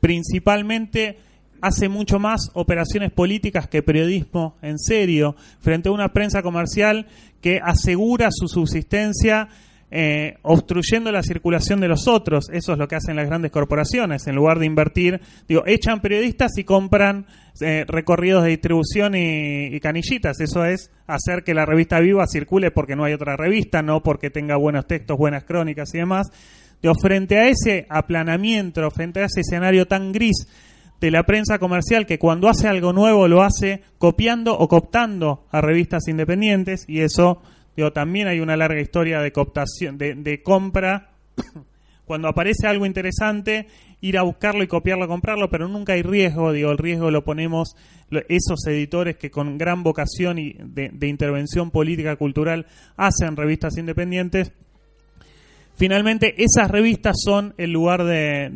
principalmente 0.00 1.18
hace 1.60 1.88
mucho 1.88 2.18
más 2.18 2.50
operaciones 2.54 3.12
políticas 3.12 3.68
que 3.68 3.82
periodismo 3.82 4.56
en 4.62 4.78
serio, 4.78 5.36
frente 5.60 5.88
a 5.88 5.92
una 5.92 6.12
prensa 6.12 6.42
comercial 6.42 7.06
que 7.40 7.60
asegura 7.62 8.28
su 8.30 8.48
subsistencia 8.48 9.48
eh, 9.92 10.36
obstruyendo 10.42 11.10
la 11.10 11.22
circulación 11.22 11.80
de 11.80 11.88
los 11.88 12.06
otros. 12.06 12.48
Eso 12.52 12.72
es 12.72 12.78
lo 12.78 12.86
que 12.86 12.94
hacen 12.94 13.16
las 13.16 13.26
grandes 13.26 13.50
corporaciones. 13.50 14.24
En 14.28 14.36
lugar 14.36 14.60
de 14.60 14.66
invertir, 14.66 15.20
digo, 15.48 15.64
echan 15.66 16.00
periodistas 16.00 16.56
y 16.58 16.64
compran 16.64 17.26
eh, 17.60 17.84
recorridos 17.88 18.44
de 18.44 18.50
distribución 18.50 19.14
y, 19.16 19.80
canillitas. 19.80 20.38
Eso 20.38 20.64
es 20.64 20.92
hacer 21.08 21.42
que 21.42 21.54
la 21.54 21.66
revista 21.66 21.98
viva 21.98 22.24
circule 22.28 22.70
porque 22.70 22.94
no 22.94 23.04
hay 23.04 23.14
otra 23.14 23.36
revista, 23.36 23.82
no 23.82 24.00
porque 24.00 24.30
tenga 24.30 24.56
buenos 24.56 24.86
textos, 24.86 25.18
buenas 25.18 25.42
crónicas 25.42 25.92
y 25.92 25.98
demás. 25.98 26.28
Digo, 26.80 26.94
frente 26.94 27.36
a 27.36 27.48
ese 27.48 27.86
aplanamiento, 27.88 28.88
frente 28.92 29.20
a 29.20 29.24
ese 29.24 29.40
escenario 29.40 29.86
tan 29.86 30.12
gris 30.12 30.46
de 31.00 31.10
la 31.10 31.24
prensa 31.24 31.58
comercial 31.58 32.06
que 32.06 32.18
cuando 32.18 32.48
hace 32.48 32.68
algo 32.68 32.92
nuevo 32.92 33.26
lo 33.26 33.42
hace 33.42 33.82
copiando 33.98 34.56
o 34.56 34.68
cooptando 34.68 35.46
a 35.50 35.60
revistas 35.60 36.08
independientes 36.08 36.84
y 36.86 37.00
eso 37.00 37.42
digo 37.74 37.92
también 37.92 38.28
hay 38.28 38.40
una 38.40 38.56
larga 38.56 38.80
historia 38.80 39.20
de 39.20 39.32
cooptación 39.32 39.96
de, 39.96 40.42
compra. 40.42 41.10
Cuando 42.04 42.26
aparece 42.26 42.66
algo 42.66 42.86
interesante 42.86 43.68
ir 44.00 44.18
a 44.18 44.22
buscarlo 44.22 44.64
y 44.64 44.66
copiarlo 44.66 45.06
comprarlo 45.06 45.48
pero 45.48 45.68
nunca 45.68 45.92
hay 45.92 46.02
riesgo 46.02 46.52
digo 46.52 46.72
el 46.72 46.78
riesgo 46.78 47.10
lo 47.10 47.22
ponemos 47.22 47.76
esos 48.28 48.66
editores 48.66 49.16
que 49.16 49.30
con 49.30 49.58
gran 49.58 49.84
vocación 49.84 50.38
y 50.38 50.54
de, 50.58 50.88
de 50.88 51.06
intervención 51.06 51.70
política 51.70 52.16
cultural 52.16 52.66
hacen 52.96 53.36
revistas 53.36 53.78
independientes 53.78 54.52
finalmente 55.80 56.34
esas 56.36 56.70
revistas 56.70 57.16
son 57.24 57.54
el 57.56 57.72
lugar 57.72 58.04
de, 58.04 58.50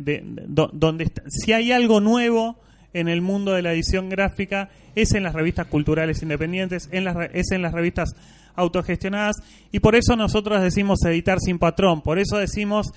donde 0.45 1.11
si 1.27 1.53
hay 1.53 1.71
algo 1.71 1.99
nuevo 1.99 2.55
en 2.93 3.07
el 3.07 3.23
mundo 3.23 3.53
de 3.53 3.63
la 3.63 3.73
edición 3.73 4.09
gráfica 4.09 4.69
es 4.93 5.11
en 5.15 5.23
las 5.23 5.33
revistas 5.33 5.65
culturales 5.65 6.21
independientes, 6.21 6.87
en 6.91 7.03
las, 7.03 7.15
es 7.33 7.49
en 7.49 7.63
las 7.63 7.73
revistas 7.73 8.15
autogestionadas 8.53 9.37
y 9.71 9.79
por 9.79 9.95
eso 9.95 10.15
nosotros 10.15 10.61
decimos 10.61 11.03
editar 11.03 11.39
sin 11.39 11.57
patrón, 11.57 12.03
por 12.03 12.19
eso 12.19 12.37
decimos 12.37 12.91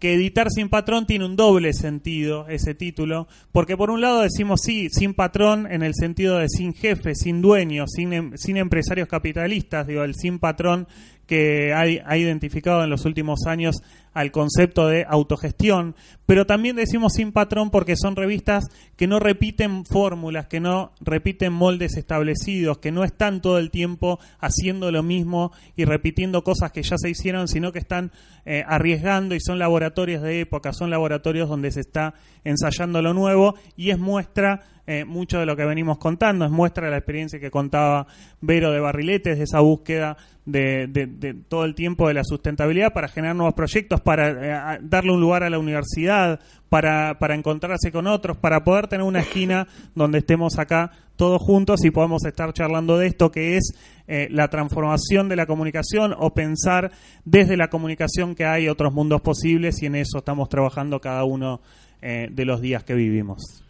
que 0.00 0.14
editar 0.14 0.50
sin 0.50 0.68
patrón 0.68 1.06
tiene 1.06 1.24
un 1.24 1.36
doble 1.36 1.72
sentido, 1.74 2.48
ese 2.48 2.74
título, 2.74 3.28
porque 3.52 3.76
por 3.76 3.88
un 3.90 4.00
lado 4.00 4.22
decimos 4.22 4.62
sí, 4.64 4.88
sin 4.90 5.14
patrón 5.14 5.68
en 5.70 5.84
el 5.84 5.94
sentido 5.94 6.38
de 6.38 6.48
sin 6.48 6.74
jefe, 6.74 7.14
sin 7.14 7.40
dueño, 7.40 7.84
sin, 7.86 8.12
em, 8.12 8.32
sin 8.36 8.56
empresarios 8.56 9.06
capitalistas, 9.06 9.86
digo, 9.86 10.02
el 10.02 10.16
sin 10.16 10.40
patrón 10.40 10.88
que 11.26 11.72
ha, 11.72 12.16
identificado 12.16 12.84
en 12.84 12.90
los 12.90 13.04
últimos 13.04 13.46
años 13.46 13.76
al 14.14 14.30
concepto 14.30 14.86
de 14.86 15.04
autogestión, 15.06 15.94
pero 16.24 16.46
también 16.46 16.76
decimos 16.76 17.14
sin 17.14 17.32
patrón 17.32 17.70
porque 17.70 17.96
son 17.96 18.16
revistas 18.16 18.64
que 18.96 19.06
no 19.06 19.18
repiten 19.18 19.84
fórmulas, 19.84 20.46
que 20.46 20.60
no 20.60 20.92
repiten 21.00 21.52
moldes 21.52 21.96
establecidos, 21.96 22.78
que 22.78 22.92
no 22.92 23.04
están 23.04 23.42
todo 23.42 23.58
el 23.58 23.70
tiempo 23.70 24.18
haciendo 24.38 24.90
lo 24.90 25.02
mismo 25.02 25.52
y 25.76 25.84
repitiendo 25.84 26.44
cosas 26.44 26.72
que 26.72 26.82
ya 26.82 26.96
se 26.96 27.10
hicieron, 27.10 27.48
sino 27.48 27.72
que 27.72 27.80
están 27.80 28.12
eh, 28.46 28.62
arriesgando 28.66 29.34
y 29.34 29.40
son 29.40 29.58
laboratorios 29.58 30.22
de 30.22 30.40
época, 30.40 30.72
son 30.72 30.90
laboratorios 30.90 31.48
donde 31.48 31.72
se 31.72 31.80
está 31.80 32.14
ensayando 32.44 33.02
lo 33.02 33.12
nuevo 33.12 33.56
y 33.76 33.90
es 33.90 33.98
muestra 33.98 34.62
eh, 34.86 35.06
mucho 35.06 35.38
de 35.38 35.46
lo 35.46 35.56
que 35.56 35.64
venimos 35.64 35.96
contando, 35.96 36.44
es 36.44 36.50
muestra 36.50 36.84
de 36.84 36.90
la 36.90 36.98
experiencia 36.98 37.40
que 37.40 37.50
contaba 37.50 38.06
Vero 38.42 38.70
de 38.70 38.80
Barriletes, 38.80 39.38
de 39.38 39.44
esa 39.44 39.60
búsqueda 39.60 40.18
de, 40.44 41.36
todo 41.48 41.64
el 41.64 41.74
tiempo 41.74 42.08
de 42.08 42.14
la 42.14 42.22
sustentabilidad 42.22 42.92
para 42.92 43.08
generar 43.08 43.34
nuevos 43.34 43.54
proyectos, 43.54 44.00
para 44.04 44.76
eh, 44.76 44.78
darle 44.82 45.12
un 45.12 45.20
lugar 45.20 45.42
a 45.42 45.50
la 45.50 45.58
universidad, 45.58 46.38
para, 46.68 47.18
para 47.18 47.34
encontrarse 47.34 47.90
con 47.90 48.06
otros, 48.06 48.36
para 48.36 48.62
poder 48.62 48.86
tener 48.86 49.06
una 49.06 49.20
esquina 49.20 49.66
donde 49.94 50.18
estemos 50.18 50.58
acá 50.58 50.92
todos 51.16 51.40
juntos 51.40 51.84
y 51.84 51.90
podamos 51.90 52.24
estar 52.24 52.52
charlando 52.52 52.98
de 52.98 53.06
esto 53.06 53.30
que 53.30 53.56
es 53.56 53.72
eh, 54.06 54.28
la 54.30 54.48
transformación 54.48 55.28
de 55.28 55.36
la 55.36 55.46
comunicación 55.46 56.14
o 56.18 56.34
pensar 56.34 56.90
desde 57.24 57.56
la 57.56 57.68
comunicación 57.68 58.34
que 58.34 58.44
hay 58.44 58.68
otros 58.68 58.92
mundos 58.92 59.20
posibles 59.20 59.82
y 59.82 59.86
en 59.86 59.94
eso 59.96 60.18
estamos 60.18 60.48
trabajando 60.48 61.00
cada 61.00 61.24
uno 61.24 61.60
eh, 62.02 62.28
de 62.30 62.44
los 62.44 62.60
días 62.60 62.84
que 62.84 62.94
vivimos. 62.94 63.64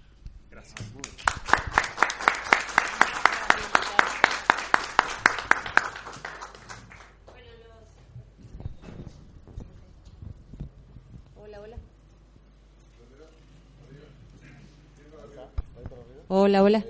Gracias. 0.51 1.14
Hola, 16.29 16.63
hola. 16.63 16.85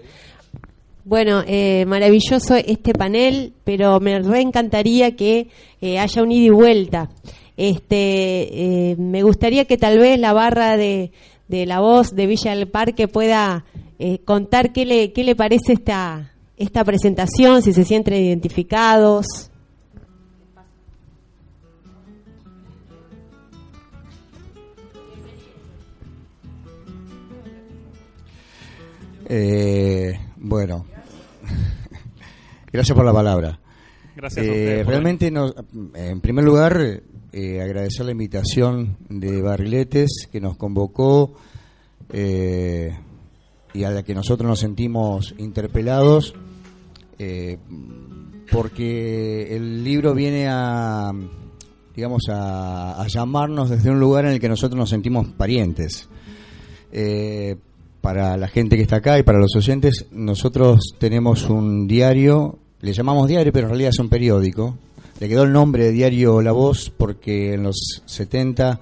Bueno, 1.04 1.42
eh, 1.46 1.84
maravilloso 1.86 2.54
este 2.54 2.92
panel, 2.94 3.52
pero 3.64 3.98
me 3.98 4.20
reencantaría 4.20 5.16
que 5.16 5.48
eh, 5.80 5.98
haya 5.98 6.22
un 6.22 6.30
ida 6.30 6.46
y 6.46 6.50
vuelta. 6.50 7.10
Este, 7.56 8.90
eh, 8.90 8.96
me 8.96 9.22
gustaría 9.22 9.64
que 9.64 9.76
tal 9.76 9.98
vez 9.98 10.18
la 10.18 10.32
barra 10.32 10.76
de, 10.76 11.10
de 11.48 11.66
la 11.66 11.80
voz 11.80 12.14
de 12.14 12.26
Villa 12.26 12.54
del 12.54 12.68
Parque 12.68 13.08
pueda 13.08 13.64
eh, 13.98 14.18
contar 14.24 14.72
qué 14.72 14.86
le, 14.86 15.12
qué 15.12 15.24
le 15.24 15.34
parece 15.34 15.72
esta, 15.72 16.32
esta 16.56 16.84
presentación, 16.84 17.60
si 17.62 17.72
se 17.72 17.84
sienten 17.84 18.14
identificados. 18.14 19.50
Eh, 29.36 30.16
bueno, 30.36 30.84
gracias 32.72 32.94
por 32.94 33.04
la 33.04 33.12
palabra. 33.12 33.58
Gracias 34.14 34.46
a 34.46 34.48
Eh, 34.48 34.50
ustedes 34.52 34.84
por 34.84 34.90
realmente, 34.92 35.30
nos- 35.32 35.54
en 35.94 36.20
primer 36.20 36.44
lugar, 36.44 37.02
eh, 37.32 37.60
agradecer 37.60 38.06
la 38.06 38.12
invitación 38.12 38.96
de 39.08 39.42
Barriletes 39.42 40.28
que 40.30 40.40
nos 40.40 40.56
convocó 40.56 41.34
eh, 42.12 42.96
y 43.72 43.82
a 43.82 43.90
la 43.90 44.04
que 44.04 44.14
nosotros 44.14 44.48
nos 44.48 44.60
sentimos 44.60 45.34
interpelados, 45.38 46.32
porque 48.52 49.56
el 49.56 49.82
libro 49.82 50.14
viene 50.14 50.46
a, 50.48 51.10
digamos, 51.96 52.22
a, 52.28 53.02
a 53.02 53.06
llamarnos 53.08 53.68
desde 53.70 53.90
un 53.90 53.98
lugar 53.98 54.26
en 54.26 54.32
el 54.32 54.38
que 54.40 54.48
nosotros 54.48 54.78
nos 54.78 54.90
sentimos 54.90 55.26
parientes. 55.32 56.08
Eh, 56.92 57.56
para 58.04 58.36
la 58.36 58.48
gente 58.48 58.76
que 58.76 58.82
está 58.82 58.96
acá 58.96 59.18
y 59.18 59.22
para 59.22 59.38
los 59.38 59.56
oyentes, 59.56 60.04
nosotros 60.12 60.94
tenemos 60.98 61.48
un 61.48 61.88
diario, 61.88 62.58
le 62.82 62.92
llamamos 62.92 63.26
diario, 63.28 63.50
pero 63.50 63.64
en 63.64 63.70
realidad 63.70 63.92
es 63.94 63.98
un 63.98 64.10
periódico. 64.10 64.76
Le 65.20 65.26
quedó 65.26 65.44
el 65.44 65.52
nombre 65.54 65.84
de 65.84 65.92
Diario 65.92 66.42
La 66.42 66.52
Voz 66.52 66.92
porque 66.94 67.54
en 67.54 67.62
los 67.62 68.02
70 68.04 68.78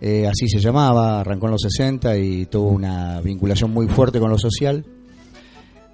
eh, 0.00 0.26
así 0.26 0.48
se 0.48 0.60
llamaba, 0.60 1.20
arrancó 1.20 1.44
en 1.44 1.52
los 1.52 1.60
60 1.60 2.16
y 2.16 2.46
tuvo 2.46 2.70
una 2.70 3.20
vinculación 3.20 3.70
muy 3.70 3.86
fuerte 3.86 4.18
con 4.18 4.30
lo 4.30 4.38
social. 4.38 4.82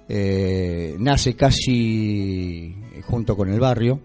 Eh, 0.07 0.95
nace 0.97 1.35
casi 1.35 2.73
junto 3.05 3.35
con 3.35 3.49
el 3.51 3.59
barrio 3.59 3.99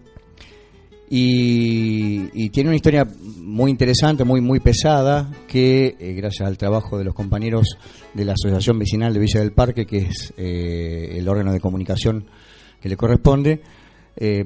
y, 1.09 2.49
tiene 2.49 2.69
una 2.69 2.75
historia 2.75 3.07
muy 3.41 3.71
interesante, 3.71 4.23
muy 4.23 4.41
muy 4.41 4.59
pesada, 4.59 5.29
que 5.47 5.95
eh, 5.99 6.13
gracias 6.13 6.47
al 6.47 6.57
trabajo 6.57 6.97
de 6.97 7.05
los 7.05 7.13
compañeros 7.13 7.77
de 8.13 8.25
la 8.25 8.33
Asociación 8.33 8.79
Vecinal 8.79 9.13
de 9.13 9.19
Villa 9.19 9.39
del 9.39 9.51
Parque, 9.53 9.85
que 9.85 9.97
es 9.99 10.33
eh, 10.37 11.15
el 11.17 11.27
órgano 11.29 11.51
de 11.53 11.59
comunicación 11.59 12.25
que 12.81 12.89
le 12.89 12.97
corresponde, 12.97 13.61
eh, 14.15 14.45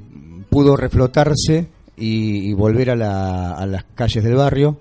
pudo 0.49 0.75
reflotarse 0.75 1.67
y, 1.97 2.49
y 2.49 2.53
volver 2.53 2.91
a, 2.91 2.95
la- 2.95 3.53
a 3.53 3.65
las 3.65 3.83
calles 3.95 4.23
del 4.23 4.35
barrio 4.35 4.79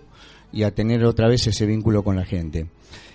y 0.52 0.64
a 0.64 0.74
tener 0.74 1.04
otra 1.04 1.28
vez 1.28 1.46
ese 1.46 1.66
vínculo 1.66 2.02
con 2.02 2.16
la 2.16 2.24
gente. 2.24 2.66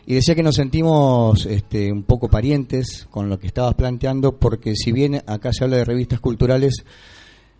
Y 0.07 0.13
decía 0.13 0.35
que 0.35 0.43
nos 0.43 0.55
sentimos 0.55 1.45
este, 1.47 1.91
un 1.91 2.03
poco 2.03 2.29
parientes 2.29 3.07
con 3.09 3.27
lo 3.27 3.39
que 3.39 3.47
estabas 3.47 3.73
planteando, 3.73 4.37
porque 4.37 4.75
si 4.75 4.91
bien 4.91 5.21
acá 5.25 5.51
se 5.51 5.63
habla 5.63 5.77
de 5.77 5.85
revistas 5.85 6.19
culturales, 6.19 6.85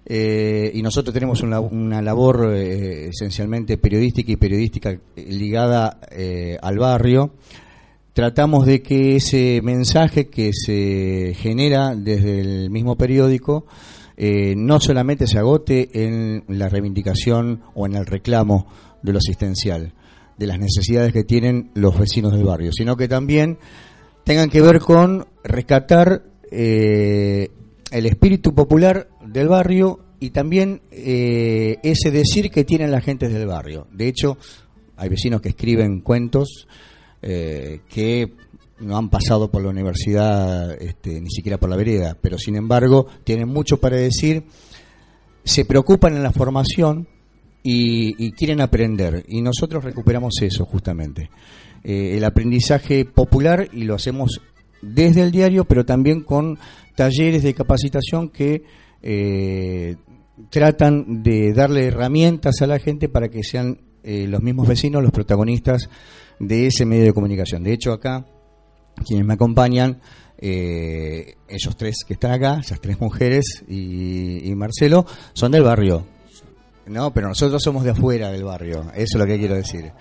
eh, 0.06 0.72
y 0.74 0.82
nosotros 0.82 1.14
tenemos 1.14 1.42
una, 1.42 1.60
una 1.60 2.02
labor 2.02 2.54
eh, 2.54 3.08
esencialmente 3.08 3.78
periodística 3.78 4.32
y 4.32 4.36
periodística 4.36 4.98
ligada 5.16 6.00
eh, 6.12 6.58
al 6.62 6.78
barrio, 6.78 7.32
tratamos 8.14 8.66
de 8.66 8.82
que 8.82 9.18
ese 9.18 9.62
mensaje 9.64 10.28
que 10.28 10.52
se 10.54 11.34
genera 11.38 11.96
desde 11.96 12.40
el 12.40 12.70
mismo 12.70 12.96
periódico 12.96 13.66
eh, 14.18 14.54
no 14.56 14.80
solamente 14.80 15.28
se 15.28 15.40
agote 15.40 15.90
en 16.06 16.46
la 16.48 16.70
reivindicación 16.70 17.64
o 17.74 17.86
en 17.86 17.96
el 17.96 18.06
reclamo 18.06 18.68
de 19.02 19.12
lo 19.12 19.18
asistencial, 19.18 19.94
de 20.38 20.48
las 20.48 20.58
necesidades 20.58 21.12
que 21.12 21.26
tienen 21.26 21.72
los 21.74 22.00
vecinos 22.00 22.32
del 22.32 22.46
barrio, 22.46 22.72
sino 22.72 22.96
que 22.96 23.10
también 23.10 23.58
tengan 24.24 24.50
que 24.50 24.62
ver 24.62 24.80
con 24.80 25.28
rescatar 25.44 26.24
eh, 26.50 27.50
el 27.92 28.06
espíritu 28.06 28.56
popular 28.56 29.10
del 29.36 29.50
barrio 29.50 30.00
y 30.20 30.30
también 30.30 30.82
eh, 30.92 31.78
ese 31.84 32.10
decir 32.10 32.50
que 32.50 32.64
tienen 32.64 32.90
las 32.90 33.04
gentes 33.04 33.34
del 33.34 33.46
barrio. 33.46 33.86
De 33.92 34.08
hecho, 34.08 34.38
hay 34.96 35.10
vecinos 35.10 35.42
que 35.42 35.50
escriben 35.50 36.00
cuentos 36.00 36.68
eh, 37.22 37.82
que 37.90 38.32
no 38.80 38.98
han 38.98 39.10
pasado 39.10 39.52
por 39.52 39.62
la 39.62 39.70
universidad, 39.70 40.82
este, 40.82 41.20
ni 41.20 41.30
siquiera 41.30 41.58
por 41.58 41.70
la 41.70 41.76
vereda, 41.76 42.18
pero 42.20 42.38
sin 42.38 42.56
embargo 42.56 43.08
tienen 43.26 43.50
mucho 43.50 43.78
para 43.78 43.98
decir, 43.98 44.46
se 45.44 45.66
preocupan 45.66 46.16
en 46.16 46.24
la 46.24 46.32
formación 46.32 47.08
y, 47.62 48.26
y 48.26 48.32
quieren 48.32 48.62
aprender. 48.62 49.26
Y 49.28 49.42
nosotros 49.42 49.84
recuperamos 49.84 50.36
eso 50.42 50.66
justamente. 50.66 51.30
Eh, 51.84 52.16
el 52.16 52.24
aprendizaje 52.24 53.04
popular 53.04 53.68
y 53.74 53.84
lo 53.84 53.96
hacemos 53.96 54.42
desde 54.82 55.22
el 55.24 55.32
diario, 55.32 55.66
pero 55.66 55.86
también 55.86 56.22
con 56.22 56.58
talleres 56.96 57.44
de 57.44 57.54
capacitación 57.54 58.30
que 58.30 58.64
eh, 59.06 59.98
tratan 60.50 61.22
de 61.22 61.54
darle 61.54 61.86
herramientas 61.86 62.62
a 62.62 62.68
la 62.68 62.80
gente 62.80 63.08
para 63.08 63.30
que 63.30 63.44
sean 63.44 63.80
eh, 64.04 64.28
los 64.28 64.42
mismos 64.42 64.68
vecinos 64.68 65.04
los 65.04 65.12
protagonistas 65.12 65.90
de 66.40 66.68
ese 66.68 66.86
medio 66.86 67.06
de 67.06 67.14
comunicación. 67.14 67.64
De 67.64 67.72
hecho, 67.72 67.94
acá, 67.94 68.26
quienes 69.06 69.26
me 69.26 69.36
acompañan, 69.36 70.02
eh, 70.40 71.36
ellos 71.48 71.78
tres 71.78 71.98
que 72.06 72.16
están 72.16 72.32
acá, 72.32 72.60
esas 72.60 72.82
tres 72.82 73.00
mujeres 73.00 73.64
y, 73.68 74.50
y 74.50 74.56
Marcelo, 74.56 75.06
son 75.34 75.52
del 75.52 75.64
barrio. 75.64 76.04
No, 76.88 77.14
pero 77.14 77.28
nosotros 77.28 77.62
somos 77.64 77.84
de 77.84 77.92
afuera 77.92 78.32
del 78.32 78.44
barrio, 78.44 78.92
eso 78.96 79.18
es 79.18 79.20
lo 79.20 79.26
que 79.26 79.38
quiero 79.38 79.56
decir. 79.56 79.92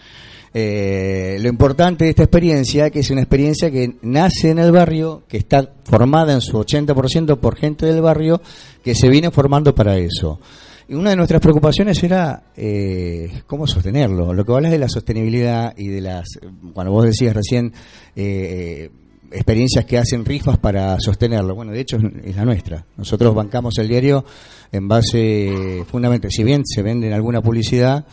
Eh, 0.57 1.37
lo 1.41 1.49
importante 1.49 2.05
de 2.05 2.11
esta 2.11 2.23
experiencia, 2.23 2.89
que 2.89 3.01
es 3.01 3.11
una 3.11 3.23
experiencia 3.23 3.73
que 3.73 3.97
nace 4.03 4.51
en 4.51 4.61
el 4.61 4.71
barrio, 4.71 5.25
que 5.27 5.37
está 5.37 5.69
formada 5.83 6.33
en 6.33 6.41
su 6.41 6.57
80% 6.57 7.39
por 7.39 7.57
gente 7.57 7.87
del 7.87 8.01
barrio, 8.01 8.41
que 8.83 8.95
se 8.95 9.09
viene 9.09 9.33
formando 9.33 9.75
para 9.75 9.99
eso. 9.99 10.39
Y 10.87 10.95
una 10.95 11.11
de 11.11 11.17
nuestras 11.17 11.41
preocupaciones 11.41 12.01
era 12.05 12.45
eh, 12.57 13.43
cómo 13.49 13.67
sostenerlo. 13.67 14.33
Lo 14.33 14.45
que 14.45 14.53
hablas 14.53 14.71
de 14.71 14.79
la 14.79 14.89
sostenibilidad 14.89 15.75
y 15.77 15.89
de 15.89 16.01
las, 16.01 16.27
cuando 16.73 16.93
vos 16.93 17.05
decías 17.05 17.35
recién, 17.35 17.73
eh, 18.15 18.91
experiencias 19.33 19.85
que 19.87 19.99
hacen 19.99 20.25
rifas 20.25 20.59
para 20.59 21.01
sostenerlo. 21.01 21.57
Bueno, 21.57 21.73
de 21.73 21.81
hecho 21.81 21.99
es, 22.23 22.37
la 22.37 22.45
nuestra. 22.45 22.87
Nosotros 22.97 23.35
bancamos 23.35 23.75
el 23.79 23.89
diario 23.89 24.25
en 24.71 24.87
base, 24.87 25.85
fundamentalmente, 25.91 26.31
si 26.31 26.45
bien 26.45 26.63
se 26.65 26.83
vende 26.83 27.09
en 27.09 27.13
alguna 27.13 27.43
publicidad, 27.43 28.07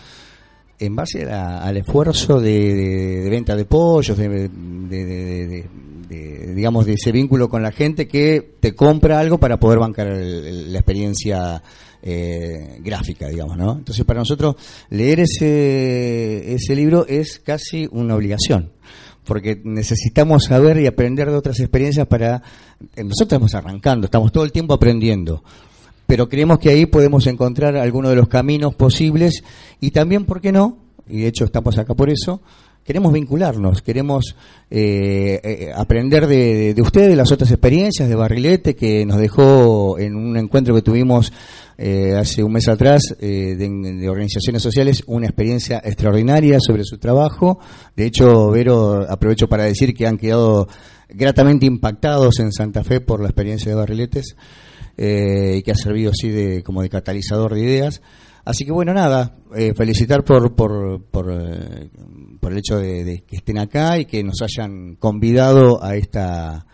en 0.81 0.95
base 0.95 1.23
a 1.31 1.63
al 1.63 1.77
esfuerzo 1.77 2.39
de, 2.39 2.73
de- 3.23 3.29
venta 3.29 3.55
de 3.55 3.65
pollos, 3.65 4.17
de, 4.17 4.49
de- 4.49 5.65
digamos, 6.55 6.85
de 6.85 6.93
ese 6.93 7.11
vínculo 7.11 7.47
con 7.49 7.61
la 7.63 7.71
gente 7.71 8.07
que 8.07 8.55
te 8.59 8.73
compra 8.75 9.19
algo 9.19 9.37
para 9.37 9.57
poder 9.59 9.79
bancar 9.79 10.07
el- 10.07 10.73
la 10.73 10.79
experiencia 10.79 11.61
eh, 12.03 12.79
gráfica, 12.83 13.27
digamos, 13.27 13.57
¿no? 13.57 13.73
Entonces, 13.77 14.03
para 14.05 14.19
nosotros 14.19 14.55
leer 14.89 15.19
ese, 15.21 16.53
ese 16.55 16.75
libro 16.75 17.05
es 17.07 17.39
casi 17.39 17.87
una 17.91 18.15
obligación 18.15 18.71
porque 19.23 19.61
necesitamos 19.63 20.45
saber 20.45 20.79
y 20.79 20.87
aprender 20.87 21.29
de 21.29 21.35
otras 21.37 21.59
experiencias 21.59 22.07
para... 22.07 22.41
eh, 22.95 23.03
Nosotros 23.03 23.21
estamos 23.27 23.53
arrancando, 23.53 24.05
estamos 24.05 24.31
todo 24.31 24.43
el 24.43 24.51
tiempo 24.51 24.73
aprendiendo, 24.73 25.43
pero 26.11 26.27
creemos 26.27 26.59
que 26.59 26.69
ahí 26.69 26.87
podemos 26.87 27.25
encontrar 27.25 27.77
algunos 27.77 28.09
de 28.09 28.17
los 28.17 28.27
caminos 28.27 28.75
posibles 28.75 29.45
y 29.79 29.91
también, 29.91 30.25
¿por 30.25 30.41
qué 30.41 30.51
no? 30.51 30.77
Y 31.07 31.21
de 31.21 31.27
hecho 31.27 31.45
estamos 31.45 31.77
acá 31.77 31.93
por 31.93 32.09
eso, 32.09 32.41
queremos 32.83 33.13
vincularnos, 33.13 33.81
queremos 33.81 34.35
eh, 34.69 35.39
eh, 35.41 35.71
aprender 35.73 36.27
de, 36.27 36.35
de, 36.35 36.73
de 36.73 36.81
usted, 36.81 37.07
de 37.07 37.15
las 37.15 37.31
otras 37.31 37.49
experiencias, 37.49 38.09
de 38.09 38.15
Barrilete, 38.15 38.75
que 38.75 39.05
nos 39.05 39.19
dejó 39.19 39.97
en 39.99 40.17
un 40.17 40.35
encuentro 40.35 40.75
que 40.75 40.81
tuvimos 40.81 41.31
eh, 41.77 42.13
hace 42.19 42.43
un 42.43 42.51
mes 42.51 42.67
atrás 42.67 43.15
eh, 43.21 43.55
de, 43.57 43.69
de 43.69 44.09
organizaciones 44.09 44.61
sociales 44.61 45.03
una 45.07 45.27
experiencia 45.27 45.81
extraordinaria 45.81 46.57
sobre 46.59 46.83
su 46.83 46.97
trabajo. 46.97 47.59
De 47.95 48.05
hecho, 48.05 48.51
Vero, 48.51 49.09
aprovecho 49.09 49.47
para 49.47 49.63
decir 49.63 49.93
que 49.93 50.07
han 50.07 50.17
quedado 50.17 50.67
gratamente 51.07 51.65
impactados 51.65 52.41
en 52.41 52.51
Santa 52.51 52.83
Fe 52.83 52.99
por 52.99 53.21
la 53.21 53.27
experiencia 53.27 53.71
de 53.71 53.77
Barriletes. 53.77 54.35
Eh, 55.03 55.55
y 55.57 55.63
que 55.63 55.71
ha 55.71 55.75
servido 55.75 56.11
así 56.11 56.29
de, 56.29 56.61
como 56.61 56.83
de 56.83 56.89
catalizador 56.89 57.55
de 57.55 57.61
ideas. 57.61 58.03
Así 58.45 58.65
que 58.65 58.71
bueno, 58.71 58.93
nada, 58.93 59.35
eh, 59.55 59.73
felicitar 59.75 60.23
por, 60.23 60.53
por, 60.53 61.01
por, 61.05 61.31
eh, 61.31 61.89
por 62.39 62.51
el 62.51 62.59
hecho 62.59 62.77
de, 62.77 63.03
de 63.03 63.23
que 63.23 63.37
estén 63.37 63.57
acá 63.57 63.97
y 63.97 64.05
que 64.05 64.23
nos 64.23 64.43
hayan 64.43 64.97
convidado 64.97 65.83
a 65.83 65.95
esta, 65.95 66.67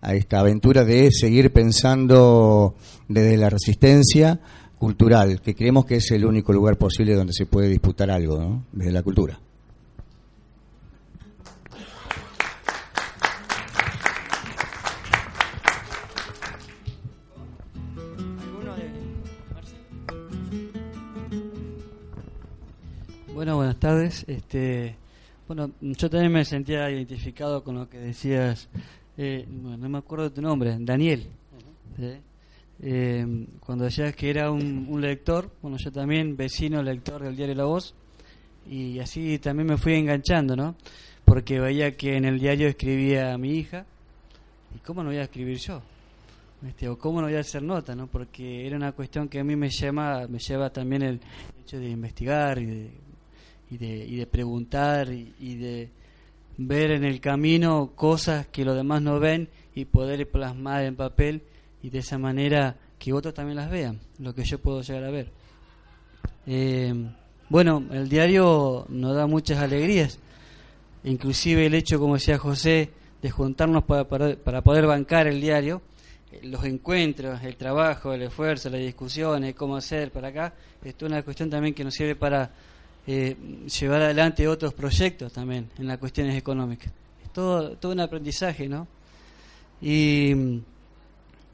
a 0.00 0.14
esta 0.14 0.38
aventura 0.38 0.84
de 0.84 1.10
seguir 1.10 1.52
pensando 1.52 2.76
desde 3.08 3.36
la 3.36 3.50
resistencia 3.50 4.38
cultural, 4.78 5.40
que 5.40 5.56
creemos 5.56 5.84
que 5.84 5.96
es 5.96 6.08
el 6.12 6.24
único 6.24 6.52
lugar 6.52 6.78
posible 6.78 7.16
donde 7.16 7.32
se 7.32 7.46
puede 7.46 7.68
disputar 7.68 8.12
algo, 8.12 8.38
¿no? 8.38 8.66
desde 8.70 8.92
la 8.92 9.02
cultura. 9.02 9.40
Buenas 23.72 23.80
tardes. 23.80 24.24
Este, 24.28 24.96
bueno, 25.48 25.70
yo 25.80 26.10
también 26.10 26.30
me 26.30 26.44
sentía 26.44 26.90
identificado 26.90 27.64
con 27.64 27.76
lo 27.76 27.88
que 27.88 27.98
decías. 27.98 28.68
eh, 29.16 29.46
bueno, 29.48 29.78
no 29.78 29.88
me 29.88 29.98
acuerdo 29.98 30.24
de 30.24 30.30
tu 30.30 30.42
nombre, 30.42 30.76
Daniel. 30.78 31.26
¿sí? 31.96 32.12
Eh, 32.82 33.46
cuando 33.60 33.84
decías 33.84 34.14
que 34.14 34.28
era 34.28 34.50
un, 34.50 34.86
un 34.90 35.00
lector, 35.00 35.50
bueno, 35.62 35.78
yo 35.78 35.90
también 35.90 36.36
vecino 36.36 36.82
lector 36.82 37.22
del 37.22 37.34
diario 37.34 37.54
La 37.54 37.64
Voz, 37.64 37.94
y 38.68 38.98
así 38.98 39.38
también 39.38 39.68
me 39.68 39.78
fui 39.78 39.94
enganchando, 39.94 40.54
¿no? 40.54 40.74
Porque 41.24 41.58
veía 41.58 41.92
que 41.92 42.16
en 42.16 42.26
el 42.26 42.38
diario 42.38 42.68
escribía 42.68 43.32
a 43.32 43.38
mi 43.38 43.54
hija, 43.54 43.86
y 44.74 44.80
cómo 44.80 45.02
no 45.02 45.08
voy 45.08 45.18
a 45.18 45.22
escribir 45.22 45.56
yo, 45.56 45.80
este, 46.66 46.88
o 46.88 46.98
cómo 46.98 47.20
no 47.22 47.28
voy 47.28 47.36
a 47.36 47.40
hacer 47.40 47.62
nota, 47.62 47.94
¿no? 47.94 48.06
Porque 48.06 48.66
era 48.66 48.76
una 48.76 48.92
cuestión 48.92 49.28
que 49.28 49.40
a 49.40 49.44
mí 49.44 49.56
me 49.56 49.70
llama, 49.70 50.26
me 50.28 50.38
lleva 50.38 50.68
también 50.70 51.02
el 51.02 51.20
hecho 51.62 51.78
de 51.78 51.88
investigar 51.88 52.58
y 52.58 52.66
de 52.66 53.01
y 53.72 53.78
de, 53.78 54.04
y 54.04 54.16
de 54.16 54.26
preguntar 54.26 55.08
y, 55.10 55.54
de 55.54 55.88
ver 56.58 56.90
en 56.90 57.04
el 57.04 57.20
camino 57.20 57.92
cosas 57.94 58.46
que 58.48 58.66
los 58.66 58.76
demás 58.76 59.00
no 59.00 59.18
ven 59.18 59.48
y 59.74 59.86
poder 59.86 60.30
plasmar 60.30 60.84
en 60.84 60.94
papel 60.94 61.42
y 61.82 61.88
de 61.88 62.00
esa 62.00 62.18
manera 62.18 62.76
que 62.98 63.14
otros 63.14 63.32
también 63.32 63.56
las 63.56 63.70
vean, 63.70 63.98
lo 64.18 64.34
que 64.34 64.44
yo 64.44 64.58
puedo 64.58 64.82
llegar 64.82 65.04
a 65.04 65.10
ver. 65.10 65.30
Eh, 66.46 66.92
bueno, 67.48 67.82
el 67.90 68.10
diario 68.10 68.84
nos 68.90 69.16
da 69.16 69.26
muchas 69.26 69.58
alegrías, 69.58 70.18
inclusive 71.04 71.64
el 71.64 71.74
hecho, 71.74 71.98
como 71.98 72.14
decía 72.14 72.36
José, 72.36 72.90
de 73.22 73.30
juntarnos 73.30 73.84
para, 73.84 74.06
para, 74.06 74.36
para 74.36 74.60
poder 74.60 74.86
bancar 74.86 75.28
el 75.28 75.40
diario, 75.40 75.80
eh, 76.30 76.40
los 76.42 76.62
encuentros, 76.64 77.42
el 77.42 77.56
trabajo, 77.56 78.12
el 78.12 78.20
esfuerzo, 78.20 78.68
las 78.68 78.80
discusiones, 78.80 79.54
cómo 79.54 79.76
hacer 79.76 80.10
para 80.10 80.28
acá, 80.28 80.52
esto 80.84 81.06
es 81.06 81.12
una 81.12 81.22
cuestión 81.22 81.48
también 81.48 81.72
que 81.72 81.84
nos 81.84 81.94
sirve 81.94 82.14
para 82.16 82.50
eh, 83.06 83.36
llevar 83.80 84.02
adelante 84.02 84.46
otros 84.46 84.74
proyectos 84.74 85.32
también 85.32 85.68
en 85.78 85.88
las 85.88 85.98
cuestiones 85.98 86.36
económicas. 86.36 86.92
Es 87.24 87.32
todo, 87.32 87.76
todo 87.76 87.92
un 87.92 88.00
aprendizaje, 88.00 88.68
¿no? 88.68 88.86
Y, 89.80 90.32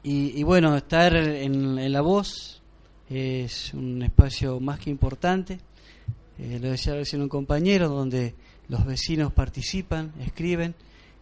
y, 0.03 0.43
bueno, 0.43 0.77
estar 0.77 1.15
en, 1.15 1.79
en, 1.79 1.91
la 1.91 2.01
voz 2.01 2.61
es 3.09 3.73
un 3.73 4.03
espacio 4.03 4.59
más 4.59 4.79
que 4.79 4.91
importante. 4.91 5.59
Eh, 6.37 6.59
lo 6.61 6.69
decía 6.69 6.93
recién 6.93 7.23
un 7.23 7.29
compañero, 7.29 7.89
donde 7.89 8.35
los 8.67 8.85
vecinos 8.85 9.33
participan, 9.33 10.13
escriben, 10.19 10.75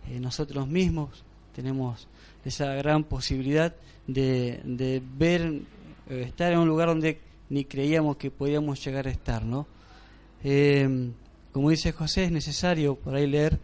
eh, 0.09 0.19
nosotros 0.19 0.67
mismos 0.67 1.23
tenemos 1.55 2.09
esa 2.43 2.73
gran 2.73 3.05
posibilidad 3.05 3.73
de, 4.05 4.59
de 4.65 5.01
ver, 5.17 5.61
estar 6.09 6.51
en 6.51 6.59
un 6.59 6.67
lugar 6.67 6.89
donde 6.89 7.21
ni 7.49 7.63
creíamos 7.63 8.17
que 8.17 8.30
podíamos 8.30 8.84
llegar 8.84 9.07
a 9.07 9.11
estar, 9.11 9.45
¿no? 9.45 9.65
Eh, 10.43 11.09
como 11.51 11.69
dice 11.69 11.91
José, 11.91 12.25
es 12.25 12.31
necesario 12.31 12.95
por 12.95 13.15
ahí 13.15 13.27
leer 13.27 13.59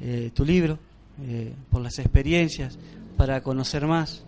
eh, 0.00 0.30
tu 0.34 0.44
libro, 0.44 0.78
eh, 1.22 1.52
por 1.70 1.82
las 1.82 1.98
experiencias, 1.98 2.78
para 3.16 3.42
conocer 3.42 3.86
más. 3.86 4.24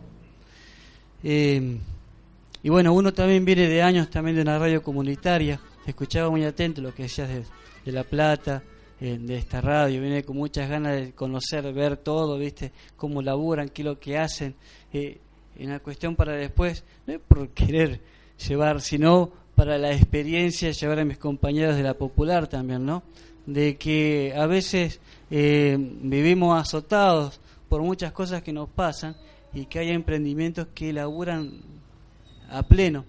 y 1.23 2.69
bueno, 2.69 2.93
uno 2.93 3.13
también 3.13 3.45
viene 3.45 3.69
de 3.69 3.83
años 3.83 4.11
también 4.11 4.37
de 4.37 4.43
una 4.43 4.59
radio 4.59 4.83
comunitaria, 4.83 5.61
escuchaba 5.87 6.31
muy 6.31 6.45
atento 6.45 6.81
lo 6.81 6.95
que 6.95 7.05
decías 7.05 7.29
de, 7.29 7.45
de 7.85 7.93
La 7.93 8.05
Plata, 8.05 8.63
de 8.99 9.37
esta 9.37 9.61
radio, 9.61 10.01
viene 10.01 10.25
con 10.25 10.37
muchas 10.37 10.71
ganas 10.71 10.97
de 10.97 11.13
conocer, 11.13 11.71
ver 11.75 11.99
todo, 11.99 12.39
viste, 12.39 12.73
cómo 12.97 13.21
laburan, 13.21 13.69
qué 13.69 13.83
es 13.83 13.87
lo 13.87 14.01
que 14.01 14.17
hacen, 14.17 14.55
en 14.93 15.19
una 15.59 15.81
cuestión 15.81 16.17
para 16.17 16.33
después, 16.33 16.85
no 17.07 17.15
es 17.15 17.21
por 17.21 17.49
querer 17.51 18.01
llevar, 18.39 18.81
sino 18.81 19.33
para 19.57 19.79
la 19.79 19.91
experiencia 19.93 20.71
llevar 20.71 21.01
a 21.01 21.05
mis 21.05 21.19
compañeros 21.19 21.77
de 21.77 21.83
la 21.83 21.95
popular 21.95 22.47
también, 22.47 22.85
¿no? 22.85 23.03
De 23.47 23.77
que 23.77 24.35
a 24.37 24.47
veces 24.47 25.01
eh, 25.31 25.77
vivimos 25.79 26.61
azotados 26.61 27.41
por 27.69 27.83
muchas 27.83 28.13
cosas 28.13 28.43
que 28.43 28.53
nos 28.53 28.69
pasan 28.69 29.17
y 29.55 29.65
que 29.65 29.79
hay 29.79 29.91
emprendimientos 29.91 30.69
que 30.75 30.93
laburan 30.93 31.55
a 32.51 32.63
pleno 32.63 33.07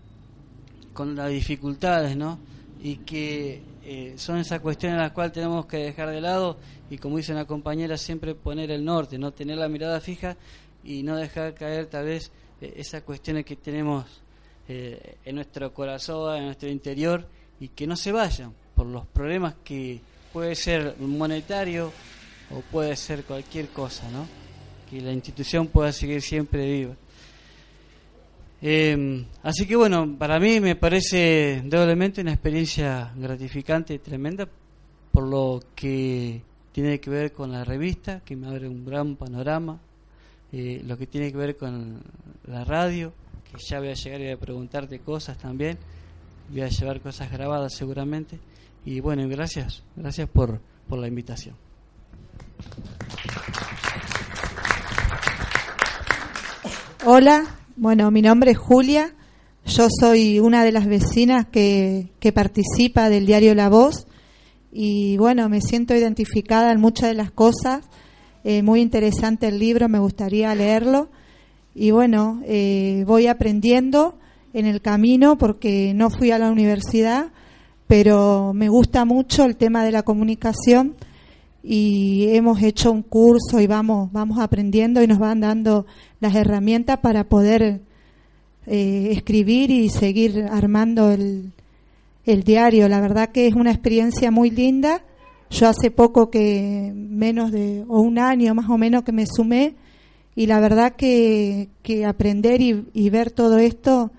con 0.93 1.15
las 1.15 1.29
dificultades, 1.29 2.15
¿no? 2.15 2.39
Y 2.81 2.97
que 2.97 3.61
eh, 3.83 4.13
son 4.15 4.37
esas 4.37 4.61
cuestiones 4.61 4.99
las 4.99 5.11
cuales 5.11 5.33
tenemos 5.33 5.65
que 5.65 5.77
dejar 5.77 6.09
de 6.11 6.21
lado 6.21 6.57
y 6.89 6.97
como 6.97 7.17
dice 7.17 7.33
una 7.33 7.45
compañera 7.45 7.97
siempre 7.97 8.35
poner 8.35 8.71
el 8.71 8.85
norte, 8.85 9.17
no 9.17 9.31
tener 9.31 9.57
la 9.57 9.67
mirada 9.67 9.99
fija 9.99 10.37
y 10.83 11.03
no 11.03 11.17
dejar 11.17 11.53
caer 11.53 11.87
tal 11.87 12.05
vez 12.05 12.31
eh, 12.61 12.73
esas 12.77 13.03
cuestiones 13.03 13.45
que 13.45 13.57
tenemos 13.57 14.05
eh, 14.67 15.17
en 15.23 15.35
nuestro 15.35 15.73
corazón, 15.73 16.37
en 16.37 16.45
nuestro 16.45 16.69
interior, 16.69 17.27
y 17.59 17.69
que 17.69 17.87
no 17.87 17.95
se 17.95 18.11
vayan 18.11 18.53
por 18.75 18.85
los 18.87 19.05
problemas 19.07 19.55
que 19.63 19.99
puede 20.31 20.55
ser 20.55 20.95
monetario 20.99 21.91
o 22.51 22.61
puede 22.71 22.95
ser 22.95 23.23
cualquier 23.23 23.69
cosa, 23.69 24.09
¿no? 24.11 24.27
Que 24.89 25.01
la 25.01 25.11
institución 25.11 25.67
pueda 25.67 25.91
seguir 25.91 26.21
siempre 26.21 26.65
viva. 26.71 26.95
Eh, 28.61 29.25
así 29.43 29.67
que 29.67 29.75
bueno, 29.75 30.15
para 30.17 30.39
mí 30.39 30.59
me 30.59 30.75
parece 30.75 31.61
doblemente 31.65 32.21
una 32.21 32.33
experiencia 32.33 33.11
gratificante 33.15 33.93
y 33.93 33.99
tremenda 33.99 34.47
por 35.11 35.27
lo 35.27 35.61
que 35.75 36.41
tiene 36.71 36.99
que 36.99 37.09
ver 37.09 37.31
con 37.31 37.51
la 37.51 37.63
revista, 37.63 38.21
que 38.23 38.35
me 38.35 38.47
abre 38.47 38.67
un 38.67 38.85
gran 38.85 39.15
panorama, 39.15 39.79
eh, 40.51 40.81
lo 40.85 40.97
que 40.97 41.07
tiene 41.07 41.31
que 41.31 41.37
ver 41.37 41.57
con 41.57 42.01
la 42.45 42.63
radio, 42.63 43.13
que 43.51 43.57
ya 43.59 43.79
voy 43.79 43.89
a 43.89 43.93
llegar 43.93 44.21
y 44.21 44.23
voy 44.25 44.33
a 44.33 44.37
preguntarte 44.37 44.99
cosas 44.99 45.37
también, 45.37 45.77
voy 46.49 46.61
a 46.61 46.67
llevar 46.67 47.01
cosas 47.01 47.31
grabadas 47.31 47.73
seguramente. 47.73 48.39
Y 48.85 48.99
bueno, 48.99 49.27
gracias, 49.27 49.83
gracias 49.95 50.29
por, 50.29 50.61
por 50.87 50.99
la 50.99 51.07
invitación. 51.07 51.55
Hola, 57.05 57.43
bueno, 57.75 58.11
mi 58.11 58.21
nombre 58.21 58.51
es 58.51 58.57
Julia, 58.57 59.13
yo 59.65 59.87
soy 59.89 60.39
una 60.39 60.63
de 60.63 60.71
las 60.71 60.87
vecinas 60.87 61.45
que, 61.47 62.09
que 62.19 62.31
participa 62.31 63.09
del 63.09 63.25
diario 63.25 63.55
La 63.55 63.69
Voz. 63.69 64.07
Y 64.71 65.17
bueno, 65.17 65.47
me 65.49 65.61
siento 65.61 65.95
identificada 65.95 66.71
en 66.71 66.79
muchas 66.79 67.09
de 67.09 67.15
las 67.15 67.31
cosas, 67.31 67.85
eh, 68.43 68.61
muy 68.61 68.81
interesante 68.81 69.47
el 69.47 69.59
libro, 69.59 69.89
me 69.89 69.99
gustaría 69.99 70.53
leerlo 70.53 71.09
y 71.79 71.91
bueno, 71.91 72.41
eh, 72.43 73.03
voy 73.05 73.27
aprendiendo 73.27 74.15
en 74.51 74.65
el 74.65 74.81
camino 74.81 75.37
porque 75.37 75.93
no 75.93 76.09
fui 76.09 76.31
a 76.31 76.39
la 76.39 76.51
universidad, 76.51 77.27
pero 77.85 78.51
me 78.51 78.67
gusta 78.67 79.05
mucho 79.05 79.45
el 79.45 79.57
tema 79.57 79.85
de 79.85 79.91
la 79.91 80.01
comunicación 80.01 80.95
y 81.61 82.29
hemos 82.29 82.63
hecho 82.63 82.91
un 82.91 83.03
curso 83.03 83.59
y 83.59 83.67
vamos, 83.67 84.11
vamos 84.11 84.39
aprendiendo 84.39 85.03
y 85.03 85.07
nos 85.07 85.19
van 85.19 85.41
dando 85.41 85.85
las 86.19 86.33
herramientas 86.33 86.97
para 86.97 87.25
poder 87.25 87.81
eh, 88.65 89.09
escribir 89.11 89.69
y 89.69 89.89
seguir 89.89 90.47
armando 90.49 91.11
el, 91.11 91.51
el 92.25 92.41
diario. 92.41 92.89
La 92.89 93.01
verdad 93.01 93.29
que 93.29 93.45
es 93.45 93.53
una 93.53 93.69
experiencia 93.69 94.31
muy 94.31 94.49
linda. 94.49 95.03
Yo 95.51 95.67
hace 95.67 95.91
poco 95.91 96.31
que, 96.31 96.91
menos 96.95 97.51
de, 97.51 97.85
o 97.87 98.01
un 98.01 98.17
año 98.17 98.55
más 98.55 98.67
o 98.67 98.79
menos 98.79 99.03
que 99.03 99.11
me 99.11 99.27
sumé, 99.27 99.75
y 100.37 100.45
la 100.45 100.59
verdad 100.59 100.95
que, 100.95 101.67
que 101.81 102.05
aprender 102.05 102.61
y, 102.61 102.85
y, 102.93 103.09
ver 103.09 103.31
todo 103.31 103.57
esto 103.57 104.11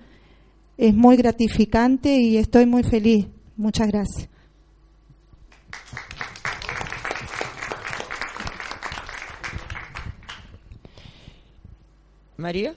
es 0.77 0.93
muy 0.93 1.15
gratificante 1.15 2.13
y 2.17 2.35
estoy 2.35 2.65
muy 2.65 2.83
feliz. 2.83 3.25
Muchas 3.55 3.87
gracias. 3.87 4.27
María. 12.35 12.75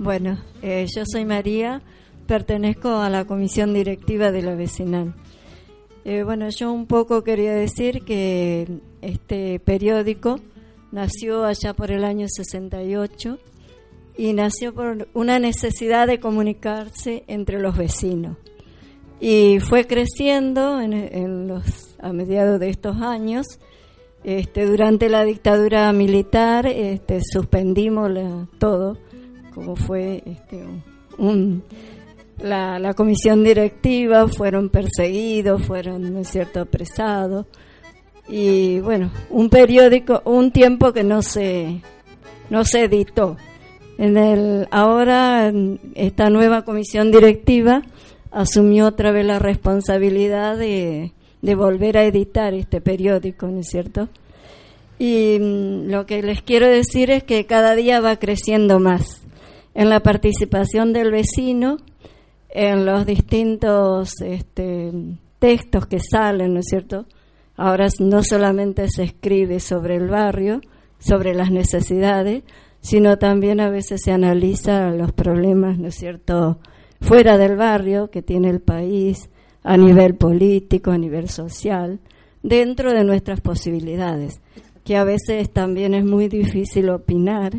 Bueno, 0.00 0.42
eh, 0.62 0.84
yo 0.96 1.04
soy 1.06 1.24
María, 1.24 1.80
pertenezco 2.26 2.96
a 2.96 3.08
la 3.08 3.24
comisión 3.24 3.72
directiva 3.72 4.32
de 4.32 4.42
la 4.42 4.56
vecinal. 4.56 5.14
Eh, 6.08 6.22
bueno, 6.22 6.48
yo 6.50 6.70
un 6.70 6.86
poco 6.86 7.24
quería 7.24 7.52
decir 7.52 8.04
que 8.04 8.78
este 9.02 9.58
periódico 9.58 10.38
nació 10.92 11.44
allá 11.44 11.74
por 11.74 11.90
el 11.90 12.04
año 12.04 12.28
68 12.28 13.40
y 14.16 14.32
nació 14.32 14.72
por 14.72 15.08
una 15.14 15.40
necesidad 15.40 16.06
de 16.06 16.20
comunicarse 16.20 17.24
entre 17.26 17.58
los 17.58 17.76
vecinos. 17.76 18.36
Y 19.18 19.58
fue 19.58 19.88
creciendo 19.88 20.80
en, 20.80 21.48
los, 21.48 21.96
a 21.98 22.12
mediados 22.12 22.60
de 22.60 22.68
estos 22.68 23.02
años. 23.02 23.44
Este, 24.22 24.64
durante 24.64 25.08
la 25.08 25.24
dictadura 25.24 25.92
militar 25.92 26.68
este, 26.68 27.18
suspendimos 27.20 28.12
todo, 28.60 28.96
como 29.52 29.74
fue 29.74 30.22
este, 30.24 30.64
un, 31.18 31.64
la, 32.38 32.78
la 32.78 32.94
comisión 32.94 33.42
directiva, 33.44 34.28
fueron 34.28 34.68
perseguidos, 34.68 35.62
fueron, 35.62 36.12
¿no 36.12 36.20
es 36.20 36.28
cierto?, 36.28 36.60
apresados. 36.60 37.46
Y 38.28 38.80
bueno, 38.80 39.10
un 39.30 39.48
periódico, 39.48 40.22
un 40.24 40.50
tiempo 40.50 40.92
que 40.92 41.04
no 41.04 41.22
se, 41.22 41.80
no 42.50 42.64
se 42.64 42.84
editó. 42.84 43.36
En 43.98 44.16
el, 44.16 44.68
ahora 44.70 45.52
esta 45.94 46.28
nueva 46.28 46.62
comisión 46.62 47.10
directiva 47.10 47.82
asumió 48.30 48.86
otra 48.86 49.12
vez 49.12 49.24
la 49.24 49.38
responsabilidad 49.38 50.58
de, 50.58 51.12
de 51.40 51.54
volver 51.54 51.96
a 51.96 52.04
editar 52.04 52.52
este 52.52 52.80
periódico, 52.80 53.46
¿no 53.46 53.60
es 53.60 53.68
cierto? 53.68 54.08
Y 54.98 55.38
mm, 55.40 55.90
lo 55.90 56.06
que 56.06 56.22
les 56.22 56.42
quiero 56.42 56.66
decir 56.66 57.10
es 57.10 57.22
que 57.22 57.46
cada 57.46 57.74
día 57.74 58.00
va 58.00 58.16
creciendo 58.16 58.80
más 58.80 59.22
en 59.74 59.90
la 59.90 60.00
participación 60.00 60.92
del 60.92 61.10
vecino, 61.10 61.78
en 62.58 62.86
los 62.86 63.04
distintos 63.04 64.14
este, 64.22 64.90
textos 65.38 65.86
que 65.86 66.00
salen, 66.00 66.54
¿no 66.54 66.60
es 66.60 66.66
cierto? 66.70 67.04
Ahora 67.54 67.86
no 67.98 68.22
solamente 68.22 68.88
se 68.88 69.02
escribe 69.02 69.60
sobre 69.60 69.96
el 69.96 70.08
barrio, 70.08 70.62
sobre 70.98 71.34
las 71.34 71.50
necesidades, 71.50 72.44
sino 72.80 73.18
también 73.18 73.60
a 73.60 73.68
veces 73.68 74.00
se 74.02 74.10
analiza 74.10 74.88
los 74.90 75.12
problemas, 75.12 75.78
¿no 75.78 75.88
es 75.88 75.96
cierto?, 75.96 76.58
fuera 76.98 77.36
del 77.36 77.56
barrio 77.56 78.10
que 78.10 78.22
tiene 78.22 78.48
el 78.48 78.60
país, 78.60 79.28
a 79.62 79.76
nivel 79.76 80.14
político, 80.14 80.92
a 80.92 80.98
nivel 80.98 81.28
social, 81.28 82.00
dentro 82.42 82.92
de 82.94 83.04
nuestras 83.04 83.42
posibilidades, 83.42 84.40
que 84.82 84.96
a 84.96 85.04
veces 85.04 85.52
también 85.52 85.92
es 85.92 86.06
muy 86.06 86.28
difícil 86.28 86.88
opinar, 86.88 87.52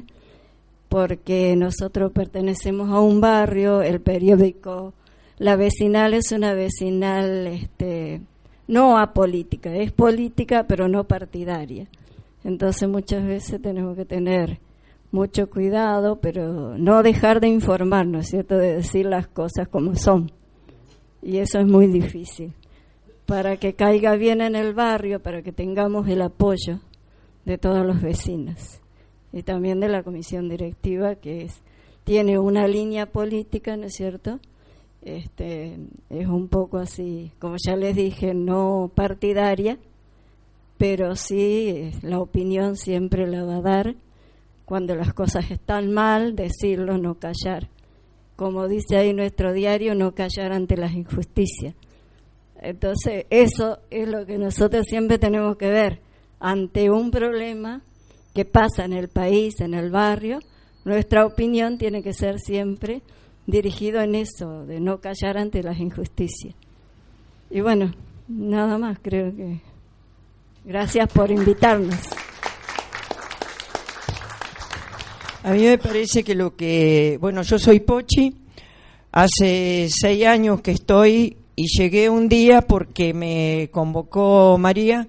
porque 0.89 1.55
nosotros 1.55 2.11
pertenecemos 2.11 2.89
a 2.89 2.99
un 2.99 3.19
barrio, 3.19 3.81
el 3.81 4.01
periódico, 4.01 4.93
la 5.37 5.55
vecinal 5.55 6.13
es 6.13 6.31
una 6.31 6.53
vecinal 6.53 7.47
este, 7.47 8.21
no 8.67 8.97
apolítica, 8.97 9.75
es 9.75 9.91
política 9.91 10.65
pero 10.67 10.87
no 10.87 11.03
partidaria. 11.03 11.87
Entonces 12.43 12.87
muchas 12.87 13.25
veces 13.25 13.61
tenemos 13.61 13.97
que 13.97 14.05
tener 14.05 14.59
mucho 15.11 15.49
cuidado, 15.49 16.19
pero 16.21 16.77
no 16.77 17.03
dejar 17.03 17.41
de 17.41 17.49
informar, 17.49 18.07
¿no 18.07 18.19
es 18.19 18.27
cierto?, 18.27 18.57
de 18.57 18.75
decir 18.77 19.05
las 19.05 19.27
cosas 19.27 19.67
como 19.67 19.95
son. 19.95 20.31
Y 21.21 21.37
eso 21.37 21.59
es 21.59 21.65
muy 21.65 21.87
difícil. 21.87 22.53
Para 23.25 23.57
que 23.57 23.73
caiga 23.73 24.15
bien 24.15 24.39
en 24.41 24.55
el 24.55 24.73
barrio, 24.73 25.21
para 25.21 25.41
que 25.41 25.51
tengamos 25.51 26.07
el 26.07 26.21
apoyo 26.21 26.79
de 27.45 27.57
todos 27.57 27.85
los 27.85 28.01
vecinos 28.01 28.81
y 29.37 29.43
también 29.43 29.79
de 29.79 29.87
la 29.87 30.03
comisión 30.03 30.49
directiva 30.49 31.15
que 31.15 31.43
es 31.43 31.61
tiene 32.03 32.39
una 32.39 32.67
línea 32.67 33.05
política, 33.05 33.75
¿no 33.75 33.87
es 33.87 33.93
cierto? 33.95 34.39
Este 35.01 35.77
es 36.09 36.27
un 36.27 36.47
poco 36.47 36.77
así, 36.77 37.33
como 37.37 37.57
ya 37.63 37.75
les 37.75 37.95
dije, 37.95 38.33
no 38.33 38.91
partidaria, 38.95 39.77
pero 40.77 41.15
sí 41.15 41.69
eh, 41.69 41.91
la 42.01 42.19
opinión 42.19 42.77
siempre 42.77 43.27
la 43.27 43.43
va 43.43 43.57
a 43.57 43.61
dar 43.61 43.95
cuando 44.65 44.95
las 44.95 45.13
cosas 45.13 45.51
están 45.51 45.91
mal, 45.91 46.35
decirlo, 46.35 46.97
no 46.97 47.15
callar. 47.19 47.69
Como 48.35 48.67
dice 48.67 48.97
ahí 48.97 49.13
nuestro 49.13 49.53
diario, 49.53 49.93
no 49.93 50.13
callar 50.13 50.53
ante 50.53 50.77
las 50.77 50.93
injusticias. 50.93 51.75
Entonces, 52.59 53.25
eso 53.29 53.79
es 53.91 54.07
lo 54.07 54.25
que 54.25 54.37
nosotros 54.37 54.85
siempre 54.87 55.19
tenemos 55.19 55.57
que 55.57 55.69
ver 55.69 55.99
ante 56.39 56.89
un 56.89 57.11
problema 57.11 57.81
que 58.37 58.45
pasa 58.45 58.85
en 58.85 58.93
el 58.93 59.07
país, 59.07 59.59
en 59.61 59.73
el 59.73 59.89
barrio, 59.89 60.37
nuestra 60.85 61.25
opinión 61.25 61.79
tiene 61.79 62.03
que 62.03 62.13
ser 62.13 62.39
siempre 62.39 63.01
dirigido 63.47 63.99
en 63.99 64.13
eso, 64.13 64.63
de 64.67 64.79
no 64.79 64.99
callar 64.99 65.39
ante 65.39 65.63
las 65.63 65.79
injusticias. 65.79 66.53
Y 67.49 67.61
bueno, 67.61 67.91
nada 68.27 68.77
más, 68.77 68.99
creo 69.01 69.35
que. 69.35 69.59
Gracias 70.65 71.11
por 71.11 71.31
invitarnos. 71.31 71.97
A 75.41 75.51
mí 75.51 75.63
me 75.63 75.79
parece 75.79 76.23
que 76.23 76.35
lo 76.35 76.55
que, 76.55 77.17
bueno, 77.19 77.41
yo 77.41 77.57
soy 77.57 77.79
Pochi, 77.79 78.35
hace 79.13 79.89
seis 79.89 80.25
años 80.27 80.61
que 80.61 80.71
estoy 80.73 81.37
y 81.55 81.65
llegué 81.75 82.07
un 82.07 82.29
día 82.29 82.61
porque 82.61 83.15
me 83.15 83.69
convocó 83.71 84.59
María, 84.59 85.07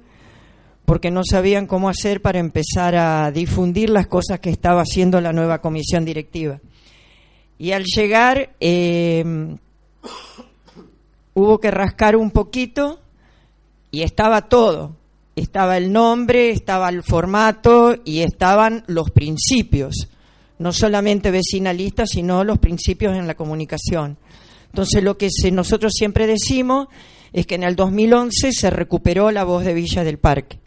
porque 0.88 1.10
no 1.10 1.20
sabían 1.22 1.66
cómo 1.66 1.90
hacer 1.90 2.22
para 2.22 2.38
empezar 2.38 2.96
a 2.96 3.30
difundir 3.30 3.90
las 3.90 4.06
cosas 4.06 4.40
que 4.40 4.48
estaba 4.48 4.80
haciendo 4.80 5.20
la 5.20 5.34
nueva 5.34 5.60
comisión 5.60 6.02
directiva. 6.02 6.62
Y 7.58 7.72
al 7.72 7.84
llegar 7.84 8.54
eh, 8.58 9.22
hubo 11.34 11.60
que 11.60 11.70
rascar 11.70 12.16
un 12.16 12.30
poquito 12.30 13.00
y 13.90 14.00
estaba 14.00 14.48
todo. 14.48 14.96
Estaba 15.36 15.76
el 15.76 15.92
nombre, 15.92 16.48
estaba 16.48 16.88
el 16.88 17.02
formato 17.02 17.94
y 18.02 18.20
estaban 18.20 18.82
los 18.86 19.10
principios, 19.10 20.08
no 20.58 20.72
solamente 20.72 21.30
vecinalistas, 21.30 22.08
sino 22.14 22.44
los 22.44 22.60
principios 22.60 23.14
en 23.14 23.26
la 23.26 23.34
comunicación. 23.34 24.16
Entonces 24.68 25.04
lo 25.04 25.18
que 25.18 25.28
nosotros 25.52 25.92
siempre 25.94 26.26
decimos 26.26 26.88
es 27.34 27.46
que 27.46 27.56
en 27.56 27.64
el 27.64 27.76
2011 27.76 28.52
se 28.52 28.70
recuperó 28.70 29.30
la 29.30 29.44
voz 29.44 29.66
de 29.66 29.74
Villa 29.74 30.02
del 30.02 30.16
Parque. 30.16 30.60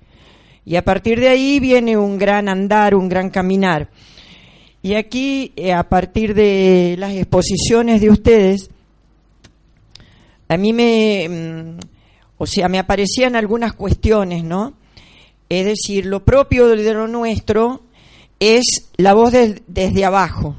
Y 0.65 0.75
a 0.75 0.83
partir 0.83 1.19
de 1.19 1.29
ahí 1.29 1.59
viene 1.59 1.97
un 1.97 2.17
gran 2.17 2.47
andar, 2.49 2.95
un 2.95 3.09
gran 3.09 3.29
caminar. 3.29 3.89
Y 4.83 4.95
aquí, 4.95 5.53
eh, 5.55 5.73
a 5.73 5.87
partir 5.89 6.33
de 6.33 6.95
las 6.97 7.13
exposiciones 7.13 8.01
de 8.01 8.09
ustedes, 8.09 8.69
a 10.47 10.57
mí 10.57 10.73
me, 10.73 11.27
mm, 11.29 11.79
o 12.37 12.45
sea, 12.45 12.67
me 12.67 12.79
aparecían 12.79 13.35
algunas 13.35 13.73
cuestiones, 13.73 14.43
¿no? 14.43 14.73
Es 15.49 15.65
decir, 15.65 16.05
lo 16.05 16.23
propio 16.23 16.67
de 16.67 16.93
lo 16.93 17.07
nuestro 17.07 17.81
es 18.39 18.89
la 18.97 19.13
voz 19.13 19.31
de- 19.31 19.61
desde 19.67 20.05
abajo. 20.05 20.55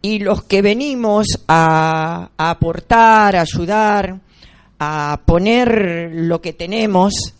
Y 0.00 0.20
los 0.20 0.44
que 0.44 0.62
venimos 0.62 1.26
a, 1.48 2.30
a 2.36 2.50
aportar, 2.50 3.34
a 3.36 3.40
ayudar, 3.42 4.20
a 4.78 5.20
poner 5.26 6.10
lo 6.14 6.40
que 6.40 6.52
tenemos 6.52 7.34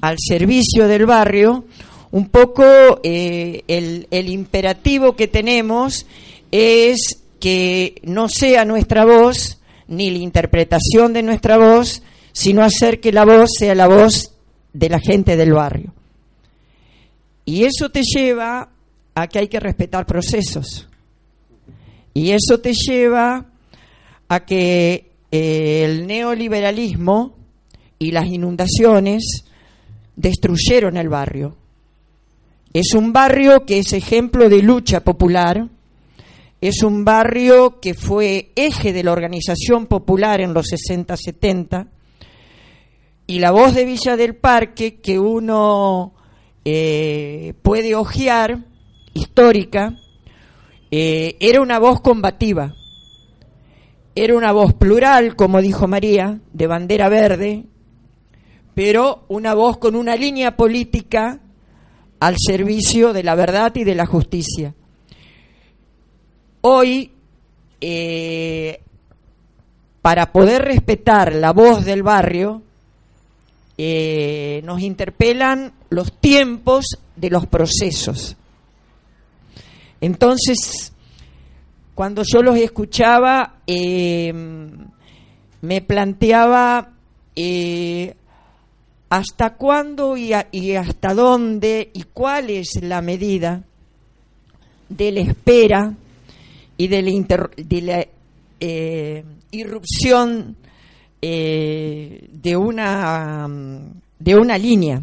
al 0.00 0.16
servicio 0.18 0.88
del 0.88 1.06
barrio, 1.06 1.64
un 2.10 2.28
poco 2.28 2.64
eh, 3.02 3.62
el, 3.66 4.28
imperativo 4.28 5.16
que 5.16 5.28
tenemos 5.28 6.06
es 6.50 7.22
que 7.40 8.00
no 8.04 8.28
sea 8.28 8.64
nuestra 8.64 9.04
voz 9.04 9.60
ni 9.88 10.10
la 10.10 10.18
interpretación 10.18 11.12
de 11.12 11.22
nuestra 11.22 11.58
voz, 11.58 12.02
sino 12.32 12.62
hacer 12.62 13.00
que 13.00 13.12
la 13.12 13.24
voz 13.24 13.50
sea 13.58 13.74
la 13.74 13.86
voz 13.86 14.32
de 14.72 14.88
la 14.88 15.00
gente 15.00 15.36
del 15.36 15.52
barrio. 15.52 15.92
Y 17.44 17.64
eso 17.64 17.90
te 17.90 18.02
lleva 18.02 18.68
a 19.14 19.26
que 19.28 19.38
hay 19.38 19.48
que 19.48 19.60
respetar 19.60 20.06
procesos. 20.06 20.88
Y 22.12 22.30
eso 22.30 22.60
te 22.60 22.72
lleva 22.72 23.46
a 24.28 24.44
que 24.44 25.10
eh, 25.30 25.82
el 25.84 26.06
neoliberalismo 26.06 27.34
y 27.98 28.10
las 28.10 28.26
inundaciones 28.26 29.44
destruyeron 30.16 30.96
el 30.96 31.08
barrio. 31.08 31.56
Es 32.72 32.94
un 32.94 33.12
barrio 33.12 33.64
que 33.64 33.78
es 33.78 33.92
ejemplo 33.92 34.48
de 34.48 34.62
lucha 34.62 35.00
popular, 35.00 35.68
es 36.60 36.82
un 36.82 37.04
barrio 37.04 37.80
que 37.80 37.94
fue 37.94 38.50
eje 38.56 38.92
de 38.92 39.04
la 39.04 39.12
organización 39.12 39.86
popular 39.86 40.40
en 40.40 40.52
los 40.52 40.66
60-70, 40.66 41.88
y 43.28 43.38
la 43.38 43.50
voz 43.50 43.74
de 43.74 43.84
Villa 43.84 44.16
del 44.16 44.36
Parque 44.36 45.00
que 45.00 45.18
uno 45.18 46.14
eh, 46.64 47.54
puede 47.62 47.94
hojear, 47.94 48.64
histórica, 49.14 49.96
eh, 50.90 51.36
era 51.40 51.60
una 51.60 51.78
voz 51.78 52.00
combativa, 52.00 52.74
era 54.14 54.36
una 54.36 54.52
voz 54.52 54.74
plural, 54.74 55.36
como 55.36 55.60
dijo 55.60 55.86
María, 55.88 56.40
de 56.52 56.66
bandera 56.66 57.08
verde, 57.08 57.66
pero 58.76 59.24
una 59.28 59.54
voz 59.54 59.78
con 59.78 59.96
una 59.96 60.16
línea 60.16 60.54
política 60.54 61.40
al 62.20 62.34
servicio 62.38 63.14
de 63.14 63.22
la 63.22 63.34
verdad 63.34 63.74
y 63.74 63.84
de 63.84 63.94
la 63.94 64.04
justicia. 64.04 64.74
Hoy, 66.60 67.10
eh, 67.80 68.78
para 70.02 70.30
poder 70.30 70.60
respetar 70.60 71.34
la 71.34 71.54
voz 71.54 71.86
del 71.86 72.02
barrio, 72.02 72.60
eh, 73.78 74.60
nos 74.62 74.82
interpelan 74.82 75.72
los 75.88 76.12
tiempos 76.12 76.98
de 77.16 77.30
los 77.30 77.46
procesos. 77.46 78.36
Entonces, 80.02 80.92
cuando 81.94 82.24
yo 82.30 82.42
los 82.42 82.56
escuchaba, 82.56 83.54
eh, 83.66 84.34
me 85.62 85.80
planteaba 85.80 86.92
hasta 89.08 89.54
cuándo 89.54 90.16
y, 90.16 90.32
a- 90.32 90.48
y 90.50 90.72
hasta 90.72 91.14
dónde 91.14 91.90
y 91.92 92.04
cuál 92.12 92.50
es 92.50 92.70
la 92.82 93.00
medida 93.02 93.62
de 94.88 95.12
la 95.12 95.20
espera 95.20 95.94
y 96.76 96.88
de 96.88 97.02
la, 97.82 98.06
eh, 98.60 99.24
irrupción 99.50 100.56
eh, 101.22 102.28
de 102.32 102.56
una 102.56 103.48
de 104.18 104.34
una 104.36 104.58
línea. 104.58 105.02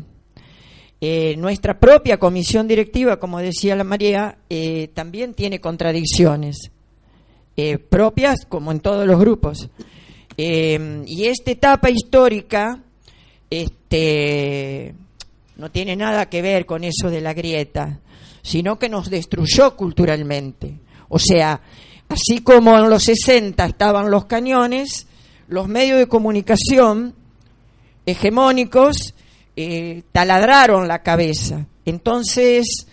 Eh, 1.06 1.36
nuestra 1.38 1.78
propia 1.80 2.18
comisión 2.18 2.68
directiva, 2.68 3.18
como 3.20 3.40
decía 3.40 3.76
la 3.76 3.84
María, 3.84 4.38
también 4.94 5.34
tiene 5.34 5.60
contradicciones 5.60 6.72
propias, 7.90 8.46
como 8.48 8.72
en 8.72 8.80
todos 8.80 9.06
los 9.06 9.20
grupos. 9.20 9.70
Y 10.38 11.26
esta 11.26 11.52
etapa 11.52 11.90
histórica 11.90 12.82
este, 13.50 14.94
no 15.58 15.70
tiene 15.72 15.96
nada 15.96 16.30
que 16.30 16.42
ver 16.42 16.66
con 16.66 16.84
eso 16.84 17.10
de 17.10 17.22
la 17.22 17.34
grieta, 17.34 18.00
sino 18.42 18.78
que 18.80 18.90
nos 18.90 19.10
destruyó 19.10 19.76
culturalmente. 19.76 20.76
O 21.10 21.20
sea, 21.20 21.62
así 22.10 22.40
como 22.40 22.78
en 22.78 22.90
los 22.90 23.04
60 23.04 23.66
estaban 23.66 24.10
los 24.12 24.26
cañones, 24.26 25.08
los 25.48 25.68
medios 25.68 26.00
de 26.00 26.08
comunicación 26.08 27.14
hegemónicos 28.06 29.14
eh, 29.56 30.04
taladraron 30.12 30.88
la 30.88 31.04
cabeza. 31.04 31.66
Entonces, 31.86 32.88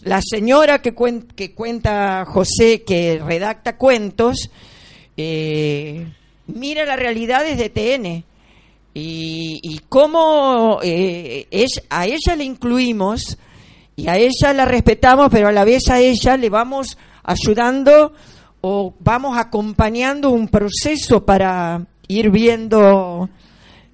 la 0.00 0.20
señora 0.22 0.80
que, 0.80 0.94
cuen- 0.94 1.26
que 1.34 1.52
cuenta 1.52 2.24
José, 2.26 2.82
que 2.82 3.20
redacta 3.24 3.76
cuentos, 3.76 4.50
eh, 5.16 6.06
mira 6.46 6.84
la 6.84 6.96
realidad 6.96 7.42
desde 7.44 7.68
TN. 7.70 8.24
Y, 8.98 9.80
cómo 9.90 10.78
eh, 10.82 11.46
es- 11.50 11.82
a 11.90 12.06
ella 12.06 12.34
le 12.34 12.44
incluimos 12.44 13.36
y 13.94 14.08
a 14.08 14.16
ella 14.16 14.54
la 14.54 14.64
respetamos, 14.64 15.28
pero 15.30 15.48
a 15.48 15.52
la 15.52 15.64
vez 15.64 15.90
a 15.90 16.00
ella 16.00 16.36
le 16.38 16.48
vamos 16.48 16.96
ayudando 17.22 18.14
o 18.62 18.94
vamos 19.00 19.36
acompañando 19.36 20.30
un 20.30 20.48
proceso 20.48 21.26
para 21.26 21.86
ir 22.08 22.30
viendo 22.30 23.28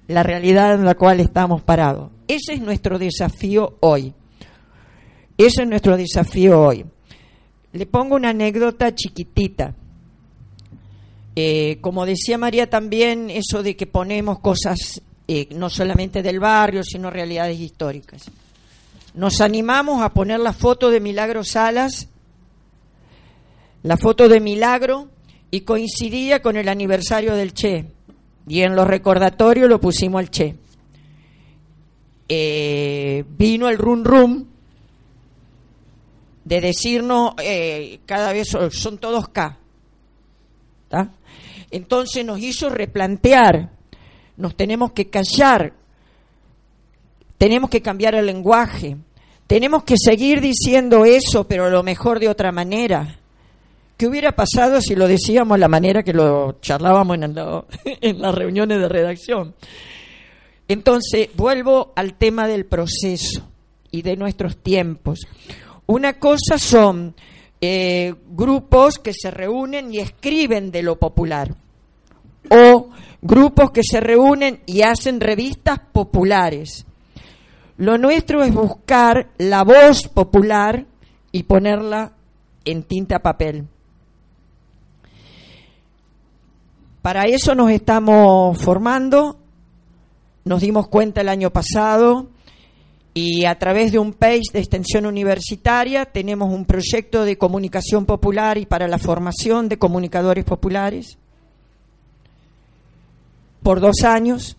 la 0.07 0.23
realidad 0.23 0.75
en 0.75 0.85
la 0.85 0.95
cual 0.95 1.19
estamos 1.19 1.61
parados. 1.61 2.09
Ese 2.27 2.53
es 2.53 2.61
nuestro 2.61 2.97
desafío 2.97 3.75
hoy. 3.81 4.13
Ese 5.37 5.63
es 5.63 5.67
nuestro 5.67 5.97
desafío 5.97 6.61
hoy. 6.61 6.85
Le 7.73 7.85
pongo 7.87 8.15
una 8.15 8.29
anécdota 8.29 8.95
chiquitita. 8.95 9.75
Eh, 11.35 11.79
como 11.81 12.05
decía 12.05 12.37
María 12.37 12.69
también, 12.69 13.29
eso 13.29 13.63
de 13.63 13.75
que 13.75 13.87
ponemos 13.87 14.39
cosas 14.39 15.01
eh, 15.27 15.47
no 15.55 15.69
solamente 15.69 16.21
del 16.21 16.39
barrio, 16.39 16.83
sino 16.83 17.09
realidades 17.09 17.59
históricas. 17.59 18.25
Nos 19.15 19.41
animamos 19.41 20.03
a 20.03 20.09
poner 20.09 20.39
la 20.39 20.53
foto 20.53 20.91
de 20.91 20.99
Milagro 20.99 21.43
Salas, 21.43 22.07
la 23.81 23.97
foto 23.97 24.29
de 24.29 24.39
Milagro, 24.39 25.09
y 25.49 25.61
coincidía 25.61 26.41
con 26.41 26.55
el 26.55 26.67
aniversario 26.67 27.35
del 27.35 27.53
Che. 27.53 27.85
Y 28.47 28.61
en 28.61 28.75
los 28.75 28.87
recordatorios 28.87 29.69
lo 29.69 29.79
pusimos 29.79 30.19
al 30.19 30.29
Che. 30.29 30.55
Eh, 32.29 33.23
vino 33.37 33.69
el 33.69 33.77
rum 33.77 34.03
rum 34.03 34.45
de 36.45 36.61
decirnos 36.61 37.35
cada 38.05 38.33
vez 38.33 38.49
son 38.71 38.97
todos 38.97 39.29
K. 39.29 39.57
Entonces 41.73 42.23
nos 42.23 42.39
hizo 42.39 42.69
replantear, 42.69 43.71
nos 44.37 44.55
tenemos 44.55 44.91
que 44.91 45.09
callar, 45.09 45.73
tenemos 47.39 47.71
que 47.71 47.81
cambiar 47.81 48.13
el 48.13 48.27
lenguaje, 48.27 48.95
tenemos 49.47 49.83
que 49.83 49.95
seguir 49.97 50.39
diciendo 50.39 51.03
eso, 51.03 51.47
pero 51.47 51.65
a 51.65 51.71
lo 51.71 51.81
mejor 51.81 52.19
de 52.19 52.29
otra 52.29 52.51
manera. 52.51 53.19
¿Qué 53.97 54.05
hubiera 54.05 54.33
pasado 54.33 54.81
si 54.81 54.95
lo 54.95 55.07
decíamos 55.07 55.57
la 55.57 55.67
manera 55.67 56.03
que 56.03 56.13
lo 56.13 56.59
charlábamos 56.61 57.17
en 57.85 58.21
las 58.21 58.35
reuniones 58.35 58.79
de 58.79 58.89
redacción? 58.89 59.55
Entonces, 60.67 61.29
vuelvo 61.33 61.91
al 61.95 62.13
tema 62.13 62.47
del 62.47 62.67
proceso 62.67 63.49
y 63.89 64.03
de 64.03 64.15
nuestros 64.15 64.57
tiempos. 64.57 65.21
Una 65.87 66.19
cosa 66.19 66.59
son 66.59 67.15
eh, 67.61 68.13
grupos 68.27 68.99
que 68.99 69.13
se 69.13 69.31
reúnen 69.31 69.91
y 69.91 69.97
escriben 69.99 70.69
de 70.69 70.83
lo 70.83 70.99
popular, 70.99 71.55
o 72.49 72.89
grupos 73.21 73.71
que 73.71 73.81
se 73.83 73.99
reúnen 73.99 74.61
y 74.65 74.81
hacen 74.81 75.19
revistas 75.19 75.79
populares. 75.91 76.85
Lo 77.77 77.97
nuestro 77.97 78.43
es 78.43 78.53
buscar 78.53 79.29
la 79.37 79.63
voz 79.63 80.07
popular 80.07 80.85
y 81.31 81.43
ponerla 81.43 82.13
en 82.65 82.83
tinta 82.83 83.19
papel. 83.19 83.67
Para 87.01 87.23
eso 87.25 87.55
nos 87.55 87.71
estamos 87.71 88.57
formando, 88.59 89.37
nos 90.45 90.61
dimos 90.61 90.87
cuenta 90.87 91.21
el 91.21 91.29
año 91.29 91.51
pasado 91.51 92.27
y 93.13 93.45
a 93.45 93.57
través 93.59 93.91
de 93.91 93.99
un 93.99 94.13
PACE 94.13 94.53
de 94.53 94.59
extensión 94.59 95.05
universitaria 95.05 96.05
tenemos 96.05 96.53
un 96.53 96.65
proyecto 96.65 97.25
de 97.25 97.37
comunicación 97.37 98.05
popular 98.05 98.57
y 98.57 98.65
para 98.65 98.87
la 98.87 98.97
formación 98.97 99.67
de 99.67 99.77
comunicadores 99.77 100.45
populares 100.45 101.17
por 103.63 103.79
dos 103.79 104.03
años 104.03 104.57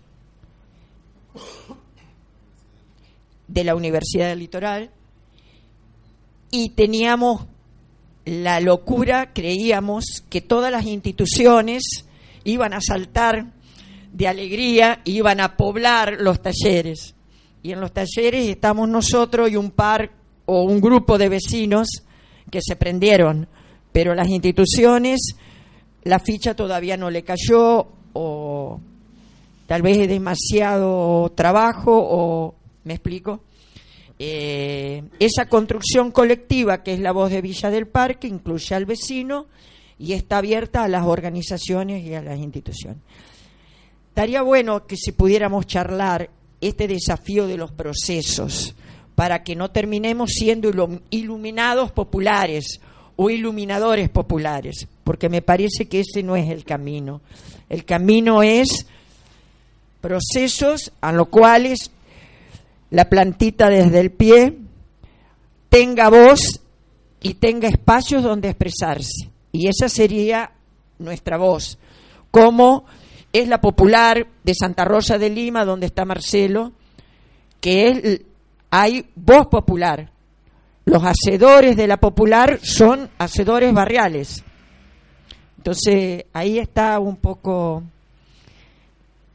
de 3.47 3.65
la 3.65 3.75
Universidad 3.75 4.29
del 4.29 4.41
Litoral 4.41 4.91
y 6.51 6.71
teníamos 6.71 7.47
la 8.25 8.61
locura, 8.61 9.33
creíamos 9.33 10.25
que 10.31 10.41
todas 10.41 10.73
las 10.73 10.87
instituciones 10.87 12.07
iban 12.45 12.73
a 12.73 12.81
saltar 12.81 13.53
de 14.13 14.29
alegría, 14.29 15.01
iban 15.05 15.41
a 15.41 15.57
poblar 15.57 16.17
los 16.21 16.41
talleres. 16.41 17.15
Y 17.63 17.73
en 17.73 17.81
los 17.81 17.93
talleres 17.93 18.49
estamos 18.49 18.89
nosotros 18.89 19.51
y 19.51 19.57
un 19.57 19.71
par 19.71 20.11
o 20.47 20.63
un 20.63 20.81
grupo 20.81 21.19
de 21.19 21.29
vecinos 21.29 21.89
que 22.51 22.61
se 22.63 22.77
prendieron, 22.77 23.49
pero 23.93 24.15
las 24.15 24.29
instituciones, 24.29 25.35
la 26.05 26.19
ficha 26.19 26.55
todavía 26.55 26.97
no 26.97 27.11
le 27.11 27.25
cayó 27.25 27.89
o 28.13 28.81
tal 29.67 29.83
vez 29.83 29.99
es 29.99 30.09
demasiado 30.09 31.31
trabajo 31.35 31.93
o, 31.95 32.55
¿me 32.85 32.95
explico? 32.95 33.41
Eh, 34.19 35.03
esa 35.19 35.49
construcción 35.49 36.11
colectiva 36.13 36.83
que 36.83 36.95
es 36.95 37.01
la 37.01 37.13
voz 37.13 37.31
de 37.31 37.43
Villa 37.43 37.71
del 37.71 37.89
Parque 37.89 38.29
incluye 38.29 38.75
al 38.75 38.87
vecino 38.87 39.47
y 39.99 40.13
está 40.13 40.39
abierta 40.39 40.85
a 40.85 40.89
las 40.89 41.05
organizaciones 41.05 42.05
y 42.05 42.15
a 42.15 42.23
las 42.23 42.39
instituciones. 42.39 42.99
Estaría 44.09 44.43
bueno 44.43 44.87
que 44.87 44.97
si 44.97 45.13
pudiéramos 45.13 45.67
charlar 45.67 46.31
este 46.61 46.87
desafío 46.87 47.47
de 47.49 47.57
los 47.57 47.73
procesos 47.73 48.75
para 49.17 49.43
que 49.43 49.57
no 49.57 49.71
terminemos 49.71 50.31
siendo 50.31 50.71
ilum- 50.71 51.01
iluminados 51.11 51.91
populares 51.91 52.81
o 53.17 53.31
iluminadores 53.31 54.09
populares, 54.09 54.87
porque 55.05 55.29
me 55.29 55.43
parece 55.43 55.87
que 55.89 56.01
ese 56.01 56.23
no 56.23 56.37
es 56.37 56.49
el 56.51 56.65
camino. 56.65 57.21
El 57.69 57.85
camino 57.85 58.43
es 58.43 58.87
procesos 60.05 60.93
a 61.01 61.13
los 61.13 61.29
cuales 61.29 61.91
la 62.91 63.09
plantita 63.09 63.71
desde 63.71 64.01
el 64.01 64.11
pie 64.11 64.55
tenga 65.71 66.11
voz 66.11 66.61
y 67.23 67.33
tenga 67.33 67.69
espacios 67.69 68.23
donde 68.23 68.51
expresarse. 68.51 69.31
Y 69.51 69.67
esa 69.67 69.89
sería 69.89 70.53
nuestra 70.99 71.39
voz. 71.39 71.79
Como 72.31 72.85
es 73.33 73.49
la 73.49 73.63
popular 73.63 74.27
de 74.43 74.55
Santa 74.55 74.85
Rosa 74.85 75.17
de 75.17 75.31
Lima, 75.31 75.65
donde 75.65 75.87
está 75.87 76.05
Marcelo, 76.05 76.73
que 77.63 77.89
es, 77.89 78.21
hay 78.69 79.07
voz 79.15 79.47
popular. 79.47 80.11
Los 80.85 81.03
hacedores 81.03 81.79
de 81.79 81.87
la 81.87 81.97
popular 81.97 82.61
son 82.63 83.09
hacedores 83.17 83.73
barriales. 83.73 84.45
Entonces, 85.57 86.27
ahí 86.35 86.59
está 86.59 86.99
un 86.99 87.17
poco 87.17 87.85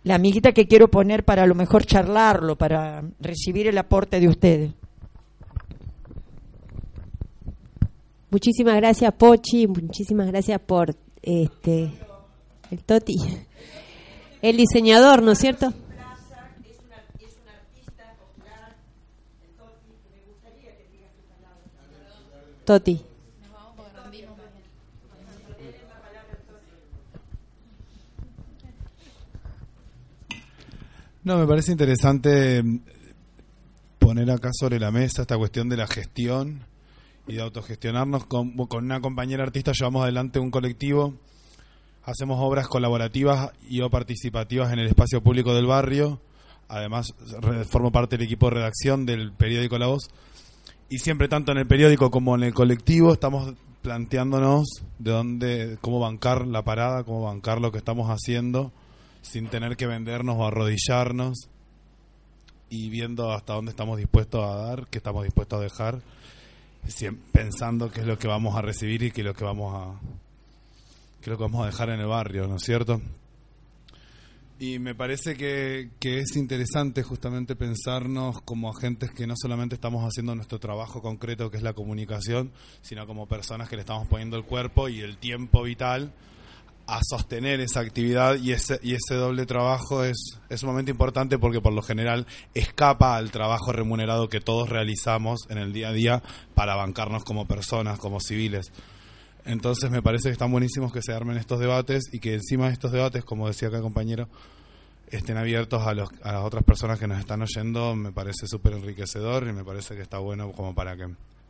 la 0.03 0.15
amiguita 0.15 0.51
que 0.51 0.67
quiero 0.67 0.89
poner 0.89 1.25
para 1.25 1.43
a 1.43 1.47
lo 1.47 1.55
mejor 1.55 1.85
charlarlo, 1.85 2.55
para 2.57 3.03
recibir 3.19 3.67
el 3.67 3.77
aporte 3.77 4.19
de 4.19 4.27
ustedes. 4.27 4.71
Muchísimas 8.31 8.75
gracias 8.75 9.11
Pochi, 9.13 9.67
muchísimas 9.67 10.27
gracias 10.27 10.61
por 10.61 10.95
este 11.21 11.91
el 12.71 12.83
Toti, 12.83 13.15
el 14.41 14.57
diseñador, 14.57 15.23
¿no 15.23 15.31
es 15.31 15.39
cierto? 15.39 15.73
Toti. 22.65 23.08
No, 31.21 31.37
me 31.37 31.45
parece 31.45 31.73
interesante 31.73 32.63
mm, 32.63 32.79
poner 33.99 34.31
acá 34.31 34.51
sobre 34.53 34.79
la 34.79 34.89
mesa 34.89 35.23
esta 35.23 35.37
cuestión 35.37 35.67
de 35.67 35.75
la 35.75 35.85
gestión 35.85 36.65
y 37.27 37.33
de 37.35 37.41
autogestionarnos. 37.41 38.25
Con, 38.25 38.53
con 38.67 38.85
una 38.85 39.01
compañera 39.01 39.43
artista 39.43 39.73
llevamos 39.73 40.03
adelante 40.03 40.39
un 40.39 40.49
colectivo, 40.49 41.15
hacemos 42.03 42.37
obras 42.39 42.69
colaborativas 42.69 43.51
y 43.67 43.81
o 43.81 43.89
participativas 43.89 44.71
en 44.71 44.79
el 44.79 44.87
espacio 44.87 45.21
público 45.21 45.53
del 45.53 45.65
barrio. 45.65 46.21
Además, 46.69 47.13
formo 47.67 47.91
parte 47.91 48.15
del 48.15 48.25
equipo 48.25 48.45
de 48.49 48.55
redacción 48.55 49.05
del 49.05 49.33
periódico 49.33 49.77
La 49.77 49.87
Voz. 49.87 50.09
Y 50.87 50.99
siempre, 50.99 51.27
tanto 51.27 51.51
en 51.51 51.57
el 51.57 51.67
periódico 51.67 52.11
como 52.11 52.35
en 52.35 52.43
el 52.43 52.53
colectivo, 52.53 53.11
estamos 53.11 53.55
planteándonos 53.81 54.85
de 54.99 55.11
dónde, 55.11 55.77
cómo 55.81 55.99
bancar 55.99 56.47
la 56.47 56.63
parada, 56.63 57.03
cómo 57.03 57.23
bancar 57.23 57.59
lo 57.59 57.73
que 57.73 57.77
estamos 57.77 58.09
haciendo 58.09 58.71
sin 59.21 59.47
tener 59.47 59.77
que 59.77 59.87
vendernos 59.87 60.35
o 60.37 60.45
arrodillarnos 60.45 61.49
y 62.69 62.89
viendo 62.89 63.31
hasta 63.31 63.53
dónde 63.53 63.71
estamos 63.71 63.97
dispuestos 63.97 64.43
a 64.43 64.55
dar, 64.55 64.87
qué 64.87 64.99
estamos 64.99 65.23
dispuestos 65.23 65.59
a 65.59 65.63
dejar, 65.63 66.01
pensando 67.31 67.91
qué 67.91 68.01
es 68.01 68.07
lo 68.07 68.17
que 68.17 68.27
vamos 68.27 68.55
a 68.55 68.61
recibir 68.61 69.03
y 69.03 69.11
qué 69.11 69.21
es 69.21 69.27
lo 69.27 69.33
que 69.33 69.43
vamos 69.43 69.75
a 69.75 69.99
qué 71.19 71.23
es 71.23 71.27
lo 71.27 71.37
que 71.37 71.43
vamos 71.43 71.63
a 71.63 71.65
dejar 71.65 71.89
en 71.89 71.99
el 71.99 72.07
barrio, 72.07 72.47
¿no 72.47 72.55
es 72.55 72.63
cierto? 72.63 73.01
Y 74.61 74.77
me 74.79 74.93
parece 74.93 75.35
que, 75.35 75.89
que 75.99 76.19
es 76.19 76.35
interesante 76.35 77.01
justamente 77.01 77.55
pensarnos 77.55 78.41
como 78.41 78.69
agentes 78.69 79.11
que 79.11 79.25
no 79.25 79.35
solamente 79.37 79.75
estamos 79.75 80.03
haciendo 80.03 80.35
nuestro 80.35 80.59
trabajo 80.59 81.01
concreto, 81.01 81.49
que 81.49 81.57
es 81.57 81.63
la 81.63 81.73
comunicación, 81.73 82.51
sino 82.81 83.07
como 83.07 83.25
personas 83.25 83.69
que 83.69 83.77
le 83.77 83.83
estamos 83.83 84.07
poniendo 84.09 84.35
el 84.35 84.43
cuerpo 84.43 84.89
y 84.89 84.99
el 84.99 85.17
tiempo 85.17 85.63
vital 85.63 86.13
a 86.89 87.01
sostener 87.03 87.59
esa 87.59 87.81
actividad 87.81 88.35
y 88.35 88.51
ese, 88.51 88.79
y 88.81 88.95
ese 88.95 89.13
doble 89.13 89.45
trabajo 89.45 90.03
es, 90.03 90.39
es 90.49 90.59
sumamente 90.59 90.89
importante 90.89 91.37
porque 91.37 91.61
por 91.61 91.71
lo 91.71 91.83
general 91.83 92.25
escapa 92.55 93.15
al 93.15 93.29
trabajo 93.29 93.71
remunerado 93.71 94.27
que 94.27 94.41
todos 94.41 94.69
realizamos 94.69 95.41
en 95.49 95.59
el 95.59 95.71
día 95.71 95.89
a 95.89 95.93
día 95.93 96.23
para 96.55 96.75
bancarnos 96.75 97.23
como 97.23 97.47
personas, 97.47 97.99
como 97.99 98.19
civiles. 98.19 98.71
Entonces 99.45 99.91
me 99.91 100.01
parece 100.01 100.29
que 100.29 100.33
están 100.33 100.51
buenísimos 100.51 100.91
que 100.91 101.03
se 101.03 101.13
armen 101.13 101.37
estos 101.37 101.59
debates 101.59 102.09
y 102.11 102.19
que 102.19 102.33
encima 102.33 102.67
de 102.67 102.73
estos 102.73 102.91
debates, 102.91 103.23
como 103.23 103.47
decía 103.47 103.67
acá 103.67 103.77
el 103.77 103.83
compañero, 103.83 104.27
estén 105.11 105.37
abiertos 105.37 105.85
a, 105.85 105.93
los, 105.93 106.09
a 106.23 106.33
las 106.33 106.43
otras 106.43 106.63
personas 106.63 106.99
que 106.99 107.07
nos 107.07 107.19
están 107.19 107.43
oyendo, 107.43 107.95
me 107.95 108.11
parece 108.11 108.47
súper 108.47 108.73
enriquecedor 108.73 109.47
y 109.47 109.53
me 109.53 109.63
parece 109.63 109.95
que 109.95 110.01
está 110.01 110.17
bueno 110.17 110.51
como 110.53 110.73
para 110.73 110.97
que 110.97 111.07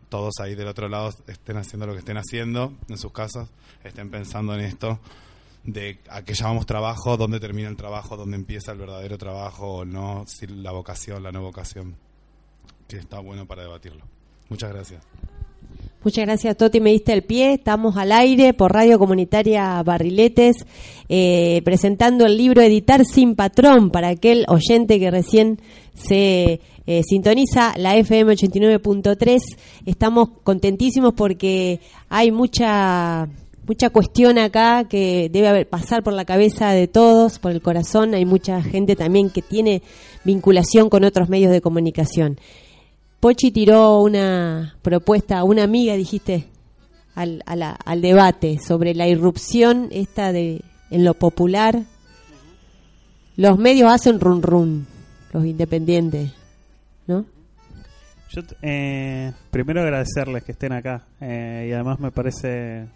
todos 0.10 0.34
ahí 0.41 0.56
del 0.56 0.68
otro 0.68 0.90
lado 0.90 1.14
estén 1.28 1.57
haciendo 1.57 1.88
lo 1.88 1.94
que 1.94 1.99
estén 1.99 2.18
haciendo 2.18 2.74
en 2.90 2.98
sus 2.98 3.14
casas, 3.14 3.49
estén 3.84 4.10
pensando 4.10 4.53
en 4.53 4.61
esto 4.61 4.99
de 5.64 5.99
a 6.10 6.23
qué 6.23 6.34
llamamos 6.34 6.65
trabajo, 6.65 7.18
dónde 7.18 7.40
termina 7.40 7.69
el 7.69 7.77
trabajo, 7.77 8.18
dónde 8.18 8.38
empieza 8.38 8.72
el 8.72 8.77
verdadero 8.77 9.18
trabajo 9.18 9.86
no, 9.86 10.23
si 10.27 10.48
la 10.48 10.72
vocación, 10.72 11.23
la 11.23 11.31
no 11.31 11.41
vocación, 11.41 11.95
que 12.88 12.98
está 12.98 13.19
bueno 13.19 13.45
para 13.45 13.64
debatirlo. 13.64 14.06
Muchas 14.49 14.72
gracias. 14.72 15.03
Muchas 16.02 16.26
gracias, 16.26 16.56
Toti. 16.56 16.80
Me 16.80 16.91
diste 16.91 17.11
el 17.11 17.23
pie. 17.23 17.53
Estamos 17.53 17.98
al 17.98 18.14
aire 18.14 18.53
por 18.53 18.72
Radio 18.72 18.98
Comunitaria 18.98 19.84
Barriletes, 19.84 20.65
eh, 21.10 21.61
presentando 21.65 22.26
el 22.26 22.38
libro 22.38 22.61
Editar 22.61 23.03
sin 23.03 23.36
patrón 23.36 23.91
para 23.91 24.07
aquel 24.07 24.45
oyente 24.48 24.98
que 24.98 25.11
recién 25.11 25.60
se 25.94 26.61
eh, 26.88 27.03
sintoniza 27.03 27.73
la 27.77 27.98
FM 27.98 28.31
89.3. 28.34 29.40
Estamos 29.86 30.30
contentísimos 30.44 31.14
porque 31.15 31.81
hay 32.07 32.31
mucha 32.31 33.27
mucha 33.70 33.91
cuestión 33.91 34.40
acá 34.40 34.86
que 34.86 35.30
debe 35.32 35.48
haber, 35.48 35.70
pasar 35.70 36.02
por 36.02 36.14
la 36.14 36.26
cabeza 36.26 36.72
de 36.72 36.88
todos, 36.88 37.38
por 37.38 37.52
el 37.52 37.62
corazón. 37.62 38.16
Hay 38.16 38.26
mucha 38.26 38.64
gente 38.64 38.96
también 38.96 39.30
que 39.30 39.44
tiene 39.44 39.84
vinculación 40.26 40.90
con 40.90 41.04
otros 41.04 41.30
medios 41.30 41.52
de 41.52 41.62
comunicación. 41.62 42.40
Pochi 43.20 43.52
tiró 43.52 44.02
una 44.02 44.76
propuesta 44.82 45.38
a 45.38 45.44
una 45.44 45.62
amiga, 45.62 45.94
dijiste, 45.94 46.48
al, 47.14 47.44
al 47.46 48.02
debate 48.02 48.58
sobre 48.58 48.96
la 48.96 49.08
irrupción 49.08 49.90
esta 49.91 50.32
de 50.32 50.62
en 50.90 51.06
lo 51.06 51.14
popular. 51.14 51.84
Los 53.36 53.60
medios 53.60 53.94
hacen 53.94 54.20
run 54.20 54.41
run, 54.41 54.88
los 55.32 55.46
independientes, 55.46 56.32
¿no? 57.06 57.24
Yo, 58.32 58.41
eh, 58.64 59.32
primero 59.52 59.82
agradecerles 59.82 60.44
que 60.44 60.54
estén 60.54 60.74
acá 60.74 61.06
eh, 61.22 61.68
y 61.70 61.72
además 61.72 62.00
me 62.00 62.12
parece 62.12 62.88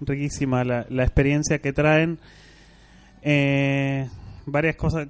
riquísima 0.00 0.64
la, 0.64 0.86
la 0.88 1.02
experiencia 1.04 1.58
que 1.60 1.72
traen. 1.72 2.18
Eh, 3.22 4.08
varias 4.46 4.76
cosas, 4.76 5.08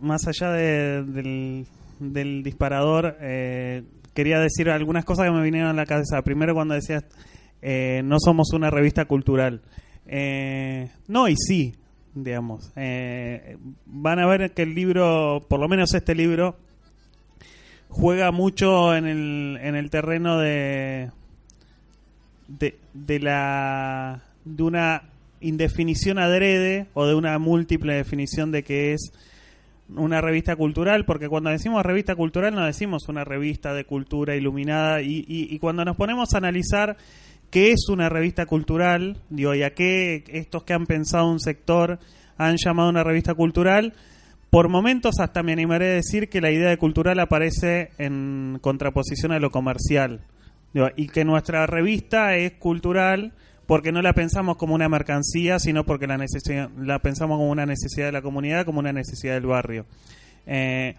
más 0.00 0.26
allá 0.26 0.50
de- 0.52 1.02
del, 1.04 1.66
del 1.98 2.42
disparador, 2.42 3.16
eh, 3.20 3.82
quería 4.14 4.38
decir 4.38 4.70
algunas 4.70 5.04
cosas 5.04 5.26
que 5.26 5.32
me 5.32 5.42
vinieron 5.42 5.68
a 5.70 5.74
la 5.74 5.86
cabeza. 5.86 6.22
Primero 6.22 6.54
cuando 6.54 6.74
decías, 6.74 7.04
eh, 7.62 8.00
no 8.04 8.16
somos 8.18 8.52
una 8.52 8.70
revista 8.70 9.04
cultural. 9.04 9.60
Eh, 10.06 10.88
no 11.08 11.28
y 11.28 11.36
sí, 11.36 11.74
digamos. 12.14 12.72
Van 13.86 14.18
a 14.18 14.26
ver 14.26 14.52
que 14.52 14.62
el 14.62 14.74
libro, 14.74 15.44
por 15.48 15.60
lo 15.60 15.68
menos 15.68 15.92
este 15.94 16.14
libro, 16.14 16.56
juega 17.88 18.30
mucho 18.30 18.96
en 18.96 19.06
el, 19.06 19.58
en 19.60 19.74
el 19.76 19.90
terreno 19.90 20.38
de, 20.38 21.10
de, 22.48 22.78
de 22.94 23.18
la 23.20 24.22
de 24.44 24.62
una 24.62 25.02
indefinición 25.40 26.18
adrede 26.18 26.86
o 26.94 27.06
de 27.06 27.14
una 27.14 27.38
múltiple 27.38 27.94
definición 27.94 28.50
de 28.52 28.62
qué 28.62 28.92
es 28.92 29.12
una 29.96 30.20
revista 30.20 30.54
cultural, 30.56 31.04
porque 31.04 31.28
cuando 31.28 31.50
decimos 31.50 31.82
revista 31.84 32.14
cultural 32.14 32.54
no 32.54 32.64
decimos 32.64 33.08
una 33.08 33.24
revista 33.24 33.74
de 33.74 33.84
cultura 33.84 34.36
iluminada 34.36 35.02
y, 35.02 35.24
y- 35.26 35.48
y 35.54 35.58
cuando 35.58 35.84
nos 35.84 35.96
ponemos 35.96 36.32
a 36.34 36.38
analizar 36.38 36.96
qué 37.50 37.72
es 37.72 37.88
una 37.88 38.08
revista 38.08 38.46
cultural, 38.46 39.16
digo, 39.30 39.54
y 39.54 39.62
a 39.64 39.74
qué 39.74 40.22
estos 40.28 40.62
que 40.62 40.74
han 40.74 40.86
pensado 40.86 41.28
un 41.28 41.40
sector 41.40 41.98
han 42.38 42.56
llamado 42.56 42.88
una 42.88 43.02
revista 43.02 43.34
cultural, 43.34 43.92
por 44.50 44.68
momentos 44.68 45.18
hasta 45.20 45.42
me 45.42 45.52
animaré 45.52 45.86
a 45.90 45.94
decir 45.94 46.28
que 46.28 46.40
la 46.40 46.50
idea 46.52 46.70
de 46.70 46.76
cultural 46.76 47.18
aparece 47.18 47.90
en 47.98 48.58
contraposición 48.60 49.32
a 49.32 49.40
lo 49.40 49.50
comercial. 49.50 50.20
Y 50.96 51.08
que 51.08 51.24
nuestra 51.24 51.66
revista 51.66 52.36
es 52.36 52.52
cultural 52.52 53.32
porque 53.66 53.92
no 53.92 54.02
la 54.02 54.12
pensamos 54.12 54.56
como 54.56 54.74
una 54.74 54.88
mercancía, 54.88 55.58
sino 55.58 55.84
porque 55.84 56.06
la, 56.06 56.16
necesi- 56.16 56.70
la 56.78 56.98
pensamos 56.98 57.38
como 57.38 57.50
una 57.50 57.66
necesidad 57.66 58.06
de 58.06 58.12
la 58.12 58.22
comunidad, 58.22 58.64
como 58.64 58.80
una 58.80 58.92
necesidad 58.92 59.34
del 59.34 59.46
barrio. 59.46 59.86
Eh, 60.46 60.94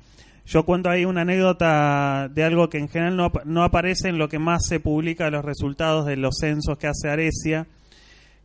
yo 0.46 0.64
cuento 0.64 0.90
ahí 0.90 1.06
una 1.06 1.22
anécdota 1.22 2.30
de 2.34 2.44
algo 2.44 2.70
que 2.70 2.80
en 2.80 2.90
general 2.90 3.16
no, 3.16 3.32
no 3.46 3.64
aparece 3.64 4.10
en 4.10 4.18
lo 4.18 4.28
que 4.28 4.40
más 4.40 4.66
se 4.66 4.80
publica 4.80 5.30
los 5.30 5.46
resultados 5.46 6.06
de 6.06 6.18
los 6.18 6.38
censos 6.40 6.78
que 6.78 6.88
hace 6.88 7.10
Arecia, 7.10 7.68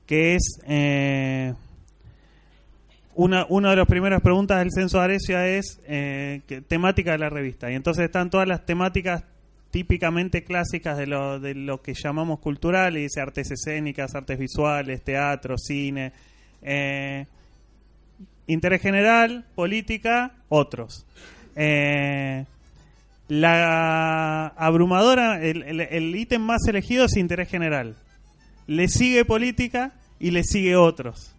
que 0.06 0.34
es 0.34 0.60
eh, 0.66 1.54
una, 3.14 3.46
una 3.48 3.70
de 3.70 3.76
las 3.76 3.86
primeras 3.86 4.20
preguntas 4.20 4.58
del 4.58 4.70
censo 4.72 4.98
de 4.98 5.04
Arecia 5.04 5.48
es 5.48 5.80
eh, 5.86 6.42
temática 6.68 7.12
de 7.12 7.18
la 7.18 7.30
revista. 7.30 7.70
Y 7.70 7.74
entonces 7.74 8.04
están 8.04 8.30
todas 8.30 8.46
las 8.46 8.66
temáticas 8.66 9.24
típicamente 9.76 10.42
clásicas 10.42 10.96
de 10.96 11.06
lo, 11.06 11.38
de 11.38 11.54
lo 11.54 11.82
que 11.82 11.92
llamamos 11.92 12.38
cultural, 12.38 12.96
y 12.96 13.02
dice 13.02 13.20
artes 13.20 13.50
escénicas, 13.50 14.14
artes 14.14 14.38
visuales, 14.38 15.04
teatro, 15.04 15.58
cine, 15.58 16.14
eh, 16.62 17.26
interés 18.46 18.80
general, 18.80 19.44
política, 19.54 20.32
otros. 20.48 21.04
Eh, 21.56 22.46
la 23.28 24.46
abrumadora, 24.56 25.42
el 25.42 26.16
ítem 26.16 26.40
más 26.40 26.66
elegido 26.66 27.04
es 27.04 27.14
interés 27.18 27.50
general. 27.50 27.96
Le 28.66 28.88
sigue 28.88 29.26
política 29.26 29.92
y 30.18 30.30
le 30.30 30.42
sigue 30.42 30.74
otros. 30.74 31.35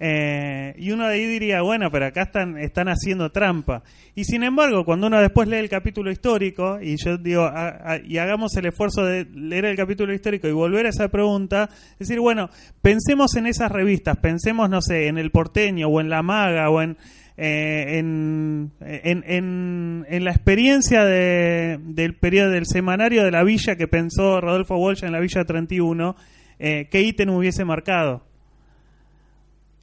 Eh, 0.00 0.74
y 0.78 0.92
uno 0.92 1.08
de 1.08 1.14
ahí 1.14 1.26
diría, 1.26 1.62
bueno, 1.62 1.90
pero 1.90 2.06
acá 2.06 2.22
están, 2.22 2.56
están 2.56 2.86
haciendo 2.88 3.30
trampa. 3.32 3.82
Y 4.14 4.24
sin 4.24 4.44
embargo, 4.44 4.84
cuando 4.84 5.08
uno 5.08 5.20
después 5.20 5.48
lee 5.48 5.56
el 5.56 5.68
capítulo 5.68 6.10
histórico, 6.12 6.78
y 6.80 6.96
yo 7.04 7.18
digo, 7.18 7.42
a- 7.44 7.98
y 8.04 8.18
hagamos 8.18 8.54
el 8.56 8.66
esfuerzo 8.66 9.04
de 9.04 9.24
leer 9.34 9.64
el 9.64 9.76
capítulo 9.76 10.14
histórico 10.14 10.46
y 10.46 10.52
volver 10.52 10.86
a 10.86 10.90
esa 10.90 11.08
pregunta, 11.08 11.68
decir, 11.98 12.20
bueno, 12.20 12.48
pensemos 12.80 13.34
en 13.36 13.46
esas 13.46 13.72
revistas, 13.72 14.16
pensemos, 14.18 14.70
no 14.70 14.80
sé, 14.82 15.08
en 15.08 15.18
El 15.18 15.30
Porteño, 15.32 15.88
o 15.88 16.00
en 16.00 16.08
La 16.10 16.22
Maga, 16.22 16.70
o 16.70 16.80
en, 16.80 16.96
eh, 17.36 17.98
en, 17.98 18.70
en, 18.80 19.24
en- 19.26 20.06
en 20.08 20.24
la 20.24 20.30
experiencia 20.30 21.04
de- 21.04 21.78
del 21.82 22.14
periodo 22.14 22.50
del 22.50 22.66
semanario 22.66 23.24
de 23.24 23.30
la 23.32 23.42
villa 23.42 23.74
que 23.76 23.88
pensó 23.88 24.40
Rodolfo 24.40 24.76
Walsh 24.76 25.02
en 25.04 25.10
la 25.12 25.18
Villa 25.20 25.44
31, 25.44 26.14
eh, 26.60 26.88
¿qué 26.90 27.02
ítem 27.02 27.30
hubiese 27.30 27.64
marcado? 27.64 28.27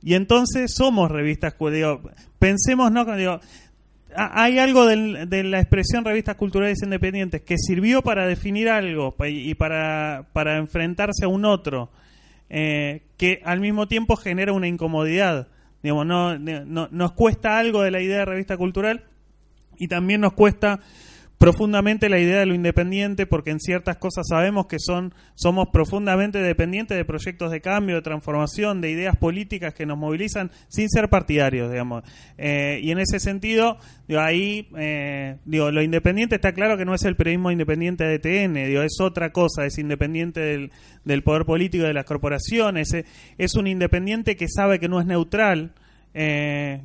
Y 0.05 0.13
entonces 0.13 0.73
somos 0.73 1.09
revistas, 1.11 1.55
digo, 1.71 2.01
pensemos, 2.39 2.91
¿no? 2.91 3.03
Digo, 3.17 3.39
hay 4.15 4.59
algo 4.59 4.85
de 4.85 5.43
la 5.43 5.59
expresión 5.59 6.05
revistas 6.05 6.35
culturales 6.35 6.81
independientes 6.83 7.41
que 7.41 7.57
sirvió 7.57 8.03
para 8.03 8.27
definir 8.27 8.69
algo 8.69 9.15
y 9.27 9.55
para, 9.55 10.27
para 10.31 10.57
enfrentarse 10.57 11.25
a 11.25 11.27
un 11.27 11.43
otro, 11.43 11.89
eh, 12.51 13.01
que 13.17 13.41
al 13.43 13.59
mismo 13.59 13.87
tiempo 13.87 14.15
genera 14.15 14.53
una 14.53 14.67
incomodidad. 14.67 15.47
Digamos, 15.81 16.05
no, 16.05 16.37
no- 16.37 16.87
nos 16.91 17.11
cuesta 17.13 17.57
algo 17.57 17.81
de 17.81 17.89
la 17.91 17.99
idea 17.99 18.19
de 18.19 18.25
revista 18.25 18.57
cultural 18.57 19.03
y 19.77 19.87
también 19.87 20.21
nos 20.21 20.33
cuesta 20.33 20.81
profundamente 21.45 22.09
la 22.09 22.17
idea 22.17 22.39
de 22.39 22.47
lo 22.47 22.55
independiente 22.55 23.27
porque 23.27 23.51
en 23.51 23.59
ciertas 23.59 23.97
cosas 23.97 24.25
sabemos 24.27 24.65
que 24.65 24.79
son 24.79 25.13
somos 25.35 25.67
profundamente 25.71 26.39
dependientes 26.39 26.97
de 26.97 27.05
proyectos 27.05 27.51
de 27.51 27.61
cambio, 27.61 27.97
de 27.97 28.01
transformación, 28.01 28.81
de 28.81 28.89
ideas 28.89 29.15
políticas 29.15 29.75
que 29.75 29.85
nos 29.85 29.95
movilizan 29.95 30.49
sin 30.69 30.89
ser 30.89 31.07
partidarios, 31.07 31.69
digamos. 31.69 32.03
Eh, 32.39 32.79
y 32.81 32.89
en 32.89 32.97
ese 32.97 33.19
sentido, 33.19 33.77
digo, 34.07 34.21
ahí, 34.21 34.69
eh, 34.75 35.37
digo, 35.45 35.69
lo 35.69 35.83
independiente 35.83 36.33
está 36.33 36.51
claro 36.51 36.79
que 36.79 36.85
no 36.85 36.95
es 36.95 37.03
el 37.03 37.15
periodismo 37.15 37.51
independiente 37.51 38.05
de 38.05 38.17
TN, 38.17 38.65
digo, 38.65 38.81
es 38.81 38.97
otra 38.99 39.31
cosa, 39.31 39.67
es 39.67 39.77
independiente 39.77 40.39
del, 40.39 40.71
del 41.03 41.21
poder 41.21 41.45
político 41.45 41.83
de 41.83 41.93
las 41.93 42.05
corporaciones, 42.05 42.89
es, 43.37 43.55
un 43.55 43.67
independiente 43.67 44.35
que 44.35 44.47
sabe 44.49 44.79
que 44.79 44.89
no 44.89 44.99
es 44.99 45.05
neutral, 45.05 45.73
eh, 46.15 46.81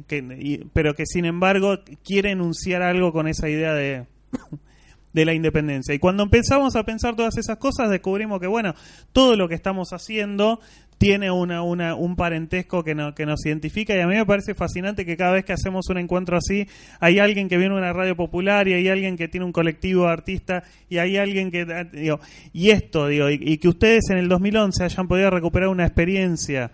pero 0.75 0.93
que 0.93 1.07
sin 1.07 1.25
embargo 1.25 1.79
quiere 2.05 2.33
enunciar 2.33 2.83
algo 2.83 3.11
con 3.11 3.27
esa 3.27 3.49
idea 3.49 3.73
de, 3.73 4.05
de 5.13 5.25
la 5.25 5.35
independencia. 5.35 5.95
Y 5.95 5.99
cuando 5.99 6.23
empezamos 6.23 6.77
a 6.77 6.85
pensar 6.85 7.17
todas 7.17 7.37
esas 7.37 7.57
cosas, 7.59 7.91
descubrimos 7.91 8.41
que, 8.41 8.47
bueno, 8.47 8.75
todo 9.13 9.35
lo 9.37 9.49
que 9.49 9.55
estamos 9.57 9.93
haciendo 9.93 10.61
tiene 10.99 11.31
una, 11.31 11.63
una, 11.63 11.95
un 11.95 12.15
parentesco 12.15 12.85
que, 12.85 12.95
no- 12.95 13.15
que 13.15 13.25
nos 13.25 13.45
identifica 13.47 13.97
y 13.97 14.01
a 14.01 14.07
mí 14.07 14.15
me 14.17 14.27
parece 14.27 14.55
fascinante 14.55 15.07
que 15.07 15.17
cada 15.17 15.33
vez 15.33 15.47
que 15.47 15.55
hacemos 15.55 15.89
un 15.89 15.97
encuentro 15.97 16.37
así 16.37 16.69
hay 17.01 17.19
alguien 17.19 17.49
que 17.49 17.57
viene 17.57 17.75
de 17.75 17.81
una 17.81 17.95
radio 17.95 18.15
popular 18.17 18.69
y 18.69 18.75
hay 18.75 18.87
alguien 18.89 19.17
que 19.17 19.27
tiene 19.27 19.47
un 19.47 19.53
colectivo 19.53 20.05
de 20.05 20.11
artistas 20.13 20.63
y 20.91 20.99
hay 20.99 21.17
alguien 21.17 21.51
que 21.51 21.63
eh, 21.63 21.89
digo, 21.91 22.21
y 22.53 22.69
esto 22.69 23.07
digo 23.09 23.31
y, 23.31 23.57
que 23.57 23.69
ustedes 23.69 24.11
en 24.11 24.19
el 24.19 24.29
2011 24.29 24.85
hayan 24.85 25.09
podido 25.09 25.31
recuperar 25.31 25.71
una 25.71 25.87
experiencia 25.87 26.71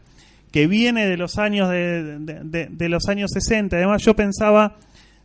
que 0.50 0.66
viene 0.66 1.06
de 1.06 1.16
los 1.16 1.38
años 1.38 1.70
de, 1.70 2.18
de- 2.18 2.40
de- 2.42 2.66
de 2.68 2.88
los 2.88 3.06
años 3.08 3.30
60 3.32 3.76
además 3.76 4.02
yo 4.02 4.16
pensaba 4.16 4.76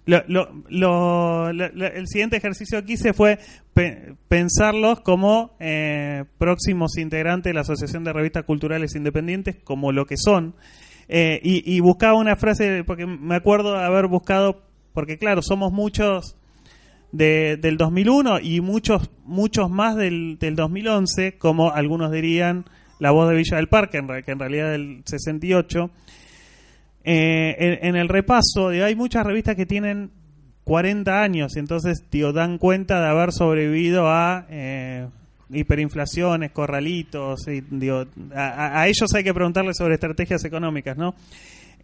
lo- 0.06 0.24
lo- 0.70 1.54
lo- 1.54 1.88
el 1.88 2.08
siguiente 2.08 2.38
ejercicio 2.38 2.84
que 2.84 2.94
hice 2.94 3.14
fue 3.14 3.40
pe- 3.74 4.16
pensarlos 4.28 5.02
como 5.02 5.56
eh, 5.60 6.26
próximos 6.38 6.98
integrantes 6.98 7.50
de 7.50 7.54
la 7.54 7.62
Asociación 7.62 8.04
de 8.04 8.14
Revistas 8.14 8.46
Culturales 8.46 8.96
Independientes, 8.96 9.58
como 9.64 9.92
lo 9.92 10.06
que 10.06 10.18
son. 10.18 10.56
Eh, 11.08 11.40
y, 11.44 11.80
buscaba 11.82 12.14
una 12.18 12.36
frase, 12.38 12.84
porque 12.86 13.06
me 13.06 13.36
acuerdo 13.36 13.76
haber 13.76 14.08
buscado, 14.08 14.64
porque 14.94 15.18
claro, 15.18 15.42
somos 15.42 15.74
muchos 15.74 16.38
de, 17.12 17.58
del 17.58 17.76
2001 17.78 18.40
y 18.40 18.62
muchos 18.62 19.10
muchos 19.26 19.70
más 19.70 19.98
del, 19.98 20.38
del 20.40 20.56
2011, 20.56 21.38
como 21.38 21.72
algunos 21.72 22.12
dirían 22.12 22.64
la 23.00 23.12
voz 23.12 23.28
de 23.30 23.36
Villa 23.36 23.58
del 23.58 23.68
Parque, 23.68 24.00
que 24.26 24.32
en 24.32 24.40
realidad 24.40 24.72
del 24.72 25.02
68. 25.06 25.90
Eh, 27.04 27.80
en, 27.82 27.96
el 27.96 28.08
repaso, 28.08 28.68
hay 28.68 28.96
muchas 28.96 29.26
revistas 29.26 29.56
que 29.56 29.66
tienen 29.66 30.12
40 30.66 31.22
años 31.24 31.56
y 31.56 31.60
entonces 31.60 32.04
digo, 32.12 32.32
dan 32.32 32.58
cuenta 32.58 33.02
de 33.02 33.08
haber 33.08 33.32
sobrevivido 33.32 34.08
a 34.08 34.46
eh, 34.50 35.08
hiperinflaciones, 35.50 36.52
corralitos, 36.52 37.48
y, 37.48 37.62
digo, 37.62 38.06
a, 38.36 38.88
ellos 38.88 39.14
hay 39.16 39.24
que 39.24 39.34
preguntarles 39.34 39.78
sobre 39.78 39.96
estrategias 39.96 40.46
económicas, 40.46 40.96
¿no? 40.98 41.16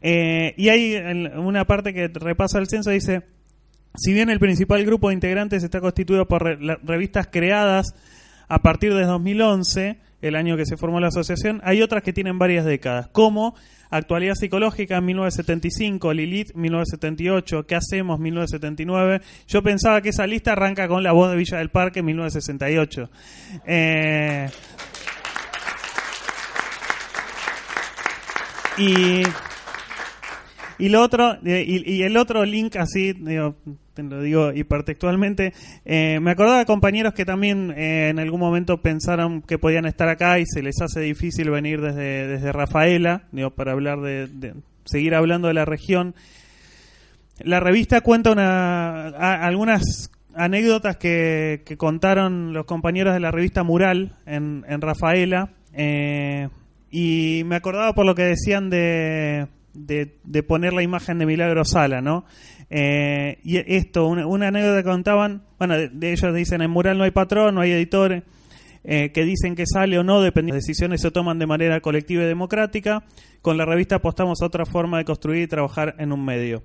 Eh, 0.01 0.53
y 0.57 0.69
hay 0.69 0.95
una 1.35 1.65
parte 1.65 1.93
que 1.93 2.07
repasa 2.07 2.59
el 2.59 2.67
censo, 2.67 2.91
dice, 2.91 3.23
si 3.95 4.13
bien 4.13 4.29
el 4.29 4.39
principal 4.39 4.85
grupo 4.85 5.07
de 5.09 5.15
integrantes 5.15 5.63
está 5.63 5.81
constituido 5.81 6.27
por 6.27 6.43
re- 6.43 6.77
revistas 6.83 7.27
creadas 7.27 7.87
a 8.47 8.59
partir 8.59 8.93
de 8.93 9.03
2011, 9.03 9.97
el 10.21 10.35
año 10.35 10.57
que 10.57 10.65
se 10.65 10.77
formó 10.77 10.99
la 10.99 11.07
asociación, 11.07 11.61
hay 11.63 11.81
otras 11.81 12.03
que 12.03 12.13
tienen 12.13 12.39
varias 12.39 12.65
décadas, 12.65 13.07
como 13.07 13.55
Actualidad 13.89 14.35
Psicológica 14.35 14.99
1975, 14.99 16.13
Lilith 16.13 16.53
1978, 16.53 17.65
¿Qué 17.65 17.75
hacemos 17.75 18.19
1979? 18.19 19.21
Yo 19.47 19.63
pensaba 19.63 20.01
que 20.01 20.09
esa 20.09 20.27
lista 20.27 20.51
arranca 20.53 20.87
con 20.87 21.03
La 21.03 21.13
Voz 21.13 21.31
de 21.31 21.37
Villa 21.37 21.57
del 21.59 21.69
Parque 21.69 22.03
1968. 22.03 23.09
Eh, 23.65 24.49
y 28.77 29.23
y 30.79 30.89
lo 30.89 31.01
otro 31.01 31.37
eh, 31.45 31.63
y, 31.67 32.03
el 32.03 32.17
otro 32.17 32.45
link 32.45 32.75
así 32.75 33.13
digo, 33.13 33.55
te 33.93 34.03
lo 34.03 34.21
digo 34.21 34.51
hipertextualmente 34.53 35.53
eh, 35.85 36.19
me 36.21 36.31
acordaba 36.31 36.59
de 36.59 36.65
compañeros 36.65 37.13
que 37.13 37.25
también 37.25 37.73
eh, 37.75 38.09
en 38.09 38.19
algún 38.19 38.39
momento 38.39 38.81
pensaron 38.81 39.41
que 39.41 39.57
podían 39.57 39.85
estar 39.85 40.09
acá 40.09 40.39
y 40.39 40.45
se 40.45 40.61
les 40.61 40.79
hace 40.81 41.01
difícil 41.01 41.49
venir 41.49 41.81
desde, 41.81 42.27
desde 42.27 42.51
Rafaela 42.51 43.23
digo, 43.31 43.51
para 43.51 43.71
hablar 43.71 44.01
de, 44.01 44.53
seguir 44.85 45.15
hablando 45.15 45.49
de 45.49 45.53
la 45.53 45.65
región. 45.65 46.15
La 47.39 47.59
revista 47.59 48.01
cuenta 48.01 48.31
una 48.31 49.07
algunas 49.09 50.11
anécdotas 50.33 50.97
que, 50.97 51.63
contaron 51.77 52.53
los 52.53 52.65
compañeros 52.65 53.13
de 53.13 53.19
la 53.19 53.31
revista 53.31 53.63
Mural 53.63 54.15
en, 54.25 54.63
en 54.67 54.81
Rafaela 54.81 55.49
y 56.89 57.43
me 57.45 57.55
acordaba 57.55 57.93
por 57.93 58.05
lo 58.05 58.15
que 58.15 58.23
decían 58.23 58.69
de, 58.69 59.47
de, 59.77 60.43
poner 60.43 60.73
la 60.73 60.83
imagen 60.83 61.19
de 61.19 61.25
Milagro 61.25 61.63
Sala, 61.65 62.01
¿no? 62.01 62.25
Eh, 62.69 63.39
y 63.43 63.57
esto, 63.57 64.07
una, 64.07 64.47
anécdota 64.47 64.83
que 64.83 64.89
contaban, 64.89 65.43
bueno, 65.57 65.77
de, 65.77 65.89
de 65.89 66.11
ellos 66.11 66.35
dicen, 66.35 66.61
en 66.61 66.71
Mural 66.71 66.97
no 66.97 67.03
hay 67.03 67.11
patrón, 67.11 67.55
no 67.55 67.61
hay 67.61 67.71
editores, 67.71 68.23
eh, 68.89 69.11
que 69.11 69.25
dicen 69.25 69.53
que 69.53 69.65
sale 69.65 69.99
o 69.99 70.03
no, 70.03 70.21
dependiendo 70.21 70.55
las 70.55 70.65
decisiones 70.65 71.01
se 71.01 71.11
toman 71.11 71.39
de 71.39 71.45
manera 71.45 71.81
colectiva 71.81 72.23
y 72.23 72.25
democrática. 72.25 73.03
Con 73.41 73.57
la 73.57 73.65
revista 73.65 73.97
apostamos 73.97 74.41
a 74.41 74.45
otra 74.45 74.65
forma 74.65 74.97
de 74.97 75.03
construir 75.03 75.43
y 75.43 75.47
trabajar 75.47 75.95
en 75.99 76.13
un 76.13 76.23
medio. 76.23 76.63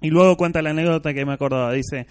Y 0.00 0.10
luego 0.10 0.36
cuenta 0.36 0.60
la 0.60 0.70
anécdota 0.70 1.14
que 1.14 1.24
me 1.24 1.32
acordaba. 1.32 1.72
Dice, 1.72 2.08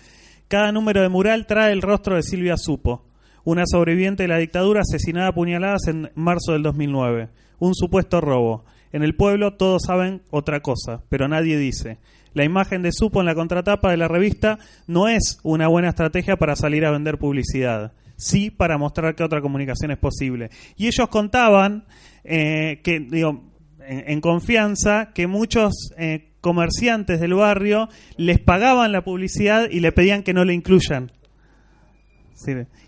cada 0.47 0.71
número 0.71 1.01
de 1.01 1.09
mural 1.09 1.47
trae 1.47 1.73
el 1.73 1.81
rostro 1.81 2.15
de 2.15 2.23
Silvia 2.23 2.55
Supo, 2.55 3.03
una 3.43 3.63
sobreviviente 3.65 4.23
de 4.23 4.29
la 4.29 4.37
dictadura 4.37 4.81
asesinada 4.81 5.27
a 5.27 5.33
puñaladas 5.33 5.85
en 5.89 6.09
marzo 6.15 6.53
del 6.53 6.63
2009. 6.63 7.27
Un 7.59 7.75
supuesto 7.75 8.21
robo. 8.21 8.63
En 8.91 9.03
el 9.03 9.15
pueblo 9.15 9.53
todos 9.53 9.83
saben 9.85 10.21
otra 10.29 10.61
cosa, 10.61 11.01
pero 11.09 11.27
nadie 11.27 11.57
dice. 11.57 11.97
La 12.33 12.43
imagen 12.43 12.81
de 12.81 12.91
Supo 12.91 13.19
en 13.19 13.25
la 13.25 13.35
contratapa 13.35 13.91
de 13.91 13.97
la 13.97 14.07
revista 14.07 14.57
no 14.87 15.07
es 15.07 15.39
una 15.43 15.67
buena 15.67 15.89
estrategia 15.89 16.37
para 16.37 16.55
salir 16.55 16.85
a 16.85 16.91
vender 16.91 17.17
publicidad, 17.17 17.93
sí 18.15 18.51
para 18.51 18.77
mostrar 18.77 19.15
que 19.15 19.23
otra 19.23 19.41
comunicación 19.41 19.91
es 19.91 19.97
posible. 19.97 20.49
Y 20.77 20.87
ellos 20.87 21.09
contaban 21.09 21.85
eh, 22.23 22.79
que, 22.83 22.99
digo, 22.99 23.43
en, 23.85 24.21
confianza, 24.21 25.11
que 25.13 25.27
muchos 25.27 25.91
eh, 25.97 26.29
comerciantes 26.39 27.19
del 27.19 27.33
barrio 27.33 27.89
les 28.17 28.39
pagaban 28.39 28.91
la 28.91 29.03
publicidad 29.03 29.69
y 29.69 29.79
le 29.79 29.91
pedían 29.91 30.23
que 30.23 30.33
no 30.33 30.45
le 30.45 30.53
incluyan. 30.53 31.11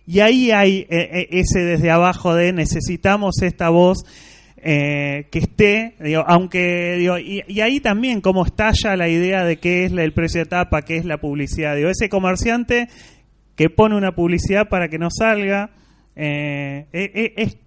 Y 0.05 0.19
ahí 0.19 0.51
hay 0.51 0.79
eh, 0.79 0.87
eh, 0.89 1.27
ese 1.31 1.59
desde 1.59 1.91
abajo 1.91 2.33
de 2.35 2.53
necesitamos 2.53 3.41
esta 3.41 3.69
voz 3.69 4.03
eh, 4.65 5.27
que 5.29 5.39
esté, 5.39 5.95
digo, 5.99 6.23
aunque 6.25 6.95
digo, 6.97 7.17
y, 7.17 7.43
y 7.47 7.59
ahí 7.59 7.81
también 7.81 8.21
como 8.21 8.45
estalla 8.45 8.95
la 8.95 9.09
idea 9.09 9.43
de 9.43 9.57
qué 9.57 9.83
es 9.83 9.91
el 9.91 10.13
precio 10.13 10.39
de 10.39 10.45
tapa, 10.45 10.83
qué 10.83 10.95
es 10.95 11.03
la 11.03 11.17
publicidad. 11.17 11.75
Digo, 11.75 11.89
ese 11.89 12.07
comerciante 12.07 12.87
que 13.57 13.69
pone 13.69 13.97
una 13.97 14.15
publicidad 14.15 14.69
para 14.69 14.87
que 14.87 14.97
no 14.97 15.09
salga 15.11 15.71
eh, 16.15 16.87
eh, 16.93 17.11
eh, 17.13 17.33
es, 17.35 17.57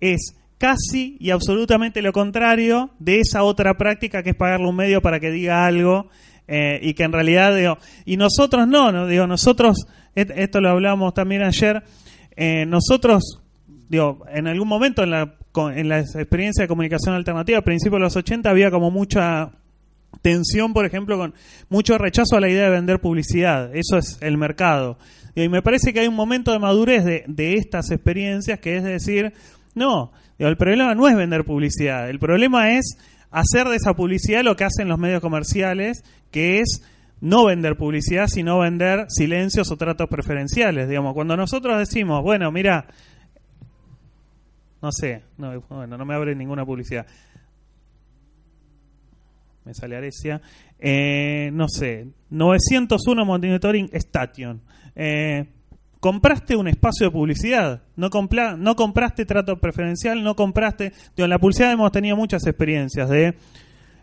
es 0.00 0.36
casi 0.56 1.18
y 1.20 1.30
absolutamente 1.30 2.00
lo 2.00 2.12
contrario 2.12 2.90
de 2.98 3.20
esa 3.20 3.42
otra 3.42 3.74
práctica 3.74 4.22
que 4.22 4.30
es 4.30 4.36
pagarle 4.36 4.68
un 4.68 4.76
medio 4.76 5.02
para 5.02 5.20
que 5.20 5.30
diga 5.30 5.66
algo 5.66 6.08
eh, 6.48 6.80
y 6.82 6.94
que 6.94 7.02
en 7.02 7.12
realidad 7.12 7.54
digo, 7.54 7.76
y 8.06 8.16
nosotros 8.16 8.66
no, 8.66 8.92
no 8.92 9.06
digo 9.06 9.26
nosotros 9.26 9.86
esto 10.14 10.60
lo 10.60 10.70
hablamos 10.70 11.14
también 11.14 11.42
ayer 11.42 11.82
nosotros 12.66 13.42
digo 13.88 14.24
en 14.32 14.48
algún 14.48 14.66
momento 14.66 15.02
en 15.02 15.10
la 15.10 15.34
en 15.56 15.88
la 15.88 16.00
experiencia 16.00 16.62
de 16.62 16.68
comunicación 16.68 17.14
alternativa 17.14 17.58
a 17.58 17.62
principios 17.62 17.98
de 17.98 18.04
los 18.04 18.16
80 18.16 18.48
había 18.48 18.70
como 18.70 18.90
mucha 18.90 19.52
tensión, 20.22 20.72
por 20.72 20.86
ejemplo, 20.86 21.18
con 21.18 21.34
mucho 21.68 21.98
rechazo 21.98 22.36
a 22.36 22.40
la 22.40 22.48
idea 22.48 22.64
de 22.64 22.70
vender 22.70 23.00
publicidad. 23.00 23.74
Eso 23.74 23.98
es 23.98 24.18
el 24.20 24.36
mercado. 24.36 24.98
Y 25.34 25.48
me 25.48 25.62
parece 25.62 25.92
que 25.92 26.00
hay 26.00 26.08
un 26.08 26.14
momento 26.14 26.52
de 26.52 26.58
madurez 26.58 27.04
de, 27.04 27.24
de 27.26 27.54
estas 27.54 27.90
experiencias 27.90 28.58
que 28.60 28.76
es 28.76 28.84
decir, 28.84 29.32
no, 29.74 30.12
el 30.38 30.56
problema 30.56 30.94
no 30.94 31.08
es 31.08 31.16
vender 31.16 31.44
publicidad, 31.44 32.10
el 32.10 32.18
problema 32.18 32.72
es 32.72 32.96
hacer 33.30 33.68
de 33.68 33.76
esa 33.76 33.94
publicidad 33.94 34.42
lo 34.42 34.56
que 34.56 34.64
hacen 34.64 34.88
los 34.88 34.98
medios 34.98 35.20
comerciales, 35.20 36.04
que 36.30 36.60
es 36.60 36.82
no 37.20 37.44
vender 37.44 37.76
publicidad, 37.76 38.26
sino 38.26 38.58
vender 38.58 39.06
silencios 39.08 39.70
o 39.70 39.76
tratos 39.76 40.08
preferenciales. 40.08 40.88
Digamos, 40.88 41.14
cuando 41.14 41.36
nosotros 41.36 41.78
decimos, 41.78 42.22
bueno, 42.22 42.50
mira, 42.50 42.86
no 44.82 44.90
sé, 44.92 45.22
no, 45.38 45.60
bueno, 45.68 45.96
no 45.98 46.04
me 46.04 46.14
abre 46.14 46.34
ninguna 46.34 46.64
publicidad. 46.64 47.06
me 49.64 49.74
sale 49.74 49.96
Arecia, 49.96 50.40
eh, 50.78 51.50
no 51.52 51.68
sé, 51.68 52.06
901 52.30 53.24
Monitoring 53.24 53.90
Station. 53.92 54.62
Eh, 54.96 55.46
compraste 56.00 56.56
un 56.56 56.66
espacio 56.66 57.06
de 57.06 57.12
publicidad, 57.12 57.82
no, 57.96 58.08
compla- 58.08 58.56
no 58.56 58.74
compraste 58.74 59.26
trato 59.26 59.60
preferencial, 59.60 60.22
no 60.24 60.34
compraste... 60.34 60.92
Digo, 61.14 61.24
en 61.24 61.30
la 61.30 61.38
publicidad 61.38 61.72
hemos 61.72 61.92
tenido 61.92 62.16
muchas 62.16 62.46
experiencias 62.46 63.08
de 63.10 63.34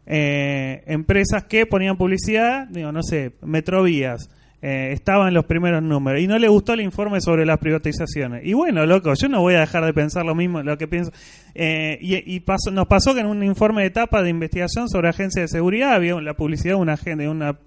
eh, 0.05 0.83
empresas 0.85 1.45
que 1.45 1.65
ponían 1.65 1.97
publicidad, 1.97 2.67
digo, 2.69 2.91
no 2.91 3.01
sé, 3.01 3.33
Metrovías, 3.41 4.29
eh, 4.61 4.91
estaba 4.91 5.27
en 5.27 5.35
los 5.35 5.45
primeros 5.45 5.83
números 5.83 6.19
y 6.19 6.27
no 6.27 6.39
le 6.39 6.47
gustó 6.47 6.73
el 6.73 6.81
informe 6.81 7.21
sobre 7.21 7.45
las 7.45 7.59
privatizaciones. 7.59 8.43
Y 8.43 8.53
bueno, 8.53 8.85
loco, 8.85 9.13
yo 9.13 9.29
no 9.29 9.41
voy 9.41 9.53
a 9.53 9.59
dejar 9.59 9.85
de 9.85 9.93
pensar 9.93 10.25
lo 10.25 10.33
mismo, 10.33 10.63
lo 10.63 10.77
que 10.77 10.87
pienso. 10.87 11.11
Eh, 11.53 11.97
y 12.01 12.35
y 12.35 12.39
pasó, 12.39 12.71
nos 12.71 12.87
pasó 12.87 13.13
que 13.13 13.19
en 13.19 13.27
un 13.27 13.43
informe 13.43 13.81
de 13.81 13.87
etapa 13.87 14.23
de 14.23 14.29
investigación 14.29 14.89
sobre 14.89 15.09
agencia 15.09 15.43
de 15.43 15.47
seguridad 15.47 15.93
había 15.93 16.19
la 16.21 16.33
publicidad 16.33 16.75
de 16.75 16.81
una, 16.81 16.95
de 16.95 17.29
una 17.29 17.59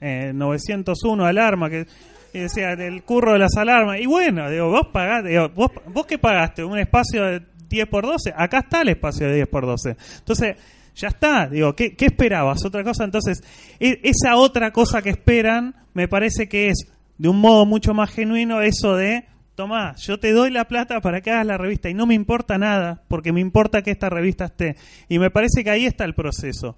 eh, 0.00 0.32
901 0.34 1.26
alarma 1.26 1.68
que 1.68 1.86
decía 2.32 2.74
del 2.74 3.02
curro 3.02 3.34
de 3.34 3.38
las 3.38 3.56
alarmas. 3.56 4.00
Y 4.00 4.06
bueno, 4.06 4.50
digo, 4.50 4.70
vos 4.70 4.88
pagaste, 4.92 5.28
digo, 5.28 5.50
vos, 5.50 5.70
vos 5.92 6.06
qué 6.06 6.18
pagaste, 6.18 6.64
un 6.64 6.78
espacio 6.78 7.22
de 7.24 7.42
10 7.68 7.86
por 7.88 8.04
12, 8.04 8.32
acá 8.34 8.60
está 8.60 8.80
el 8.82 8.88
espacio 8.88 9.26
de 9.28 9.34
10 9.36 9.48
por 9.48 9.66
12. 9.66 9.96
Entonces, 10.18 10.56
ya 10.94 11.08
está, 11.08 11.48
digo, 11.48 11.74
¿qué, 11.74 11.94
esperabas? 11.98 12.64
Otra 12.64 12.84
cosa, 12.84 13.04
entonces, 13.04 13.42
e- 13.78 14.00
esa 14.02 14.36
otra 14.36 14.72
cosa 14.72 15.02
que 15.02 15.10
esperan, 15.10 15.74
me 15.94 16.08
parece 16.08 16.48
que 16.48 16.68
es, 16.68 16.86
de 17.18 17.28
un 17.28 17.40
modo 17.40 17.66
mucho 17.66 17.94
más 17.94 18.10
genuino, 18.10 18.60
eso 18.60 18.96
de, 18.96 19.24
tomá, 19.54 19.94
yo 19.96 20.18
te 20.18 20.32
doy 20.32 20.50
la 20.50 20.66
plata 20.66 21.00
para 21.00 21.20
que 21.20 21.30
hagas 21.30 21.46
la 21.46 21.58
revista 21.58 21.90
y 21.90 21.94
no 21.94 22.06
me 22.06 22.14
importa 22.14 22.58
nada, 22.58 23.02
porque 23.08 23.32
me 23.32 23.40
importa 23.40 23.82
que 23.82 23.90
esta 23.90 24.08
revista 24.08 24.46
esté. 24.46 24.76
Y 25.08 25.18
me 25.18 25.30
parece 25.30 25.64
que 25.64 25.70
ahí 25.70 25.86
está 25.86 26.04
el 26.04 26.14
proceso. 26.14 26.76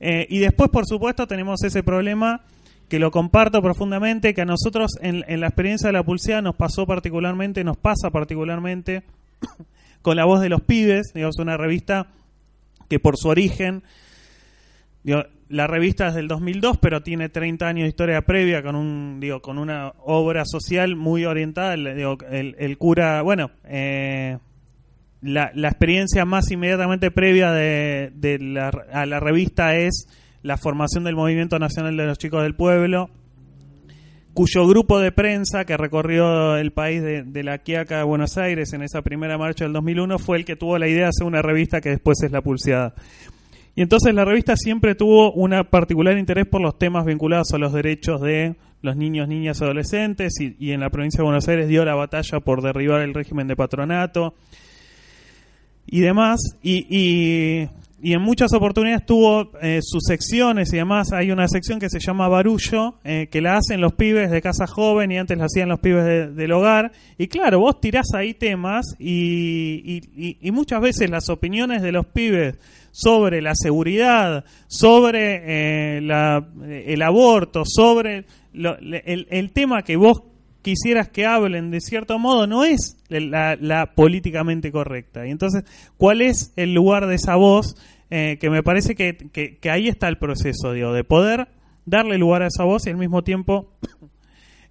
Eh, 0.00 0.26
y 0.28 0.38
después, 0.38 0.70
por 0.70 0.86
supuesto, 0.86 1.26
tenemos 1.26 1.62
ese 1.64 1.82
problema 1.82 2.42
que 2.88 2.98
lo 2.98 3.10
comparto 3.10 3.60
profundamente, 3.62 4.34
que 4.34 4.42
a 4.42 4.46
nosotros 4.46 4.92
en, 5.00 5.24
en 5.28 5.40
la 5.40 5.48
experiencia 5.48 5.88
de 5.88 5.92
la 5.92 6.02
pulsea 6.02 6.40
nos 6.40 6.56
pasó 6.56 6.86
particularmente, 6.86 7.64
nos 7.64 7.76
pasa 7.76 8.10
particularmente 8.10 9.02
con 10.02 10.16
la 10.16 10.24
voz 10.24 10.40
de 10.40 10.48
los 10.48 10.62
pibes, 10.62 11.12
digamos, 11.14 11.38
una 11.38 11.56
revista 11.56 12.08
que 12.88 12.98
por 12.98 13.16
su 13.16 13.28
origen, 13.28 13.82
digo, 15.02 15.24
la 15.48 15.66
revista 15.66 16.08
es 16.08 16.14
del 16.14 16.28
2002, 16.28 16.78
pero 16.78 17.02
tiene 17.02 17.28
30 17.28 17.66
años 17.66 17.84
de 17.84 17.88
historia 17.88 18.22
previa 18.22 18.62
con 18.62 18.76
un 18.76 19.18
digo 19.18 19.40
con 19.40 19.58
una 19.58 19.92
obra 20.04 20.44
social 20.44 20.94
muy 20.96 21.24
orientada. 21.24 21.74
Digo, 21.76 22.18
el 22.30 22.78
cura, 22.78 23.22
bueno, 23.22 23.50
eh, 23.64 24.38
la, 25.20 25.50
la 25.54 25.68
experiencia 25.68 26.24
más 26.24 26.50
inmediatamente 26.50 27.10
previa 27.10 27.50
de, 27.50 28.12
de 28.14 28.38
la, 28.38 28.68
a 28.92 29.06
la 29.06 29.20
revista 29.20 29.74
es 29.76 30.06
la 30.42 30.56
formación 30.56 31.04
del 31.04 31.16
Movimiento 31.16 31.58
Nacional 31.58 31.96
de 31.96 32.06
los 32.06 32.18
Chicos 32.18 32.42
del 32.42 32.54
Pueblo, 32.54 33.10
cuyo 34.38 34.68
grupo 34.68 35.00
de 35.00 35.10
prensa 35.10 35.64
que 35.64 35.76
recorrió 35.76 36.56
el 36.58 36.70
país 36.70 37.02
de, 37.02 37.42
la 37.42 37.58
Quiaca 37.58 38.00
a 38.00 38.04
Buenos 38.04 38.38
Aires 38.38 38.72
en 38.72 38.82
esa 38.82 39.02
primera 39.02 39.36
marcha 39.36 39.64
del 39.64 39.72
2001 39.72 40.16
fue 40.20 40.36
el 40.36 40.44
que 40.44 40.54
tuvo 40.54 40.78
la 40.78 40.86
idea 40.86 41.02
de 41.02 41.08
hacer 41.08 41.26
una 41.26 41.42
revista 41.42 41.80
que 41.80 41.88
después 41.88 42.22
es 42.22 42.30
La 42.30 42.40
Pulseada. 42.40 42.94
Y 43.74 43.82
entonces 43.82 44.14
la 44.14 44.24
revista 44.24 44.54
siempre 44.54 44.94
tuvo 44.94 45.32
un 45.32 45.50
particular 45.68 46.16
interés 46.16 46.46
por 46.46 46.60
los 46.60 46.78
temas 46.78 47.04
vinculados 47.04 47.52
a 47.52 47.58
los 47.58 47.72
derechos 47.72 48.20
de 48.20 48.54
los 48.80 48.96
niños, 48.96 49.26
niñas, 49.26 49.60
adolescentes 49.60 50.34
y, 50.38 50.70
en 50.70 50.78
la 50.78 50.90
provincia 50.90 51.18
de 51.18 51.24
Buenos 51.24 51.48
Aires 51.48 51.66
dio 51.66 51.84
la 51.84 51.96
batalla 51.96 52.38
por 52.38 52.62
derribar 52.62 53.00
el 53.00 53.14
régimen 53.14 53.48
de 53.48 53.56
patronato 53.56 54.34
y 55.84 55.98
demás. 55.98 56.38
Y, 56.62 57.66
y 58.00 58.12
en 58.12 58.22
muchas 58.22 58.52
oportunidades 58.52 59.04
tuvo 59.06 59.50
eh, 59.60 59.80
sus 59.82 60.04
secciones 60.04 60.72
y 60.72 60.76
demás. 60.76 61.12
Hay 61.12 61.30
una 61.32 61.48
sección 61.48 61.78
que 61.80 61.90
se 61.90 61.98
llama 61.98 62.28
Barullo, 62.28 62.94
eh, 63.04 63.28
que 63.30 63.40
la 63.40 63.56
hacen 63.56 63.80
los 63.80 63.92
pibes 63.94 64.30
de 64.30 64.40
casa 64.40 64.66
joven 64.66 65.10
y 65.10 65.18
antes 65.18 65.36
la 65.36 65.46
hacían 65.46 65.68
los 65.68 65.80
pibes 65.80 66.04
de- 66.04 66.28
del 66.32 66.52
hogar. 66.52 66.92
Y 67.18 67.26
claro, 67.26 67.58
vos 67.60 67.80
tirás 67.80 68.06
ahí 68.14 68.34
temas 68.34 68.86
y, 68.98 70.00
y- 70.16 70.36
y- 70.40 70.50
muchas 70.52 70.80
veces 70.80 71.10
las 71.10 71.28
opiniones 71.28 71.82
de 71.82 71.92
los 71.92 72.06
pibes 72.06 72.56
sobre 72.92 73.42
la 73.42 73.54
seguridad, 73.54 74.44
sobre 74.68 75.42
eh, 75.98 76.00
la- 76.00 76.46
el 76.68 77.02
aborto, 77.02 77.62
sobre 77.66 78.24
el, 78.54 79.26
el 79.30 79.50
tema 79.52 79.82
que 79.82 79.96
vos 79.96 80.22
quisieras 80.68 81.08
que 81.08 81.24
hablen 81.24 81.70
de 81.70 81.80
cierto 81.80 82.18
modo 82.18 82.46
no 82.46 82.64
es 82.66 82.98
la, 83.08 83.56
la 83.58 83.94
políticamente 83.94 84.70
correcta. 84.70 85.26
Y 85.26 85.30
entonces, 85.30 85.64
¿cuál 85.96 86.20
es 86.20 86.52
el 86.56 86.74
lugar 86.74 87.06
de 87.06 87.14
esa 87.14 87.36
voz? 87.36 87.74
Eh, 88.10 88.36
que 88.38 88.50
me 88.50 88.62
parece 88.62 88.94
que, 88.94 89.16
que- 89.16 89.70
ahí 89.70 89.88
está 89.88 90.08
el 90.08 90.18
proceso, 90.18 90.72
digo, 90.74 90.92
de 90.92 91.04
poder 91.04 91.48
darle 91.86 92.18
lugar 92.18 92.42
a 92.42 92.48
esa 92.48 92.64
voz 92.64 92.86
y 92.86 92.90
al 92.90 92.98
mismo 92.98 93.22
tiempo 93.24 93.72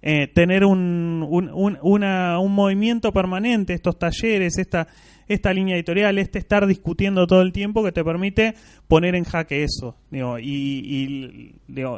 eh, 0.02 0.28
tener 0.28 0.64
un, 0.64 1.26
un, 1.28 1.50
un- 1.52 1.78
un 1.82 2.52
movimiento 2.54 3.12
permanente, 3.12 3.74
estos 3.74 3.98
talleres, 3.98 4.56
esta, 4.58 4.86
esta 5.26 5.52
línea 5.52 5.74
editorial, 5.74 6.18
este 6.18 6.38
estar 6.38 6.66
discutiendo 6.68 7.26
todo 7.26 7.42
el 7.42 7.52
tiempo 7.52 7.82
que 7.82 7.90
te 7.90 8.04
permite 8.04 8.54
poner 8.86 9.16
en 9.16 9.24
jaque 9.24 9.64
eso. 9.64 9.96
Digo, 10.10 10.38
y, 10.38 10.44
y, 10.46 11.54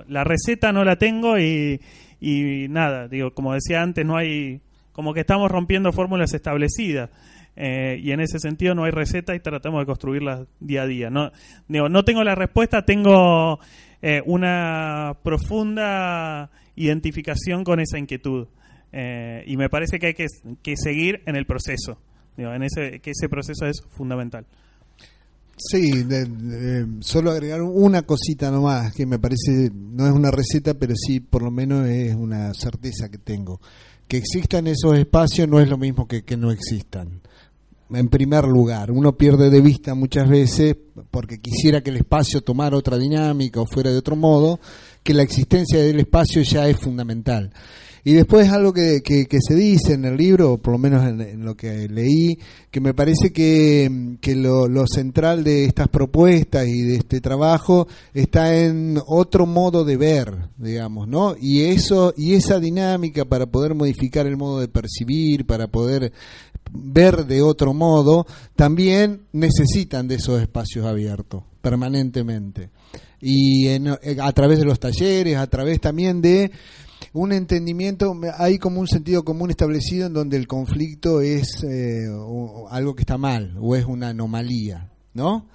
la 0.08 0.24
receta 0.24 0.72
no 0.72 0.84
la 0.84 0.96
tengo 0.96 1.38
y, 1.38 1.80
y 2.20 2.68
nada, 2.68 3.08
digo, 3.08 3.32
como 3.32 3.54
decía 3.54 3.82
antes, 3.82 4.04
no 4.04 4.16
hay, 4.16 4.60
como 4.92 5.14
que 5.14 5.20
estamos 5.20 5.50
rompiendo 5.50 5.92
fórmulas 5.92 6.34
establecidas. 6.34 7.10
Eh, 7.56 8.00
y 8.02 8.12
en 8.12 8.20
ese 8.20 8.38
sentido 8.38 8.74
no 8.74 8.84
hay 8.84 8.90
receta 8.90 9.34
y 9.34 9.40
tratamos 9.40 9.80
de 9.80 9.86
construirlas 9.86 10.46
día 10.60 10.82
a 10.82 10.86
día. 10.86 11.10
No, 11.10 11.32
digo, 11.68 11.88
no 11.88 12.04
tengo 12.04 12.22
la 12.24 12.34
respuesta, 12.34 12.84
tengo 12.84 13.58
eh, 14.02 14.22
una 14.24 15.16
profunda 15.22 16.50
identificación 16.76 17.64
con 17.64 17.80
esa 17.80 17.98
inquietud. 17.98 18.48
Eh, 18.92 19.44
y 19.46 19.56
me 19.56 19.68
parece 19.68 19.98
que 19.98 20.08
hay 20.08 20.14
que, 20.14 20.26
que 20.62 20.76
seguir 20.76 21.22
en 21.26 21.36
el 21.36 21.46
proceso. 21.46 21.98
Digo, 22.36 22.52
en 22.52 22.62
ese, 22.62 23.00
que 23.00 23.10
ese 23.10 23.28
proceso 23.28 23.66
es 23.66 23.82
fundamental. 23.90 24.46
Sí, 25.62 26.04
de- 26.04 26.86
solo 27.00 27.30
agregar 27.30 27.60
una 27.62 28.02
cosita 28.02 28.50
nomás, 28.50 28.94
que 28.94 29.04
me 29.04 29.18
parece, 29.18 29.70
no 29.74 30.06
es 30.06 30.12
una 30.12 30.30
receta, 30.30 30.72
pero 30.74 30.94
sí 30.96 31.20
por 31.20 31.42
lo 31.42 31.50
menos 31.50 31.86
es 31.86 32.14
una 32.14 32.54
certeza 32.54 33.10
que 33.10 33.18
tengo. 33.18 33.60
Que 34.08 34.16
existan 34.16 34.66
esos 34.66 34.96
espacios 34.98 35.46
no 35.48 35.60
es 35.60 35.68
lo 35.68 35.76
mismo 35.76 36.08
que 36.08 36.22
que 36.24 36.36
no 36.36 36.50
existan. 36.50 37.20
En 37.92 38.08
primer 38.08 38.44
lugar, 38.46 38.90
uno 38.90 39.16
pierde 39.18 39.50
de 39.50 39.60
vista 39.60 39.94
muchas 39.94 40.28
veces, 40.28 40.76
porque 41.10 41.38
quisiera 41.40 41.82
que 41.82 41.90
el 41.90 41.96
espacio 41.96 42.40
tomara 42.40 42.76
otra 42.76 42.96
dinámica 42.96 43.60
o 43.60 43.66
fuera 43.66 43.90
de 43.90 43.98
otro 43.98 44.16
modo, 44.16 44.60
que 45.02 45.12
la 45.12 45.22
existencia 45.24 45.78
del 45.80 45.98
espacio 46.00 46.40
ya 46.42 46.68
es 46.68 46.76
fundamental. 46.78 47.52
Y 48.04 48.14
después 48.14 48.48
algo 48.50 48.72
que, 48.72 49.00
que, 49.02 49.26
se 49.40 49.54
dice 49.54 49.92
en 49.94 50.04
el 50.04 50.16
libro, 50.16 50.58
por 50.58 50.72
lo 50.72 50.78
menos 50.78 51.06
en, 51.06 51.20
en 51.20 51.44
lo 51.44 51.54
que 51.56 51.88
leí, 51.88 52.38
que 52.70 52.80
me 52.80 52.94
parece 52.94 53.32
que, 53.32 54.16
que 54.20 54.34
lo, 54.34 54.68
lo 54.68 54.86
central 54.86 55.44
de 55.44 55.64
estas 55.64 55.88
propuestas 55.88 56.66
y 56.66 56.82
de 56.82 56.96
este 56.96 57.20
trabajo 57.20 57.86
está 58.14 58.56
en 58.56 58.98
otro 59.06 59.46
modo 59.46 59.84
de 59.84 59.96
ver, 59.96 60.48
digamos, 60.56 61.08
¿no? 61.08 61.34
Y 61.38 61.62
eso 61.64 62.14
y 62.16 62.34
esa 62.34 62.58
dinámica 62.58 63.24
para 63.24 63.46
poder 63.46 63.74
modificar 63.74 64.26
el 64.26 64.36
modo 64.36 64.60
de 64.60 64.68
percibir, 64.68 65.44
para 65.44 65.66
poder 65.66 66.12
ver 66.72 67.26
de 67.26 67.42
otro 67.42 67.74
modo, 67.74 68.26
también 68.56 69.22
necesitan 69.32 70.08
de 70.08 70.16
esos 70.16 70.40
espacios 70.40 70.86
abiertos 70.86 71.42
permanentemente. 71.60 72.70
Y 73.20 73.68
en- 73.68 73.88
a 73.88 74.32
través 74.32 74.58
de 74.58 74.64
los 74.64 74.80
talleres, 74.80 75.36
a 75.36 75.46
través 75.46 75.80
también 75.80 76.22
de 76.22 76.50
un 77.12 77.32
entendimiento, 77.32 78.18
hay 78.38 78.58
como 78.58 78.80
un 78.80 78.86
sentido 78.86 79.24
común 79.24 79.50
establecido 79.50 80.06
en 80.06 80.12
donde 80.12 80.36
el 80.36 80.46
conflicto 80.46 81.20
es 81.20 81.64
eh, 81.64 82.06
algo 82.70 82.94
que 82.94 83.02
está 83.02 83.18
mal 83.18 83.56
o 83.60 83.74
es 83.74 83.84
una 83.84 84.10
anomalía, 84.10 84.90
¿no? 85.14 85.46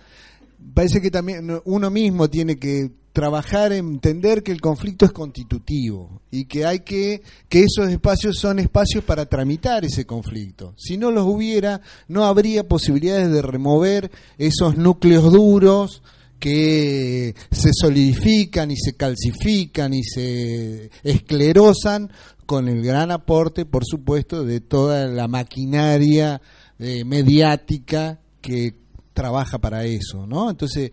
Parece 0.73 1.01
que 1.01 1.11
también 1.11 1.61
uno 1.65 1.89
mismo 1.89 2.29
tiene 2.29 2.57
que 2.57 2.91
trabajar 3.13 3.71
en 3.71 3.87
entender 3.87 4.43
que 4.43 4.51
el 4.51 4.59
conflicto 4.59 5.05
es 5.05 5.13
constitutivo 5.13 6.21
y 6.31 6.45
que 6.45 6.65
hay 6.65 6.81
que 6.81 7.21
que 7.47 7.63
esos 7.63 7.87
espacios 7.89 8.37
son 8.37 8.59
espacios 8.59 9.05
para 9.05 9.25
tramitar 9.25 9.85
ese 9.85 10.05
conflicto. 10.05 10.73
Si 10.75 10.97
no 10.97 11.11
los 11.11 11.25
hubiera, 11.25 11.79
no 12.09 12.25
habría 12.25 12.67
posibilidades 12.67 13.31
de 13.31 13.41
remover 13.41 14.11
esos 14.37 14.75
núcleos 14.75 15.31
duros 15.31 16.03
que 16.45 17.33
se 17.49 17.71
solidifican 17.73 18.69
y 18.69 18.75
se 18.77 18.95
calcifican 18.95 19.95
y 19.95 20.03
se 20.03 20.91
esclerosan 21.01 22.11
con 22.45 22.67
el 22.67 22.83
gran 22.83 23.09
aporte, 23.09 23.65
por 23.65 23.83
supuesto, 23.83 24.43
de 24.45 24.61
toda 24.61 25.07
la 25.07 25.27
maquinaria 25.27 26.39
eh, 26.77 27.03
mediática 27.03 28.19
que 28.41 28.75
trabaja 29.15 29.57
para 29.57 29.85
eso, 29.85 30.27
¿no? 30.27 30.51
Entonces, 30.51 30.91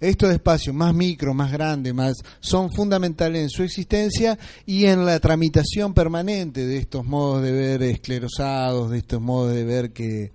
estos 0.00 0.32
espacios 0.32 0.74
más 0.74 0.92
micro, 0.92 1.34
más 1.34 1.52
grandes, 1.52 1.94
más 1.94 2.16
son 2.40 2.72
fundamentales 2.72 3.42
en 3.42 3.50
su 3.50 3.62
existencia 3.62 4.36
y 4.66 4.86
en 4.86 5.06
la 5.06 5.20
tramitación 5.20 5.94
permanente 5.94 6.66
de 6.66 6.78
estos 6.78 7.04
modos 7.04 7.44
de 7.44 7.52
ver 7.52 7.82
esclerosados, 7.84 8.90
de 8.90 8.98
estos 8.98 9.20
modos 9.20 9.54
de 9.54 9.62
ver 9.62 9.92
que, 9.92 10.32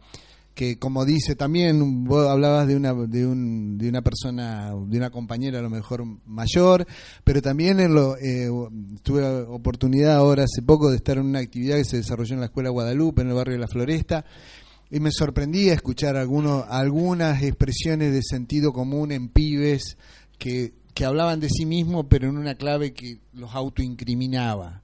que 0.60 0.78
como 0.78 1.06
dice 1.06 1.38
también, 1.38 2.04
vos 2.04 2.28
hablabas 2.28 2.68
de 2.68 2.76
una, 2.76 2.94
de, 2.94 3.26
un, 3.26 3.78
de 3.78 3.88
una 3.88 4.02
persona, 4.02 4.74
de 4.88 4.98
una 4.98 5.10
compañera 5.10 5.60
a 5.60 5.62
lo 5.62 5.70
mejor 5.70 6.04
mayor, 6.26 6.86
pero 7.24 7.42
también 7.42 7.80
en 7.80 7.94
lo, 7.94 8.18
eh, 8.18 8.50
tuve 9.02 9.26
oportunidad 9.44 10.18
ahora 10.18 10.44
hace 10.44 10.62
poco 10.62 10.90
de 10.90 10.98
estar 10.98 11.18
en 11.18 11.28
una 11.28 11.40
actividad 11.40 11.78
que 11.78 11.86
se 11.86 11.96
desarrolló 11.96 12.34
en 12.34 12.42
la 12.42 12.48
Escuela 12.48 12.72
Guadalupe, 12.72 13.22
en 13.22 13.30
el 13.30 13.36
barrio 13.36 13.54
de 13.54 13.60
La 13.62 13.70
Floresta, 13.70 14.26
y 14.92 15.00
me 15.00 15.12
sorprendía 15.14 15.72
escuchar 15.74 16.18
algunos, 16.18 16.66
algunas 16.68 17.42
expresiones 17.42 18.12
de 18.12 18.22
sentido 18.22 18.74
común 18.74 19.14
en 19.14 19.30
pibes 19.30 19.96
que, 20.38 20.74
que 20.94 21.06
hablaban 21.06 21.40
de 21.40 21.48
sí 21.48 21.66
mismos, 21.66 22.08
pero 22.10 22.28
en 22.28 22.38
una 22.38 22.56
clave 22.56 22.92
que 22.92 23.20
los 23.32 23.56
autoincriminaba. 23.56 24.82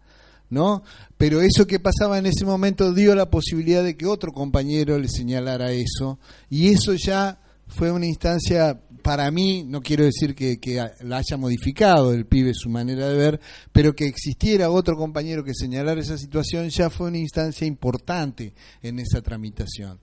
¿No? 0.50 0.84
Pero 1.18 1.42
eso 1.42 1.68
que 1.68 1.80
pasaba 1.80 2.18
en 2.18 2.26
ese 2.26 2.46
momento 2.46 2.94
dio 2.94 3.16
la 3.16 3.30
posibilidad 3.30 3.84
de 3.84 3.98
que 3.98 4.06
otro 4.06 4.32
compañero 4.32 4.98
le 4.98 5.08
señalara 5.08 5.72
eso, 5.72 6.20
y 6.50 6.70
eso 6.70 6.94
ya 6.94 7.40
fue 7.68 7.92
una 7.92 8.06
instancia, 8.06 8.80
para 9.02 9.30
mí, 9.32 9.64
no 9.64 9.82
quiero 9.82 10.04
decir 10.04 10.36
que, 10.36 10.60
que 10.60 10.84
la 11.02 11.18
haya 11.18 11.38
modificado 11.38 12.14
el 12.14 12.26
pibe 12.26 12.54
su 12.54 12.70
manera 12.70 13.08
de 13.08 13.18
ver, 13.18 13.40
pero 13.72 13.96
que 13.96 14.06
existiera 14.06 14.70
otro 14.70 14.96
compañero 14.96 15.44
que 15.44 15.54
señalara 15.54 16.02
esa 16.02 16.18
situación 16.18 16.70
ya 16.70 16.90
fue 16.90 17.08
una 17.08 17.18
instancia 17.18 17.68
importante 17.68 18.54
en 18.82 19.00
esa 19.00 19.22
tramitación. 19.22 20.00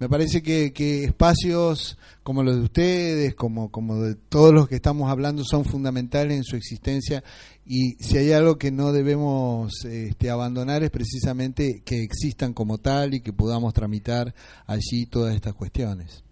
Me 0.00 0.08
parece 0.08 0.42
que, 0.42 1.04
espacios 1.04 1.98
como 2.22 2.42
los 2.42 2.56
de 2.56 2.62
ustedes, 2.62 3.34
como, 3.34 3.70
como 3.70 4.00
de 4.00 4.14
todos 4.14 4.50
los 4.50 4.66
que 4.66 4.76
estamos 4.76 5.10
hablando, 5.10 5.44
son 5.44 5.66
fundamentales 5.66 6.38
en 6.38 6.42
su 6.42 6.56
existencia 6.56 7.22
y 7.66 7.96
si 8.02 8.16
hay 8.16 8.32
algo 8.32 8.56
que 8.56 8.70
no 8.70 8.92
debemos 8.92 9.84
este, 9.84 10.30
abandonar 10.30 10.82
es 10.82 10.90
precisamente 10.90 11.82
que 11.84 12.02
existan 12.02 12.54
como 12.54 12.78
tal 12.78 13.12
y 13.12 13.20
que 13.20 13.34
podamos 13.34 13.74
tramitar 13.74 14.34
allí 14.66 15.04
todas 15.04 15.34
estas 15.34 15.52
cuestiones. 15.52 16.24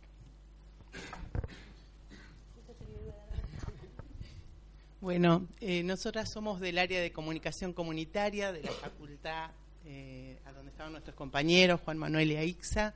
Bueno, 5.03 5.47
eh, 5.61 5.83
nosotras 5.83 6.31
somos 6.33 6.59
del 6.61 6.79
área 6.79 7.03
de 7.03 7.13
comunicación 7.13 7.75
comunitaria 7.75 8.51
de 8.51 8.63
la 8.63 8.73
facultad 8.73 9.51
eh, 9.85 10.39
a 10.47 10.53
donde 10.53 10.71
estaban 10.71 10.93
nuestros 10.93 11.15
compañeros, 11.15 11.83
Juan 11.85 11.99
Manuel 11.99 12.33
y 12.33 12.37
Aixa 12.37 12.95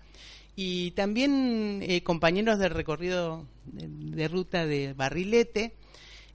y 0.55 0.91
también 0.93 1.81
eh, 1.83 2.03
compañeros 2.03 2.59
del 2.59 2.71
recorrido 2.71 3.47
de, 3.65 4.29
ruta 4.29 4.67
de 4.67 4.93
Barrilete. 4.93 5.75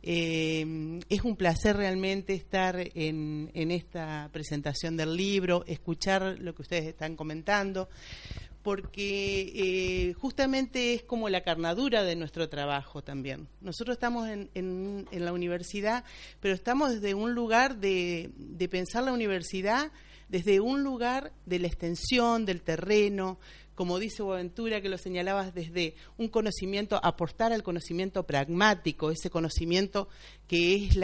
Eh, 0.04 1.00
es 1.10 1.22
un 1.24 1.36
placer 1.36 1.76
realmente 1.76 2.34
estar 2.34 2.78
en, 2.80 3.52
esta 3.54 4.30
presentación 4.32 4.96
del 4.96 5.16
libro, 5.16 5.66
escuchar 5.68 6.38
lo 6.40 6.56
que 6.56 6.62
ustedes 6.62 6.86
están 6.86 7.16
comentando, 7.16 7.90
porque 8.64 9.52
eh, 9.54 10.14
justamente 10.14 10.94
es 10.94 11.04
como 11.04 11.30
la 11.30 11.42
carnadura 11.42 12.04
de 12.04 12.16
nuestro 12.16 12.48
trabajo 12.48 13.04
también. 13.04 13.50
Nosotros 13.60 13.96
estamos 13.96 14.30
en, 14.30 14.50
en, 14.54 15.26
la 15.26 15.34
universidad, 15.34 16.06
pero 16.40 16.54
estamos 16.54 16.94
desde 16.94 17.14
un 17.14 17.34
lugar 17.34 17.78
de, 17.78 18.32
de 18.38 18.70
pensar 18.70 19.04
la 19.04 19.14
universidad 19.14 19.92
desde 20.30 20.60
un 20.60 20.84
lugar 20.84 21.32
de 21.46 21.60
la 21.60 21.68
extensión, 21.68 22.46
del 22.46 22.62
terreno, 22.62 23.40
como 23.78 24.00
dice 24.00 24.24
Boaventura, 24.24 24.82
que 24.82 24.90
lo 24.90 24.98
señalabas 24.98 25.54
desde 25.54 25.94
un 26.18 26.30
conocimiento, 26.30 27.00
aportar 27.04 27.54
al 27.54 27.62
conocimiento 27.62 28.24
pragmático, 28.24 29.12
ese 29.12 29.30
conocimiento 29.30 30.10
que 30.48 30.76
es 30.76 30.98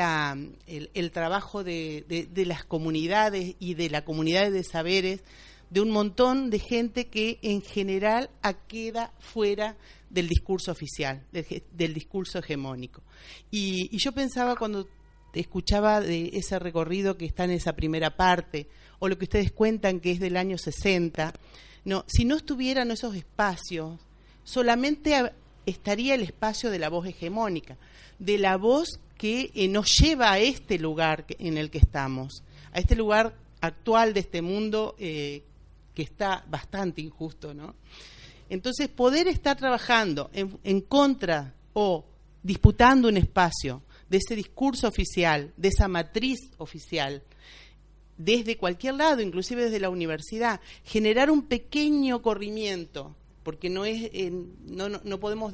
el, 0.66 1.12
trabajo 1.12 1.64
de, 1.64 2.28
las 2.36 2.66
comunidades 2.66 3.56
y 3.60 3.76
de 3.76 3.92
la 3.92 4.04
comunidad 4.04 4.50
de 4.50 4.64
saberes, 4.64 5.24
de 5.70 5.82
un 5.82 5.92
montón 5.92 6.50
de 6.50 6.58
gente 6.58 7.06
que 7.06 7.38
en 7.44 7.62
general 7.62 8.32
queda 8.68 9.14
fuera 9.20 9.78
del 10.10 10.28
discurso 10.28 10.72
oficial, 10.72 11.24
del, 11.32 11.94
discurso 11.94 12.40
hegemónico. 12.40 13.04
Y, 13.52 13.96
y 13.96 14.00
yo 14.00 14.14
pensaba 14.14 14.56
cuando 14.56 14.88
escuchaba 15.36 16.02
de 16.02 16.32
ese 16.34 16.58
recorrido 16.58 17.18
que 17.18 17.26
está 17.26 17.44
en 17.44 17.52
esa 17.52 17.76
primera 17.76 18.18
parte, 18.18 18.68
o 18.98 19.08
lo 19.08 19.20
que 19.20 19.26
ustedes 19.26 19.52
cuentan 19.52 20.00
que 20.00 20.10
es 20.10 20.20
del 20.20 20.38
año 20.38 20.58
60, 20.58 21.36
no, 21.86 22.06
si 22.08 22.26
no 22.26 22.36
estuvieran 22.36 22.92
esos 22.92 23.16
espacios, 23.16 24.00
solamente 24.44 25.32
estaría 25.66 26.16
el 26.16 26.22
espacio 26.22 26.70
de 26.70 26.80
la 26.80 26.90
voz 26.90 27.08
hegemónica, 27.08 27.78
de 28.20 28.38
la 28.38 28.58
voz 28.58 29.00
que 29.18 29.52
eh, 29.54 29.68
nos 29.68 29.98
lleva 29.98 30.32
a 30.32 30.40
este 30.40 30.78
lugar 30.80 31.26
en 31.40 31.58
el 31.58 31.70
que 31.70 31.78
estamos, 31.78 32.44
a 32.72 32.80
este 32.80 32.96
lugar 32.96 33.36
actual 33.62 34.14
de 34.14 34.22
este 34.22 34.42
mundo 34.42 34.96
eh, 34.98 35.44
que 35.94 36.04
está 36.04 36.44
bastante 36.50 37.02
injusto, 37.02 37.54
¿no? 37.54 37.76
Entonces, 38.50 38.90
poder 38.90 39.28
estar 39.28 39.58
trabajando 39.58 40.30
en, 40.34 40.60
en 40.64 40.82
contra 40.82 41.54
o 41.74 42.06
disputando 42.42 43.08
un 43.08 43.18
espacio 43.18 43.82
de 44.10 44.18
ese 44.18 44.36
discurso 44.36 44.88
oficial, 44.88 45.54
de 45.56 45.70
esa 45.70 45.88
matriz 45.88 46.40
oficial, 46.58 47.24
desde 48.18 48.58
cualquier 48.58 48.96
lado, 48.96 49.22
inclusive 49.22 49.66
desde 49.66 49.80
la 49.80 49.90
universidad, 49.90 50.62
generar 50.84 51.32
un 51.32 51.44
pequeño 51.44 52.22
corrimiento, 52.22 53.16
porque 53.44 53.70
no 53.70 53.86
es 53.86 54.10
no, 54.66 54.90
no, 54.90 55.20
podemos 55.20 55.54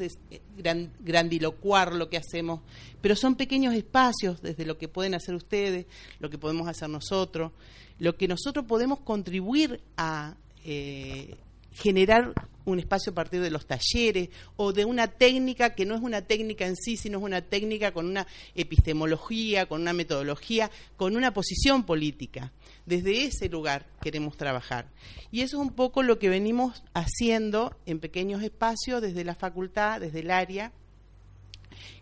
grandilocuar 0.99 1.93
lo 1.93 2.09
que 2.09 2.17
hacemos, 2.17 2.61
pero 3.01 3.15
son 3.15 3.35
pequeños 3.35 3.73
espacios 3.73 4.41
desde 4.41 4.65
lo 4.65 4.77
que 4.77 4.87
pueden 4.87 5.15
hacer 5.15 5.35
ustedes, 5.35 5.85
lo 6.19 6.29
que 6.29 6.37
podemos 6.37 6.67
hacer 6.67 6.89
nosotros, 6.89 7.51
lo 7.97 8.15
que 8.15 8.27
nosotros 8.27 8.65
podemos 8.65 8.99
contribuir 8.99 9.81
a 9.97 10.35
eh, 10.63 11.35
generar 11.73 12.33
un 12.65 12.79
espacio 12.79 13.11
a 13.11 13.15
partir 13.15 13.41
de 13.41 13.49
los 13.49 13.65
talleres 13.65 14.29
o 14.55 14.73
de 14.73 14.85
una 14.85 15.07
técnica 15.07 15.73
que 15.73 15.85
no 15.85 15.95
es 15.95 16.01
una 16.01 16.21
técnica 16.21 16.65
en 16.65 16.75
sí, 16.75 16.97
sino 16.97 17.17
es 17.17 17.23
una 17.23 17.41
técnica 17.41 17.91
con 17.91 18.05
una 18.05 18.27
epistemología, 18.55 19.67
con 19.67 19.81
una 19.81 19.93
metodología, 19.93 20.69
con 20.95 21.15
una 21.15 21.33
posición 21.33 21.83
política. 21.83 22.51
Desde 22.85 23.23
ese 23.23 23.49
lugar 23.49 23.87
queremos 24.01 24.37
trabajar. 24.37 24.87
Y 25.31 25.41
eso 25.41 25.57
es 25.57 25.67
un 25.67 25.73
poco 25.73 26.03
lo 26.03 26.19
que 26.19 26.29
venimos 26.29 26.83
haciendo 26.93 27.75
en 27.85 27.99
pequeños 27.99 28.43
espacios 28.43 29.01
desde 29.01 29.23
la 29.23 29.35
facultad, 29.35 29.99
desde 29.99 30.19
el 30.19 30.31
área, 30.31 30.71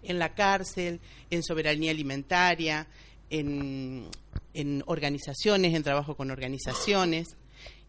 en 0.04 0.20
la 0.20 0.34
cárcel, 0.34 1.00
en 1.30 1.44
soberanía 1.44 1.92
alimentaria, 1.92 2.88
en, 3.30 4.08
en 4.54 4.84
organizaciones, 4.86 5.74
en 5.76 5.84
trabajo 5.84 6.16
con 6.16 6.32
organizaciones 6.32 7.38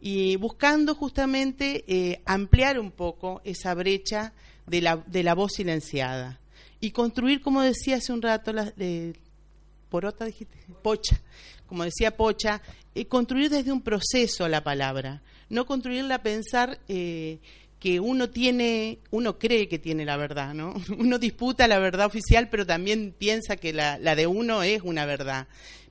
y 0.00 0.36
buscando 0.36 0.94
justamente 0.94 1.84
eh, 1.88 2.20
ampliar 2.24 2.78
un 2.78 2.90
poco 2.90 3.40
esa 3.44 3.74
brecha 3.74 4.32
de 4.66 4.80
la, 4.80 4.96
de 4.96 5.22
la 5.22 5.34
voz 5.34 5.52
silenciada 5.54 6.40
y 6.80 6.90
construir, 6.92 7.40
como 7.40 7.62
decía 7.62 7.96
hace 7.96 8.12
un 8.12 8.22
rato, 8.22 8.52
la, 8.52 8.64
de, 8.64 9.14
porota 9.88 10.24
dijiste, 10.24 10.56
pocha, 10.82 11.20
como 11.66 11.84
decía 11.84 12.16
Pocha, 12.16 12.62
eh, 12.94 13.06
construir 13.06 13.50
desde 13.50 13.72
un 13.72 13.82
proceso 13.82 14.48
la 14.48 14.62
palabra, 14.64 15.22
no 15.50 15.66
construirla 15.66 16.22
pensar 16.22 16.78
eh, 16.88 17.38
que 17.78 18.00
uno 18.00 18.30
tiene, 18.30 18.98
uno 19.10 19.38
cree 19.38 19.68
que 19.68 19.78
tiene 19.78 20.04
la 20.04 20.16
verdad, 20.16 20.54
¿no? 20.54 20.74
Uno 20.98 21.18
disputa 21.18 21.68
la 21.68 21.78
verdad 21.78 22.06
oficial, 22.06 22.48
pero 22.50 22.66
también 22.66 23.14
piensa 23.16 23.56
que 23.56 23.72
la, 23.72 23.98
la 23.98 24.16
de 24.16 24.26
uno 24.26 24.62
es 24.62 24.82
una 24.82 25.06
verdad 25.06 25.46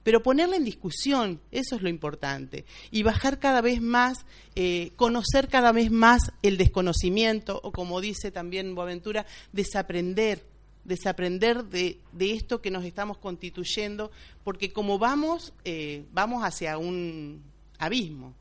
pero 0.08 0.24
ponerla 0.24 0.56
en 0.56 0.64
discusión, 0.64 1.42
eso 1.52 1.76
es 1.76 1.82
lo 1.82 1.90
importante, 1.90 2.64
y 2.92 3.04
bajar 3.04 3.40
cada 3.40 3.60
vez 3.60 3.82
más, 3.82 4.26
eh, 4.56 4.94
conocer 4.96 5.50
cada 5.50 5.74
vez 5.74 5.92
más 5.92 6.32
el 6.44 6.56
desconocimiento, 6.56 7.60
o 7.62 7.74
como 7.74 8.00
dice 8.00 8.32
también 8.32 8.74
Boaventura, 8.74 9.26
desaprender, 9.52 10.46
desaprender 10.86 11.66
de, 11.66 12.00
esto 12.20 12.62
que 12.62 12.72
nos 12.72 12.86
estamos 12.86 13.18
constituyendo, 13.18 14.10
porque 14.46 14.72
como 14.72 14.98
vamos, 14.98 15.52
eh, 15.66 16.06
vamos 16.14 16.42
hacia 16.42 16.78
un 16.78 17.44
abismo. 17.78 18.34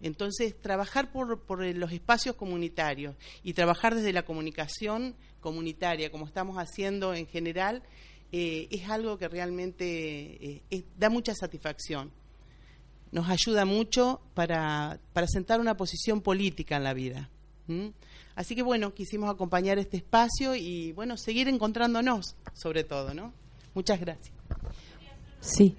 Entonces, 0.00 0.58
trabajar 0.62 1.12
por, 1.12 1.42
por, 1.42 1.62
los 1.62 1.92
espacios 1.92 2.36
comunitarios 2.36 3.16
y 3.44 3.52
trabajar 3.52 3.94
desde 3.94 4.14
la 4.14 4.24
comunicación 4.24 5.14
comunitaria, 5.40 6.10
como 6.10 6.24
estamos 6.24 6.56
haciendo 6.56 7.12
en 7.12 7.26
general, 7.26 7.82
eh, 8.32 8.66
es 8.70 8.88
algo 8.88 9.18
que 9.18 9.28
realmente 9.28 10.62
eh, 10.70 10.84
da 10.98 11.10
mucha 11.10 11.34
satisfacción. 11.34 12.10
Nos 13.10 13.28
ayuda 13.28 13.66
mucho 13.66 14.22
para, 14.32 14.98
para 15.12 15.26
sentar 15.26 15.60
una 15.60 15.76
posición 15.76 16.22
política 16.22 16.76
en 16.76 16.84
la 16.84 16.94
vida. 16.94 17.28
Así 18.34 18.54
que 18.54 18.62
bueno, 18.62 18.92
quisimos 18.94 19.30
acompañar 19.30 19.78
este 19.78 19.98
espacio 19.98 20.54
y 20.54 20.92
bueno, 20.92 21.16
seguir 21.16 21.48
encontrándonos, 21.48 22.36
sobre 22.54 22.84
todo, 22.84 23.14
¿no? 23.14 23.32
Muchas 23.74 24.00
gracias. 24.00 24.34
Sí. 25.40 25.76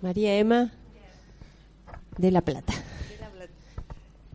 María 0.00 0.38
Emma 0.38 0.72
de 2.18 2.30
La 2.30 2.42
Plata 2.42 2.81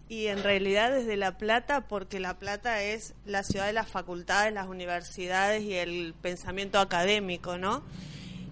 y 0.10 0.28
en 0.28 0.44
realidad 0.44 0.92
desde 0.92 1.18
La 1.18 1.38
Plata, 1.38 1.88
porque 1.88 2.20
La 2.20 2.40
Plata 2.40 2.82
es 2.82 3.14
la 3.26 3.44
ciudad 3.44 3.66
de 3.66 3.74
las 3.74 3.90
facultades, 3.90 4.54
las 4.54 4.68
universidades 4.68 5.64
y 5.64 5.74
el 5.74 6.14
pensamiento 6.22 6.80
académico, 6.80 7.58
¿no? 7.58 7.84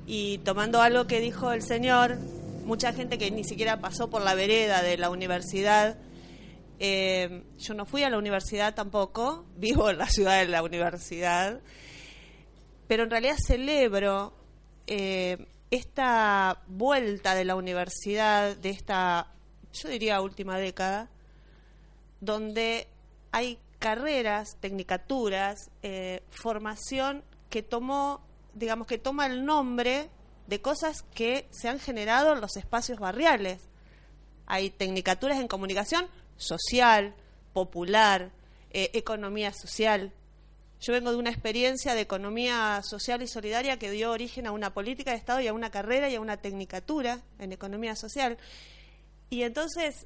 Y 0.06 0.40
tomando 0.40 0.82
algo 0.82 1.08
que 1.08 1.20
dijo 1.20 1.52
el 1.52 1.62
señor, 1.62 2.18
mucha 2.66 2.94
gente 2.94 3.18
que 3.18 3.32
ni 3.32 3.44
siquiera 3.44 3.80
pasó 3.80 4.10
por 4.10 4.22
la 4.22 4.36
vereda 4.36 4.82
de 4.82 4.98
la 4.98 5.10
universidad 5.10 5.98
Eh, 6.78 7.44
yo 7.58 7.74
no 7.74 7.86
fui 7.86 8.04
a 8.04 8.10
la 8.10 8.18
universidad 8.18 8.76
tampoco, 8.76 9.46
vivo 9.58 9.90
en 9.90 9.98
la 9.98 10.08
ciudad 10.08 10.40
de 10.40 10.48
la 10.48 10.62
universidad, 10.62 11.62
pero 12.88 13.04
en 13.04 13.10
realidad 13.10 13.38
celebro 13.48 14.34
eh, 14.88 15.48
esta 15.72 16.62
vuelta 16.68 17.34
de 17.34 17.46
la 17.46 17.56
universidad, 17.56 18.58
de 18.58 18.72
esta, 18.72 19.32
yo 19.74 19.90
diría, 19.90 20.20
última 20.22 20.58
década, 20.58 21.10
donde 22.20 22.88
hay 23.32 23.60
carreras, 23.80 24.58
tecnicaturas, 24.60 25.70
eh, 25.84 26.24
formación 26.30 27.24
que 27.50 27.62
tomó, 27.62 28.22
digamos, 28.54 28.88
que 28.88 28.98
toma 28.98 29.26
el 29.26 29.46
nombre 29.46 30.10
de 30.48 30.62
cosas 30.62 31.04
que 31.14 31.48
se 31.52 31.70
han 31.70 31.80
generado 31.80 32.34
en 32.34 32.42
los 32.42 32.58
espacios 32.58 33.00
barriales. 33.00 33.62
Hay 34.46 34.70
tecnicaturas 34.70 35.40
en 35.40 35.48
comunicación 35.48 36.08
social, 36.38 37.16
popular, 37.54 38.32
eh, 38.72 38.92
economía 38.94 39.54
social. 39.54 40.12
Yo 40.82 40.94
vengo 40.94 41.12
de 41.12 41.18
una 41.18 41.30
experiencia 41.30 41.96
de 41.96 42.02
economía 42.02 42.82
social 42.84 43.22
y 43.22 43.28
solidaria 43.28 43.80
que 43.80 43.90
dio 43.90 44.12
origen 44.12 44.46
a 44.46 44.52
una 44.52 44.74
política 44.74 45.12
de 45.12 45.18
Estado 45.18 45.40
y 45.40 45.48
a 45.48 45.54
una 45.54 45.72
carrera 45.72 46.10
y 46.10 46.16
a 46.16 46.22
una 46.22 46.38
tecnicatura 46.38 47.22
en 47.40 47.54
economía 47.54 47.96
social. 47.96 48.38
Y 49.30 49.44
entonces 49.44 50.06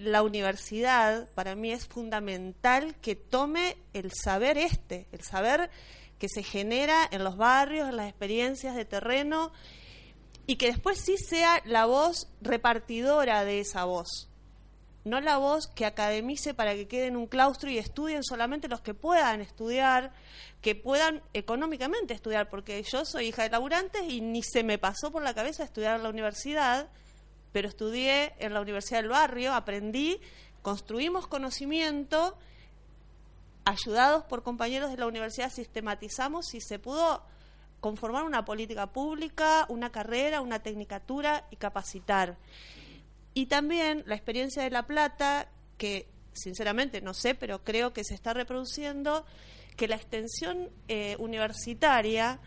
la 0.00 0.22
universidad 0.22 1.28
para 1.34 1.54
mí 1.54 1.72
es 1.72 1.86
fundamental 1.86 2.96
que 2.96 3.16
tome 3.16 3.76
el 3.92 4.12
saber 4.12 4.56
este, 4.56 5.06
el 5.12 5.20
saber 5.22 5.70
que 6.18 6.28
se 6.28 6.42
genera 6.42 7.06
en 7.10 7.22
los 7.22 7.36
barrios, 7.36 7.88
en 7.88 7.96
las 7.96 8.08
experiencias 8.08 8.74
de 8.74 8.86
terreno 8.86 9.52
y 10.46 10.56
que 10.56 10.68
después 10.68 10.98
sí 10.98 11.16
sea 11.18 11.60
la 11.66 11.84
voz 11.84 12.28
repartidora 12.40 13.44
de 13.44 13.60
esa 13.60 13.84
voz. 13.84 14.28
No 15.04 15.20
la 15.20 15.36
voz 15.36 15.66
que 15.66 15.86
academice 15.86 16.54
para 16.54 16.74
que 16.74 16.88
quede 16.88 17.06
en 17.06 17.16
un 17.16 17.26
claustro 17.26 17.70
y 17.70 17.78
estudien 17.78 18.22
solamente 18.24 18.68
los 18.68 18.80
que 18.80 18.94
puedan 18.94 19.40
estudiar, 19.40 20.12
que 20.62 20.74
puedan 20.74 21.22
económicamente 21.34 22.14
estudiar, 22.14 22.48
porque 22.48 22.82
yo 22.82 23.04
soy 23.04 23.28
hija 23.28 23.42
de 23.42 23.50
laburantes 23.50 24.02
y 24.08 24.20
ni 24.20 24.42
se 24.42 24.62
me 24.62 24.78
pasó 24.78 25.10
por 25.10 25.22
la 25.22 25.34
cabeza 25.34 25.64
estudiar 25.64 25.96
en 25.96 26.02
la 26.02 26.10
universidad, 26.10 26.88
pero 27.52 27.68
estudié 27.68 28.34
en 28.38 28.54
la 28.54 28.60
Universidad 28.60 29.00
del 29.00 29.08
Barrio, 29.08 29.52
aprendí, 29.52 30.20
construimos 30.62 31.26
conocimiento, 31.26 32.36
ayudados 33.64 34.24
por 34.24 34.42
compañeros 34.42 34.90
de 34.90 34.96
la 34.96 35.06
universidad, 35.06 35.50
sistematizamos 35.50 36.54
y 36.54 36.60
se 36.60 36.78
pudo 36.78 37.22
conformar 37.80 38.24
una 38.24 38.44
política 38.44 38.86
pública, 38.86 39.66
una 39.68 39.90
carrera, 39.90 40.40
una 40.40 40.62
tecnicatura 40.62 41.46
y 41.50 41.56
capacitar. 41.56 42.36
Y 43.32 43.46
también 43.46 44.02
la 44.06 44.14
experiencia 44.14 44.62
de 44.62 44.70
La 44.70 44.86
Plata, 44.86 45.48
que 45.78 46.06
sinceramente 46.32 47.00
no 47.00 47.14
sé, 47.14 47.34
pero 47.34 47.64
creo 47.64 47.92
que 47.92 48.04
se 48.04 48.14
está 48.14 48.34
reproduciendo, 48.34 49.24
que 49.76 49.88
la 49.88 49.96
extensión 49.96 50.68
eh, 50.88 51.16
universitaria 51.18 52.38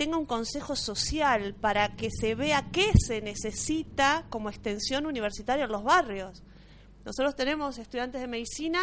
tenga 0.00 0.16
un 0.16 0.24
consejo 0.24 0.76
social 0.76 1.54
para 1.54 1.94
que 1.94 2.08
se 2.10 2.34
vea 2.34 2.70
qué 2.72 2.90
se 2.98 3.20
necesita 3.20 4.24
como 4.30 4.48
extensión 4.48 5.04
universitaria 5.04 5.66
en 5.66 5.72
los 5.72 5.84
barrios. 5.84 6.42
Nosotros 7.04 7.36
tenemos 7.36 7.76
estudiantes 7.76 8.22
de 8.22 8.26
medicina 8.26 8.80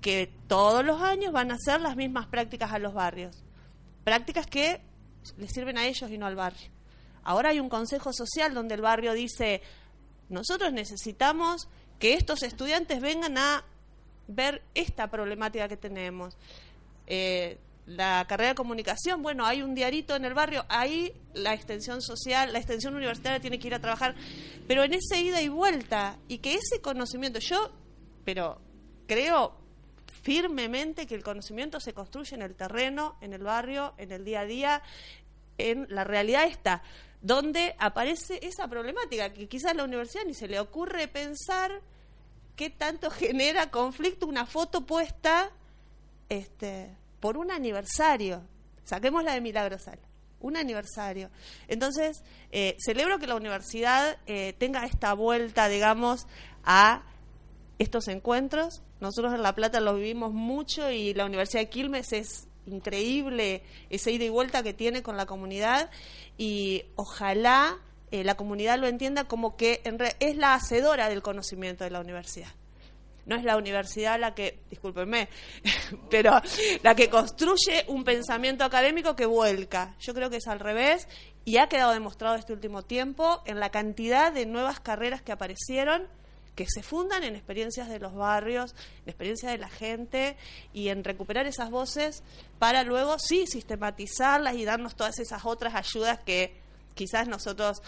que 0.00 0.32
todos 0.48 0.84
los 0.84 1.00
años 1.00 1.32
van 1.32 1.52
a 1.52 1.54
hacer 1.54 1.80
las 1.80 1.94
mismas 1.94 2.26
prácticas 2.26 2.72
a 2.72 2.80
los 2.80 2.94
barrios. 2.94 3.44
Prácticas 4.02 4.48
que 4.48 4.80
les 5.36 5.52
sirven 5.52 5.78
a 5.78 5.86
ellos 5.86 6.10
y 6.10 6.18
no 6.18 6.26
al 6.26 6.34
barrio. 6.34 6.68
Ahora 7.22 7.50
hay 7.50 7.60
un 7.60 7.68
consejo 7.68 8.12
social 8.12 8.54
donde 8.54 8.74
el 8.74 8.80
barrio 8.80 9.12
dice, 9.12 9.62
nosotros 10.30 10.72
necesitamos 10.72 11.68
que 12.00 12.14
estos 12.14 12.42
estudiantes 12.42 13.00
vengan 13.00 13.38
a 13.38 13.64
ver 14.26 14.64
esta 14.74 15.12
problemática 15.12 15.68
que 15.68 15.76
tenemos. 15.76 16.36
Eh, 17.06 17.60
la 17.86 18.24
carrera 18.28 18.50
de 18.50 18.54
comunicación, 18.54 19.22
bueno, 19.22 19.44
hay 19.44 19.62
un 19.62 19.74
diarito 19.74 20.16
en 20.16 20.24
el 20.24 20.34
barrio, 20.34 20.64
ahí 20.68 21.12
la 21.34 21.52
extensión 21.52 22.00
social, 22.00 22.52
la 22.52 22.58
extensión 22.58 22.94
universitaria 22.94 23.40
tiene 23.40 23.58
que 23.58 23.66
ir 23.66 23.74
a 23.74 23.80
trabajar, 23.80 24.14
pero 24.66 24.84
en 24.84 24.94
esa 24.94 25.18
ida 25.18 25.42
y 25.42 25.48
vuelta, 25.48 26.16
y 26.28 26.38
que 26.38 26.54
ese 26.54 26.80
conocimiento, 26.80 27.38
yo, 27.40 27.70
pero 28.24 28.58
creo 29.06 29.54
firmemente 30.22 31.06
que 31.06 31.14
el 31.14 31.22
conocimiento 31.22 31.78
se 31.80 31.92
construye 31.92 32.34
en 32.34 32.42
el 32.42 32.54
terreno, 32.54 33.16
en 33.20 33.34
el 33.34 33.42
barrio, 33.42 33.92
en 33.98 34.12
el 34.12 34.24
día 34.24 34.40
a 34.40 34.46
día, 34.46 34.82
en 35.58 35.86
la 35.90 36.04
realidad 36.04 36.44
está, 36.44 36.82
donde 37.20 37.74
aparece 37.78 38.38
esa 38.42 38.66
problemática, 38.66 39.32
que 39.32 39.46
quizás 39.46 39.76
la 39.76 39.84
universidad 39.84 40.24
ni 40.24 40.32
se 40.32 40.48
le 40.48 40.58
ocurre 40.58 41.08
pensar 41.08 41.82
qué 42.56 42.70
tanto 42.70 43.10
genera 43.10 43.70
conflicto 43.70 44.26
una 44.26 44.46
foto 44.46 44.86
puesta 44.86 45.50
este, 46.30 46.96
por 47.24 47.38
un 47.38 47.50
aniversario. 47.50 48.42
Saquemos 48.84 49.24
la 49.24 49.32
de 49.32 49.40
Milagrosal. 49.40 49.98
Un 50.40 50.58
aniversario. 50.58 51.30
Entonces, 51.68 52.22
eh, 52.52 52.76
celebro 52.78 53.18
que 53.18 53.26
la 53.26 53.34
universidad 53.34 54.18
eh, 54.26 54.52
tenga 54.58 54.84
esta 54.84 55.14
vuelta, 55.14 55.70
digamos, 55.70 56.26
a 56.64 57.02
estos 57.78 58.08
encuentros. 58.08 58.82
Nosotros 59.00 59.32
en 59.32 59.42
La 59.42 59.54
Plata 59.54 59.80
lo 59.80 59.94
vivimos 59.94 60.34
mucho 60.34 60.90
y 60.90 61.14
la 61.14 61.24
Universidad 61.24 61.62
de 61.62 61.70
Quilmes 61.70 62.12
es 62.12 62.46
increíble 62.66 63.62
esa 63.88 64.10
ida 64.10 64.26
y 64.26 64.28
vuelta 64.28 64.62
que 64.62 64.74
tiene 64.74 65.02
con 65.02 65.16
la 65.16 65.24
comunidad 65.24 65.88
y 66.36 66.84
ojalá 66.94 67.78
eh, 68.10 68.22
la 68.22 68.34
comunidad 68.34 68.78
lo 68.78 68.86
entienda 68.86 69.24
como 69.24 69.56
que 69.56 69.80
en 69.84 69.96
es 70.20 70.36
la 70.36 70.52
hacedora 70.52 71.08
del 71.08 71.22
conocimiento 71.22 71.84
de 71.84 71.90
la 71.90 72.00
universidad 72.00 72.52
no 73.26 73.36
es 73.36 73.44
la 73.44 73.56
universidad 73.56 74.18
la 74.18 74.34
que, 74.34 74.60
discúlpenme, 74.70 75.28
pero 76.10 76.40
la 76.82 76.94
que 76.94 77.08
construye 77.08 77.84
un 77.88 78.04
pensamiento 78.04 78.64
académico 78.64 79.16
que 79.16 79.26
vuelca. 79.26 79.94
Yo 80.00 80.14
creo 80.14 80.30
que 80.30 80.36
es 80.36 80.46
al 80.46 80.60
revés 80.60 81.08
y 81.44 81.58
ha 81.58 81.68
quedado 81.68 81.92
demostrado 81.92 82.36
este 82.36 82.52
último 82.52 82.82
tiempo 82.82 83.42
en 83.46 83.60
la 83.60 83.70
cantidad 83.70 84.32
de 84.32 84.46
nuevas 84.46 84.80
carreras 84.80 85.22
que 85.22 85.32
aparecieron 85.32 86.08
que 86.54 86.66
se 86.68 86.82
fundan 86.82 87.24
en 87.24 87.34
experiencias 87.34 87.88
de 87.88 87.98
los 87.98 88.14
barrios, 88.14 88.74
en 89.02 89.08
experiencias 89.08 89.50
de 89.50 89.58
la 89.58 89.68
gente 89.68 90.36
y 90.72 90.88
en 90.88 91.02
recuperar 91.02 91.46
esas 91.46 91.70
voces 91.70 92.22
para 92.58 92.84
luego 92.84 93.18
sí 93.18 93.46
sistematizarlas 93.46 94.54
y 94.54 94.64
darnos 94.64 94.94
todas 94.94 95.18
esas 95.18 95.44
otras 95.44 95.74
ayudas 95.74 96.20
que 96.20 96.56
quizás 96.94 97.26
nosotros, 97.26 97.82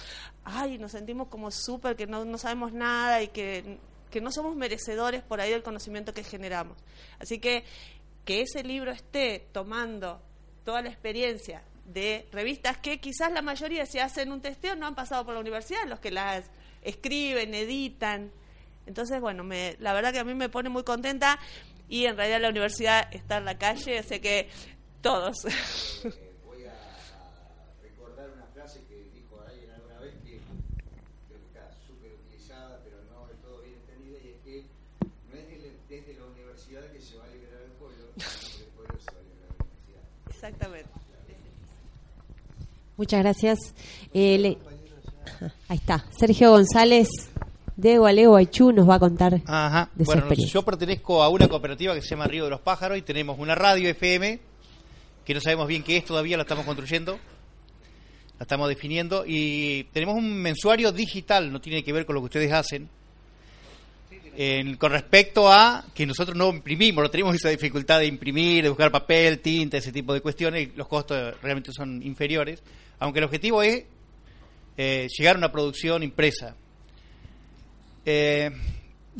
ay, 0.44 0.78
nos 0.78 0.92
sentimos 0.92 1.28
como 1.28 1.50
súper, 1.52 1.94
que 1.94 2.06
no, 2.06 2.24
no 2.24 2.38
sabemos 2.38 2.72
nada 2.72 3.22
y 3.22 3.28
que 3.28 3.78
que 4.10 4.20
no 4.20 4.30
somos 4.30 4.56
merecedores 4.56 5.22
por 5.22 5.40
ahí 5.40 5.50
del 5.50 5.62
conocimiento 5.62 6.12
que 6.12 6.24
generamos. 6.24 6.78
Así 7.18 7.38
que 7.38 7.64
que 8.24 8.42
ese 8.42 8.64
libro 8.64 8.90
esté 8.90 9.46
tomando 9.52 10.20
toda 10.64 10.82
la 10.82 10.88
experiencia 10.88 11.62
de 11.86 12.26
revistas 12.32 12.76
que 12.78 12.98
quizás 12.98 13.30
la 13.30 13.40
mayoría 13.40 13.86
si 13.86 14.00
hacen 14.00 14.32
un 14.32 14.40
testeo 14.40 14.74
no 14.74 14.86
han 14.86 14.96
pasado 14.96 15.24
por 15.24 15.34
la 15.34 15.40
universidad, 15.40 15.86
los 15.86 16.00
que 16.00 16.10
las 16.10 16.44
escriben, 16.82 17.54
editan. 17.54 18.32
Entonces, 18.86 19.20
bueno, 19.20 19.44
me, 19.44 19.76
la 19.78 19.92
verdad 19.92 20.12
que 20.12 20.18
a 20.18 20.24
mí 20.24 20.34
me 20.34 20.48
pone 20.48 20.68
muy 20.68 20.82
contenta 20.82 21.38
y 21.88 22.06
en 22.06 22.16
realidad 22.16 22.40
la 22.40 22.48
universidad 22.48 23.08
está 23.12 23.38
en 23.38 23.44
la 23.44 23.58
calle, 23.58 24.02
sé 24.02 24.20
que 24.20 24.48
todos. 25.00 25.36
Exactamente. 40.28 40.88
Muchas 42.96 43.20
gracias. 43.20 43.58
Eh, 44.14 44.56
ahí 45.68 45.76
está. 45.76 46.04
Sergio 46.18 46.50
González 46.50 47.08
de 47.76 47.98
Gualeo 47.98 48.36
Aichú 48.36 48.72
nos 48.72 48.88
va 48.88 48.94
a 48.94 48.98
contar 48.98 49.42
Ajá. 49.46 49.90
de 49.94 50.04
bueno, 50.04 50.34
su 50.34 50.46
yo 50.46 50.62
pertenezco 50.62 51.22
a 51.22 51.28
una 51.28 51.46
cooperativa 51.46 51.94
que 51.94 52.00
se 52.00 52.08
llama 52.08 52.26
Río 52.26 52.44
de 52.44 52.50
los 52.50 52.60
Pájaros 52.60 52.96
y 52.96 53.02
tenemos 53.02 53.38
una 53.38 53.54
radio 53.54 53.88
FM 53.90 54.40
que 55.24 55.34
no 55.34 55.40
sabemos 55.40 55.66
bien 55.66 55.82
qué 55.82 55.96
es 55.96 56.04
todavía, 56.04 56.36
la 56.36 56.44
estamos 56.44 56.64
construyendo, 56.64 57.18
la 58.38 58.44
estamos 58.44 58.68
definiendo 58.68 59.24
y 59.26 59.84
tenemos 59.92 60.14
un 60.14 60.34
mensuario 60.40 60.92
digital, 60.92 61.52
no 61.52 61.60
tiene 61.60 61.82
que 61.82 61.92
ver 61.92 62.06
con 62.06 62.14
lo 62.14 62.20
que 62.22 62.26
ustedes 62.26 62.52
hacen, 62.52 62.88
con 64.78 64.92
respecto 64.92 65.50
a 65.50 65.84
que 65.94 66.04
nosotros 66.04 66.36
no 66.36 66.50
imprimimos, 66.50 67.02
no 67.02 67.10
tenemos 67.10 67.34
esa 67.34 67.48
dificultad 67.48 68.00
de 68.00 68.06
imprimir, 68.06 68.64
de 68.64 68.68
buscar 68.68 68.90
papel, 68.90 69.38
tinta, 69.38 69.78
ese 69.78 69.92
tipo 69.92 70.12
de 70.12 70.20
cuestiones, 70.20 70.68
los 70.76 70.86
costos 70.88 71.34
realmente 71.40 71.70
son 71.72 72.02
inferiores, 72.02 72.62
aunque 72.98 73.20
el 73.20 73.24
objetivo 73.24 73.62
es 73.62 73.84
eh, 74.76 75.06
llegar 75.16 75.36
a 75.36 75.38
una 75.38 75.52
producción 75.52 76.02
impresa. 76.02 76.54
Eh, 78.04 78.50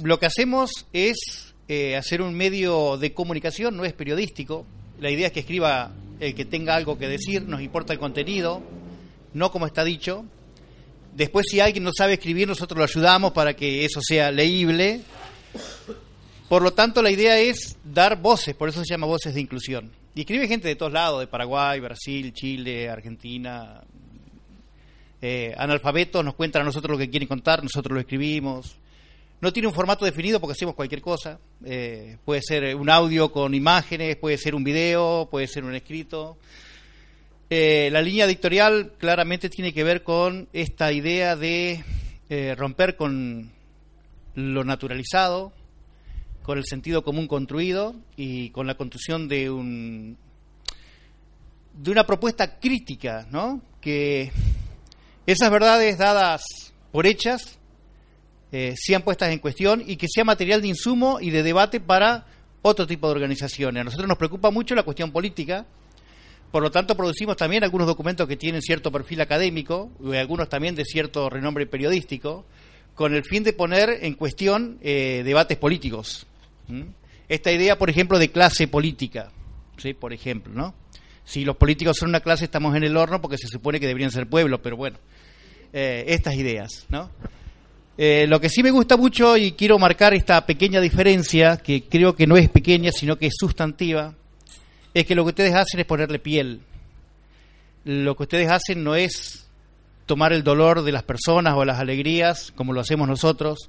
lo 0.02 0.18
que 0.18 0.26
hacemos 0.26 0.70
es 0.92 1.54
eh, 1.68 1.96
hacer 1.96 2.20
un 2.20 2.34
medio 2.34 2.98
de 2.98 3.14
comunicación, 3.14 3.76
no 3.76 3.84
es 3.84 3.94
periodístico. 3.94 4.66
La 5.00 5.10
idea 5.10 5.28
es 5.28 5.32
que 5.32 5.40
escriba 5.40 5.92
el 6.20 6.34
que 6.34 6.44
tenga 6.44 6.74
algo 6.74 6.98
que 6.98 7.08
decir, 7.08 7.42
nos 7.42 7.62
importa 7.62 7.92
el 7.92 7.98
contenido, 7.98 8.62
no 9.32 9.50
como 9.50 9.66
está 9.66 9.82
dicho. 9.82 10.26
Después, 11.16 11.46
si 11.50 11.60
alguien 11.60 11.82
no 11.82 11.92
sabe 11.96 12.12
escribir, 12.12 12.46
nosotros 12.46 12.76
lo 12.76 12.84
ayudamos 12.84 13.32
para 13.32 13.56
que 13.56 13.86
eso 13.86 14.02
sea 14.02 14.30
leíble. 14.30 15.00
Por 16.46 16.60
lo 16.60 16.74
tanto, 16.74 17.00
la 17.00 17.10
idea 17.10 17.38
es 17.38 17.78
dar 17.82 18.20
voces, 18.20 18.54
por 18.54 18.68
eso 18.68 18.84
se 18.84 18.90
llama 18.92 19.06
Voces 19.06 19.32
de 19.32 19.40
Inclusión. 19.40 19.90
Y 20.14 20.20
escribe 20.20 20.46
gente 20.46 20.68
de 20.68 20.76
todos 20.76 20.92
lados, 20.92 21.20
de 21.20 21.26
Paraguay, 21.26 21.80
Brasil, 21.80 22.34
Chile, 22.34 22.90
Argentina. 22.90 23.80
Eh, 25.22 25.54
analfabetos 25.56 26.22
nos 26.22 26.34
cuentan 26.34 26.60
a 26.60 26.64
nosotros 26.66 26.92
lo 26.92 26.98
que 26.98 27.08
quieren 27.08 27.26
contar, 27.26 27.62
nosotros 27.62 27.94
lo 27.94 28.00
escribimos. 28.00 28.76
No 29.40 29.54
tiene 29.54 29.68
un 29.68 29.74
formato 29.74 30.04
definido 30.04 30.38
porque 30.38 30.52
hacemos 30.52 30.74
cualquier 30.74 31.00
cosa. 31.00 31.38
Eh, 31.64 32.18
puede 32.26 32.42
ser 32.42 32.76
un 32.76 32.90
audio 32.90 33.32
con 33.32 33.54
imágenes, 33.54 34.16
puede 34.16 34.36
ser 34.36 34.54
un 34.54 34.64
video, 34.64 35.28
puede 35.30 35.46
ser 35.46 35.64
un 35.64 35.74
escrito. 35.74 36.36
Eh, 37.48 37.90
la 37.92 38.02
línea 38.02 38.24
editorial 38.24 38.94
claramente 38.98 39.48
tiene 39.48 39.72
que 39.72 39.84
ver 39.84 40.02
con 40.02 40.48
esta 40.52 40.90
idea 40.90 41.36
de 41.36 41.84
eh, 42.28 42.54
romper 42.56 42.96
con 42.96 43.52
lo 44.34 44.64
naturalizado, 44.64 45.52
con 46.42 46.58
el 46.58 46.64
sentido 46.64 47.04
común 47.04 47.28
construido 47.28 47.94
y 48.16 48.50
con 48.50 48.66
la 48.66 48.74
construcción 48.74 49.28
de 49.28 49.50
un 49.50 50.18
de 51.72 51.90
una 51.90 52.04
propuesta 52.04 52.58
crítica, 52.58 53.28
¿no? 53.30 53.60
Que 53.80 54.32
esas 55.26 55.50
verdades 55.50 55.98
dadas 55.98 56.42
por 56.90 57.06
hechas 57.06 57.58
eh, 58.50 58.74
sean 58.76 59.02
puestas 59.02 59.30
en 59.30 59.38
cuestión 59.38 59.84
y 59.86 59.96
que 59.96 60.06
sea 60.08 60.24
material 60.24 60.62
de 60.62 60.68
insumo 60.68 61.18
y 61.20 61.30
de 61.30 61.42
debate 61.42 61.78
para 61.78 62.26
otro 62.62 62.86
tipo 62.86 63.06
de 63.06 63.12
organizaciones. 63.12 63.80
A 63.80 63.84
nosotros 63.84 64.08
nos 64.08 64.18
preocupa 64.18 64.50
mucho 64.50 64.74
la 64.74 64.82
cuestión 64.82 65.12
política, 65.12 65.66
por 66.50 66.62
lo 66.62 66.70
tanto 66.70 66.96
producimos 66.96 67.36
también 67.36 67.64
algunos 67.64 67.86
documentos 67.86 68.26
que 68.28 68.36
tienen 68.36 68.62
cierto 68.62 68.90
perfil 68.90 69.20
académico 69.20 69.90
y 70.02 70.16
algunos 70.16 70.48
también 70.48 70.74
de 70.74 70.84
cierto 70.84 71.28
renombre 71.28 71.66
periodístico, 71.66 72.46
con 72.94 73.14
el 73.14 73.24
fin 73.24 73.42
de 73.42 73.52
poner 73.52 73.98
en 74.02 74.14
cuestión 74.14 74.78
eh, 74.80 75.22
debates 75.24 75.58
políticos. 75.58 76.26
Esta 77.28 77.52
idea, 77.52 77.78
por 77.78 77.90
ejemplo, 77.90 78.18
de 78.18 78.30
clase 78.30 78.68
política, 78.68 79.30
¿sí? 79.76 79.92
por 79.92 80.12
ejemplo, 80.12 80.52
¿no? 80.52 80.74
Si 81.24 81.44
los 81.44 81.56
políticos 81.56 81.96
son 81.98 82.10
una 82.10 82.20
clase, 82.20 82.44
estamos 82.44 82.74
en 82.76 82.84
el 82.84 82.96
horno 82.96 83.20
porque 83.20 83.36
se 83.36 83.48
supone 83.48 83.80
que 83.80 83.86
deberían 83.86 84.12
ser 84.12 84.28
pueblos, 84.28 84.60
pero 84.62 84.76
bueno, 84.76 84.98
eh, 85.72 86.04
estas 86.08 86.34
ideas, 86.36 86.86
¿no? 86.88 87.10
Eh, 87.98 88.26
lo 88.28 88.40
que 88.40 88.48
sí 88.48 88.62
me 88.62 88.70
gusta 88.70 88.96
mucho 88.96 89.36
y 89.36 89.52
quiero 89.52 89.78
marcar 89.78 90.14
esta 90.14 90.44
pequeña 90.46 90.80
diferencia, 90.80 91.56
que 91.56 91.84
creo 91.84 92.14
que 92.14 92.26
no 92.26 92.36
es 92.36 92.48
pequeña, 92.48 92.92
sino 92.92 93.16
que 93.16 93.26
es 93.26 93.34
sustantiva, 93.38 94.14
es 94.96 95.04
que 95.04 95.14
lo 95.14 95.24
que 95.24 95.28
ustedes 95.28 95.54
hacen 95.54 95.78
es 95.78 95.84
ponerle 95.84 96.18
piel. 96.18 96.62
Lo 97.84 98.16
que 98.16 98.22
ustedes 98.22 98.50
hacen 98.50 98.82
no 98.82 98.94
es 98.94 99.46
tomar 100.06 100.32
el 100.32 100.42
dolor 100.42 100.84
de 100.84 100.90
las 100.90 101.02
personas 101.02 101.52
o 101.54 101.66
las 101.66 101.78
alegrías, 101.78 102.50
como 102.56 102.72
lo 102.72 102.80
hacemos 102.80 103.06
nosotros, 103.06 103.68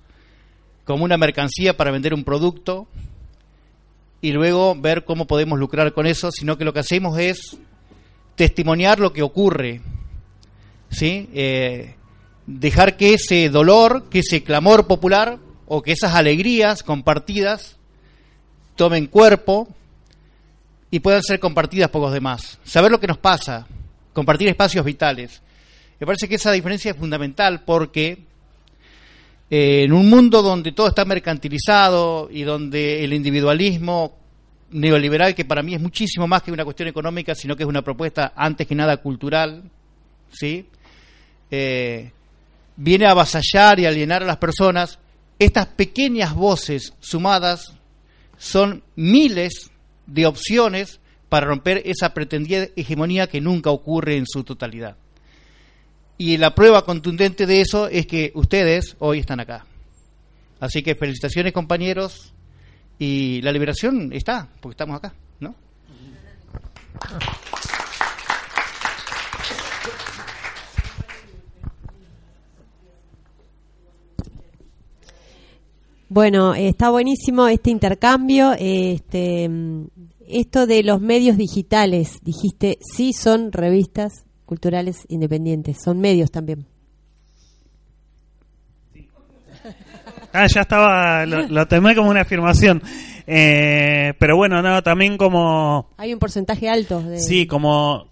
como 0.85 1.03
una 1.03 1.17
mercancía 1.17 1.75
para 1.75 1.91
vender 1.91 2.13
un 2.13 2.23
producto 2.23 2.87
y 4.21 4.31
luego 4.31 4.73
ver 4.73 5.03
cómo 5.03 5.27
podemos 5.27 5.59
lucrar 5.59 5.91
con 5.91 6.07
eso, 6.07 6.31
sino 6.31 6.57
que 6.57 6.63
lo 6.63 6.71
que 6.71 6.79
hacemos 6.79 7.19
es 7.19 7.57
testimoniar 8.37 8.97
lo 8.97 9.11
que 9.11 9.21
ocurre, 9.21 9.81
¿sí? 10.89 11.29
Eh, 11.33 11.95
dejar 12.45 12.95
que 12.95 13.15
ese 13.15 13.49
dolor, 13.49 14.05
que 14.09 14.19
ese 14.19 14.43
clamor 14.43 14.87
popular 14.87 15.39
o 15.65 15.81
que 15.81 15.91
esas 15.91 16.15
alegrías 16.15 16.83
compartidas 16.83 17.75
tomen 18.77 19.07
cuerpo 19.07 19.67
y 20.89 20.99
puedan 20.99 21.21
ser 21.23 21.39
compartidas 21.39 21.89
por 21.89 22.01
los 22.01 22.13
demás. 22.13 22.59
Saber 22.63 22.91
lo 22.91 22.99
que 22.99 23.07
nos 23.07 23.17
pasa, 23.17 23.67
compartir 24.13 24.47
espacios 24.47 24.85
vitales. 24.85 25.41
Me 25.99 26.05
parece 26.05 26.27
que 26.27 26.35
esa 26.35 26.51
diferencia 26.51 26.91
es 26.91 26.97
fundamental 26.97 27.63
porque 27.65 28.19
eh, 29.49 29.83
en 29.83 29.93
un 29.93 30.09
mundo 30.09 30.41
donde 30.41 30.71
todo 30.71 30.87
está 30.87 31.05
mercantilizado 31.05 32.29
y 32.31 32.43
donde 32.43 33.03
el 33.03 33.13
individualismo 33.13 34.15
neoliberal, 34.71 35.33
que 35.33 35.45
para 35.45 35.63
mí 35.63 35.73
es 35.73 35.81
muchísimo 35.81 36.27
más 36.27 36.43
que 36.43 36.51
una 36.51 36.65
cuestión 36.65 36.89
económica, 36.89 37.33
sino 37.33 37.55
que 37.55 37.63
es 37.63 37.69
una 37.69 37.81
propuesta 37.81 38.33
antes 38.35 38.67
que 38.67 38.75
nada 38.75 38.97
cultural, 38.97 39.63
¿sí? 40.31 40.67
Eh, 41.49 42.11
viene 42.75 43.05
a 43.05 43.11
avasallar 43.11 43.79
y 43.79 43.85
alienar 43.85 44.23
a 44.23 44.25
las 44.27 44.37
personas, 44.37 44.99
estas 45.39 45.67
pequeñas 45.67 46.33
voces 46.33 46.93
sumadas 46.99 47.73
son 48.37 48.83
miles 48.95 49.71
de 50.07 50.25
opciones 50.25 50.99
para 51.29 51.45
romper 51.45 51.83
esa 51.85 52.13
pretendida 52.13 52.67
hegemonía 52.75 53.27
que 53.27 53.41
nunca 53.41 53.69
ocurre 53.69 54.17
en 54.17 54.25
su 54.25 54.43
totalidad. 54.43 54.97
Y 56.17 56.37
la 56.37 56.55
prueba 56.55 56.83
contundente 56.83 57.45
de 57.45 57.61
eso 57.61 57.87
es 57.87 58.07
que 58.07 58.31
ustedes 58.33 58.95
hoy 58.99 59.19
están 59.19 59.39
acá. 59.39 59.65
Así 60.59 60.81
que 60.81 60.95
felicitaciones 60.95 61.53
compañeros 61.53 62.33
y 62.97 63.41
la 63.43 63.51
liberación 63.51 64.11
está, 64.13 64.49
porque 64.59 64.73
estamos 64.73 64.97
acá, 64.97 65.13
¿no? 65.39 65.53
Bueno, 76.09 76.53
está 76.55 76.89
buenísimo 76.89 77.47
este 77.47 77.69
intercambio. 77.69 78.53
Este, 78.57 79.49
esto 80.27 80.65
de 80.67 80.83
los 80.83 81.01
medios 81.01 81.37
digitales, 81.37 82.19
dijiste, 82.23 82.77
sí 82.81 83.13
son 83.13 83.51
revistas 83.51 84.25
culturales 84.45 85.05
independientes, 85.09 85.77
son 85.83 85.99
medios 85.99 86.31
también. 86.31 86.65
Ah, 90.33 90.45
ya 90.53 90.61
estaba, 90.61 91.25
lo, 91.25 91.47
lo 91.47 91.67
tomé 91.67 91.95
como 91.95 92.09
una 92.11 92.21
afirmación. 92.21 92.81
Eh, 93.25 94.13
pero 94.19 94.35
bueno, 94.37 94.61
no, 94.61 94.83
también 94.83 95.17
como... 95.17 95.89
Hay 95.97 96.13
un 96.13 96.19
porcentaje 96.19 96.69
alto. 96.69 97.01
De... 97.01 97.19
Sí, 97.19 97.47
como 97.47 98.07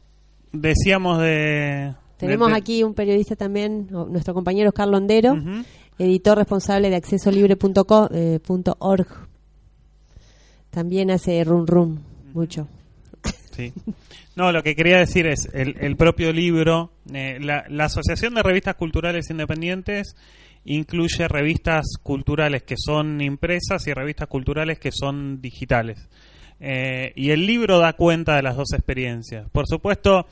decíamos 0.52 1.20
de... 1.22 1.94
Tenemos 2.18 2.48
de- 2.50 2.56
aquí 2.56 2.84
un 2.84 2.94
periodista 2.96 3.36
también, 3.36 3.88
nuestro 3.92 4.34
compañero 4.34 4.72
Carlos 4.72 5.02
Ondero, 5.02 5.36
editor 6.00 6.38
responsable 6.38 6.90
de 6.90 6.96
accesolibre.co, 6.96 8.10
eh. 8.14 8.40
También 10.70 11.12
hace 11.12 11.44
rum 11.44 11.66
rum, 11.66 12.00
mucho. 12.34 12.68
Sí. 13.56 13.72
No, 14.36 14.52
lo 14.52 14.62
que 14.64 14.76
quería 14.76 14.98
decir 14.98 15.28
es 15.28 15.48
el, 15.54 15.78
el 15.80 15.96
propio 15.96 16.34
libro, 16.34 16.92
eh, 17.14 17.40
la, 17.40 17.64
la 17.70 17.86
Asociación 17.86 18.34
de 18.36 18.44
Revistas 18.44 18.76
Culturales 18.76 19.30
Independientes 19.30 20.18
incluye 20.66 21.28
revistas 21.28 21.86
culturales 22.04 22.64
que 22.64 22.76
son 22.78 23.22
impresas 23.22 23.88
y 23.88 23.94
revistas 23.94 24.28
culturales 24.28 24.80
que 24.80 24.92
son 24.92 25.40
digitales. 25.40 26.10
Eh, 26.60 27.14
y 27.16 27.32
el 27.32 27.46
libro 27.46 27.80
da 27.80 27.94
cuenta 27.94 28.36
de 28.36 28.42
las 28.42 28.58
dos 28.58 28.74
experiencias. 28.74 29.50
Por 29.52 29.68
supuesto, 29.68 30.28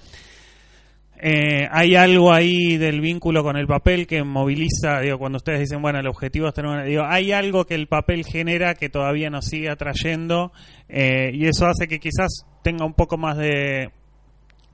eh, 1.25 1.69
hay 1.71 1.95
algo 1.95 2.33
ahí 2.33 2.75
del 2.77 2.99
vínculo 2.99 3.43
con 3.43 3.55
el 3.55 3.65
papel 3.65 4.07
que 4.07 4.23
moviliza, 4.23 4.99
digo, 4.99 5.17
cuando 5.17 5.37
ustedes 5.37 5.61
dicen, 5.61 5.81
bueno, 5.81 5.99
el 5.99 6.07
objetivo 6.07 6.49
es 6.49 6.53
tener 6.53 6.69
una... 6.69 7.09
Hay 7.09 7.31
algo 7.31 7.65
que 7.65 7.75
el 7.75 7.87
papel 7.87 8.25
genera 8.25 8.75
que 8.75 8.89
todavía 8.89 9.29
nos 9.29 9.45
sigue 9.45 9.69
atrayendo 9.69 10.51
eh, 10.89 11.31
y 11.33 11.45
eso 11.45 11.65
hace 11.65 11.87
que 11.87 11.99
quizás 11.99 12.45
tenga 12.61 12.85
un 12.85 12.93
poco 12.93 13.17
más 13.17 13.37
de, 13.37 13.91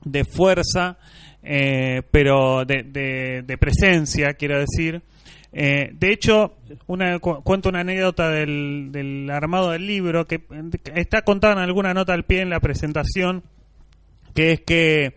de 0.04 0.24
fuerza, 0.24 0.98
eh, 1.44 2.02
pero 2.10 2.64
de, 2.64 2.82
de- 2.82 3.58
presencia, 3.58 4.34
quiero 4.34 4.58
decir. 4.58 5.02
De 5.52 6.12
hecho, 6.12 6.54
una, 6.86 7.18
cu- 7.20 7.42
cuento 7.42 7.68
una 7.68 7.80
anécdota 7.80 8.28
del, 8.30 8.88
del 8.90 9.28
armado 9.30 9.70
del 9.70 9.86
libro 9.86 10.24
que 10.26 10.38
que 10.40 10.92
está 11.00 11.22
contada 11.22 11.54
en 11.54 11.58
alguna 11.60 11.92
nota 11.94 12.12
al 12.12 12.24
pie 12.24 12.40
en 12.42 12.50
la 12.50 12.60
presentación, 12.60 13.42
que 14.34 14.52
es 14.52 14.60
que 14.60 15.14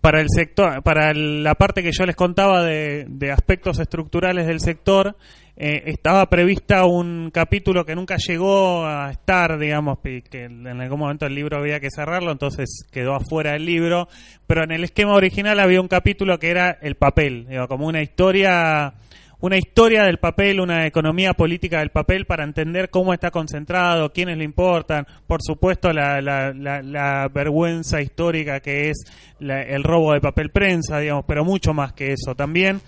para 0.00 0.20
el 0.20 0.28
sector, 0.28 0.82
para 0.82 1.12
la 1.12 1.54
parte 1.54 1.82
que 1.82 1.90
yo 1.92 2.06
les 2.06 2.14
contaba 2.14 2.62
de, 2.62 3.32
aspectos 3.32 3.78
estructurales 3.80 4.46
del 4.46 4.60
sector, 4.60 5.16
eh, 5.56 5.82
estaba 5.86 6.30
prevista 6.30 6.84
un 6.84 7.30
capítulo 7.32 7.84
que 7.84 7.96
nunca 7.96 8.16
llegó 8.16 8.86
a 8.86 9.10
estar, 9.10 9.58
digamos, 9.58 9.98
que 10.00 10.44
en 10.44 10.66
algún 10.66 11.00
momento 11.00 11.26
el 11.26 11.34
libro 11.34 11.58
había 11.58 11.80
que 11.80 11.90
cerrarlo, 11.90 12.30
entonces 12.30 12.86
quedó 12.92 13.14
afuera 13.14 13.52
del 13.52 13.64
libro, 13.64 14.08
pero 14.46 14.62
en 14.62 14.70
el 14.70 14.84
esquema 14.84 15.14
original 15.14 15.58
había 15.58 15.80
un 15.80 15.88
capítulo 15.88 16.38
que 16.38 16.50
era 16.50 16.78
el 16.80 16.94
papel, 16.94 17.48
como 17.68 17.86
una 17.86 18.00
historia 18.00 18.94
una 19.40 19.56
historia 19.56 20.02
del 20.04 20.18
papel, 20.18 20.60
una 20.60 20.86
economía 20.86 21.32
política 21.32 21.78
del 21.78 21.90
papel 21.90 22.26
para 22.26 22.44
entender 22.44 22.90
cómo 22.90 23.14
está 23.14 23.30
concentrado, 23.30 24.12
quiénes 24.12 24.36
le 24.36 24.44
importan, 24.44 25.06
por 25.26 25.42
supuesto 25.42 25.92
la, 25.92 26.20
la, 26.20 26.52
la, 26.52 26.82
la 26.82 27.28
vergüenza 27.28 28.00
histórica 28.02 28.60
que 28.60 28.90
es 28.90 29.04
el 29.40 29.84
robo 29.84 30.12
de 30.12 30.20
papel 30.20 30.50
prensa, 30.50 30.98
digamos, 30.98 31.24
pero 31.26 31.44
mucho 31.44 31.72
más 31.72 31.92
que 31.92 32.12
eso 32.12 32.34
también, 32.34 32.80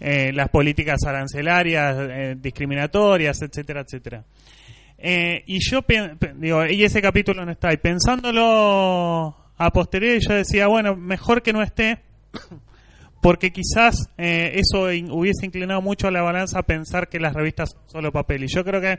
eh, 0.00 0.32
las 0.34 0.50
políticas 0.50 1.02
arancelarias, 1.06 1.96
eh, 1.98 2.36
discriminatorias, 2.38 3.40
etcétera, 3.40 3.80
etcétera. 3.80 4.24
Eh, 4.98 5.44
y 5.46 5.60
yo 5.60 5.80
digo, 6.36 6.66
y 6.66 6.84
ese 6.84 7.00
capítulo 7.00 7.46
no 7.46 7.52
está, 7.52 7.72
y 7.72 7.78
pensándolo 7.78 9.34
a 9.56 9.70
posteriori 9.72 10.20
yo 10.20 10.34
decía, 10.34 10.66
bueno, 10.66 10.94
mejor 10.94 11.40
que 11.40 11.54
no 11.54 11.62
esté, 11.62 12.00
porque 13.20 13.52
quizás 13.52 14.08
eh, 14.16 14.52
eso 14.54 14.84
hubiese 15.14 15.44
inclinado 15.44 15.82
mucho 15.82 16.08
a 16.08 16.10
la 16.10 16.22
balanza 16.22 16.58
a 16.58 16.62
pensar 16.62 17.08
que 17.08 17.20
las 17.20 17.34
revistas 17.34 17.70
son 17.70 17.88
solo 17.88 18.12
papel. 18.12 18.44
Y 18.44 18.48
yo 18.48 18.64
creo 18.64 18.80
que, 18.80 18.98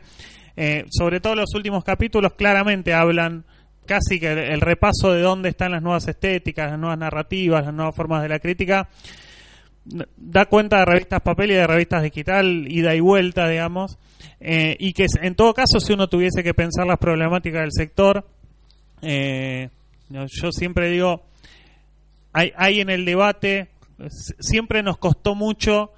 eh, 0.56 0.86
sobre 0.90 1.20
todo 1.20 1.36
los 1.36 1.54
últimos 1.56 1.84
capítulos, 1.84 2.34
claramente 2.34 2.94
hablan 2.94 3.46
casi 3.86 4.20
que 4.20 4.32
el, 4.32 4.62
repaso 4.62 5.12
de 5.12 5.22
dónde 5.22 5.50
están 5.50 5.72
las 5.72 5.82
nuevas 5.82 6.08
estéticas, 6.08 6.70
las 6.70 6.80
nuevas 6.80 7.00
narrativas, 7.00 7.66
las 7.66 7.74
nuevas 7.74 7.96
formas 7.96 8.22
de 8.22 8.30
la 8.30 8.40
crítica, 8.40 8.88
da 9.84 10.46
cuenta 10.46 10.78
de 10.80 10.86
revistas 10.86 11.22
papel 11.22 11.52
y 11.52 11.56
de 11.56 11.66
revistas 11.66 12.04
digital, 12.04 12.68
ida 12.72 12.94
y 12.94 13.00
vuelta, 13.00 13.50
digamos, 13.50 13.98
eh, 14.40 14.78
y 14.80 14.94
que 14.94 15.08
en 15.20 15.34
todo 15.34 15.56
caso, 15.56 15.80
si 15.80 15.94
uno 15.94 16.08
tuviese 16.08 16.44
que 16.44 16.54
pensar 16.54 16.86
las 16.86 17.00
problemáticas 17.00 17.62
del 17.62 17.72
sector, 17.72 18.24
yo 19.02 20.52
siempre 20.52 20.92
digo, 20.92 21.24
hay, 22.34 22.54
hay 22.56 22.82
en 22.82 22.92
el 22.92 23.04
debate, 23.04 23.70
siempre 24.10 24.84
nos 24.84 24.98
costó 24.98 25.36
mucho 25.36 25.92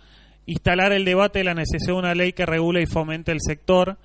instalar 0.45 0.91
el 0.91 1.05
debate 1.05 1.39
de 1.39 1.45
la 1.45 1.53
necesidad 1.53 1.93
de 1.93 1.99
una 1.99 2.15
ley 2.15 2.33
que 2.33 2.45
regule 2.45 2.81
y 2.81 2.85
fomente 2.85 3.31
el 3.31 3.39
sector, 3.41 3.97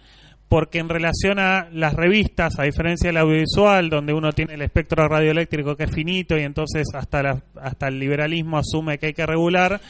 porque 0.48 0.78
en 0.78 0.88
relación 0.88 1.38
a 1.38 1.68
las 1.72 1.92
revistas, 1.92 2.58
a 2.58 2.62
diferencia 2.62 3.08
del 3.08 3.18
audiovisual, 3.18 3.90
donde 3.90 4.14
uno 4.14 4.32
tiene 4.32 4.54
el 4.54 4.62
espectro 4.62 5.06
radioeléctrico 5.06 5.76
que 5.76 5.84
es 5.84 5.90
finito 5.90 6.38
y 6.38 6.42
entonces 6.42 6.86
hasta, 6.94 7.42
hasta 7.60 7.88
el 7.88 7.98
liberalismo 7.98 8.56
asume 8.56 8.98
que 8.98 9.06
hay 9.06 9.14
que 9.14 9.26
regular, 9.26 9.80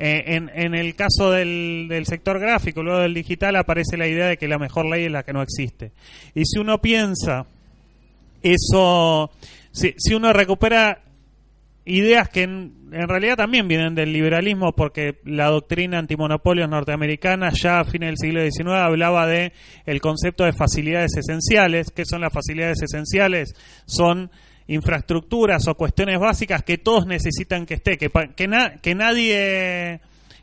eh, 0.00 0.24
en, 0.26 0.50
en 0.54 0.74
el 0.74 0.96
caso 0.96 1.30
del, 1.30 1.86
del 1.88 2.06
sector 2.06 2.40
gráfico, 2.40 2.82
luego 2.82 3.00
del 3.00 3.14
digital, 3.14 3.54
aparece 3.56 3.96
la 3.96 4.08
idea 4.08 4.26
de 4.26 4.36
que 4.36 4.48
la 4.48 4.58
mejor 4.58 4.86
ley 4.86 5.04
es 5.04 5.12
la 5.12 5.22
que 5.22 5.32
no 5.32 5.42
existe. 5.42 5.92
Y 6.34 6.44
si 6.44 6.58
uno 6.58 6.80
piensa 6.80 7.46
eso, 8.42 9.30
si, 9.70 9.94
si 9.98 10.14
uno 10.14 10.32
recupera 10.32 11.00
ideas 11.88 12.28
que 12.28 12.42
en, 12.42 12.90
realidad 12.90 13.36
también 13.36 13.66
vienen 13.66 13.94
del 13.94 14.12
liberalismo 14.12 14.72
porque 14.74 15.18
la 15.24 15.46
doctrina 15.46 15.98
antimonopolios 15.98 16.68
norteamericana 16.68 17.50
ya 17.52 17.80
a 17.80 17.84
fines 17.84 18.10
del 18.10 18.16
siglo 18.18 18.40
XIX 18.42 18.76
hablaba 18.76 19.26
de 19.26 19.52
el 19.86 20.00
concepto 20.00 20.44
de 20.44 20.52
facilidades 20.52 21.16
esenciales. 21.16 21.90
¿Qué 21.90 22.04
son 22.04 22.20
las 22.20 22.32
facilidades 22.32 22.82
esenciales? 22.82 23.54
Son 23.86 24.30
infraestructuras 24.66 25.66
o 25.66 25.74
cuestiones 25.74 26.18
básicas 26.20 26.62
que 26.62 26.78
todos 26.78 27.06
necesitan 27.06 27.66
que 27.66 27.74
esté, 27.74 27.96
que, 27.96 28.10
que, 28.36 28.48
na- 28.48 28.76
que 28.82 28.94
nadie 28.94 30.00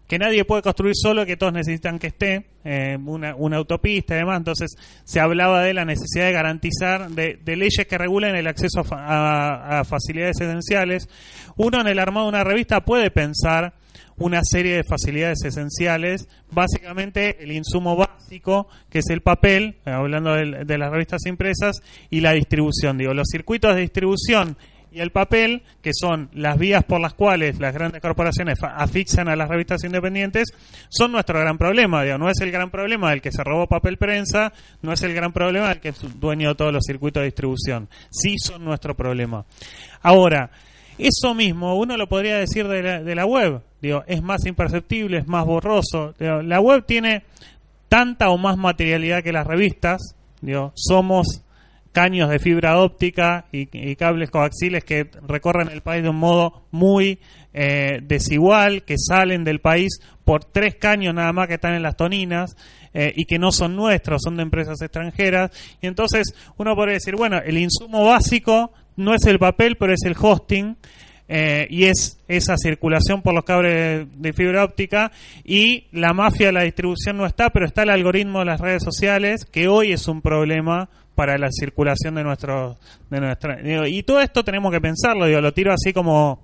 que 0.07 0.19
nadie 0.19 0.45
puede 0.45 0.61
construir 0.61 0.93
solo, 0.95 1.25
que 1.25 1.35
todos 1.37 1.51
necesitan 1.53 1.97
que 1.97 2.07
esté, 2.07 2.45
eh, 2.63 2.97
una, 3.03 3.35
una 3.35 3.57
autopista 3.57 4.13
y 4.15 4.19
demás. 4.19 4.37
Entonces 4.37 4.75
se 5.03 5.19
hablaba 5.19 5.63
de 5.63 5.73
la 5.73 5.83
necesidad 5.85 6.25
de 6.25 6.31
garantizar, 6.31 7.09
de, 7.09 7.39
de 7.43 7.55
leyes 7.55 7.87
que 7.87 7.97
regulen 7.97 8.35
el 8.35 8.47
acceso 8.47 8.83
a, 8.91 9.79
a- 9.79 9.83
facilidades 9.83 10.39
esenciales. 10.39 11.09
Uno 11.55 11.81
en 11.81 11.87
el 11.87 11.99
armado 11.99 12.27
de 12.27 12.29
una 12.29 12.43
revista 12.43 12.85
puede 12.85 13.09
pensar 13.09 13.73
una 14.17 14.39
serie 14.43 14.77
de 14.77 14.83
facilidades 14.83 15.43
esenciales, 15.43 16.29
básicamente 16.51 17.43
el 17.43 17.51
insumo 17.51 17.95
básico, 17.97 18.67
que 18.89 18.99
es 18.99 19.09
el 19.09 19.21
papel, 19.21 19.77
hablando 19.85 20.33
del- 20.35 20.65
de 20.65 20.77
las 20.77 20.91
revistas 20.91 21.25
impresas, 21.25 21.81
y 22.09 22.21
la 22.21 22.31
distribución. 22.31 22.97
Digo, 22.97 23.13
los 23.13 23.27
circuitos 23.29 23.75
de 23.75 23.81
distribución 23.81 24.57
y 24.95 25.01
el 25.01 25.11
papel, 25.11 25.61
que 25.81 25.91
son 25.93 26.29
las 26.33 26.57
vías 26.57 26.85
por 26.85 27.01
las 27.01 27.13
cuales 27.13 27.59
las 27.59 27.73
grandes 27.73 28.01
corporaciones 28.01 28.57
asfixian 28.63 29.27
a 29.27 29.35
las 29.35 29.49
revistas 29.49 29.83
independientes, 29.83 30.53
son 30.87 31.11
nuestro 31.11 31.37
gran 31.37 31.57
problema. 31.57 32.03
Digo, 32.03 32.17
no 32.17 32.29
es 32.29 32.39
el 32.39 32.49
gran 32.49 32.71
problema 32.71 33.09
del 33.09 33.21
que 33.21 33.33
se 33.33 33.43
robó 33.43 33.67
papel 33.67 33.97
prensa, 33.97 34.53
no 34.81 34.93
es 34.93 35.01
el 35.01 35.13
gran 35.13 35.33
problema 35.33 35.67
del 35.67 35.81
que 35.81 35.89
es 35.89 36.19
dueño 36.19 36.49
de 36.49 36.55
todos 36.55 36.71
los 36.71 36.85
circuitos 36.87 37.19
de 37.19 37.25
distribución. 37.25 37.89
Sí 38.09 38.37
son 38.41 38.63
nuestro 38.63 38.95
problema. 38.95 39.45
Ahora, 40.01 40.49
eso 40.97 41.33
mismo 41.35 41.77
uno 41.77 41.97
lo 41.97 42.07
podría 42.07 42.37
decir 42.37 42.65
de 42.69 42.81
la, 42.81 43.03
de 43.03 43.15
la 43.15 43.25
web. 43.25 43.61
Digo, 43.81 44.05
es 44.07 44.23
más 44.23 44.45
imperceptible, 44.45 45.17
es 45.17 45.27
más 45.27 45.45
borroso. 45.45 46.13
La 46.19 46.61
web 46.61 46.85
tiene 46.85 47.23
tanta 47.89 48.29
o 48.29 48.37
más 48.37 48.55
materialidad 48.55 49.23
que 49.23 49.33
las 49.33 49.45
revistas. 49.45 50.15
Digo, 50.39 50.71
somos 50.73 51.41
caños 51.95 52.29
de 52.29 52.39
fibra 52.39 52.77
óptica 52.77 53.45
y, 53.53 53.95
cables 53.95 54.29
coaxiles 54.29 54.83
que 54.83 55.09
recorren 55.25 55.69
el 55.69 55.79
país 55.79 56.03
de 56.03 56.09
un 56.09 56.17
modo 56.17 56.67
muy 56.69 57.19
eh, 57.53 58.01
desigual, 58.03 58.83
que 58.83 58.95
salen 58.97 59.45
del 59.45 59.61
país 59.61 60.01
por 60.25 60.43
tres 60.43 60.75
caños 60.75 61.15
nada 61.15 61.31
más 61.31 61.47
que 61.47 61.53
están 61.53 61.73
en 61.73 61.83
las 61.83 61.95
toninas 61.95 62.57
eh, 62.93 63.13
y 63.15 63.23
que 63.23 63.39
no 63.39 63.53
son 63.53 63.77
nuestros, 63.77 64.21
son 64.21 64.35
de 64.35 64.43
empresas 64.43 64.81
extranjeras. 64.81 65.51
Y 65.81 65.87
entonces 65.87 66.35
uno 66.57 66.75
podría 66.75 66.95
decir, 66.95 67.15
bueno, 67.15 67.37
el 67.37 67.57
insumo 67.57 68.03
básico 68.03 68.73
no 68.97 69.15
es 69.15 69.25
el 69.25 69.39
papel, 69.39 69.77
pero 69.77 69.93
es 69.93 70.03
el 70.03 70.17
hosting. 70.19 70.75
eh, 71.27 71.65
y 71.71 71.85
es 71.85 72.19
esa 72.27 72.55
circulación 72.57 73.21
por 73.21 73.33
los 73.33 73.45
cables 73.45 74.05
de 74.15 74.33
fibra 74.33 74.63
óptica 74.65 75.11
y 75.43 75.87
la 75.91 76.13
mafia 76.13 76.47
de 76.47 76.51
la 76.51 76.63
distribución 76.63 77.17
no 77.17 77.25
está, 77.25 77.49
pero 77.51 77.65
está 77.65 77.81
el 77.83 77.89
algoritmo 77.89 78.39
de 78.39 78.45
las 78.45 78.59
redes 78.59 78.83
sociales 78.83 79.45
que 79.45 79.67
hoy 79.67 79.91
es 79.91 80.07
un 80.07 80.21
problema 80.21 80.89
para 81.15 81.37
la 81.37 81.47
circulación 81.51 82.15
de 82.15 82.23
nuestros 82.23 82.77
de 83.09 83.19
nuestra 83.19 83.57
y 83.87 84.03
todo 84.03 84.21
esto 84.21 84.43
tenemos 84.43 84.71
que 84.71 84.81
pensarlo 84.81 85.25
digo 85.25 85.41
lo 85.41 85.53
tiro 85.53 85.71
así 85.73 85.93
como 85.93 86.43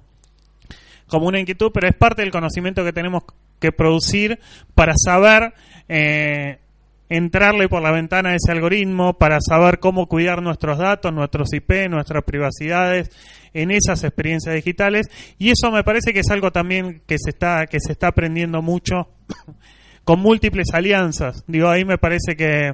como 1.08 1.28
una 1.28 1.40
inquietud 1.40 1.72
pero 1.74 1.88
es 1.88 1.96
parte 1.96 2.22
del 2.22 2.32
conocimiento 2.32 2.84
que 2.84 2.94
tenemos 2.94 3.24
que 3.60 3.72
producir 3.72 4.40
para 4.74 4.94
saber 4.96 5.54
eh, 5.88 6.60
entrarle 7.10 7.68
por 7.68 7.82
la 7.84 7.92
ventana 7.92 8.30
a 8.30 8.36
ese 8.36 8.52
algoritmo 8.52 9.18
para 9.18 9.40
saber 9.42 9.80
cómo 9.80 10.08
cuidar 10.08 10.42
nuestros 10.42 10.78
datos, 10.78 11.14
nuestros 11.14 11.54
IP, 11.54 11.90
nuestras 11.90 12.24
privacidades 12.24 13.12
en 13.54 13.70
esas 13.70 14.04
experiencias 14.06 14.56
digitales 14.56 15.10
y 15.38 15.50
eso 15.50 15.72
me 15.72 15.84
parece 15.84 16.14
que 16.14 16.22
es 16.22 16.32
algo 16.32 16.52
también 16.52 17.02
que 17.06 17.18
se 17.20 17.32
está 17.32 17.68
que 17.68 17.80
se 17.82 17.92
está 17.92 18.08
aprendiendo 18.08 18.62
mucho 18.62 19.10
con 20.04 20.20
múltiples 20.20 20.68
alianzas. 20.74 21.44
Digo, 21.48 21.70
ahí 21.70 21.86
me 21.86 21.98
parece 21.98 22.36
que 22.36 22.74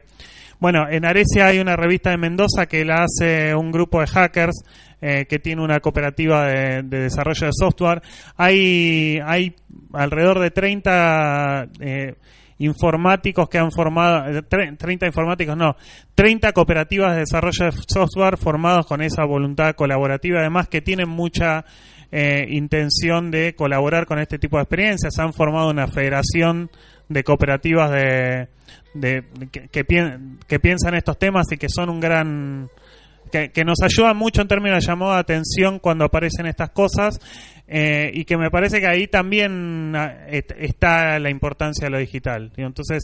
bueno, 0.59 0.87
en 0.89 1.05
Arecia 1.05 1.47
hay 1.47 1.59
una 1.59 1.75
revista 1.75 2.09
de 2.11 2.17
Mendoza 2.17 2.65
que 2.67 2.83
la 2.85 3.03
hace 3.05 3.53
un 3.55 3.71
grupo 3.71 3.99
de 4.01 4.07
hackers 4.07 4.63
eh, 5.01 5.25
que 5.29 5.37
tiene 5.39 5.61
una 5.61 5.79
cooperativa 5.79 6.45
de, 6.47 6.81
de 6.83 6.99
desarrollo 7.01 7.45
de 7.47 7.51
software. 7.53 8.01
Hay, 8.35 9.19
hay 9.25 9.55
alrededor 9.93 10.39
de 10.39 10.49
30 10.51 11.67
eh, 11.79 12.15
informáticos 12.59 13.47
que 13.49 13.59
han 13.59 13.71
formado, 13.71 14.29
eh, 14.29 14.41
tre- 14.43 14.75
30 14.77 15.05
informáticos 15.05 15.55
no, 15.55 15.75
30 16.15 16.51
cooperativas 16.53 17.13
de 17.13 17.19
desarrollo 17.19 17.65
de 17.65 17.71
software 17.87 18.37
formados 18.37 18.87
con 18.87 19.01
esa 19.01 19.23
voluntad 19.25 19.75
colaborativa, 19.75 20.39
además 20.39 20.67
que 20.67 20.81
tienen 20.81 21.07
mucha 21.09 21.65
eh, 22.11 22.47
intención 22.49 23.29
de 23.29 23.53
colaborar 23.55 24.05
con 24.07 24.17
este 24.19 24.39
tipo 24.39 24.57
de 24.57 24.63
experiencias. 24.63 25.19
Han 25.19 25.33
formado 25.33 25.69
una 25.69 25.87
federación 25.87 26.71
de 27.09 27.23
cooperativas 27.23 27.91
de, 27.91 28.47
de- 28.93 29.23
que, 29.51 29.67
que, 29.67 29.85
pien- 29.85 30.37
que 30.47 30.59
piensan 30.59 30.95
estos 30.95 31.17
temas 31.19 31.45
y 31.51 31.57
que 31.57 31.67
son 31.69 31.89
un 31.89 31.99
gran 31.99 32.69
que, 33.31 33.49
que 33.51 33.65
nos 33.65 33.79
ayudan 33.81 34.15
mucho 34.15 34.41
en 34.41 34.47
términos 34.47 34.79
de 34.79 34.87
llamado 34.87 35.13
de 35.13 35.19
atención 35.19 35.79
cuando 35.79 36.05
aparecen 36.05 36.45
estas 36.45 36.69
cosas 36.69 37.19
eh, 37.67 38.09
y 38.13 38.23
que 38.23 38.37
me 38.37 38.49
parece 38.49 38.79
que 38.79 38.87
ahí 38.87 39.07
también 39.07 39.93
ah, 39.95 40.27
está 40.29 41.19
la 41.19 41.29
importancia 41.29 41.85
de 41.87 41.89
lo 41.91 41.97
digital. 41.97 42.53
Entonces, 42.55 43.03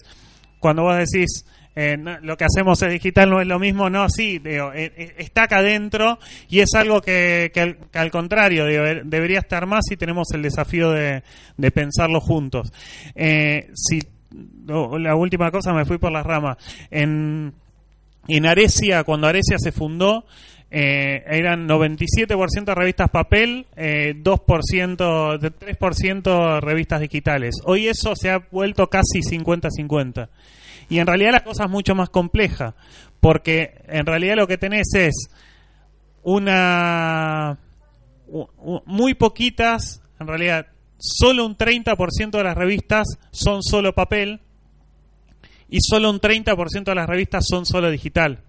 cuando 0.60 0.84
vos 0.84 0.96
decís 0.96 1.46
eh, 1.76 1.98
lo 2.22 2.38
que 2.38 2.46
hacemos 2.46 2.82
es 2.84 2.92
digital 2.92 3.30
no 3.32 3.42
es 3.42 3.48
lo 3.48 3.60
mismo, 3.60 3.90
no, 3.90 4.08
sí, 4.08 4.40
eh, 4.46 4.62
eh, 4.76 5.16
está 5.18 5.44
acá 5.44 5.58
adentro 5.58 6.20
y 6.48 6.60
es 6.60 6.74
algo 6.76 7.02
que, 7.02 7.52
que 7.54 7.76
al, 7.94 8.12
contrario 8.12 8.64
debería 9.04 9.40
estar 9.40 9.66
más 9.66 9.82
si 9.90 9.98
tenemos 9.98 10.28
el 10.34 10.44
desafío 10.44 10.92
de, 10.92 11.24
de 11.58 11.72
pensarlo 11.72 12.22
juntos. 12.22 12.72
Si 13.74 14.00
la 14.66 15.16
última 15.16 15.52
cosa 15.52 15.74
me 15.74 15.86
fui 15.86 15.98
por 15.98 16.12
las 16.12 16.26
ramas. 16.26 16.58
En, 16.90 17.54
en 18.28 18.46
Arecia, 18.46 19.04
cuando 19.04 19.28
Arecia 19.28 19.58
se 19.58 19.72
fundó, 19.72 20.26
eh, 20.76 21.24
eran 21.28 21.68
97% 21.68 22.66
de 22.66 22.74
revistas 22.74 23.10
papel, 23.12 23.68
eh, 23.76 24.16
2%, 24.18 25.38
de 25.38 25.52
3% 25.52 26.60
revistas 26.62 27.00
digitales. 27.00 27.58
Hoy 27.66 27.88
eso 27.88 28.16
se 28.16 28.32
ha 28.32 28.40
vuelto 28.52 28.90
casi 28.90 29.22
50-50. 29.22 30.30
Y 30.90 30.98
en 30.98 31.06
realidad 31.06 31.32
la 31.32 31.44
cosa 31.44 31.66
es 31.66 31.70
mucho 31.70 31.94
más 31.94 32.10
compleja, 32.10 32.74
porque 33.20 33.84
en 33.88 34.08
realidad 34.08 34.36
lo 34.36 34.48
que 34.48 34.58
tenés 34.58 34.88
es 34.96 35.30
una... 36.24 37.60
muy 38.86 39.14
poquitas, 39.14 40.02
en 40.20 40.28
realidad 40.28 40.66
solo 40.98 41.46
un 41.46 41.58
30% 41.58 42.32
de 42.32 42.44
las 42.44 42.56
revistas 42.56 43.08
son 43.32 43.62
solo 43.64 43.94
papel 43.94 44.42
y 45.70 45.80
solo 45.82 46.10
un 46.10 46.20
30% 46.20 46.84
de 46.84 46.96
las 46.96 47.08
revistas 47.08 47.46
son 47.48 47.66
solo 47.66 47.90
digital. 47.90 48.44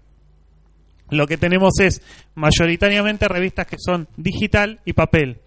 Lo 1.09 1.27
que 1.27 1.37
tenemos 1.37 1.79
es 1.79 2.01
mayoritariamente 2.33 3.27
revistas 3.27 3.67
que 3.67 3.77
son 3.79 4.07
digital 4.17 4.79
y 4.85 4.93
papel. 4.93 5.39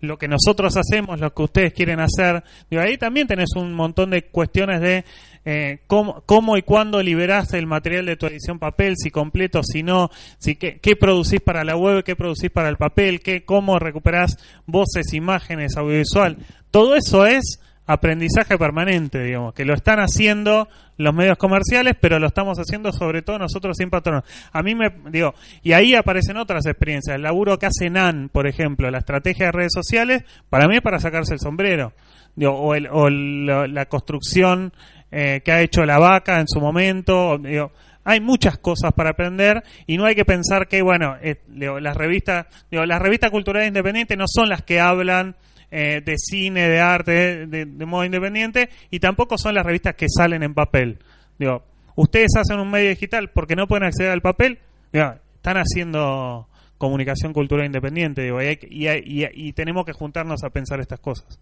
Lo 0.00 0.18
que 0.18 0.26
nosotros 0.26 0.76
hacemos, 0.76 1.20
lo 1.20 1.32
que 1.32 1.42
ustedes 1.42 1.72
quieren 1.72 2.00
hacer, 2.00 2.42
digo, 2.68 2.82
ahí 2.82 2.98
también 2.98 3.28
tenés 3.28 3.50
un 3.54 3.72
montón 3.72 4.10
de 4.10 4.26
cuestiones 4.26 4.80
de 4.80 5.04
eh, 5.44 5.80
cómo, 5.86 6.56
y 6.56 6.62
cuándo 6.62 7.02
liberaste 7.02 7.58
el 7.58 7.66
material 7.66 8.06
de 8.06 8.16
tu 8.16 8.26
edición 8.26 8.58
papel, 8.58 8.94
si 8.96 9.10
completo, 9.10 9.62
si 9.62 9.82
no, 9.82 10.10
si 10.38 10.56
qué, 10.56 10.78
qué 10.80 10.96
producís 10.96 11.40
para 11.40 11.64
la 11.64 11.76
web, 11.76 12.04
qué 12.04 12.14
producís 12.14 12.50
para 12.50 12.68
el 12.68 12.76
papel, 12.76 13.20
qué, 13.20 13.44
cómo 13.44 13.78
recuperás 13.78 14.36
voces, 14.66 15.12
imágenes, 15.14 15.76
audiovisual. 15.76 16.38
Todo 16.70 16.94
eso 16.94 17.26
es 17.26 17.60
aprendizaje 17.86 18.56
permanente, 18.56 19.22
digamos, 19.22 19.54
que 19.54 19.64
lo 19.64 19.74
están 19.74 19.98
haciendo 19.98 20.68
los 20.96 21.14
medios 21.14 21.36
comerciales, 21.36 21.96
pero 22.00 22.18
lo 22.18 22.28
estamos 22.28 22.58
haciendo 22.58 22.92
sobre 22.92 23.22
todo 23.22 23.38
nosotros 23.38 23.76
sin 23.76 23.90
patrón. 23.90 24.22
A 24.52 24.62
mí 24.62 24.74
me 24.74 24.92
digo, 25.10 25.34
y 25.62 25.72
ahí 25.72 25.94
aparecen 25.94 26.36
otras 26.36 26.66
experiencias. 26.66 27.16
El 27.16 27.22
laburo 27.22 27.58
que 27.58 27.66
hace 27.66 27.90
NAN, 27.90 28.28
por 28.28 28.46
ejemplo, 28.46 28.90
la 28.90 28.98
estrategia 28.98 29.46
de 29.46 29.52
redes 29.52 29.72
sociales, 29.74 30.24
para 30.48 30.68
mí 30.68 30.76
es 30.76 30.82
para 30.82 31.00
sacarse 31.00 31.34
el 31.34 31.40
sombrero. 31.40 31.92
Digo, 32.36 32.52
o, 32.52 32.74
el, 32.74 33.46
la 33.46 33.86
construcción 33.86 34.72
eh, 35.14 35.42
que 35.44 35.52
ha 35.52 35.60
hecho 35.60 35.84
la 35.84 35.98
vaca 35.98 36.40
en 36.40 36.48
su 36.48 36.58
momento. 36.58 37.38
Hay 38.02 38.20
muchas 38.20 38.56
cosas 38.56 38.94
para 38.94 39.10
aprender 39.10 39.62
y 39.86 39.98
no 39.98 40.06
hay 40.06 40.14
que 40.14 40.24
pensar 40.24 40.68
que, 40.68 40.80
bueno, 40.80 41.16
eh, 41.20 41.36
las 41.54 41.94
revistas, 41.94 42.46
digo, 42.70 42.86
las 42.86 43.00
revistas 43.00 43.30
culturales 43.30 43.68
independientes 43.68 44.16
no 44.16 44.24
son 44.26 44.48
las 44.48 44.62
que 44.62 44.80
hablan 44.80 45.36
eh, 45.70 46.00
de 46.02 46.16
cine, 46.16 46.66
de 46.66 46.80
arte, 46.80 47.46
de, 47.46 47.86
modo 47.86 48.06
independiente, 48.06 48.70
y 48.90 49.00
tampoco 49.00 49.36
son 49.36 49.54
las 49.54 49.66
revistas 49.66 49.94
que 49.96 50.06
salen 50.08 50.42
en 50.42 50.54
papel. 50.54 50.98
Digo, 51.38 51.62
ustedes 51.94 52.34
hacen 52.36 52.58
un 52.58 52.70
medio 52.70 52.88
digital 52.88 53.30
porque 53.30 53.54
no 53.54 53.68
pueden 53.68 53.84
acceder 53.84 54.12
al 54.12 54.22
papel, 54.22 54.60
digo, 54.92 55.14
están 55.36 55.58
haciendo 55.58 56.48
comunicación 56.78 57.34
cultural 57.34 57.66
independiente, 57.66 58.22
digo, 58.22 58.40
y, 58.42 58.86
hay, 58.86 59.02
y, 59.04 59.48
y 59.48 59.52
tenemos 59.52 59.84
que 59.84 59.92
juntarnos 59.92 60.42
a 60.42 60.50
pensar 60.50 60.80
estas 60.80 61.00
cosas. 61.00 61.38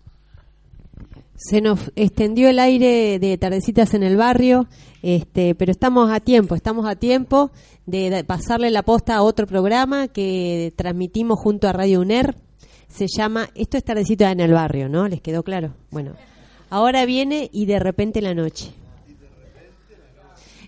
Se 1.42 1.62
nos 1.62 1.90
extendió 1.96 2.50
el 2.50 2.58
aire 2.58 3.18
de 3.18 3.38
tardecitas 3.38 3.94
en 3.94 4.02
el 4.02 4.18
barrio, 4.18 4.68
este, 5.02 5.54
pero 5.54 5.72
estamos 5.72 6.12
a 6.12 6.20
tiempo, 6.20 6.54
estamos 6.54 6.86
a 6.86 6.96
tiempo 6.96 7.50
de 7.86 8.22
pasarle 8.24 8.70
la 8.70 8.82
posta 8.82 9.16
a 9.16 9.22
otro 9.22 9.46
programa 9.46 10.08
que 10.08 10.74
transmitimos 10.76 11.38
junto 11.38 11.66
a 11.66 11.72
Radio 11.72 12.00
UNER, 12.00 12.36
se 12.88 13.06
llama, 13.06 13.48
esto 13.54 13.78
es 13.78 13.84
Tardecita 13.84 14.30
en 14.30 14.40
el 14.40 14.52
Barrio, 14.52 14.90
¿no? 14.90 15.08
¿Les 15.08 15.22
quedó 15.22 15.42
claro? 15.42 15.74
Bueno, 15.90 16.12
ahora 16.68 17.06
viene 17.06 17.48
y 17.52 17.64
de 17.64 17.78
repente 17.78 18.20
la 18.20 18.34
noche. 18.34 18.74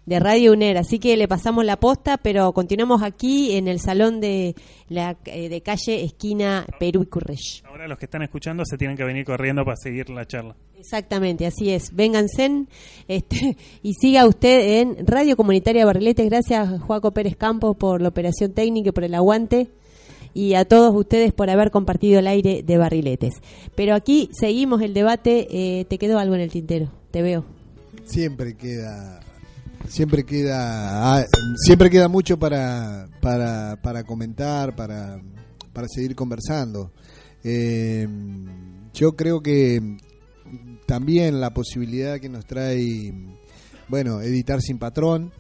De 0.05 0.19
Radio 0.19 0.53
UNER, 0.53 0.79
así 0.79 0.99
que 0.99 1.17
le 1.17 1.29
pasamos 1.29 1.65
la 1.65 1.79
posta, 1.79 2.17
pero 2.17 2.53
continuamos 2.53 3.03
aquí 3.03 3.53
en 3.53 3.69
el 3.69 3.79
salón 3.79 4.21
de 4.21 4.57
la 4.89 5.15
de 5.25 5.63
calle 5.65 6.03
esquina 6.03 6.67
Perú 6.81 7.03
y 7.03 7.07
Curresh. 7.07 7.63
Ahora 7.65 7.87
los 7.87 7.99
que 7.99 8.07
están 8.07 8.23
escuchando 8.23 8.65
se 8.65 8.77
tienen 8.77 8.97
que 8.97 9.05
venir 9.05 9.25
corriendo 9.25 9.65
para 9.65 9.77
seguir 9.77 10.11
la 10.11 10.27
charla. 10.27 10.57
Exactamente, 10.77 11.47
así 11.47 11.71
es. 11.71 11.95
Vénganse 11.95 12.67
este, 13.07 13.57
y 13.83 13.95
siga 13.95 14.27
usted 14.27 14.81
en 14.81 15.07
Radio 15.07 15.37
Comunitaria 15.37 15.87
Barriletes. 15.87 16.29
Gracias, 16.29 16.81
Juaco 16.81 17.13
Pérez 17.13 17.37
Campos, 17.37 17.77
por 17.77 18.03
la 18.03 18.09
operación 18.09 18.53
técnica 18.53 18.89
y 18.89 18.93
por 18.93 19.05
el 19.05 19.15
aguante 19.15 19.69
y 20.35 20.55
a 20.55 20.65
todos 20.65 20.95
ustedes 20.95 21.33
por 21.33 21.51
haber 21.51 21.71
compartido 21.71 22.19
el 22.19 22.27
aire 22.27 22.63
de 22.63 22.79
barriletes. 22.79 23.35
Pero 23.75 23.95
aquí 23.95 24.29
seguimos 24.33 24.83
el 24.83 24.95
debate. 24.95 25.47
Eh, 25.51 25.85
¿Te 25.85 25.99
quedó 25.99 26.19
algo 26.19 26.35
en 26.35 26.41
el 26.41 26.51
tintero? 26.51 26.91
Te 27.11 27.23
veo. 27.23 27.45
Siempre 28.05 28.57
queda, 28.57 29.21
siempre 29.89 30.25
queda, 30.25 31.17
ah, 31.17 31.27
siempre 31.65 31.91
queda 31.91 32.09
mucho 32.09 32.39
para, 32.39 33.09
para, 33.21 33.81
para 33.83 34.05
comentar, 34.05 34.75
para, 34.75 35.21
para 35.73 35.89
seguir 35.89 36.15
conversando. 36.15 36.93
Eh, 37.45 38.07
yo 38.95 39.17
creo 39.17 39.43
que 39.43 39.99
también 40.87 41.41
la 41.41 41.55
posibilidad 41.55 42.21
que 42.21 42.29
nos 42.29 42.47
trae, 42.47 43.13
bueno, 43.89 44.21
editar 44.21 44.61
sin 44.61 44.79
patrón, 44.79 45.33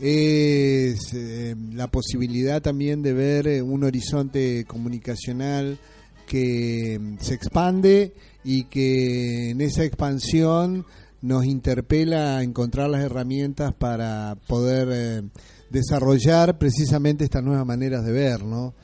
es 0.00 1.12
eh, 1.12 1.54
la 1.72 1.88
posibilidad 1.88 2.62
también 2.62 3.02
de 3.02 3.12
ver 3.12 3.46
eh, 3.46 3.60
un 3.60 3.84
horizonte 3.84 4.64
comunicacional 4.64 5.78
que 6.26 6.98
mm, 6.98 7.18
se 7.20 7.34
expande 7.34 8.14
y 8.42 8.64
que 8.64 9.50
en 9.50 9.60
esa 9.60 9.84
expansión 9.84 10.86
nos 11.22 11.44
interpela 11.44 12.38
a 12.38 12.42
encontrar 12.42 12.88
las 12.88 13.02
herramientas 13.02 13.72
para 13.74 14.36
poder 14.46 14.88
eh, 14.90 15.22
desarrollar 15.70 16.58
precisamente 16.58 17.24
estas 17.24 17.42
nuevas 17.42 17.66
maneras 17.66 18.04
de 18.04 18.12
ver, 18.12 18.44
¿no? 18.44 18.74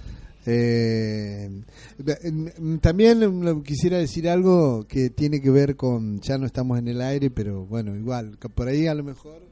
Eh, 0.49 1.51
también 2.81 3.63
quisiera 3.65 3.99
decir 3.99 4.29
algo 4.29 4.87
que 4.87 5.11
tiene 5.11 5.41
que 5.41 5.51
ver 5.51 5.75
con, 5.75 6.21
ya 6.21 6.39
no 6.39 6.47
estamos 6.47 6.79
en 6.79 6.87
el 6.87 7.01
aire, 7.01 7.31
pero 7.31 7.67
bueno, 7.67 7.97
igual, 7.97 8.39
por 8.55 8.69
ahí 8.69 8.87
a 8.87 8.95
lo 8.95 9.03
mejor 9.03 9.46